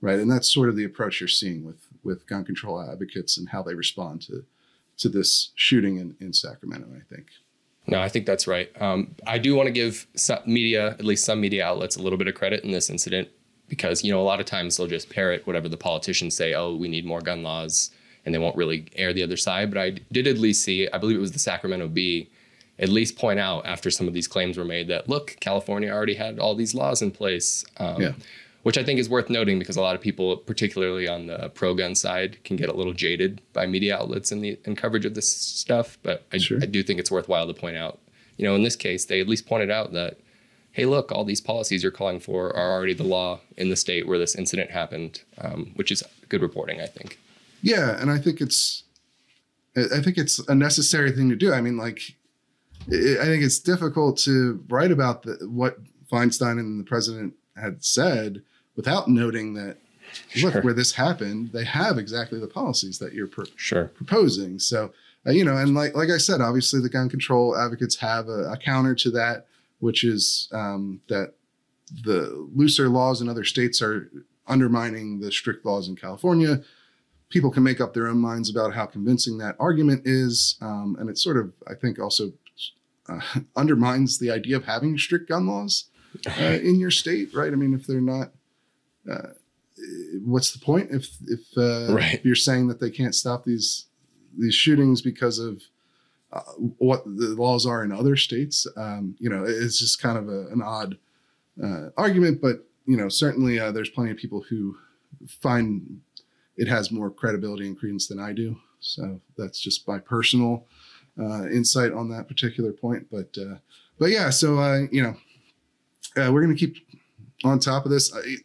right? 0.03 0.19
And 0.19 0.31
that's 0.31 0.53
sort 0.53 0.69
of 0.69 0.77
the 0.77 0.85
approach 0.85 1.21
you're 1.21 1.29
seeing 1.29 1.65
with 1.65 1.89
with 2.05 2.27
gun 2.27 2.45
control 2.45 2.83
advocates 2.83 3.39
and 3.39 3.49
how 3.49 3.63
they 3.63 3.75
respond 3.75 4.21
to 4.23 4.45
to 4.99 5.09
this 5.09 5.53
shooting 5.55 5.97
in, 5.97 6.15
in 6.21 6.35
Sacramento. 6.35 6.89
I 6.95 7.15
think. 7.15 7.29
No, 7.87 8.01
I 8.01 8.09
think 8.09 8.27
that's 8.27 8.47
right. 8.47 8.71
Um, 8.81 9.17
I 9.27 9.39
do 9.39 9.57
want 9.57 9.67
to 9.67 9.73
give 9.73 10.07
media, 10.47 10.91
at 10.91 11.05
least 11.05 11.25
some 11.25 11.41
media 11.41 11.67
outlets, 11.67 11.97
a 11.97 12.03
little 12.03 12.17
bit 12.17 12.29
of 12.29 12.35
credit 12.35 12.63
in 12.63 12.71
this 12.71 12.89
incident 12.89 13.29
because 13.69 14.05
you 14.05 14.13
know 14.13 14.21
a 14.21 14.23
lot 14.23 14.39
of 14.39 14.47
times 14.47 14.77
they'll 14.77 14.87
just 14.87 15.09
parrot 15.09 15.47
whatever 15.47 15.69
the 15.69 15.79
politicians 15.79 16.37
say. 16.37 16.53
Oh, 16.53 16.75
we 16.75 16.89
need 16.89 17.07
more 17.07 17.21
gun 17.21 17.43
laws, 17.43 17.91
and 18.25 18.35
they 18.35 18.39
won't 18.39 18.57
really 18.57 18.87
air 18.97 19.13
the 19.13 19.23
other 19.23 19.37
side. 19.37 19.71
But 19.71 19.81
I 19.81 19.91
did 20.13 20.27
at 20.27 20.39
least 20.39 20.65
see, 20.65 20.89
I 20.89 20.99
believe 20.99 21.17
it 21.17 21.21
was 21.21 21.33
the 21.33 21.39
Sacramento 21.39 21.89
Bee, 21.89 22.29
at 22.79 22.89
least 22.89 23.17
point 23.17 23.39
out 23.39 23.67
after 23.67 23.91
some 23.91 24.09
of 24.09 24.15
these 24.15 24.29
claims 24.29 24.57
were 24.57 24.65
made 24.65 24.89
that 24.89 25.09
look, 25.09 25.37
California 25.41 25.91
already 25.91 26.15
had 26.15 26.39
all 26.39 26.55
these 26.55 26.75
laws 26.75 27.03
in 27.03 27.11
place. 27.11 27.65
Um, 27.79 28.01
yeah 28.01 28.13
which 28.63 28.79
I 28.79 28.85
think 28.85 29.01
is 29.01 29.09
worth 29.09 29.29
noting 29.29 29.59
because 29.59 29.77
a 29.77 29.81
lot 29.81 29.95
of 29.95 30.01
people, 30.01 30.37
particularly 30.37 31.09
on 31.09 31.27
the 31.27 31.51
pro 31.55 31.75
gun 31.75 31.95
side, 31.95 32.43
can 32.45 32.57
get 32.57 32.69
a 32.69 32.73
little 32.73 32.93
jaded 32.93 33.41
by 33.53 33.67
media 33.67 33.97
outlets 33.97 34.31
and 34.31 34.43
the 34.43 34.59
and 34.65 34.77
coverage 34.77 35.05
of 35.05 35.15
this 35.15 35.29
stuff. 35.29 35.99
But 36.03 36.25
I, 36.33 36.39
sure. 36.39 36.59
I 36.63 36.67
do 36.67 36.83
think 36.83 37.01
it's 37.01 37.11
worthwhile 37.11 37.47
to 37.47 37.55
point 37.55 37.77
out, 37.77 37.99
you 38.37 38.45
know, 38.45 38.55
in 38.55 38.63
this 38.63 38.77
case, 38.77 39.05
they 39.05 39.21
at 39.21 39.29
least 39.29 39.47
pointed 39.47 39.71
out 39.71 39.93
that, 39.93 40.19
hey, 40.73 40.87
look, 40.87 41.11
all 41.11 41.25
these 41.25 41.41
policies 41.41 41.83
you're 41.83 41.93
calling 41.93 42.21
for 42.21 42.55
are 42.57 42.73
already 42.73 42.95
the 42.95 43.05
law 43.05 43.41
in 43.57 43.69
the 43.69 43.77
state 43.77 44.07
where 44.07 44.19
this 44.19 44.37
incident 44.37 44.71
happened, 44.71 45.23
um, 45.39 45.73
which 45.75 45.91
is 45.91 46.03
good 46.29 46.43
reporting, 46.43 46.81
I 46.81 46.87
think. 46.87 47.19
Yeah, 47.63 48.01
and 48.01 48.11
I 48.11 48.19
think 48.19 48.41
it's, 48.41 48.85
I 49.77 50.01
think 50.01 50.19
it's 50.19 50.39
a 50.41 50.55
necessary 50.55 51.13
thing 51.13 51.31
to 51.31 51.37
do. 51.37 51.53
I 51.53 51.61
mean, 51.61 51.77
like, 51.77 52.01
I 52.89 53.25
think 53.25 53.43
it's 53.43 53.61
difficult 53.61 54.19
to 54.19 54.63
write 54.69 54.91
about 54.91 55.23
the, 55.23 55.39
what 55.49 55.79
Feinstein 56.11 56.59
and 56.59 56.81
the 56.81 56.85
president 56.85 57.35
had 57.57 57.85
said 57.85 58.43
without 58.77 59.09
noting 59.09 59.55
that 59.55 59.79
look 60.43 60.53
sure. 60.53 60.63
where 60.63 60.75
this 60.75 60.93
happened 60.93 61.51
they 61.53 61.65
have 61.65 61.97
exactly 61.97 62.39
the 62.39 62.47
policies 62.47 62.99
that 62.99 63.15
you're 63.15 63.31
sure. 63.57 63.87
proposing 63.95 64.59
so 64.59 64.91
uh, 65.27 65.31
you 65.31 65.45
know, 65.45 65.57
and 65.57 65.75
like 65.75 65.95
like 65.95 66.11
I 66.11 66.19
said, 66.19 66.41
obviously 66.41 66.81
the 66.81 66.89
gun 66.89 67.09
control 67.09 67.57
advocates 67.57 67.97
have 67.97 68.29
a, 68.29 68.53
a 68.53 68.57
counter 68.57 68.95
to 68.97 69.11
that, 69.13 69.47
which 69.79 70.05
is 70.05 70.49
um, 70.53 71.01
that 71.09 71.35
the 72.05 72.49
looser 72.55 72.89
laws 72.89 73.21
in 73.21 73.29
other 73.29 73.45
states 73.45 73.81
are 73.81 74.11
undermining 74.49 75.21
the 75.21 75.31
strict 75.31 75.65
laws 75.65 75.89
in 75.89 75.97
California. 75.97 76.63
People 77.33 77.51
can 77.51 77.63
make 77.63 77.81
up 77.81 77.95
their 77.95 78.09
own 78.09 78.19
minds 78.19 78.51
about 78.51 78.75
how 78.75 78.85
convincing 78.85 79.39
that 79.39 79.57
argument 79.59 80.03
is, 80.05 80.57
um, 80.61 80.97
and 81.01 81.09
it 81.09 81.17
sort 81.19 81.39
of, 81.39 81.53
I 81.67 81.75
think, 81.75 81.99
also 81.99 82.33
uh, 83.09 83.21
undermines 83.57 84.19
the 84.19 84.31
idea 84.31 84.57
of 84.57 84.65
having 84.67 84.99
strict 84.99 85.29
gun 85.31 85.47
laws 85.47 85.87
uh, 86.39 86.43
in 86.63 86.79
your 86.79 86.91
state, 86.91 87.35
right? 87.35 87.53
I 87.53 87.57
mean, 87.57 87.73
if 87.75 87.87
they're 87.87 88.01
not, 88.03 88.33
uh, 89.11 89.29
what's 90.25 90.53
the 90.53 90.59
point? 90.59 90.91
If 90.91 91.09
if 91.27 91.41
uh, 91.57 91.95
Right. 91.95 92.21
you're 92.23 92.35
saying 92.37 92.69
that 92.69 92.81
they 92.81 92.91
can't 92.91 93.15
stop 93.15 93.45
these 93.45 93.87
these 94.39 94.55
shootings 94.55 95.01
because 95.03 95.39
of 95.39 95.63
uh, 96.33 96.41
what 96.79 97.05
the 97.05 97.35
laws 97.37 97.67
are 97.67 97.83
in 97.85 97.93
other 97.93 98.17
states, 98.17 98.67
um, 98.77 99.15
you 99.19 99.29
know, 99.31 99.45
it's 99.45 99.79
just 99.79 100.01
kind 100.01 100.17
of 100.19 100.29
a, 100.29 100.47
an 100.49 100.63
odd 100.63 100.97
uh, 101.63 101.89
argument. 101.97 102.41
But 102.43 102.67
you 102.87 102.97
know, 102.99 103.09
certainly 103.09 103.59
uh, 103.59 103.73
there's 103.73 103.91
plenty 103.91 104.11
of 104.11 104.17
people 104.19 104.43
who 104.49 104.77
find 105.29 106.01
it 106.57 106.69
has 106.69 106.91
more 106.91 107.11
credibility 107.11 107.67
and 107.67 107.79
credence 107.79 108.07
than 108.07 108.19
I 108.19 108.33
do. 108.33 108.57
So 108.81 109.21
that's 109.37 109.61
just 109.61 109.87
my 109.87 109.99
personal 109.99 110.67
uh, 111.19 111.49
insight 111.49 111.93
on 111.93 112.09
that 112.11 112.29
particular 112.29 112.73
point. 112.73 113.07
But 113.11 113.37
uh, 113.39 113.57
but 113.99 114.11
yeah, 114.11 114.31
so 114.31 114.59
uh, 114.59 114.83
you 114.91 115.03
know, 115.03 115.17
uh, 116.17 116.33
we're 116.33 116.43
going 116.43 116.55
to 116.55 116.67
keep 116.67 116.77
on 117.45 117.59
top 117.59 117.85
of 117.85 117.91
this. 117.91 118.15
I, 118.15 118.37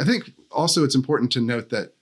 I 0.00 0.04
think 0.04 0.32
also 0.50 0.84
it's 0.84 0.94
important 0.94 1.30
to 1.32 1.40
note 1.40 1.70
that 1.70 1.92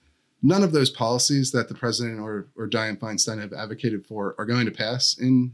none 0.42 0.62
of 0.62 0.72
those 0.72 0.90
policies 0.90 1.52
that 1.52 1.68
the 1.68 1.74
president 1.74 2.20
or 2.20 2.48
or 2.56 2.68
Dianne 2.68 2.98
Feinstein 2.98 3.40
have 3.40 3.52
advocated 3.52 4.06
for 4.06 4.34
are 4.38 4.46
going 4.46 4.66
to 4.66 4.72
pass 4.72 5.16
in 5.18 5.52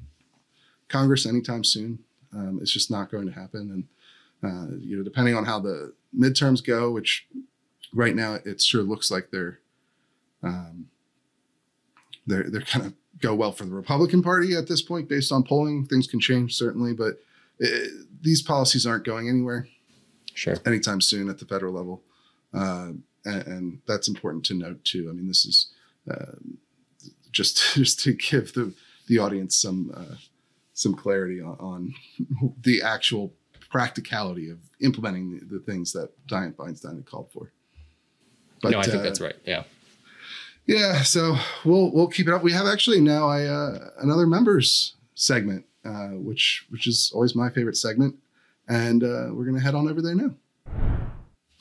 Congress 0.88 1.26
anytime 1.26 1.64
soon. 1.64 1.98
Um, 2.32 2.58
it's 2.60 2.72
just 2.72 2.90
not 2.90 3.10
going 3.10 3.26
to 3.26 3.32
happen, 3.32 3.86
and 4.42 4.50
uh, 4.50 4.76
you 4.80 4.96
know, 4.96 5.02
depending 5.02 5.34
on 5.34 5.44
how 5.44 5.58
the 5.58 5.92
midterms 6.16 6.64
go, 6.64 6.90
which 6.90 7.26
right 7.92 8.14
now 8.14 8.34
it 8.44 8.60
sure 8.60 8.82
looks 8.82 9.10
like 9.10 9.30
they're 9.30 9.60
um, 10.42 10.86
they're 12.26 12.48
they're 12.50 12.60
kind 12.62 12.86
of 12.86 12.94
go 13.20 13.34
well 13.34 13.52
for 13.52 13.64
the 13.64 13.74
Republican 13.74 14.22
Party 14.22 14.54
at 14.54 14.68
this 14.68 14.82
point, 14.82 15.08
based 15.08 15.32
on 15.32 15.42
polling. 15.42 15.84
Things 15.86 16.06
can 16.06 16.20
change 16.20 16.54
certainly, 16.56 16.92
but 16.92 17.20
uh 17.62 17.66
these 18.20 18.42
policies 18.42 18.84
aren't 18.86 19.04
going 19.04 19.28
anywhere 19.28 19.68
Sure. 20.34 20.56
anytime 20.66 21.00
soon 21.00 21.28
at 21.28 21.38
the 21.38 21.44
federal 21.44 21.72
level, 21.72 22.02
uh, 22.54 22.90
and, 23.24 23.46
and 23.46 23.80
that's 23.86 24.06
important 24.08 24.44
to 24.46 24.54
note 24.54 24.84
too. 24.84 25.08
I 25.10 25.12
mean, 25.12 25.26
this 25.26 25.44
is 25.44 25.72
um 26.10 26.58
just 27.32 27.62
just 27.74 28.00
to 28.00 28.12
give 28.12 28.52
the 28.54 28.72
the 29.08 29.18
audience 29.18 29.56
some 29.56 29.92
uh, 29.94 30.16
some 30.74 30.94
clarity 30.94 31.40
on, 31.40 31.56
on 31.58 31.94
the 32.62 32.82
actual 32.82 33.32
practicality 33.70 34.48
of 34.48 34.58
implementing 34.80 35.38
the, 35.38 35.58
the 35.58 35.60
things 35.64 35.92
that 35.92 36.10
Diane 36.28 36.52
Feinstein 36.52 36.94
had 36.96 37.06
called 37.06 37.30
for. 37.32 37.50
But, 38.62 38.70
no, 38.70 38.78
I 38.78 38.84
think 38.84 38.96
uh, 38.96 39.02
that's 39.02 39.20
right. 39.20 39.34
Yeah. 39.44 39.64
Yeah, 40.68 41.00
so 41.00 41.38
we'll 41.64 41.90
we'll 41.90 42.08
keep 42.08 42.28
it 42.28 42.34
up. 42.34 42.42
We 42.42 42.52
have 42.52 42.66
actually 42.66 43.00
now 43.00 43.30
a 43.30 43.46
uh, 43.46 43.90
another 44.00 44.26
members 44.26 44.96
segment, 45.14 45.64
uh, 45.82 46.08
which 46.08 46.66
which 46.68 46.86
is 46.86 47.10
always 47.14 47.34
my 47.34 47.48
favorite 47.48 47.78
segment, 47.78 48.16
and 48.68 49.02
uh, 49.02 49.28
we're 49.32 49.46
gonna 49.46 49.62
head 49.62 49.74
on 49.74 49.88
over 49.88 50.02
there 50.02 50.14
now. 50.14 50.34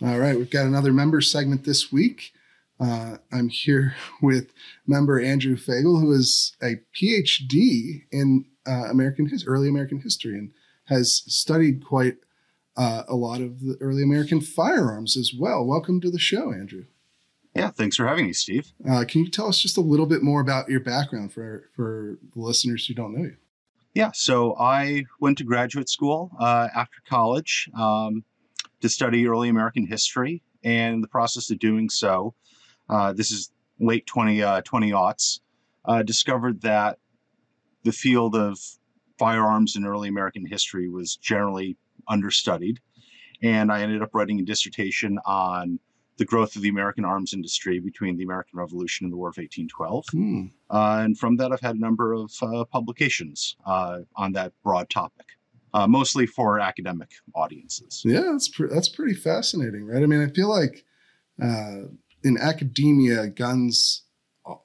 All 0.02 0.20
right, 0.20 0.38
we've 0.38 0.50
got 0.50 0.66
another 0.66 0.92
member 0.92 1.22
segment 1.22 1.64
this 1.64 1.90
week. 1.90 2.34
Uh, 2.82 3.16
I'm 3.32 3.48
here 3.48 3.96
with 4.22 4.52
member 4.86 5.22
Andrew 5.22 5.56
Fagal, 5.56 6.02
who 6.02 6.12
is 6.12 6.58
a 6.62 6.82
PhD 6.94 8.04
in 8.12 8.44
uh, 8.68 8.90
American 8.90 9.30
his 9.30 9.48
early 9.48 9.70
American 9.70 10.02
history 10.02 10.38
and 10.38 10.52
has 10.88 11.24
studied 11.28 11.86
quite 11.86 12.18
uh, 12.76 13.04
a 13.08 13.16
lot 13.16 13.40
of 13.40 13.62
the 13.62 13.78
early 13.80 14.04
American 14.04 14.42
firearms 14.42 15.16
as 15.16 15.32
well. 15.34 15.66
Welcome 15.66 16.02
to 16.02 16.12
the 16.12 16.20
show, 16.20 16.52
Andrew. 16.52 16.88
Yeah, 17.58 17.72
thanks 17.72 17.96
for 17.96 18.06
having 18.06 18.28
me, 18.28 18.34
Steve. 18.34 18.72
Uh, 18.88 19.04
can 19.08 19.24
you 19.24 19.32
tell 19.32 19.48
us 19.48 19.60
just 19.60 19.78
a 19.78 19.82
little 19.82 20.06
bit 20.06 20.22
more 20.22 20.42
about 20.42 20.70
your 20.70 20.80
background 20.80 21.34
for 21.34 21.72
for 21.76 22.20
the 22.36 22.40
listeners 22.40 22.86
who 22.86 22.94
don't 22.94 23.16
know 23.16 23.24
you? 23.24 23.38
Yeah, 23.96 24.12
so 24.14 24.56
I 24.60 25.06
went 25.20 25.40
to 25.40 25.44
graduate 25.44 25.90
school 25.90 26.30
uh, 26.40 26.68
after 26.76 26.98
college 27.10 27.68
um, 27.76 28.24
to 28.82 28.90
study 28.90 29.28
early 29.28 29.50
American 29.50 29.88
history, 29.88 30.44
and 30.64 30.94
in 30.94 31.02
the 31.02 31.08
process 31.08 31.50
of 31.50 31.58
doing 31.58 31.90
so, 31.90 32.36
uh, 32.92 33.14
this 33.14 33.32
is 33.32 33.50
late 33.80 34.06
20 34.06 34.44
uh, 34.44 34.62
20 34.62 34.92
aughts, 34.92 35.40
uh, 35.86 36.04
discovered 36.04 36.62
that 36.62 37.00
the 37.82 37.92
field 37.92 38.36
of 38.36 38.60
firearms 39.18 39.76
in 39.76 39.84
early 39.84 40.10
American 40.10 40.46
history 40.46 40.90
was 40.90 41.16
generally 41.16 41.76
understudied, 42.08 42.80
and 43.42 43.72
I 43.72 43.82
ended 43.82 44.04
up 44.04 44.14
writing 44.14 44.40
a 44.40 44.44
dissertation 44.44 45.18
on 45.26 45.80
the 46.18 46.26
growth 46.26 46.56
of 46.56 46.62
the 46.62 46.70
American 46.70 47.06
arms 47.06 47.34
industry 47.34 47.80
between 47.80 48.18
the 48.18 48.24
American 48.24 48.60
Revolution 48.60 49.06
and 49.06 49.14
the 49.14 49.18
War 49.18 49.30
of 49.30 49.38
1812. 49.38 50.06
Hmm. 50.12 50.46
Uh, 50.70 51.02
and 51.04 51.18
from 51.18 51.38
that, 51.38 51.52
I've 51.52 51.62
had 51.62 51.76
a 51.76 51.80
number 51.80 52.14
of 52.14 52.32
uh, 52.42 52.66
publications 52.66 53.56
uh, 53.66 54.00
on 54.16 54.34
that 54.34 54.54
broad 54.64 54.90
topic, 54.90 55.28
uh, 55.74 55.88
mostly 55.88 56.26
for 56.26 56.60
academic 56.60 57.12
audiences. 57.36 58.02
Yeah, 58.04 58.22
that's 58.32 58.48
pre- 58.48 58.70
that's 58.70 58.90
pretty 58.90 59.14
fascinating, 59.14 59.86
right? 59.86 60.04
I 60.04 60.06
mean, 60.06 60.22
I 60.22 60.28
feel 60.28 60.50
like 60.50 60.86
uh, 61.42 61.88
in 62.24 62.38
academia, 62.42 63.28
guns 63.28 64.04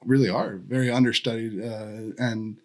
really 0.05 0.29
are 0.29 0.57
very 0.57 0.89
understudied 0.89 1.61
uh, 1.61 2.13
and 2.17 2.57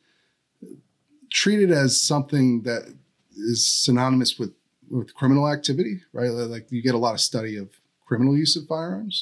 treated 1.30 1.70
as 1.70 2.00
something 2.00 2.62
that 2.62 2.94
is 3.32 3.66
synonymous 3.66 4.38
with 4.38 4.54
with 4.90 5.14
criminal 5.14 5.48
activity, 5.48 6.00
right? 6.12 6.30
Like 6.30 6.72
you 6.72 6.82
get 6.82 6.94
a 6.94 6.98
lot 6.98 7.12
of 7.12 7.20
study 7.20 7.56
of 7.56 7.68
criminal 8.08 8.36
use 8.36 8.56
of 8.56 8.66
firearms, 8.66 9.16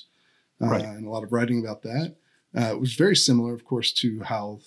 uh, 0.63 0.67
Right. 0.69 0.85
and 0.85 1.05
a 1.07 1.11
lot 1.11 1.25
of 1.25 1.33
writing 1.33 1.59
about 1.59 1.83
that. 1.83 2.15
Uh, 2.57 2.71
it 2.75 2.81
was 2.81 2.95
very 2.95 3.17
similar, 3.17 3.53
of 3.53 3.65
course, 3.65 3.93
to 4.03 4.09
how 4.23 4.61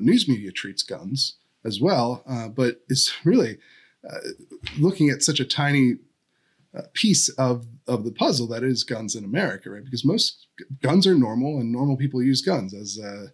news 0.00 0.28
media 0.28 0.50
treats 0.52 0.82
guns 0.82 1.36
as 1.64 1.80
well. 1.80 2.22
Uh, 2.26 2.48
but 2.48 2.72
it's 2.88 3.24
really 3.24 3.58
uh, 4.08 4.18
looking 4.78 5.08
at 5.10 5.22
such 5.22 5.40
a 5.40 5.44
tiny 5.44 5.96
uh, 6.74 6.82
piece 6.92 7.28
of 7.30 7.66
of 7.86 8.04
the 8.04 8.12
puzzle 8.12 8.46
that 8.46 8.62
is 8.62 8.84
guns 8.84 9.16
in 9.16 9.24
America, 9.24 9.70
right? 9.70 9.84
Because 9.84 10.04
most 10.04 10.46
guns 10.82 11.06
are 11.06 11.14
normal, 11.28 11.58
and 11.58 11.72
normal 11.72 11.96
people 11.96 12.22
use 12.22 12.42
guns, 12.42 12.74
as 12.74 12.98
uh, 12.98 13.28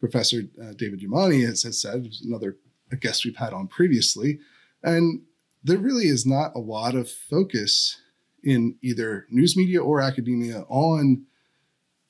Professor 0.00 0.42
uh, 0.60 0.72
David 0.76 1.00
Yamane 1.00 1.46
has, 1.46 1.62
has 1.62 1.80
said, 1.80 2.08
another 2.24 2.56
a 2.90 2.96
guest 2.96 3.24
we've 3.24 3.36
had 3.36 3.52
on 3.52 3.68
previously, 3.68 4.40
and 4.82 5.22
there 5.62 5.78
really 5.78 6.08
is 6.08 6.26
not 6.26 6.56
a 6.56 6.58
lot 6.58 6.94
of 6.96 7.08
focus 7.08 7.98
in 8.42 8.76
either 8.82 9.26
news 9.30 9.56
media 9.56 9.82
or 9.82 10.00
academia 10.00 10.64
on 10.68 11.24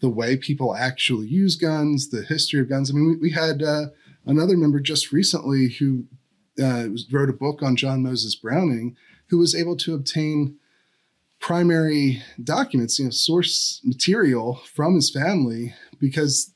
the 0.01 0.09
way 0.09 0.37
people 0.37 0.75
actually 0.75 1.27
use 1.27 1.57
guns, 1.57 2.09
the 2.09 2.23
history 2.23 2.61
of 2.61 2.69
guns. 2.69 2.91
I 2.91 2.95
mean, 2.95 3.11
we, 3.11 3.17
we 3.17 3.31
had 3.31 3.63
uh, 3.63 3.87
another 4.25 4.57
member 4.57 4.81
just 4.81 5.13
recently 5.13 5.69
who 5.69 6.05
uh, 6.63 6.89
wrote 7.11 7.29
a 7.29 7.35
book 7.35 7.63
on 7.63 7.77
John 7.77 8.03
Moses 8.03 8.35
Browning, 8.35 8.97
who 9.29 9.39
was 9.39 9.55
able 9.55 9.77
to 9.77 9.95
obtain 9.95 10.57
primary 11.39 12.23
documents, 12.43 12.99
you 12.99 13.07
know, 13.07 13.11
source 13.11 13.81
material 13.85 14.61
from 14.73 14.95
his 14.95 15.11
family 15.11 15.75
because 15.99 16.53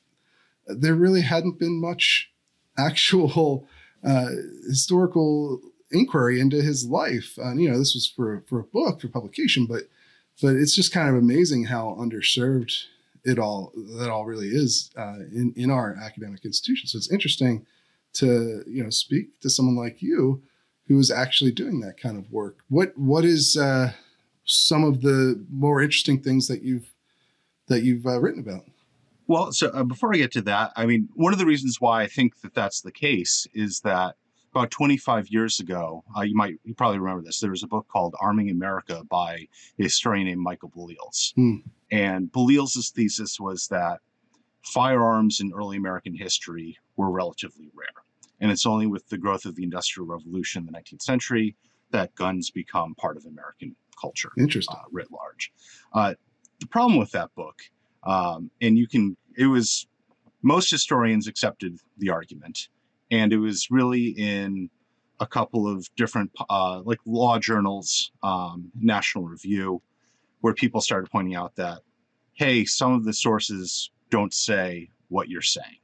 there 0.67 0.95
really 0.95 1.23
hadn't 1.23 1.59
been 1.59 1.81
much 1.81 2.31
actual 2.79 3.67
uh, 4.05 4.29
historical 4.69 5.61
inquiry 5.95 6.41
into 6.41 6.61
his 6.61 6.87
life. 6.87 7.39
And 7.39 7.63
you 7.63 7.71
know, 7.71 7.79
this 7.79 7.95
was 7.95 8.07
for 8.07 8.45
for 8.49 8.59
a 8.59 8.65
book 8.65 9.01
for 9.01 9.09
publication, 9.09 9.67
but 9.67 9.85
but 10.43 10.57
it's 10.57 10.75
just 10.75 10.93
kind 10.93 11.09
of 11.09 11.15
amazing 11.15 11.65
how 11.65 11.97
underserved 11.99 12.73
it 13.25 13.39
all 13.39 13.73
that 13.99 14.11
all 14.11 14.27
really 14.27 14.49
is 14.49 14.91
uh, 14.99 15.21
in 15.33 15.55
in 15.57 15.71
our 15.71 15.97
academic 15.97 16.45
institutions. 16.45 16.93
So 16.93 16.99
it's 16.99 17.13
interesting 17.13 17.67
to 18.15 18.63
you 18.67 18.83
know 18.83 18.91
speak 18.91 19.41
to 19.41 19.51
someone 19.51 19.77
like 19.77 20.03
you 20.03 20.43
who 20.87 20.99
is 20.99 21.11
actually 21.11 21.53
doing 21.53 21.81
that 21.81 21.99
kind 21.99 22.19
of 22.19 22.31
work. 22.31 22.59
What 22.69 22.97
what 22.97 23.25
is 23.25 23.57
uh, 23.57 23.93
some 24.45 24.85
of 24.85 25.01
the 25.01 25.45
more 25.51 25.81
interesting 25.81 26.21
things 26.21 26.49
that 26.49 26.63
you've 26.63 26.93
that 27.69 27.83
you've 27.83 28.07
uh, 28.07 28.21
written 28.21 28.41
about? 28.41 28.65
Well, 29.27 29.53
so 29.53 29.69
uh, 29.69 29.85
before 29.85 30.13
I 30.15 30.19
get 30.19 30.33
to 30.33 30.43
that, 30.43 30.73
I 30.77 30.85
mean, 30.85 31.09
one 31.15 31.33
of 31.33 31.39
the 31.39 31.47
reasons 31.47 31.81
why 31.81 32.03
I 32.03 32.07
think 32.07 32.41
that 32.43 32.55
that's 32.55 32.83
the 32.83 32.93
case 32.93 33.47
is 33.55 33.81
that 33.81 34.17
about 34.55 34.71
25 34.71 35.29
years 35.29 35.59
ago, 35.59 36.05
uh, 36.17 36.21
you 36.23 36.35
might 36.37 36.55
you 36.65 36.75
probably 36.75 36.99
remember 37.01 37.23
this. 37.23 37.41
There 37.41 37.51
was 37.51 37.65
a 37.65 37.67
book 37.67 37.87
called 37.89 38.15
"Arming 38.21 38.51
America" 38.51 39.03
by 39.11 39.49
a 39.79 39.83
historian 39.83 40.27
named 40.27 40.41
Michael 40.41 40.71
Bellesiles, 40.71 41.33
Hmm. 41.35 41.57
and 41.91 42.31
Bellesiles' 42.31 42.93
thesis 42.93 43.41
was 43.41 43.67
that 43.69 43.99
firearms 44.63 45.41
in 45.41 45.53
early 45.53 45.77
American 45.77 46.15
history 46.15 46.79
were 46.97 47.11
relatively 47.11 47.69
rare, 47.75 48.05
and 48.41 48.51
it's 48.51 48.65
only 48.67 48.87
with 48.87 49.09
the 49.09 49.19
growth 49.19 49.45
of 49.45 49.57
the 49.57 49.65
Industrial 49.65 50.07
Revolution 50.07 50.61
in 50.63 50.67
the 50.67 50.73
19th 50.73 51.03
century 51.03 51.57
that 51.91 52.15
guns 52.15 52.51
become 52.51 52.95
part 52.95 53.17
of 53.17 53.25
American 53.27 53.75
culture 54.01 54.33
Interesting. 54.39 54.77
uh, 54.77 54.83
writ 54.91 55.11
large. 55.11 55.53
Uh, 55.93 56.15
the 56.61 56.67
problem 56.67 56.99
with 56.99 57.11
that 57.13 57.35
book, 57.35 57.61
um, 58.05 58.51
and 58.61 58.79
you 58.79 58.87
can, 58.87 59.17
it 59.37 59.47
was 59.47 59.87
most 60.43 60.71
historians 60.71 61.27
accepted 61.27 61.79
the 61.99 62.11
argument, 62.11 62.69
and 63.11 63.33
it 63.33 63.39
was 63.39 63.69
really 63.71 64.09
in 64.09 64.71
a 65.21 65.27
couple 65.27 65.69
of 65.69 65.89
different 65.97 66.31
uh, 66.51 66.81
like 66.85 66.99
law 67.07 67.39
journals, 67.39 68.11
um, 68.23 68.71
National 68.79 69.25
Review, 69.25 69.81
where 70.41 70.55
people 70.55 70.81
started 70.81 71.11
pointing 71.11 71.35
out 71.35 71.55
that, 71.57 71.81
hey, 72.35 72.65
some 72.65 72.93
of 72.93 73.05
the 73.05 73.13
sources 73.13 73.91
don't 74.11 74.35
say 74.35 74.91
what 75.09 75.29
you're 75.29 75.43
saying. 75.43 75.79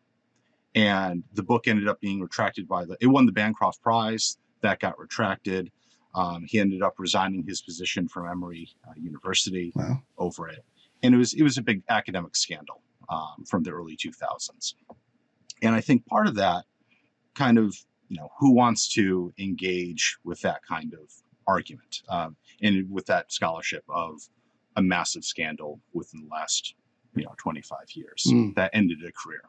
And 0.75 1.25
the 1.35 1.43
book 1.43 1.67
ended 1.69 1.89
up 1.89 2.01
being 2.01 2.21
retracted 2.21 2.69
by 2.69 2.85
the, 2.85 2.97
it 3.01 3.07
won 3.07 3.27
the 3.27 3.33
Bancroft 3.33 3.83
Prize, 3.83 4.37
that 4.63 4.79
got 4.79 4.99
retracted. 4.99 5.71
Um, 6.15 6.45
he 6.47 6.59
ended 6.59 6.83
up 6.83 6.95
resigning 6.99 7.45
his 7.47 7.63
position 7.63 8.09
from 8.09 8.29
Emory 8.29 8.69
uh, 8.87 8.93
University 8.97 9.73
Wow. 9.75 10.03
over 10.19 10.49
it. 10.49 10.65
And 11.03 11.15
it 11.15 11.19
was, 11.19 11.33
it 11.35 11.43
was 11.43 11.57
a 11.57 11.63
big 11.63 11.83
academic 11.89 12.37
scandal 12.37 12.83
um, 13.09 13.45
from 13.49 13.63
the 13.63 13.71
early 13.71 13.97
2000s. 13.97 14.75
And 15.63 15.75
I 15.75 15.81
think 15.81 16.05
part 16.07 16.27
of 16.27 16.35
that 16.37 16.65
kind 17.41 17.59
of, 17.59 17.75
you 18.09 18.19
know, 18.19 18.29
who 18.39 18.53
wants 18.53 18.89
to 18.95 19.33
engage 19.39 20.19
with 20.25 20.41
that 20.43 20.61
kind 20.69 20.93
of 20.93 21.11
argument 21.47 22.03
um, 22.09 22.37
and 22.63 22.91
with 22.91 23.07
that 23.07 23.33
scholarship 23.33 23.83
of 23.89 24.21
a 24.77 24.83
massive 24.83 25.25
scandal 25.25 25.81
within 25.95 26.21
the 26.21 26.29
last, 26.29 26.75
you 27.17 27.25
know, 27.25 27.35
25 27.39 27.79
years 27.95 28.25
Mm. 28.29 28.55
that 28.57 28.71
ended 28.75 28.99
a 29.09 29.13
career. 29.13 29.43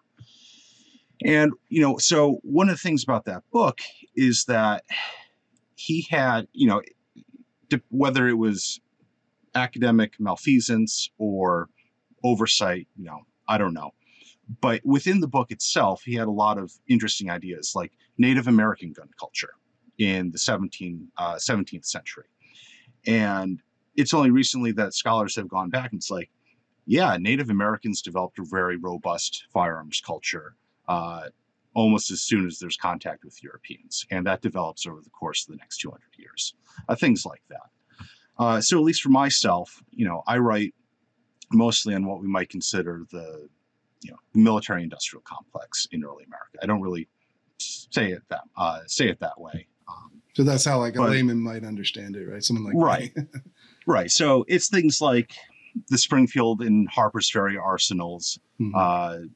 And, 1.23 1.51
you 1.69 1.81
know, 1.81 1.97
so 1.97 2.39
one 2.43 2.69
of 2.69 2.75
the 2.75 2.81
things 2.81 3.03
about 3.03 3.25
that 3.25 3.43
book 3.51 3.79
is 4.15 4.45
that 4.45 4.83
he 5.75 6.07
had, 6.09 6.47
you 6.53 6.67
know, 6.67 6.81
whether 7.89 8.27
it 8.27 8.37
was 8.37 8.79
academic 9.53 10.13
malfeasance 10.19 11.09
or 11.17 11.67
oversight, 12.23 12.87
you 12.97 13.05
know, 13.05 13.19
I 13.47 13.57
don't 13.57 13.73
know. 13.73 13.91
But 14.59 14.81
within 14.83 15.19
the 15.19 15.27
book 15.27 15.51
itself, 15.51 16.01
he 16.03 16.15
had 16.15 16.27
a 16.27 16.31
lot 16.31 16.57
of 16.57 16.73
interesting 16.87 17.29
ideas 17.29 17.73
like 17.75 17.91
Native 18.17 18.47
American 18.47 18.91
gun 18.91 19.09
culture 19.19 19.53
in 19.97 20.31
the 20.31 20.37
17, 20.37 21.07
uh, 21.17 21.35
17th 21.35 21.85
century. 21.85 22.25
And 23.05 23.61
it's 23.95 24.13
only 24.13 24.31
recently 24.31 24.71
that 24.73 24.93
scholars 24.93 25.35
have 25.35 25.47
gone 25.47 25.69
back 25.69 25.91
and 25.91 25.99
it's 25.99 26.11
like, 26.11 26.29
yeah, 26.85 27.15
Native 27.17 27.49
Americans 27.49 28.01
developed 28.01 28.39
a 28.39 28.43
very 28.43 28.77
robust 28.77 29.45
firearms 29.53 30.01
culture 30.05 30.55
uh, 30.87 31.29
almost 31.73 32.11
as 32.11 32.21
soon 32.21 32.45
as 32.45 32.59
there's 32.59 32.75
contact 32.75 33.23
with 33.23 33.41
Europeans. 33.43 34.05
And 34.11 34.25
that 34.25 34.41
develops 34.41 34.85
over 34.85 35.01
the 35.01 35.09
course 35.11 35.45
of 35.45 35.53
the 35.53 35.57
next 35.57 35.77
200 35.77 36.01
years. 36.17 36.55
Uh, 36.89 36.95
things 36.95 37.25
like 37.25 37.43
that. 37.49 38.05
Uh, 38.37 38.59
so, 38.59 38.77
at 38.77 38.83
least 38.83 39.01
for 39.01 39.09
myself, 39.09 39.81
you 39.91 40.05
know, 40.05 40.23
I 40.25 40.37
write 40.37 40.73
mostly 41.51 41.93
on 41.93 42.05
what 42.05 42.21
we 42.21 42.27
might 42.27 42.49
consider 42.49 43.05
the 43.11 43.47
you 44.03 44.11
know 44.11 44.17
military 44.33 44.83
industrial 44.83 45.21
complex 45.23 45.87
in 45.91 46.03
early 46.03 46.23
America. 46.25 46.57
I 46.61 46.65
don't 46.65 46.81
really 46.81 47.07
say 47.57 48.11
it 48.11 48.23
that 48.29 48.41
uh, 48.57 48.79
say 48.87 49.07
it 49.09 49.19
that 49.19 49.39
way. 49.39 49.67
Um, 49.87 50.21
So 50.35 50.43
that's 50.43 50.65
how 50.65 50.79
like 50.79 50.95
a 50.95 50.99
But- 50.99 51.11
layman 51.11 51.39
might 51.39 51.63
understand 51.63 52.15
it, 52.15 52.25
right? 52.27 52.43
Someone 52.43 52.65
like 52.65 52.75
Right. 52.75 53.13
right. 53.87 54.09
So 54.11 54.45
it's 54.47 54.69
things 54.69 55.01
like 55.01 55.33
the 55.89 55.97
Springfield 55.97 56.61
and 56.61 56.89
Harper's 56.89 57.29
Ferry 57.29 57.57
arsenals, 57.57 58.39
Mhm. 58.59 58.71
uh, 58.75 59.27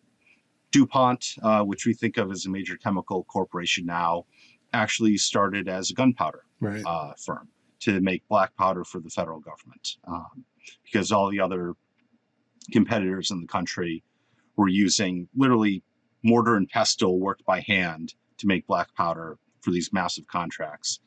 DuPont, 0.72 1.36
uh, 1.42 1.64
which 1.64 1.86
we 1.86 1.94
think 1.94 2.18
of 2.18 2.32
as 2.32 2.46
a 2.46 2.50
major 2.50 2.76
chemical 2.78 3.24
corporation 3.26 3.86
now, 3.86 4.26
actually 4.74 5.18
started 5.18 5.70
as 5.70 5.90
a 5.92 5.94
gunpowder 5.94 6.44
right. 6.60 6.84
uh, 6.86 7.14
firm 7.24 7.48
to 7.80 8.02
make 8.02 8.28
black 8.28 8.54
powder 8.58 8.84
for 8.84 9.00
the 9.00 9.10
federal 9.10 9.40
government 9.40 9.98
um, 10.06 10.44
because 10.84 11.12
all 11.12 11.30
the 11.30 11.40
other 11.40 11.74
competitors 12.72 13.32
in 13.32 13.40
the 13.40 13.48
country 13.48 14.04
were 14.56 14.68
using 14.68 15.28
literally 15.36 15.84
mortar 16.24 16.56
and 16.56 16.70
pestle 16.70 17.20
worked 17.20 17.46
by 17.46 17.62
hand 17.62 18.14
to 18.38 18.48
make 18.48 18.68
black 18.68 18.94
powder 18.96 19.38
for 19.62 19.72
these 19.72 19.92
massive 19.94 20.28
contracts. 20.28 21.00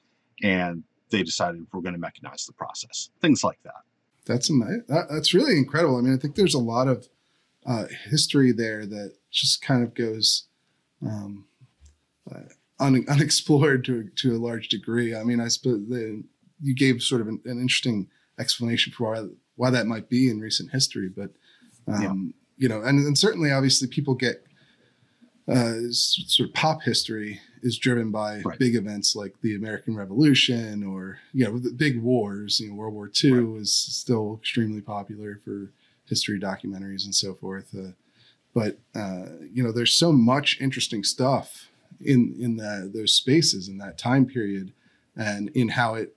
And 0.43 0.85
they 1.11 1.23
decided 1.23 1.67
we're 1.73 1.81
going 1.81 1.95
to 1.95 2.01
mechanize 2.01 2.47
the 2.47 2.53
process, 2.53 3.11
things 3.21 3.43
like 3.43 3.59
that. 3.65 3.83
That's 4.27 4.51
amazing. 4.51 4.85
That, 4.89 5.07
that's 5.11 5.33
really 5.35 5.57
incredible. 5.57 5.97
I 5.97 6.03
mean, 6.03 6.15
I 6.15 6.19
think 6.19 6.35
there's 6.35 6.55
a 6.55 6.59
lot 6.59 6.87
of 6.87 7.09
uh, 7.67 7.87
history 8.11 8.53
there 8.53 8.87
that 8.87 9.15
just 9.31 9.63
kind 9.63 9.83
of 9.83 9.95
goes 9.95 10.49
um, 11.03 11.47
uh, 12.31 12.41
un, 12.79 13.05
unexplored 13.09 13.85
to 13.87 14.09
to 14.17 14.37
a 14.37 14.39
large 14.39 14.69
degree. 14.69 15.15
I 15.15 15.25
mean, 15.25 15.41
I 15.41 15.49
suppose 15.49 15.89
the, 15.89 16.23
you 16.61 16.75
gave 16.75 17.03
sort 17.03 17.21
of 17.21 17.29
an, 17.29 17.41
an 17.45 17.61
interesting 17.61 18.09
explanation 18.39 18.93
for 18.93 19.13
why 19.13 19.29
why 19.57 19.71
that 19.71 19.87
might 19.87 20.09
be 20.09 20.31
in 20.31 20.41
recent 20.41 20.71
history, 20.71 21.09
but 21.09 21.31
um, 21.89 22.35
you 22.59 22.69
know, 22.69 22.83
and, 22.83 22.99
and 23.07 23.17
certainly, 23.17 23.51
obviously, 23.53 23.89
people 23.89 24.15
get 24.15 24.45
uh, 25.49 25.75
sort 25.91 26.49
of 26.49 26.55
pop 26.55 26.83
history 26.83 27.41
is 27.63 27.79
driven 27.79 28.11
by 28.11 28.41
Right. 28.43 28.59
big 28.59 28.75
events 28.77 29.17
like 29.17 29.35
the 29.41 29.57
American 29.57 29.97
Revolution 29.97 30.85
or 30.85 31.19
you 31.33 31.45
know 31.45 31.59
the 31.59 31.71
big 31.71 32.01
wars. 32.01 32.61
You 32.61 32.69
know, 32.69 32.75
World 32.75 32.95
War 32.95 33.11
II 33.25 33.57
is 33.57 33.73
still 33.73 34.39
extremely 34.41 34.81
popular 34.81 35.41
for 35.45 35.71
history 36.07 36.39
documentaries 36.39 37.05
and 37.05 37.15
so 37.15 37.35
forth. 37.35 37.75
Uh, 37.77 37.93
but 38.55 38.79
uh, 38.95 39.27
you 39.53 39.63
know, 39.63 39.73
there's 39.73 39.95
so 39.95 40.13
much 40.13 40.61
interesting 40.61 41.03
stuff 41.03 41.69
in 42.01 42.35
in 42.39 42.57
the, 42.57 42.91
those 42.93 43.15
spaces 43.15 43.69
in 43.69 43.79
that 43.79 43.97
time 43.99 44.27
period, 44.27 44.73
and 45.17 45.49
in 45.51 45.69
how 45.69 45.95
it 45.95 46.15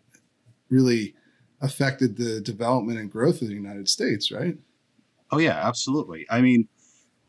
really 0.69 1.15
affected 1.61 2.17
the 2.17 2.41
development 2.41 2.99
and 2.99 3.11
growth 3.11 3.41
of 3.41 3.47
the 3.47 3.53
United 3.53 3.87
States. 3.87 4.31
Right? 4.31 4.57
Oh 5.31 5.39
yeah, 5.39 5.65
absolutely. 5.65 6.25
I 6.29 6.41
mean, 6.41 6.67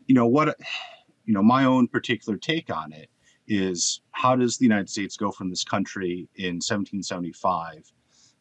you 0.06 0.14
know 0.14 0.26
what 0.26 0.56
you 1.24 1.34
know, 1.34 1.42
my 1.42 1.64
own 1.64 1.86
particular 1.88 2.36
take 2.36 2.74
on 2.74 2.92
it 2.92 3.08
is 3.46 4.00
how 4.12 4.36
does 4.36 4.58
the 4.58 4.64
United 4.64 4.88
States 4.88 5.16
go 5.16 5.30
from 5.30 5.50
this 5.50 5.64
country 5.64 6.28
in 6.36 6.56
1775 6.56 7.92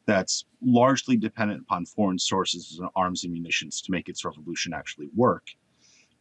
that's 0.05 0.45
largely 0.61 1.15
dependent 1.15 1.61
upon 1.61 1.85
foreign 1.85 2.17
sources 2.17 2.79
of 2.81 2.89
arms 2.95 3.23
and 3.23 3.33
munitions 3.33 3.81
to 3.81 3.91
make 3.91 4.09
its 4.09 4.25
revolution 4.25 4.73
actually 4.73 5.09
work 5.15 5.47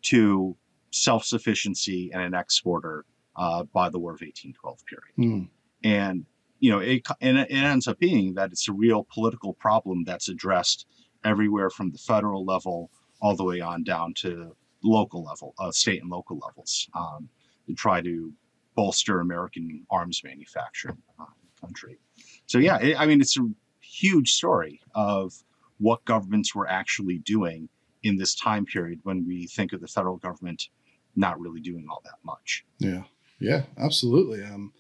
to 0.03 0.57
self-sufficiency 0.93 2.11
and 2.13 2.23
an 2.23 2.35
exporter 2.35 3.05
uh, 3.37 3.65
by 3.73 3.89
the 3.89 3.99
War 3.99 4.13
of 4.13 4.21
1812 4.21 4.79
period 4.87 5.15
Hmm. 5.17 5.45
and 5.85 6.27
you 6.59 6.71
know 6.71 6.79
it, 6.81 7.07
and 7.21 7.39
it 7.39 7.51
ends 7.51 7.87
up 7.89 7.99
being 7.99 8.35
that 8.35 8.51
it's 8.53 8.69
a 8.69 8.73
real 8.73 9.07
political 9.13 9.55
problem 9.55 10.05
that's 10.05 10.29
addressed 10.29 10.87
everywhere 11.25 11.71
from 11.71 11.91
the 11.91 11.99
federal 11.99 12.45
level 12.45 12.91
all 13.21 13.37
the 13.37 13.45
way 13.45 13.61
on 13.61 13.83
down 13.83 14.15
to 14.15 14.55
local 14.83 15.23
level 15.25 15.55
uh, 15.59 15.71
state 15.71 16.01
and 16.01 16.11
local 16.11 16.39
levels 16.39 16.89
um, 16.95 17.29
to 17.67 17.75
try 17.75 18.01
to 18.01 18.33
bolster 18.75 19.21
american 19.21 19.85
arms 19.91 20.23
manufacturing 20.25 20.97
uh, 21.19 21.25
country. 21.61 21.99
So 22.47 22.59
yeah 22.59 22.79
it, 22.79 22.99
i 22.99 23.07
mean 23.07 23.21
it's 23.21 23.39
a 23.39 23.47
huge 23.81 24.33
story 24.33 24.81
of 24.95 25.35
what 25.79 26.05
governments 26.05 26.55
were 26.55 26.69
actually 26.69 27.19
doing 27.19 27.69
in 28.03 28.17
this 28.17 28.35
time 28.35 28.65
period 28.65 29.01
when 29.03 29.27
we 29.27 29.47
think 29.47 29.73
of 29.73 29.81
the 29.81 29.89
federal 29.89 30.17
government 30.17 30.69
not 31.17 31.41
really 31.41 31.61
doing 31.61 31.87
all 31.91 32.01
that 32.05 32.19
much. 32.25 32.65
Yeah, 32.79 33.03
yeah, 33.41 33.63
absolutely. 33.79 34.45
Um, 34.45 34.73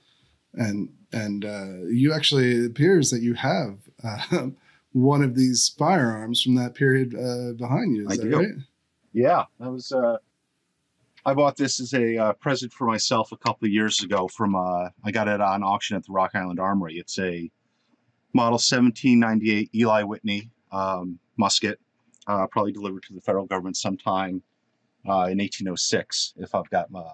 and 0.54 0.90
and 1.12 1.44
uh, 1.44 1.86
you 1.88 2.12
actually 2.12 2.52
it 2.52 2.66
appears 2.66 3.10
that 3.10 3.22
you 3.22 3.34
have 3.34 3.78
uh, 4.02 4.22
one 4.92 5.22
of 5.22 5.34
these 5.34 5.74
firearms 5.78 6.42
from 6.42 6.54
that 6.56 6.74
period 6.74 7.14
uh, 7.14 7.52
behind 7.52 7.96
you. 7.96 8.08
Is 8.08 8.18
I 8.18 8.22
that 8.22 8.30
do. 8.30 8.36
right? 8.36 8.48
Yeah, 9.12 9.44
that 9.58 9.70
was. 9.70 9.92
Uh, 9.92 10.18
I 11.26 11.34
bought 11.34 11.56
this 11.56 11.80
as 11.80 11.92
a 11.92 12.16
uh, 12.16 12.32
present 12.34 12.72
for 12.72 12.86
myself 12.86 13.30
a 13.32 13.36
couple 13.36 13.66
of 13.66 13.72
years 13.72 14.02
ago. 14.02 14.28
From 14.28 14.54
uh, 14.54 14.88
I 15.04 15.10
got 15.10 15.28
it 15.28 15.40
on 15.40 15.62
auction 15.62 15.96
at 15.96 16.04
the 16.04 16.12
Rock 16.12 16.32
Island 16.34 16.58
Armory. 16.60 16.94
It's 16.98 17.18
a 17.18 17.50
model 18.32 18.52
1798 18.52 19.70
Eli 19.74 20.02
Whitney 20.02 20.50
um, 20.72 21.18
musket, 21.36 21.78
uh, 22.26 22.46
probably 22.46 22.72
delivered 22.72 23.02
to 23.04 23.14
the 23.14 23.20
federal 23.20 23.46
government 23.46 23.76
sometime 23.76 24.42
uh, 25.08 25.28
in 25.28 25.38
1806. 25.38 26.34
If 26.36 26.54
I've 26.54 26.70
got 26.70 26.90
my, 26.90 27.04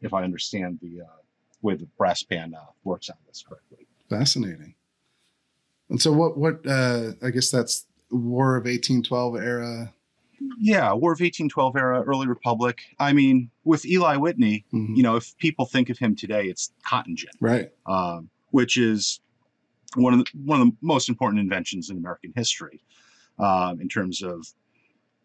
if 0.00 0.14
I 0.14 0.22
understand 0.22 0.78
the 0.80 1.02
uh, 1.02 1.20
way 1.62 1.74
the 1.74 1.88
brass 1.98 2.22
band 2.22 2.54
uh, 2.54 2.60
works 2.84 3.10
on 3.10 3.16
this 3.26 3.44
correctly. 3.46 3.86
Fascinating. 4.08 4.74
And 5.90 6.00
so, 6.00 6.12
what 6.12 6.38
what 6.38 6.66
uh, 6.66 7.12
I 7.22 7.30
guess 7.30 7.50
that's 7.50 7.86
War 8.10 8.56
of 8.56 8.66
eighteen 8.66 9.02
twelve 9.02 9.36
era. 9.36 9.92
Yeah, 10.58 10.94
War 10.94 11.12
of 11.12 11.20
1812 11.20 11.76
era, 11.76 12.02
early 12.02 12.26
Republic. 12.26 12.78
I 12.98 13.12
mean, 13.12 13.50
with 13.64 13.84
Eli 13.84 14.16
Whitney, 14.16 14.64
Mhm. 14.72 14.96
you 14.96 15.02
know, 15.02 15.16
if 15.16 15.36
people 15.36 15.66
think 15.66 15.90
of 15.90 15.98
him 15.98 16.16
today, 16.16 16.46
it's 16.46 16.72
cotton 16.82 17.14
gin. 17.14 17.28
Right. 17.40 17.70
um, 17.84 18.30
which 18.50 18.78
is 18.78 19.20
one 19.96 20.14
of 20.14 20.20
the, 20.20 20.24
one 20.42 20.62
of 20.62 20.66
the 20.68 20.76
most 20.80 21.10
important 21.10 21.40
inventions 21.40 21.90
in 21.90 21.98
American 21.98 22.32
history 22.34 22.80
um, 23.38 23.82
in 23.82 23.88
terms 23.88 24.22
of 24.22 24.46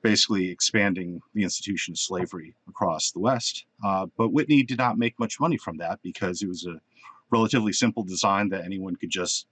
basically 0.02 0.50
expanding 0.50 1.22
the 1.34 1.44
institution 1.44 1.94
of 1.94 1.98
slavery 1.98 2.54
across 2.68 3.12
the 3.12 3.20
West. 3.20 3.66
Uh, 3.86 4.08
but 4.18 4.34
Whitney 4.34 4.64
did 4.64 4.78
not 4.78 4.98
make 4.98 5.18
much 5.18 5.40
money 5.40 5.56
from 5.58 5.78
that 5.78 6.00
because 6.04 6.42
it 6.42 6.48
was 6.50 6.66
a 6.66 6.80
relatively 7.32 7.72
simple 7.72 8.04
design 8.04 8.50
that 8.50 8.66
anyone 8.66 8.98
could 8.98 9.10
just 9.12 9.48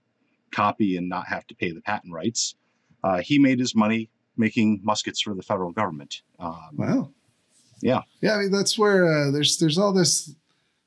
copy 0.54 0.98
and 0.98 1.10
not 1.10 1.28
have 1.28 1.46
to 1.48 1.56
pay 1.56 1.72
the 1.72 1.82
patent 1.82 2.14
rights. 2.14 2.56
Uh, 3.04 3.20
he 3.20 3.38
made 3.38 3.60
his 3.60 3.76
money 3.76 4.10
making 4.38 4.80
muskets 4.84 5.22
for 5.22 5.34
the 5.34 5.44
federal 5.44 5.72
government. 5.72 6.22
Um, 6.40 6.70
Wow. 6.74 7.10
Yeah. 7.82 8.02
Yeah, 8.22 8.36
I 8.36 8.38
mean 8.40 8.52
that's 8.52 8.78
where 8.78 9.06
uh, 9.06 9.32
there's 9.32 9.58
there's 9.58 9.78
all 9.78 9.92
this 9.92 10.34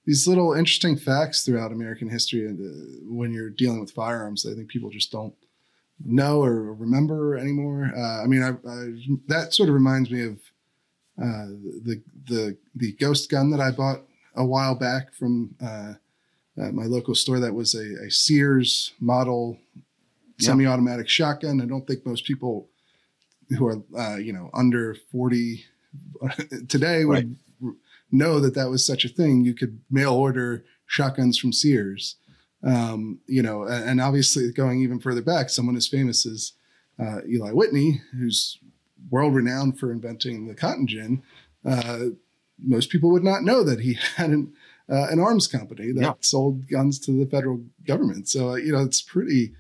these 0.07 0.27
little 0.27 0.55
interesting 0.55 0.97
facts 0.97 1.45
throughout 1.45 1.73
American 1.73 2.09
history, 2.09 2.47
and 2.47 2.59
uh, 2.59 3.15
when 3.15 3.33
you're 3.33 3.51
dealing 3.51 3.81
with 3.81 3.91
firearms, 3.91 4.47
I 4.47 4.55
think 4.55 4.69
people 4.69 4.89
just 4.89 5.13
don't 5.13 5.35
know 6.05 6.43
or 6.43 6.73
remember 6.73 7.37
anymore. 7.37 7.93
Uh, 7.95 8.23
I 8.23 8.27
mean, 8.27 8.43
I, 8.43 8.51
I, 8.51 8.93
that 9.27 9.53
sort 9.53 9.69
of 9.69 9.75
reminds 9.75 10.11
me 10.11 10.23
of 10.25 10.39
uh, 11.21 11.49
the 11.85 12.03
the 12.27 12.57
the 12.75 12.93
ghost 12.93 13.31
gun 13.31 13.51
that 13.51 13.61
I 13.61 13.73
bought 13.73 14.03
a 14.35 14.45
while 14.45 14.75
back 14.75 15.13
from 15.13 15.55
uh, 16.61 16.71
my 16.73 16.85
local 16.85 17.15
store. 17.15 17.41
That 17.41 17.55
was 17.55 17.75
a, 17.75 18.07
a 18.07 18.11
Sears 18.11 18.93
model 19.01 19.59
Yeah. 20.39 20.49
semi-automatic 20.49 21.09
shotgun. 21.09 21.61
I 21.61 21.67
don't 21.67 21.87
think 21.87 22.05
most 22.07 22.25
people 22.25 22.69
who 23.57 23.67
are 23.67 23.83
uh, 23.97 24.17
you 24.17 24.33
know 24.33 24.51
under 24.55 24.95
forty 25.13 25.65
today 26.69 27.05
would 27.05 27.37
know 28.13 28.41
that 28.41 28.55
that 28.55 28.71
was 28.71 28.87
such 28.87 29.05
a 29.05 29.09
thing. 29.09 29.45
You 29.45 29.55
could 29.55 29.81
mail 29.91 30.13
order 30.15 30.65
shotguns 30.87 31.39
from 31.39 31.53
Sears. 31.53 32.17
Um, 32.63 33.21
you 33.27 33.43
know, 33.43 33.63
and, 33.65 33.91
and 33.91 34.01
obviously 34.01 34.51
going 34.51 34.81
even 34.81 34.99
further 34.99 35.23
back, 35.23 35.51
someone 35.51 35.77
as 35.77 35.87
famous 35.87 36.27
as 36.27 36.53
uh, 36.99 37.21
Eli 37.29 37.51
Whitney, 37.53 38.01
who's 38.19 38.59
world 39.11 39.35
renowned 39.35 39.79
for 39.79 39.93
inventing 39.93 40.47
the 40.47 40.55
cotton 40.55 40.87
gin, 40.87 41.23
uh, 41.65 42.07
most 42.59 42.91
people 42.91 43.11
would 43.11 43.23
not 43.23 43.43
know 43.45 43.63
that 43.63 43.81
he 43.81 43.95
had 44.17 44.31
an, 44.31 44.53
uh, 44.91 45.07
an 45.11 45.19
arms 45.21 45.47
company 45.47 45.93
that 45.93 46.01
Yeah. 46.03 46.13
sold 46.21 46.69
guns 46.69 46.99
to 47.01 47.13
the 47.13 47.27
federal 47.27 47.65
government. 47.87 48.29
So, 48.29 48.51
uh, 48.51 48.55
you 48.57 48.73
know, 48.73 48.83
it's 48.83 49.03
pretty 49.03 49.55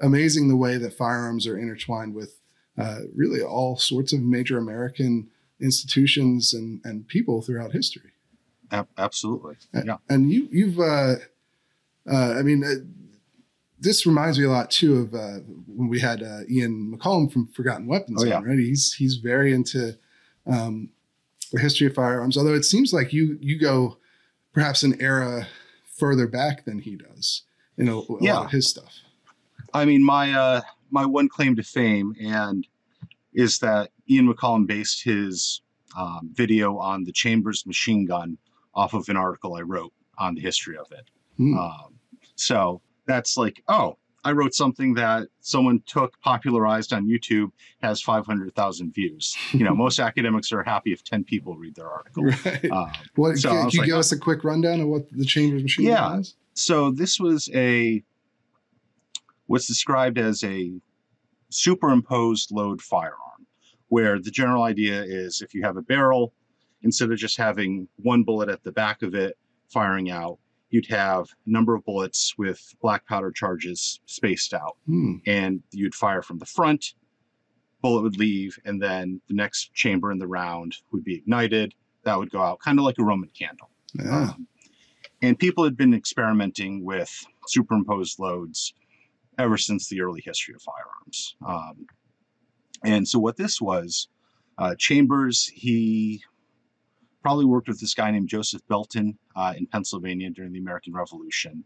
amazing 0.00 0.48
the 0.48 0.56
way 0.56 0.78
that 0.78 0.94
firearms 0.94 1.46
are 1.46 1.58
intertwined 1.58 2.14
with 2.14 2.38
uh, 2.78 3.00
really 3.14 3.42
all 3.42 3.76
sorts 3.76 4.12
of 4.12 4.20
major 4.22 4.56
American 4.56 5.28
institutions 5.60 6.54
and, 6.54 6.80
and 6.84 7.06
people 7.06 7.42
throughout 7.42 7.72
history. 7.72 8.12
Ab- 8.70 8.88
absolutely. 8.96 9.56
Yeah. 9.74 9.98
And 10.08 10.30
you, 10.30 10.48
you've, 10.50 10.78
uh, 10.80 11.16
uh, 12.10 12.34
I 12.38 12.42
mean, 12.42 12.64
uh, 12.64 12.76
this 13.78 14.06
reminds 14.06 14.38
me 14.38 14.44
a 14.44 14.50
lot 14.50 14.70
too 14.70 14.96
of 14.98 15.14
uh, 15.14 15.38
when 15.66 15.88
we 15.88 16.00
had 16.00 16.22
uh, 16.22 16.40
Ian 16.48 16.94
McCollum 16.96 17.30
from 17.32 17.46
Forgotten 17.48 17.86
Weapons. 17.86 18.22
Oh, 18.22 18.26
yeah. 18.26 18.36
on, 18.36 18.44
right? 18.44 18.58
He's 18.58 18.92
he's 18.92 19.16
very 19.16 19.52
into 19.54 19.96
um, 20.46 20.90
the 21.52 21.60
history 21.60 21.86
of 21.86 21.94
firearms. 21.94 22.36
Although 22.36 22.54
it 22.54 22.64
seems 22.64 22.92
like 22.92 23.12
you 23.12 23.38
you 23.40 23.58
go 23.58 23.96
perhaps 24.60 24.82
an 24.82 25.00
era 25.00 25.48
further 25.96 26.26
back 26.26 26.66
than 26.66 26.78
he 26.78 26.94
does 26.94 27.44
in 27.78 27.88
a, 27.88 27.96
a 27.96 28.04
Yeah. 28.20 28.34
lot 28.34 28.44
of 28.46 28.50
his 28.50 28.68
stuff. 28.68 28.94
I 29.72 29.86
mean, 29.86 30.04
my 30.04 30.32
uh, 30.34 30.60
my 30.90 31.06
one 31.06 31.28
claim 31.30 31.56
to 31.56 31.62
fame 31.62 32.14
and 32.20 32.66
is 33.32 33.58
that 33.60 33.90
Ian 34.10 34.28
McCollum 34.30 34.66
based 34.66 35.02
his 35.02 35.62
um, 35.96 36.28
video 36.34 36.76
on 36.76 37.04
the 37.04 37.12
Chambers 37.12 37.64
machine 37.66 38.04
gun 38.04 38.36
off 38.74 38.92
of 38.92 39.08
an 39.08 39.16
article 39.16 39.54
I 39.54 39.62
wrote 39.62 39.92
on 40.18 40.34
the 40.34 40.42
history 40.42 40.76
of 40.76 40.92
it. 40.92 41.08
Hmm. 41.38 41.56
Um, 41.56 41.94
so 42.34 42.82
that's 43.06 43.36
like, 43.38 43.62
oh, 43.68 43.96
I 44.22 44.32
wrote 44.32 44.54
something 44.54 44.94
that 44.94 45.28
someone 45.40 45.82
took, 45.86 46.20
popularized 46.20 46.92
on 46.92 47.06
YouTube, 47.06 47.52
has 47.82 48.02
500,000 48.02 48.92
views. 48.94 49.36
You 49.52 49.64
know, 49.64 49.74
most 49.74 49.98
academics 49.98 50.52
are 50.52 50.62
happy 50.62 50.92
if 50.92 51.02
10 51.02 51.24
people 51.24 51.56
read 51.56 51.74
their 51.74 51.88
article. 51.88 52.24
Right. 52.24 52.70
Um, 52.70 52.92
what, 53.16 53.38
so 53.38 53.48
can, 53.48 53.60
can 53.62 53.70
you 53.70 53.78
like, 53.80 53.86
give 53.86 53.96
oh. 53.96 54.00
us 54.00 54.12
a 54.12 54.18
quick 54.18 54.44
rundown 54.44 54.80
of 54.80 54.88
what 54.88 55.10
the 55.10 55.24
Chambers 55.24 55.62
machine 55.62 55.86
Yeah. 55.86 56.18
is? 56.18 56.34
so 56.54 56.90
this 56.90 57.18
was 57.18 57.48
a 57.54 58.02
what's 59.46 59.66
described 59.66 60.18
as 60.18 60.44
a 60.44 60.72
superimposed 61.48 62.52
load 62.52 62.80
firearm 62.82 63.46
where 63.88 64.20
the 64.20 64.30
general 64.30 64.62
idea 64.62 65.02
is 65.02 65.40
if 65.40 65.54
you 65.54 65.62
have 65.62 65.76
a 65.76 65.82
barrel 65.82 66.32
instead 66.82 67.10
of 67.10 67.18
just 67.18 67.36
having 67.36 67.88
one 67.96 68.22
bullet 68.22 68.48
at 68.48 68.62
the 68.62 68.72
back 68.72 69.02
of 69.02 69.14
it 69.14 69.36
firing 69.68 70.10
out 70.10 70.38
you'd 70.70 70.86
have 70.86 71.24
a 71.46 71.50
number 71.50 71.74
of 71.74 71.84
bullets 71.84 72.34
with 72.38 72.74
black 72.80 73.06
powder 73.06 73.30
charges 73.30 74.00
spaced 74.06 74.54
out 74.54 74.76
Hmm. 74.86 75.16
and 75.26 75.62
you'd 75.72 75.94
fire 75.94 76.22
from 76.22 76.38
the 76.38 76.46
front 76.46 76.94
bullet 77.82 78.02
would 78.02 78.18
leave 78.18 78.58
and 78.64 78.80
then 78.80 79.20
the 79.28 79.34
next 79.34 79.72
chamber 79.74 80.12
in 80.12 80.18
the 80.18 80.26
round 80.28 80.76
would 80.92 81.02
be 81.04 81.14
ignited 81.14 81.74
that 82.04 82.18
would 82.18 82.30
go 82.30 82.40
out 82.42 82.60
kind 82.60 82.78
of 82.78 82.84
like 82.84 82.98
a 82.98 83.04
roman 83.04 83.30
candle 83.30 83.70
Yeah. 83.94 84.30
um, 84.30 84.46
and 85.22 85.38
people 85.38 85.64
had 85.64 85.76
been 85.76 85.92
experimenting 85.94 86.84
with 86.84 87.10
superimposed 87.46 88.18
loads 88.18 88.72
ever 89.38 89.56
since 89.56 89.88
the 89.88 90.00
early 90.02 90.20
history 90.24 90.54
of 90.54 90.62
firearms. 90.62 91.36
Um, 91.46 91.86
and 92.84 93.06
so, 93.08 93.18
what 93.18 93.36
this 93.36 93.60
was, 93.60 94.08
uh, 94.58 94.74
Chambers, 94.78 95.46
he 95.54 96.22
probably 97.22 97.44
worked 97.44 97.68
with 97.68 97.80
this 97.80 97.94
guy 97.94 98.10
named 98.10 98.28
Joseph 98.28 98.66
Belton 98.68 99.18
uh, 99.36 99.54
in 99.56 99.66
Pennsylvania 99.66 100.30
during 100.30 100.52
the 100.52 100.58
American 100.58 100.92
Revolution, 100.92 101.64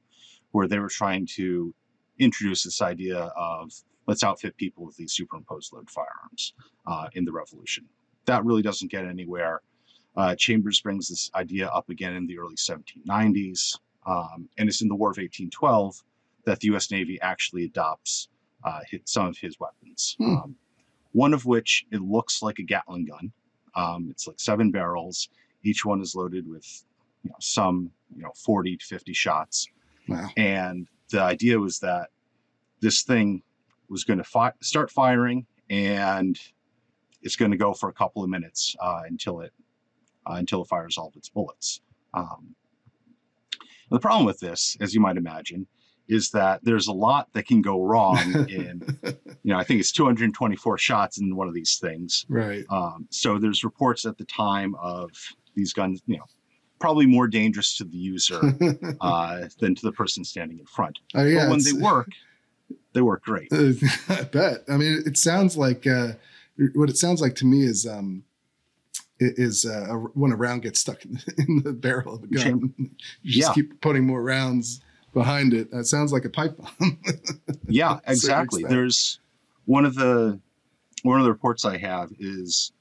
where 0.53 0.67
they 0.67 0.79
were 0.79 0.89
trying 0.89 1.27
to 1.35 1.75
introduce 2.19 2.63
this 2.63 2.83
idea 2.83 3.19
of 3.37 3.73
let's 4.07 4.23
outfit 4.23 4.57
people 4.57 4.85
with 4.85 4.97
these 4.97 5.13
superimposed 5.13 5.73
load 5.73 5.91
firearms 5.91 6.55
uh, 6.87 7.09
in 7.15 7.25
the 7.25 7.33
Revolution. 7.33 7.85
That 8.27 8.45
really 8.45 8.63
doesn't 8.63 8.91
get 8.91 9.05
anywhere. 9.05 9.61
Uh, 10.17 10.35
Chambers 10.37 10.81
brings 10.81 11.09
this 11.09 11.31
idea 11.35 11.69
up 11.69 11.89
again 11.89 12.15
in 12.15 12.27
the 12.27 12.39
early 12.39 12.57
1790s, 12.57 13.79
um, 14.07 14.49
and 14.59 14.69
it's 14.69 14.83
in 14.83 14.89
the 14.89 14.95
War 14.95 15.09
of 15.09 15.17
1812 15.17 16.03
that 16.45 16.61
the 16.61 16.69
U.S. 16.69 16.91
Navy 16.91 17.21
actually 17.21 17.65
adopts 17.65 18.29
uh, 18.65 18.81
some 19.05 19.27
of 19.27 19.39
his 19.39 19.59
weapons. 19.59 20.17
Hmm. 20.19 20.37
Um, 20.37 20.57
one 21.13 21.33
of 21.33 21.47
which 21.47 21.87
it 21.93 22.01
looks 22.01 22.43
like 22.43 22.59
a 22.59 22.63
Gatling 22.63 23.07
gun. 23.07 23.33
Um, 23.77 24.09
it's 24.11 24.27
like 24.27 24.39
seven 24.39 24.71
barrels. 24.71 25.29
Each 25.65 25.85
one 25.85 26.01
is 26.01 26.15
loaded 26.15 26.49
with, 26.49 26.67
you 27.23 27.31
know, 27.31 27.37
some 27.41 27.91
you 28.15 28.23
know 28.23 28.33
40 28.45 28.77
to 28.77 28.87
50 28.87 29.13
shots. 29.13 29.67
Wow. 30.09 30.29
And 30.37 30.87
the 31.11 31.21
idea 31.21 31.59
was 31.59 31.79
that 31.81 32.11
this 32.81 33.03
thing 33.03 33.43
was 33.89 34.05
going 34.05 34.19
to 34.19 34.25
fi- 34.25 34.53
start 34.61 34.91
firing, 34.91 35.47
and 35.71 36.39
it's 37.23 37.37
going 37.37 37.51
to 37.51 37.57
go 37.57 37.73
for 37.73 37.89
a 37.89 37.93
couple 37.93 38.23
of 38.23 38.31
minutes 38.31 38.77
uh, 38.81 39.03
until 39.07 39.41
it 39.41 39.53
uh, 40.27 40.35
until 40.35 40.63
it 40.63 40.69
fires 40.69 40.99
all 40.99 41.09
of 41.09 41.17
its 41.17 41.29
bullets. 41.29 41.81
Um, 42.13 42.55
the 43.91 44.01
problem 44.01 44.27
with 44.27 44.41
this, 44.41 44.77
as 44.81 44.95
you 44.95 45.01
might 45.01 45.17
imagine, 45.17 45.67
is 46.09 46.31
that 46.31 46.61
there's 46.63 46.89
a 46.89 46.93
lot 46.93 47.33
that 47.33 47.47
can 47.47 47.63
go 47.63 47.83
wrong 47.83 48.19
in, 48.49 48.83
you 49.43 49.53
know, 49.53 49.57
I 49.57 49.65
think 49.65 49.81
it's 49.81 49.93
224 49.93 50.79
shots 50.79 51.19
in 51.19 51.35
one 51.35 51.49
of 51.49 51.55
these 51.55 51.79
things. 51.81 52.27
Right. 52.29 52.65
Um, 52.71 53.07
so 53.11 53.39
there's 53.39 53.65
reports 53.65 54.05
at 54.05 54.19
the 54.19 54.25
time 54.25 54.75
of 54.77 55.11
these 55.55 55.73
guns, 55.73 56.03
you 56.07 56.17
know, 56.17 56.25
probably 56.81 57.07
more 57.07 57.27
dangerous 57.27 57.77
to 57.79 57.85
the 57.85 57.97
user 57.97 58.41
uh, 59.01 59.43
than 59.61 59.75
to 59.75 59.83
the 59.83 59.93
person 59.93 60.25
standing 60.25 60.59
in 60.59 60.67
front. 60.67 60.99
oh 61.15 61.25
yeah. 61.25 61.45
but 61.45 61.51
when 61.51 61.63
they 61.65 61.73
work, 61.83 62.09
they 62.93 63.01
work 63.03 63.23
great. 63.25 63.53
Uh, 63.53 63.73
I 64.09 64.23
bet. 64.23 64.59
I 64.69 64.77
mean, 64.77 65.03
it 65.07 65.17
sounds 65.17 65.57
like 65.57 65.87
uh, 65.87 66.13
what 66.75 66.89
it 66.91 66.97
sounds 66.97 67.21
like 67.21 67.35
to 67.37 67.47
me 67.47 67.65
is 67.65 67.87
um, 67.87 68.23
is 69.21 69.65
uh, 69.65 69.87
when 70.15 70.33
a 70.33 70.37
round 70.37 70.63
gets 70.63 70.81
stuck 70.81 71.05
in, 71.05 71.19
in 71.49 71.63
the 71.63 71.73
barrel 71.73 72.17
of 72.17 72.25
a 72.25 72.27
gun. 72.27 72.75
You 72.79 72.91
just 73.33 73.49
Yeah. 73.49 73.55
keep 73.55 73.81
putting 73.81 74.07
more 74.07 74.23
rounds 74.23 74.81
behind 75.15 75.55
it. 75.55 75.71
That 75.71 75.85
sounds 75.85 76.13
like 76.13 76.25
a 76.25 76.31
pipe 76.31 76.57
bomb. 76.59 76.99
yeah 77.69 77.99
exactly 78.07 78.61
extent. 78.61 78.71
there's 78.75 79.21
one 79.67 79.85
of 79.85 79.95
the 79.95 80.39
one 81.05 81.19
of 81.21 81.25
the 81.25 81.31
reports 81.31 81.65
i 81.65 81.77
have 81.77 82.11
is 82.19 82.73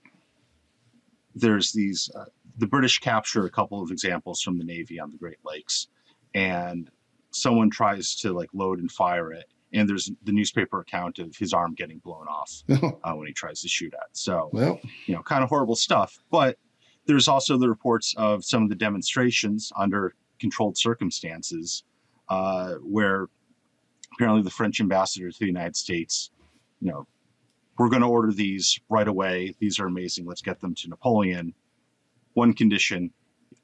there's 1.35 1.71
these 1.71 2.09
uh, 2.15 2.25
the 2.57 2.67
british 2.67 2.99
capture 2.99 3.45
a 3.45 3.49
couple 3.49 3.81
of 3.81 3.91
examples 3.91 4.41
from 4.41 4.57
the 4.57 4.63
navy 4.63 4.99
on 4.99 5.09
the 5.11 5.17
great 5.17 5.39
lakes 5.45 5.87
and 6.35 6.89
someone 7.31 7.69
tries 7.69 8.15
to 8.15 8.31
like 8.33 8.49
load 8.53 8.79
and 8.79 8.91
fire 8.91 9.31
it 9.31 9.45
and 9.73 9.89
there's 9.89 10.11
the 10.23 10.31
newspaper 10.31 10.79
account 10.79 11.19
of 11.19 11.35
his 11.35 11.53
arm 11.53 11.73
getting 11.73 11.97
blown 11.99 12.27
off 12.27 12.63
uh, 13.03 13.13
when 13.13 13.27
he 13.27 13.33
tries 13.33 13.61
to 13.61 13.67
shoot 13.67 13.93
at 13.93 14.07
so 14.13 14.49
well, 14.53 14.79
you 15.07 15.15
know, 15.15 15.21
kind 15.23 15.43
of 15.43 15.49
horrible 15.49 15.75
stuff. 15.75 16.19
But 16.29 16.57
there's 17.05 17.27
also 17.27 17.57
the 17.57 17.67
reports 17.67 18.13
of 18.17 18.45
some 18.45 18.63
of 18.63 18.69
the 18.69 18.75
demonstrations 18.75 19.71
under 19.75 20.13
controlled 20.39 20.77
circumstances, 20.77 21.83
uh, 22.29 22.75
where 22.75 23.27
apparently 24.13 24.43
the 24.43 24.49
French 24.49 24.79
ambassador 24.79 25.31
to 25.31 25.39
the 25.39 25.47
United 25.47 25.75
States, 25.75 26.31
you 26.79 26.91
know, 26.91 27.07
we're 27.77 27.89
going 27.89 28.03
to 28.03 28.07
order 28.07 28.31
these 28.31 28.79
right 28.89 29.07
away. 29.07 29.55
These 29.59 29.79
are 29.79 29.87
amazing. 29.87 30.25
Let's 30.25 30.43
get 30.43 30.61
them 30.61 30.75
to 30.75 30.89
Napoleon. 30.89 31.53
One 32.33 32.53
condition: 32.53 33.11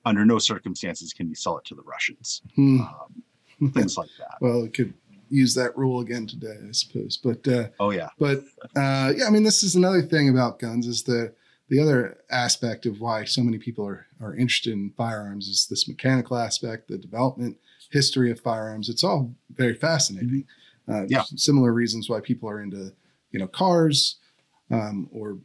under 0.05 0.25
no 0.25 0.39
circumstances 0.39 1.13
can 1.13 1.27
you 1.29 1.35
sell 1.35 1.57
it 1.57 1.65
to 1.65 1.75
the 1.75 1.81
Russians. 1.83 2.41
hmm. 2.55 2.81
Um, 2.81 3.71
things 3.73 3.97
like 3.97 4.09
that. 4.19 4.37
well, 4.41 4.63
it 4.63 4.73
could 4.73 4.93
use 5.29 5.53
that 5.55 5.77
rule 5.77 5.99
again 5.99 6.25
today, 6.25 6.55
I 6.67 6.71
suppose. 6.71 7.17
But 7.17 7.47
uh, 7.47 7.67
Oh 7.79 7.91
yeah, 7.91 8.09
but 8.17 8.39
uh, 8.75 9.13
yeah, 9.15 9.25
I 9.27 9.29
mean, 9.29 9.43
this 9.43 9.63
is 9.63 9.75
another 9.75 10.01
thing 10.01 10.29
about 10.29 10.59
guns 10.59 10.87
is 10.87 11.03
the 11.03 11.33
the 11.67 11.79
other 11.79 12.17
aspect 12.31 12.87
of 12.87 12.99
why 12.99 13.25
so 13.25 13.43
many 13.43 13.57
people 13.59 13.85
are 13.85 14.07
are 14.21 14.35
interested 14.35 14.73
in 14.73 14.91
firearms 14.97 15.47
is 15.47 15.67
this 15.69 15.87
mechanical 15.87 16.37
aspect, 16.37 16.87
the 16.87 16.97
development 16.97 17.57
history 17.91 18.31
of 18.31 18.39
firearms. 18.39 18.89
It's 18.89 19.03
all 19.03 19.33
very 19.53 19.73
fascinating. 19.73 20.45
Uh, 20.87 20.91
Mm-hmm. 20.91 21.05
Yeah. 21.09 21.23
Similar 21.35 21.71
reasons 21.71 22.09
why 22.09 22.19
people 22.19 22.49
are 22.49 22.63
into 22.63 22.91
you 23.31 23.39
know 23.39 23.47
cars. 23.47 24.15
um, 24.71 25.07
or 25.11 25.37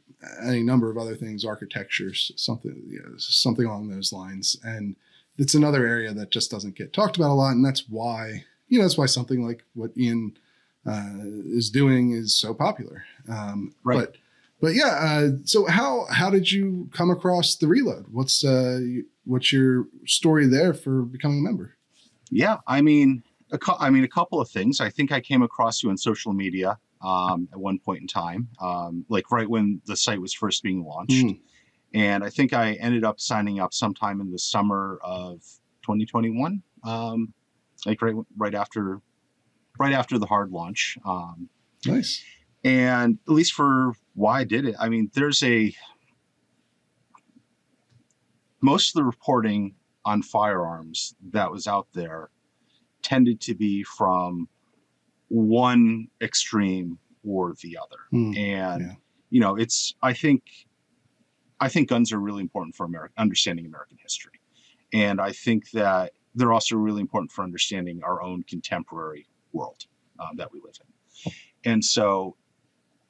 any 0.43 0.63
number 0.63 0.91
of 0.91 0.99
other 0.99 1.15
things, 1.15 1.45
architectures, 1.45 2.33
something, 2.37 2.83
you 2.89 3.01
know, 3.01 3.15
something 3.19 3.67
along 3.67 3.89
those 3.89 4.13
lines. 4.13 4.57
And 4.65 4.97
it's 5.39 5.55
another 5.55 5.87
area 5.87 6.13
that 6.15 6.31
just 6.31 6.51
doesn't 6.51 6.77
get 6.77 6.93
talked 6.93 7.17
about 7.17 7.31
a 7.31 7.35
lot. 7.35 7.53
And 7.53 7.65
that's 7.65 7.89
why, 7.89 8.45
you 8.69 8.79
know, 8.79 8.85
that's 8.85 8.99
why 8.99 9.07
something 9.07 9.47
like 9.47 9.65
what 9.75 9.91
Ian 9.97 10.37
uh, 10.87 11.19
is 11.47 11.71
doing 11.71 12.13
is 12.13 12.37
so 12.37 12.55
popular. 12.55 13.05
Um, 13.29 13.75
Right. 13.85 13.99
But, 13.99 14.17
but 14.61 14.75
yeah, 14.75 14.87
uh, 14.87 15.29
so 15.45 15.67
how 15.67 16.07
how 16.11 16.31
did 16.31 16.51
you 16.51 16.89
come 16.93 17.11
across 17.11 17.57
the 17.57 17.67
Reload? 17.67 18.07
What's 18.11 18.43
uh, 18.45 18.81
what's 19.25 19.53
your 19.53 19.87
story 20.07 20.47
there 20.47 20.73
for 20.73 21.03
becoming 21.03 21.41
a 21.41 21.43
member? 21.43 21.77
Yeah, 22.31 22.59
I 22.67 22.81
mean, 22.81 23.23
a 23.51 23.59
cou- 23.59 23.77
I 23.79 23.91
mean, 23.91 24.05
a 24.05 24.09
couple 24.09 24.41
of 24.41 24.49
things. 24.49 24.81
I 24.81 24.89
think 24.89 25.13
I 25.13 25.21
came 25.21 25.43
across 25.43 25.83
you 25.83 25.91
on 25.91 25.99
social 25.99 26.33
media 26.33 26.79
um, 27.05 27.49
at 27.53 27.59
one 27.61 27.79
point 27.79 28.01
in 28.01 28.07
time, 28.07 28.49
um, 28.61 29.05
like 29.09 29.31
right 29.31 29.49
when 29.49 29.81
the 29.87 29.97
site 29.97 30.21
was 30.21 30.33
first 30.33 30.63
being 30.63 30.85
launched, 30.85 31.25
Mm. 31.25 31.41
and 31.93 32.25
I 32.25 32.31
think 32.31 32.53
I 32.53 32.73
ended 32.75 33.05
up 33.05 33.21
signing 33.21 33.61
up 33.61 33.75
sometime 33.75 34.21
in 34.21 34.31
the 34.31 34.39
summer 34.39 34.99
of 35.03 35.41
2021, 35.83 36.63
um, 36.85 37.33
like 37.87 38.01
right 38.03 38.15
right 38.37 38.55
after 38.55 39.01
right 39.79 39.93
after 39.93 40.19
the 40.19 40.27
hard 40.27 40.51
launch. 40.51 40.97
Um, 41.05 41.49
Nice. 41.87 42.23
and 42.65 43.19
at 43.29 43.33
least 43.35 43.53
for 43.53 43.93
why 44.15 44.41
I 44.41 44.45
did 44.45 44.65
it, 44.67 44.75
I 44.79 44.89
mean, 44.89 45.11
there's 45.15 45.43
a 45.43 45.75
most 48.61 48.91
of 48.91 49.01
the 49.01 49.05
reporting 49.05 49.75
on 50.05 50.23
firearms 50.23 51.15
that 51.33 51.51
was 51.51 51.67
out 51.67 51.89
there 51.93 52.31
tended 53.03 53.41
to 53.43 53.55
be 53.55 53.83
from 53.83 54.49
one 55.35 56.07
extreme 56.21 56.99
or 57.25 57.55
the 57.61 57.77
other. 57.77 57.97
Mm. 58.13 58.39
And 58.39 58.83
Yeah. 58.83 58.95
you 59.31 59.41
know, 59.41 59.57
it's 59.57 59.95
I 60.01 60.13
think 60.13 60.43
I 61.61 61.69
think 61.69 61.89
guns 61.89 62.13
are 62.13 62.21
really 62.21 62.43
important 62.43 62.75
for 62.77 62.85
America 62.85 63.15
understanding 63.19 63.67
American 63.67 63.99
history. 64.01 64.41
And 64.93 65.21
I 65.21 65.33
think 65.33 65.71
that 65.73 66.13
they're 66.37 66.53
also 66.53 66.77
really 66.77 67.01
important 67.01 67.33
for 67.33 67.43
understanding 67.43 68.03
our 68.05 68.23
own 68.23 68.45
contemporary 68.45 69.27
world 69.53 69.87
um, 70.21 70.37
that 70.37 70.53
we 70.53 70.61
live 70.61 70.77
in. 70.81 71.33
And 71.65 71.85
so, 71.85 72.37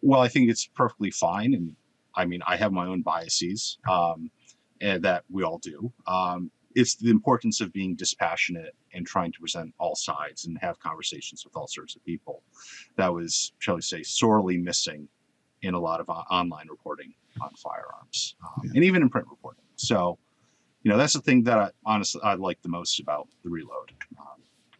well, 0.00 0.20
I 0.20 0.28
think 0.28 0.48
it's 0.50 0.66
perfectly 0.66 1.10
fine. 1.10 1.52
And 1.52 1.76
I 2.14 2.24
mean, 2.24 2.40
I 2.46 2.56
have 2.56 2.72
my 2.72 2.86
own 2.86 3.02
biases 3.02 3.78
um, 3.90 4.30
and 4.80 5.02
that 5.04 5.24
we 5.30 5.42
all 5.42 5.58
do. 5.58 5.92
Um, 6.06 6.50
it's 6.74 6.94
the 6.96 7.10
importance 7.10 7.60
of 7.60 7.72
being 7.72 7.94
dispassionate 7.94 8.74
and 8.92 9.06
trying 9.06 9.32
to 9.32 9.40
present 9.40 9.72
all 9.78 9.94
sides 9.94 10.46
and 10.46 10.58
have 10.58 10.78
conversations 10.80 11.44
with 11.44 11.56
all 11.56 11.66
sorts 11.68 11.94
of 11.96 12.04
people 12.04 12.42
that 12.96 13.12
was, 13.12 13.52
shall 13.58 13.76
we 13.76 13.80
say, 13.82 14.02
sorely 14.02 14.56
missing 14.58 15.08
in 15.62 15.74
a 15.74 15.78
lot 15.78 16.00
of 16.00 16.08
o- 16.10 16.24
online 16.30 16.66
reporting 16.68 17.14
on 17.40 17.50
firearms 17.56 18.34
um, 18.44 18.62
Yeah. 18.64 18.72
and 18.76 18.84
even 18.84 19.02
in 19.02 19.08
print 19.08 19.26
reporting. 19.30 19.64
So, 19.76 20.18
you 20.82 20.90
know, 20.90 20.98
that's 20.98 21.14
the 21.14 21.20
thing 21.20 21.44
that 21.44 21.58
I 21.58 21.70
honestly 21.86 22.20
I 22.22 22.34
like 22.34 22.60
the 22.62 22.68
most 22.68 23.00
about 23.00 23.28
the 23.42 23.50
reload. 23.50 23.92
Um, 24.18 24.26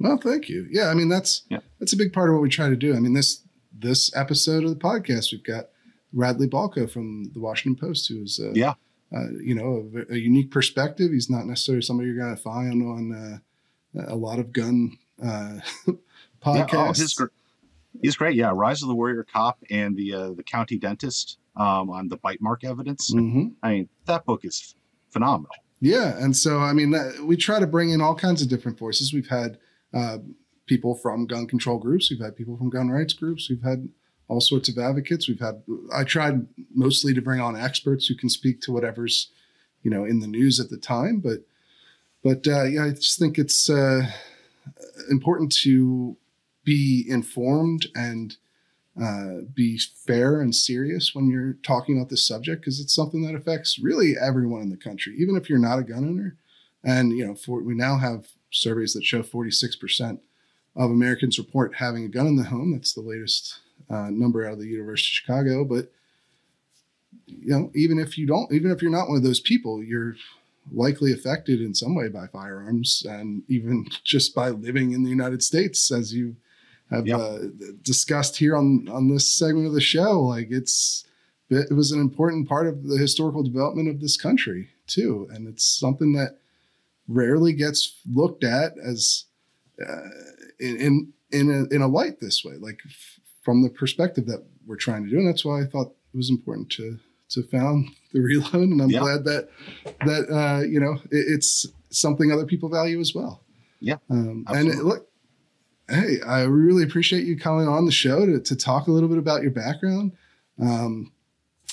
Well, 0.00 0.18
thank 0.18 0.48
you. 0.48 0.66
Yeah, 0.70 0.88
I 0.88 0.94
mean 0.94 1.08
that's 1.08 1.42
Yeah. 1.48 1.60
that's 1.78 1.92
a 1.92 1.96
big 1.96 2.12
part 2.12 2.28
of 2.28 2.34
what 2.34 2.42
we 2.42 2.48
try 2.48 2.68
to 2.68 2.76
do. 2.76 2.94
I 2.94 3.00
mean 3.00 3.14
this 3.14 3.42
this 3.76 4.14
episode 4.16 4.62
of 4.64 4.70
the 4.70 4.76
podcast, 4.76 5.32
we've 5.32 5.42
got 5.44 5.64
Radley 6.12 6.46
Balko 6.46 6.88
from 6.88 7.24
the 7.32 7.40
Washington 7.40 7.76
Post, 7.80 8.08
who's 8.08 8.38
uh, 8.38 8.52
Yeah. 8.54 8.74
Uh, 9.14 9.30
you 9.40 9.54
know, 9.54 9.88
a, 10.10 10.14
a 10.14 10.16
unique 10.16 10.50
perspective. 10.50 11.12
He's 11.12 11.30
not 11.30 11.46
necessarily 11.46 11.82
somebody 11.82 12.08
you're 12.08 12.18
going 12.18 12.34
to 12.34 12.42
find 12.42 12.82
on 12.82 13.40
uh, 13.96 14.06
a 14.08 14.16
lot 14.16 14.38
of 14.38 14.52
gun 14.52 14.98
uh, 15.22 15.58
yeah, 15.86 15.94
podcasts. 16.42 16.68
oh, 16.74 16.92
his, 16.92 17.14
gr- 17.14 17.26
he's 18.02 18.16
great. 18.16 18.34
Yeah, 18.34 18.50
Rise 18.52 18.82
of 18.82 18.88
the 18.88 18.94
Warrior 18.94 19.24
Cop 19.32 19.62
and 19.70 19.96
the 19.96 20.12
uh, 20.14 20.30
the 20.32 20.42
Country 20.42 20.78
Dentist 20.78 21.38
um, 21.56 21.90
on 21.90 22.08
the 22.08 22.16
bite 22.16 22.40
mark 22.40 22.64
evidence. 22.64 23.12
hmm 23.12 23.48
I 23.62 23.70
mean, 23.70 23.88
that 24.06 24.24
book 24.24 24.44
is 24.44 24.74
phenomenal. 25.10 25.54
Yeah, 25.80 26.16
and 26.18 26.36
so 26.36 26.58
I 26.58 26.72
mean, 26.72 26.90
that, 26.90 27.20
we 27.24 27.36
try 27.36 27.60
to 27.60 27.66
bring 27.66 27.90
in 27.90 28.00
all 28.00 28.14
kinds 28.16 28.42
of 28.42 28.48
different 28.48 28.78
voices. 28.78 29.12
We've 29.12 29.28
had 29.28 29.58
uh, 29.92 30.18
people 30.66 30.94
from 30.96 31.26
gun 31.26 31.46
control 31.46 31.78
groups, 31.78 32.10
we've 32.10 32.20
had 32.20 32.34
people 32.36 32.56
from 32.56 32.70
gun 32.70 32.88
rights 32.88 33.12
groups, 33.12 33.48
we've 33.48 33.62
had 33.62 33.88
all 34.28 34.40
sorts 34.40 34.68
of 34.68 34.78
advocates. 34.78 35.28
We've 35.28 35.40
had 35.40 35.62
I 35.92 36.05
tried 36.05 36.46
mostly 36.74 37.14
to 37.14 37.22
bring 37.22 37.40
on 37.40 37.56
experts 37.56 38.06
who 38.06 38.14
can 38.14 38.28
speak 38.28 38.60
to 38.62 38.72
whatever's 38.72 39.30
you 39.82 39.90
know 39.90 40.05
in 40.05 40.20
the 40.20 40.26
news 40.26 40.60
at 40.60 40.70
the 40.70 40.78
time, 40.78 41.20
but 41.20 41.40
but 42.22 42.46
uh, 42.46 42.64
yeah, 42.64 42.84
I 42.84 42.90
just 42.90 43.18
think 43.18 43.38
it's 43.38 43.68
uh, 43.68 44.06
important 45.10 45.52
to 45.62 46.16
be 46.64 47.05
informed 47.06 47.86
and 47.94 48.36
uh, 49.01 49.42
be 49.52 49.78
fair 50.06 50.40
and 50.40 50.55
serious 50.55 51.14
when 51.14 51.28
you're 51.28 51.55
talking 51.64 51.96
about 51.96 52.09
this 52.09 52.26
subject 52.26 52.62
because 52.62 52.80
it's 52.80 52.94
something 52.94 53.22
that 53.22 53.34
affects 53.34 53.78
really 53.78 54.14
everyone 54.18 54.62
in 54.62 54.70
the 54.70 54.76
country, 54.76 55.14
even 55.18 55.36
if 55.36 55.51
you're 55.51 55.59
not 55.59 55.78
a 55.78 55.82
gun 55.82 56.05
owner. 56.05 56.36
And 56.82 57.12
you 57.12 57.26
know, 57.26 57.34
for 57.34 57.60
we 57.62 57.74
now 57.74 57.98
have 57.98 58.28
surveys 58.51 58.94
that 58.94 59.05
show 59.05 59.22
46% 59.22 60.20
of 60.76 60.90
Americans 60.90 61.38
report 61.38 61.76
having 61.76 62.05
a 62.05 62.09
gun 62.09 62.26
in 62.26 62.36
the 62.36 62.44
home. 62.44 62.72
That's 62.72 62.92
the 62.92 63.01
latest 63.01 63.59
uh, 63.90 64.11
number 64.11 64.47
out 64.47 64.55
of 64.55 64.59
the 64.61 64.66
University 64.66 65.06
of 65.06 65.15
Chicago. 65.15 65.65
But 65.65 65.90
you 67.27 67.51
know, 67.51 67.70
even 67.74 67.98
if 67.98 68.19
you 68.19 68.27
don't, 68.27 68.52
even 68.52 68.70
if 68.70 68.82
you're 68.82 68.90
not 68.90 69.09
one 69.09 69.16
of 69.16 69.23
those 69.23 69.40
people, 69.40 69.82
you're 69.82 70.16
likely 70.73 71.12
affected 71.12 71.61
in 71.61 71.74
some 71.74 71.94
way 71.94 72.09
by 72.09 72.27
firearms, 72.27 73.05
and 73.09 73.43
even 73.48 73.86
just 74.05 74.35
by 74.35 74.51
living 74.51 74.93
in 74.93 75.02
the 75.02 75.11
United 75.11 75.43
States, 75.43 75.90
as 75.90 76.15
you 76.15 76.36
have 76.90 77.06
Yep. 77.06 77.20
uh, 77.20 77.39
discussed 77.82 78.36
here 78.36 78.56
on 78.56 78.89
on 78.89 79.09
this 79.09 79.27
segment 79.27 79.66
of 79.66 79.73
the 79.74 79.81
show. 79.81 80.20
Like 80.20 80.48
it's 80.51 81.05
it 81.51 81.73
was 81.74 81.93
an 81.93 82.01
important 82.01 82.48
part 82.48 82.66
of 82.66 82.85
the 82.85 82.97
historical 82.97 83.43
development 83.43 83.89
of 83.89 84.01
this 84.01 84.16
country 84.16 84.70
too, 84.86 85.28
and 85.32 85.47
it's 85.48 85.65
something 85.65 86.12
that 86.15 86.39
rarely 87.09 87.52
gets 87.52 88.01
looked 88.11 88.44
at 88.44 88.73
as 88.78 89.24
uh, 89.81 90.09
in 90.59 90.77
in 90.77 91.12
in 91.31 91.51
a, 91.51 91.74
in 91.74 91.82
a 91.82 91.89
light 91.89 92.20
this 92.20 92.44
way, 92.44 92.55
like 92.59 92.81
from 93.44 93.62
the 93.62 93.70
perspective 93.70 94.26
that 94.26 94.44
we're 94.66 94.76
trying 94.76 95.04
to 95.04 95.10
do, 95.10 95.18
and 95.18 95.28
that's 95.28 95.44
why 95.44 95.62
I 95.62 95.66
thought 95.66 95.94
it 96.12 96.16
was 96.16 96.30
important 96.30 96.70
to 96.72 96.98
to 97.30 97.42
found 97.44 97.88
the 98.12 98.20
reload, 98.20 98.54
and 98.54 98.80
I'm 98.80 98.90
Yeah. 98.90 99.00
glad 99.00 99.24
that 99.24 99.48
that 100.04 100.30
uh, 100.30 100.66
you 100.66 100.80
know 100.80 100.94
it, 101.10 101.24
it's 101.34 101.66
something 101.90 102.32
other 102.32 102.46
people 102.46 102.68
value 102.68 103.00
as 103.00 103.14
well. 103.14 103.42
Yeah, 103.80 103.96
um, 104.10 104.44
and 104.48 104.68
it, 104.68 104.76
look, 104.84 105.08
hey, 105.88 106.20
I 106.26 106.42
really 106.42 106.82
appreciate 106.82 107.24
you 107.26 107.38
coming 107.38 107.68
on 107.68 107.84
the 107.84 107.92
show 107.92 108.24
to 108.26 108.40
to 108.40 108.56
talk 108.56 108.86
a 108.86 108.92
little 108.92 109.08
bit 109.08 109.18
about 109.18 109.42
your 109.42 109.50
background. 109.52 110.12
Um, 110.60 111.12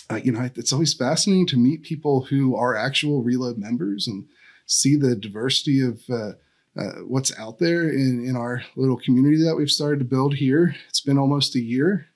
uh, 0.10 0.15
you 0.15 0.31
know, 0.31 0.49
it's 0.56 0.73
always 0.73 0.93
fascinating 0.93 1.48
to 1.48 1.57
meet 1.57 1.84
people 1.84 2.26
who 2.26 2.56
are 2.56 2.76
actual 2.76 3.23
Reload 3.23 3.57
members 3.57 4.07
and 4.07 4.27
see 4.65 4.95
the 4.98 5.15
diversity 5.15 5.80
of 5.81 6.02
uh, 6.10 6.34
uh, 6.77 7.02
what's 7.06 7.38
out 7.38 7.60
there 7.60 7.89
in, 7.89 8.26
in 8.26 8.35
our 8.35 8.64
little 8.76 8.98
community 8.98 9.43
that 9.43 9.56
we've 9.56 9.69
started 9.72 9.99
to 9.99 10.06
build 10.06 10.35
here. 10.35 10.76
It's 10.89 11.02
been 11.02 11.18
almost 11.18 11.56
a 11.56 11.60
year. 11.60 12.07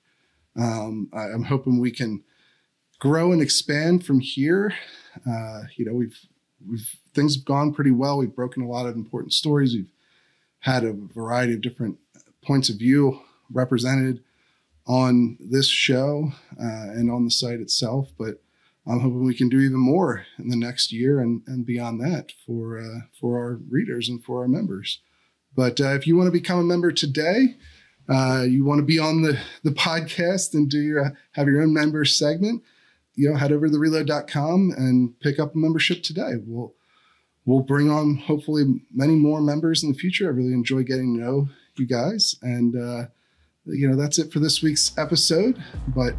Um, 0.58 1.10
I, 1.12 1.24
I'm 1.24 1.44
hoping 1.44 1.78
we 1.78 1.90
can 1.90 2.24
grow 2.98 3.32
and 3.32 3.42
expand 3.42 4.06
from 4.06 4.20
here. 4.20 4.72
Uh, 5.28 5.62
you 5.76 5.84
know, 5.84 5.92
we've 5.92 6.18
we've 6.66 6.96
things 7.14 7.36
have 7.36 7.44
gone 7.44 7.74
pretty 7.74 7.90
well. 7.90 8.18
We've 8.18 8.34
broken 8.34 8.62
a 8.62 8.68
lot 8.68 8.86
of 8.86 8.94
important 8.94 9.32
stories. 9.32 9.74
We've 9.74 9.92
had 10.60 10.84
a 10.84 10.92
variety 10.92 11.54
of 11.54 11.60
different 11.60 11.98
points 12.42 12.68
of 12.68 12.76
view 12.76 13.20
represented 13.50 14.22
on 14.86 15.36
this 15.40 15.68
show 15.68 16.32
uh, 16.58 16.90
and 16.92 17.10
on 17.10 17.24
the 17.24 17.30
site 17.30 17.60
itself. 17.60 18.10
But 18.18 18.42
I'm 18.88 19.00
hoping 19.00 19.24
we 19.24 19.34
can 19.34 19.48
do 19.48 19.58
even 19.58 19.78
more 19.78 20.26
in 20.38 20.48
the 20.48 20.56
next 20.56 20.92
year 20.92 21.20
and, 21.20 21.42
and 21.46 21.66
beyond 21.66 22.00
that 22.00 22.32
for 22.46 22.78
uh, 22.78 23.00
for 23.20 23.38
our 23.38 23.58
readers 23.68 24.08
and 24.08 24.22
for 24.22 24.42
our 24.42 24.48
members. 24.48 25.00
But 25.56 25.80
uh, 25.80 25.94
if 25.94 26.06
you 26.06 26.16
want 26.16 26.28
to 26.28 26.32
become 26.32 26.60
a 26.60 26.64
member 26.64 26.92
today, 26.92 27.56
uh, 28.08 28.44
you 28.48 28.64
want 28.64 28.78
to 28.78 28.84
be 28.84 28.98
on 28.98 29.22
the 29.22 29.38
the 29.64 29.70
podcast 29.70 30.54
and 30.54 30.70
do 30.70 30.78
your 30.78 31.16
have 31.32 31.48
your 31.48 31.62
own 31.62 31.74
member 31.74 32.04
segment, 32.04 32.62
you 33.14 33.28
know, 33.30 33.36
head 33.36 33.52
over 33.52 33.68
to 33.68 33.78
reload.com 33.78 34.72
and 34.76 35.18
pick 35.20 35.40
up 35.40 35.54
a 35.54 35.58
membership 35.58 36.02
today. 36.02 36.34
We'll 36.46 36.72
we'll 37.44 37.62
bring 37.62 37.90
on 37.90 38.16
hopefully 38.16 38.82
many 38.94 39.16
more 39.16 39.40
members 39.40 39.82
in 39.82 39.90
the 39.90 39.98
future. 39.98 40.26
I 40.26 40.30
really 40.30 40.52
enjoy 40.52 40.82
getting 40.82 41.16
to 41.16 41.24
know 41.24 41.48
you 41.76 41.86
guys, 41.86 42.36
and 42.42 42.76
uh, 42.76 43.06
you 43.64 43.88
know 43.88 43.96
that's 43.96 44.18
it 44.20 44.32
for 44.32 44.38
this 44.38 44.62
week's 44.62 44.96
episode. 44.96 45.60
But 45.88 46.14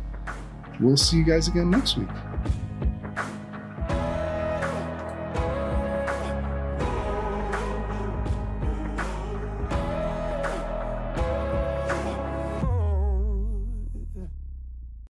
we'll 0.82 0.98
see 0.98 1.18
you 1.18 1.24
guys 1.24 1.48
again 1.48 1.70
next 1.70 1.96
week. 1.96 2.10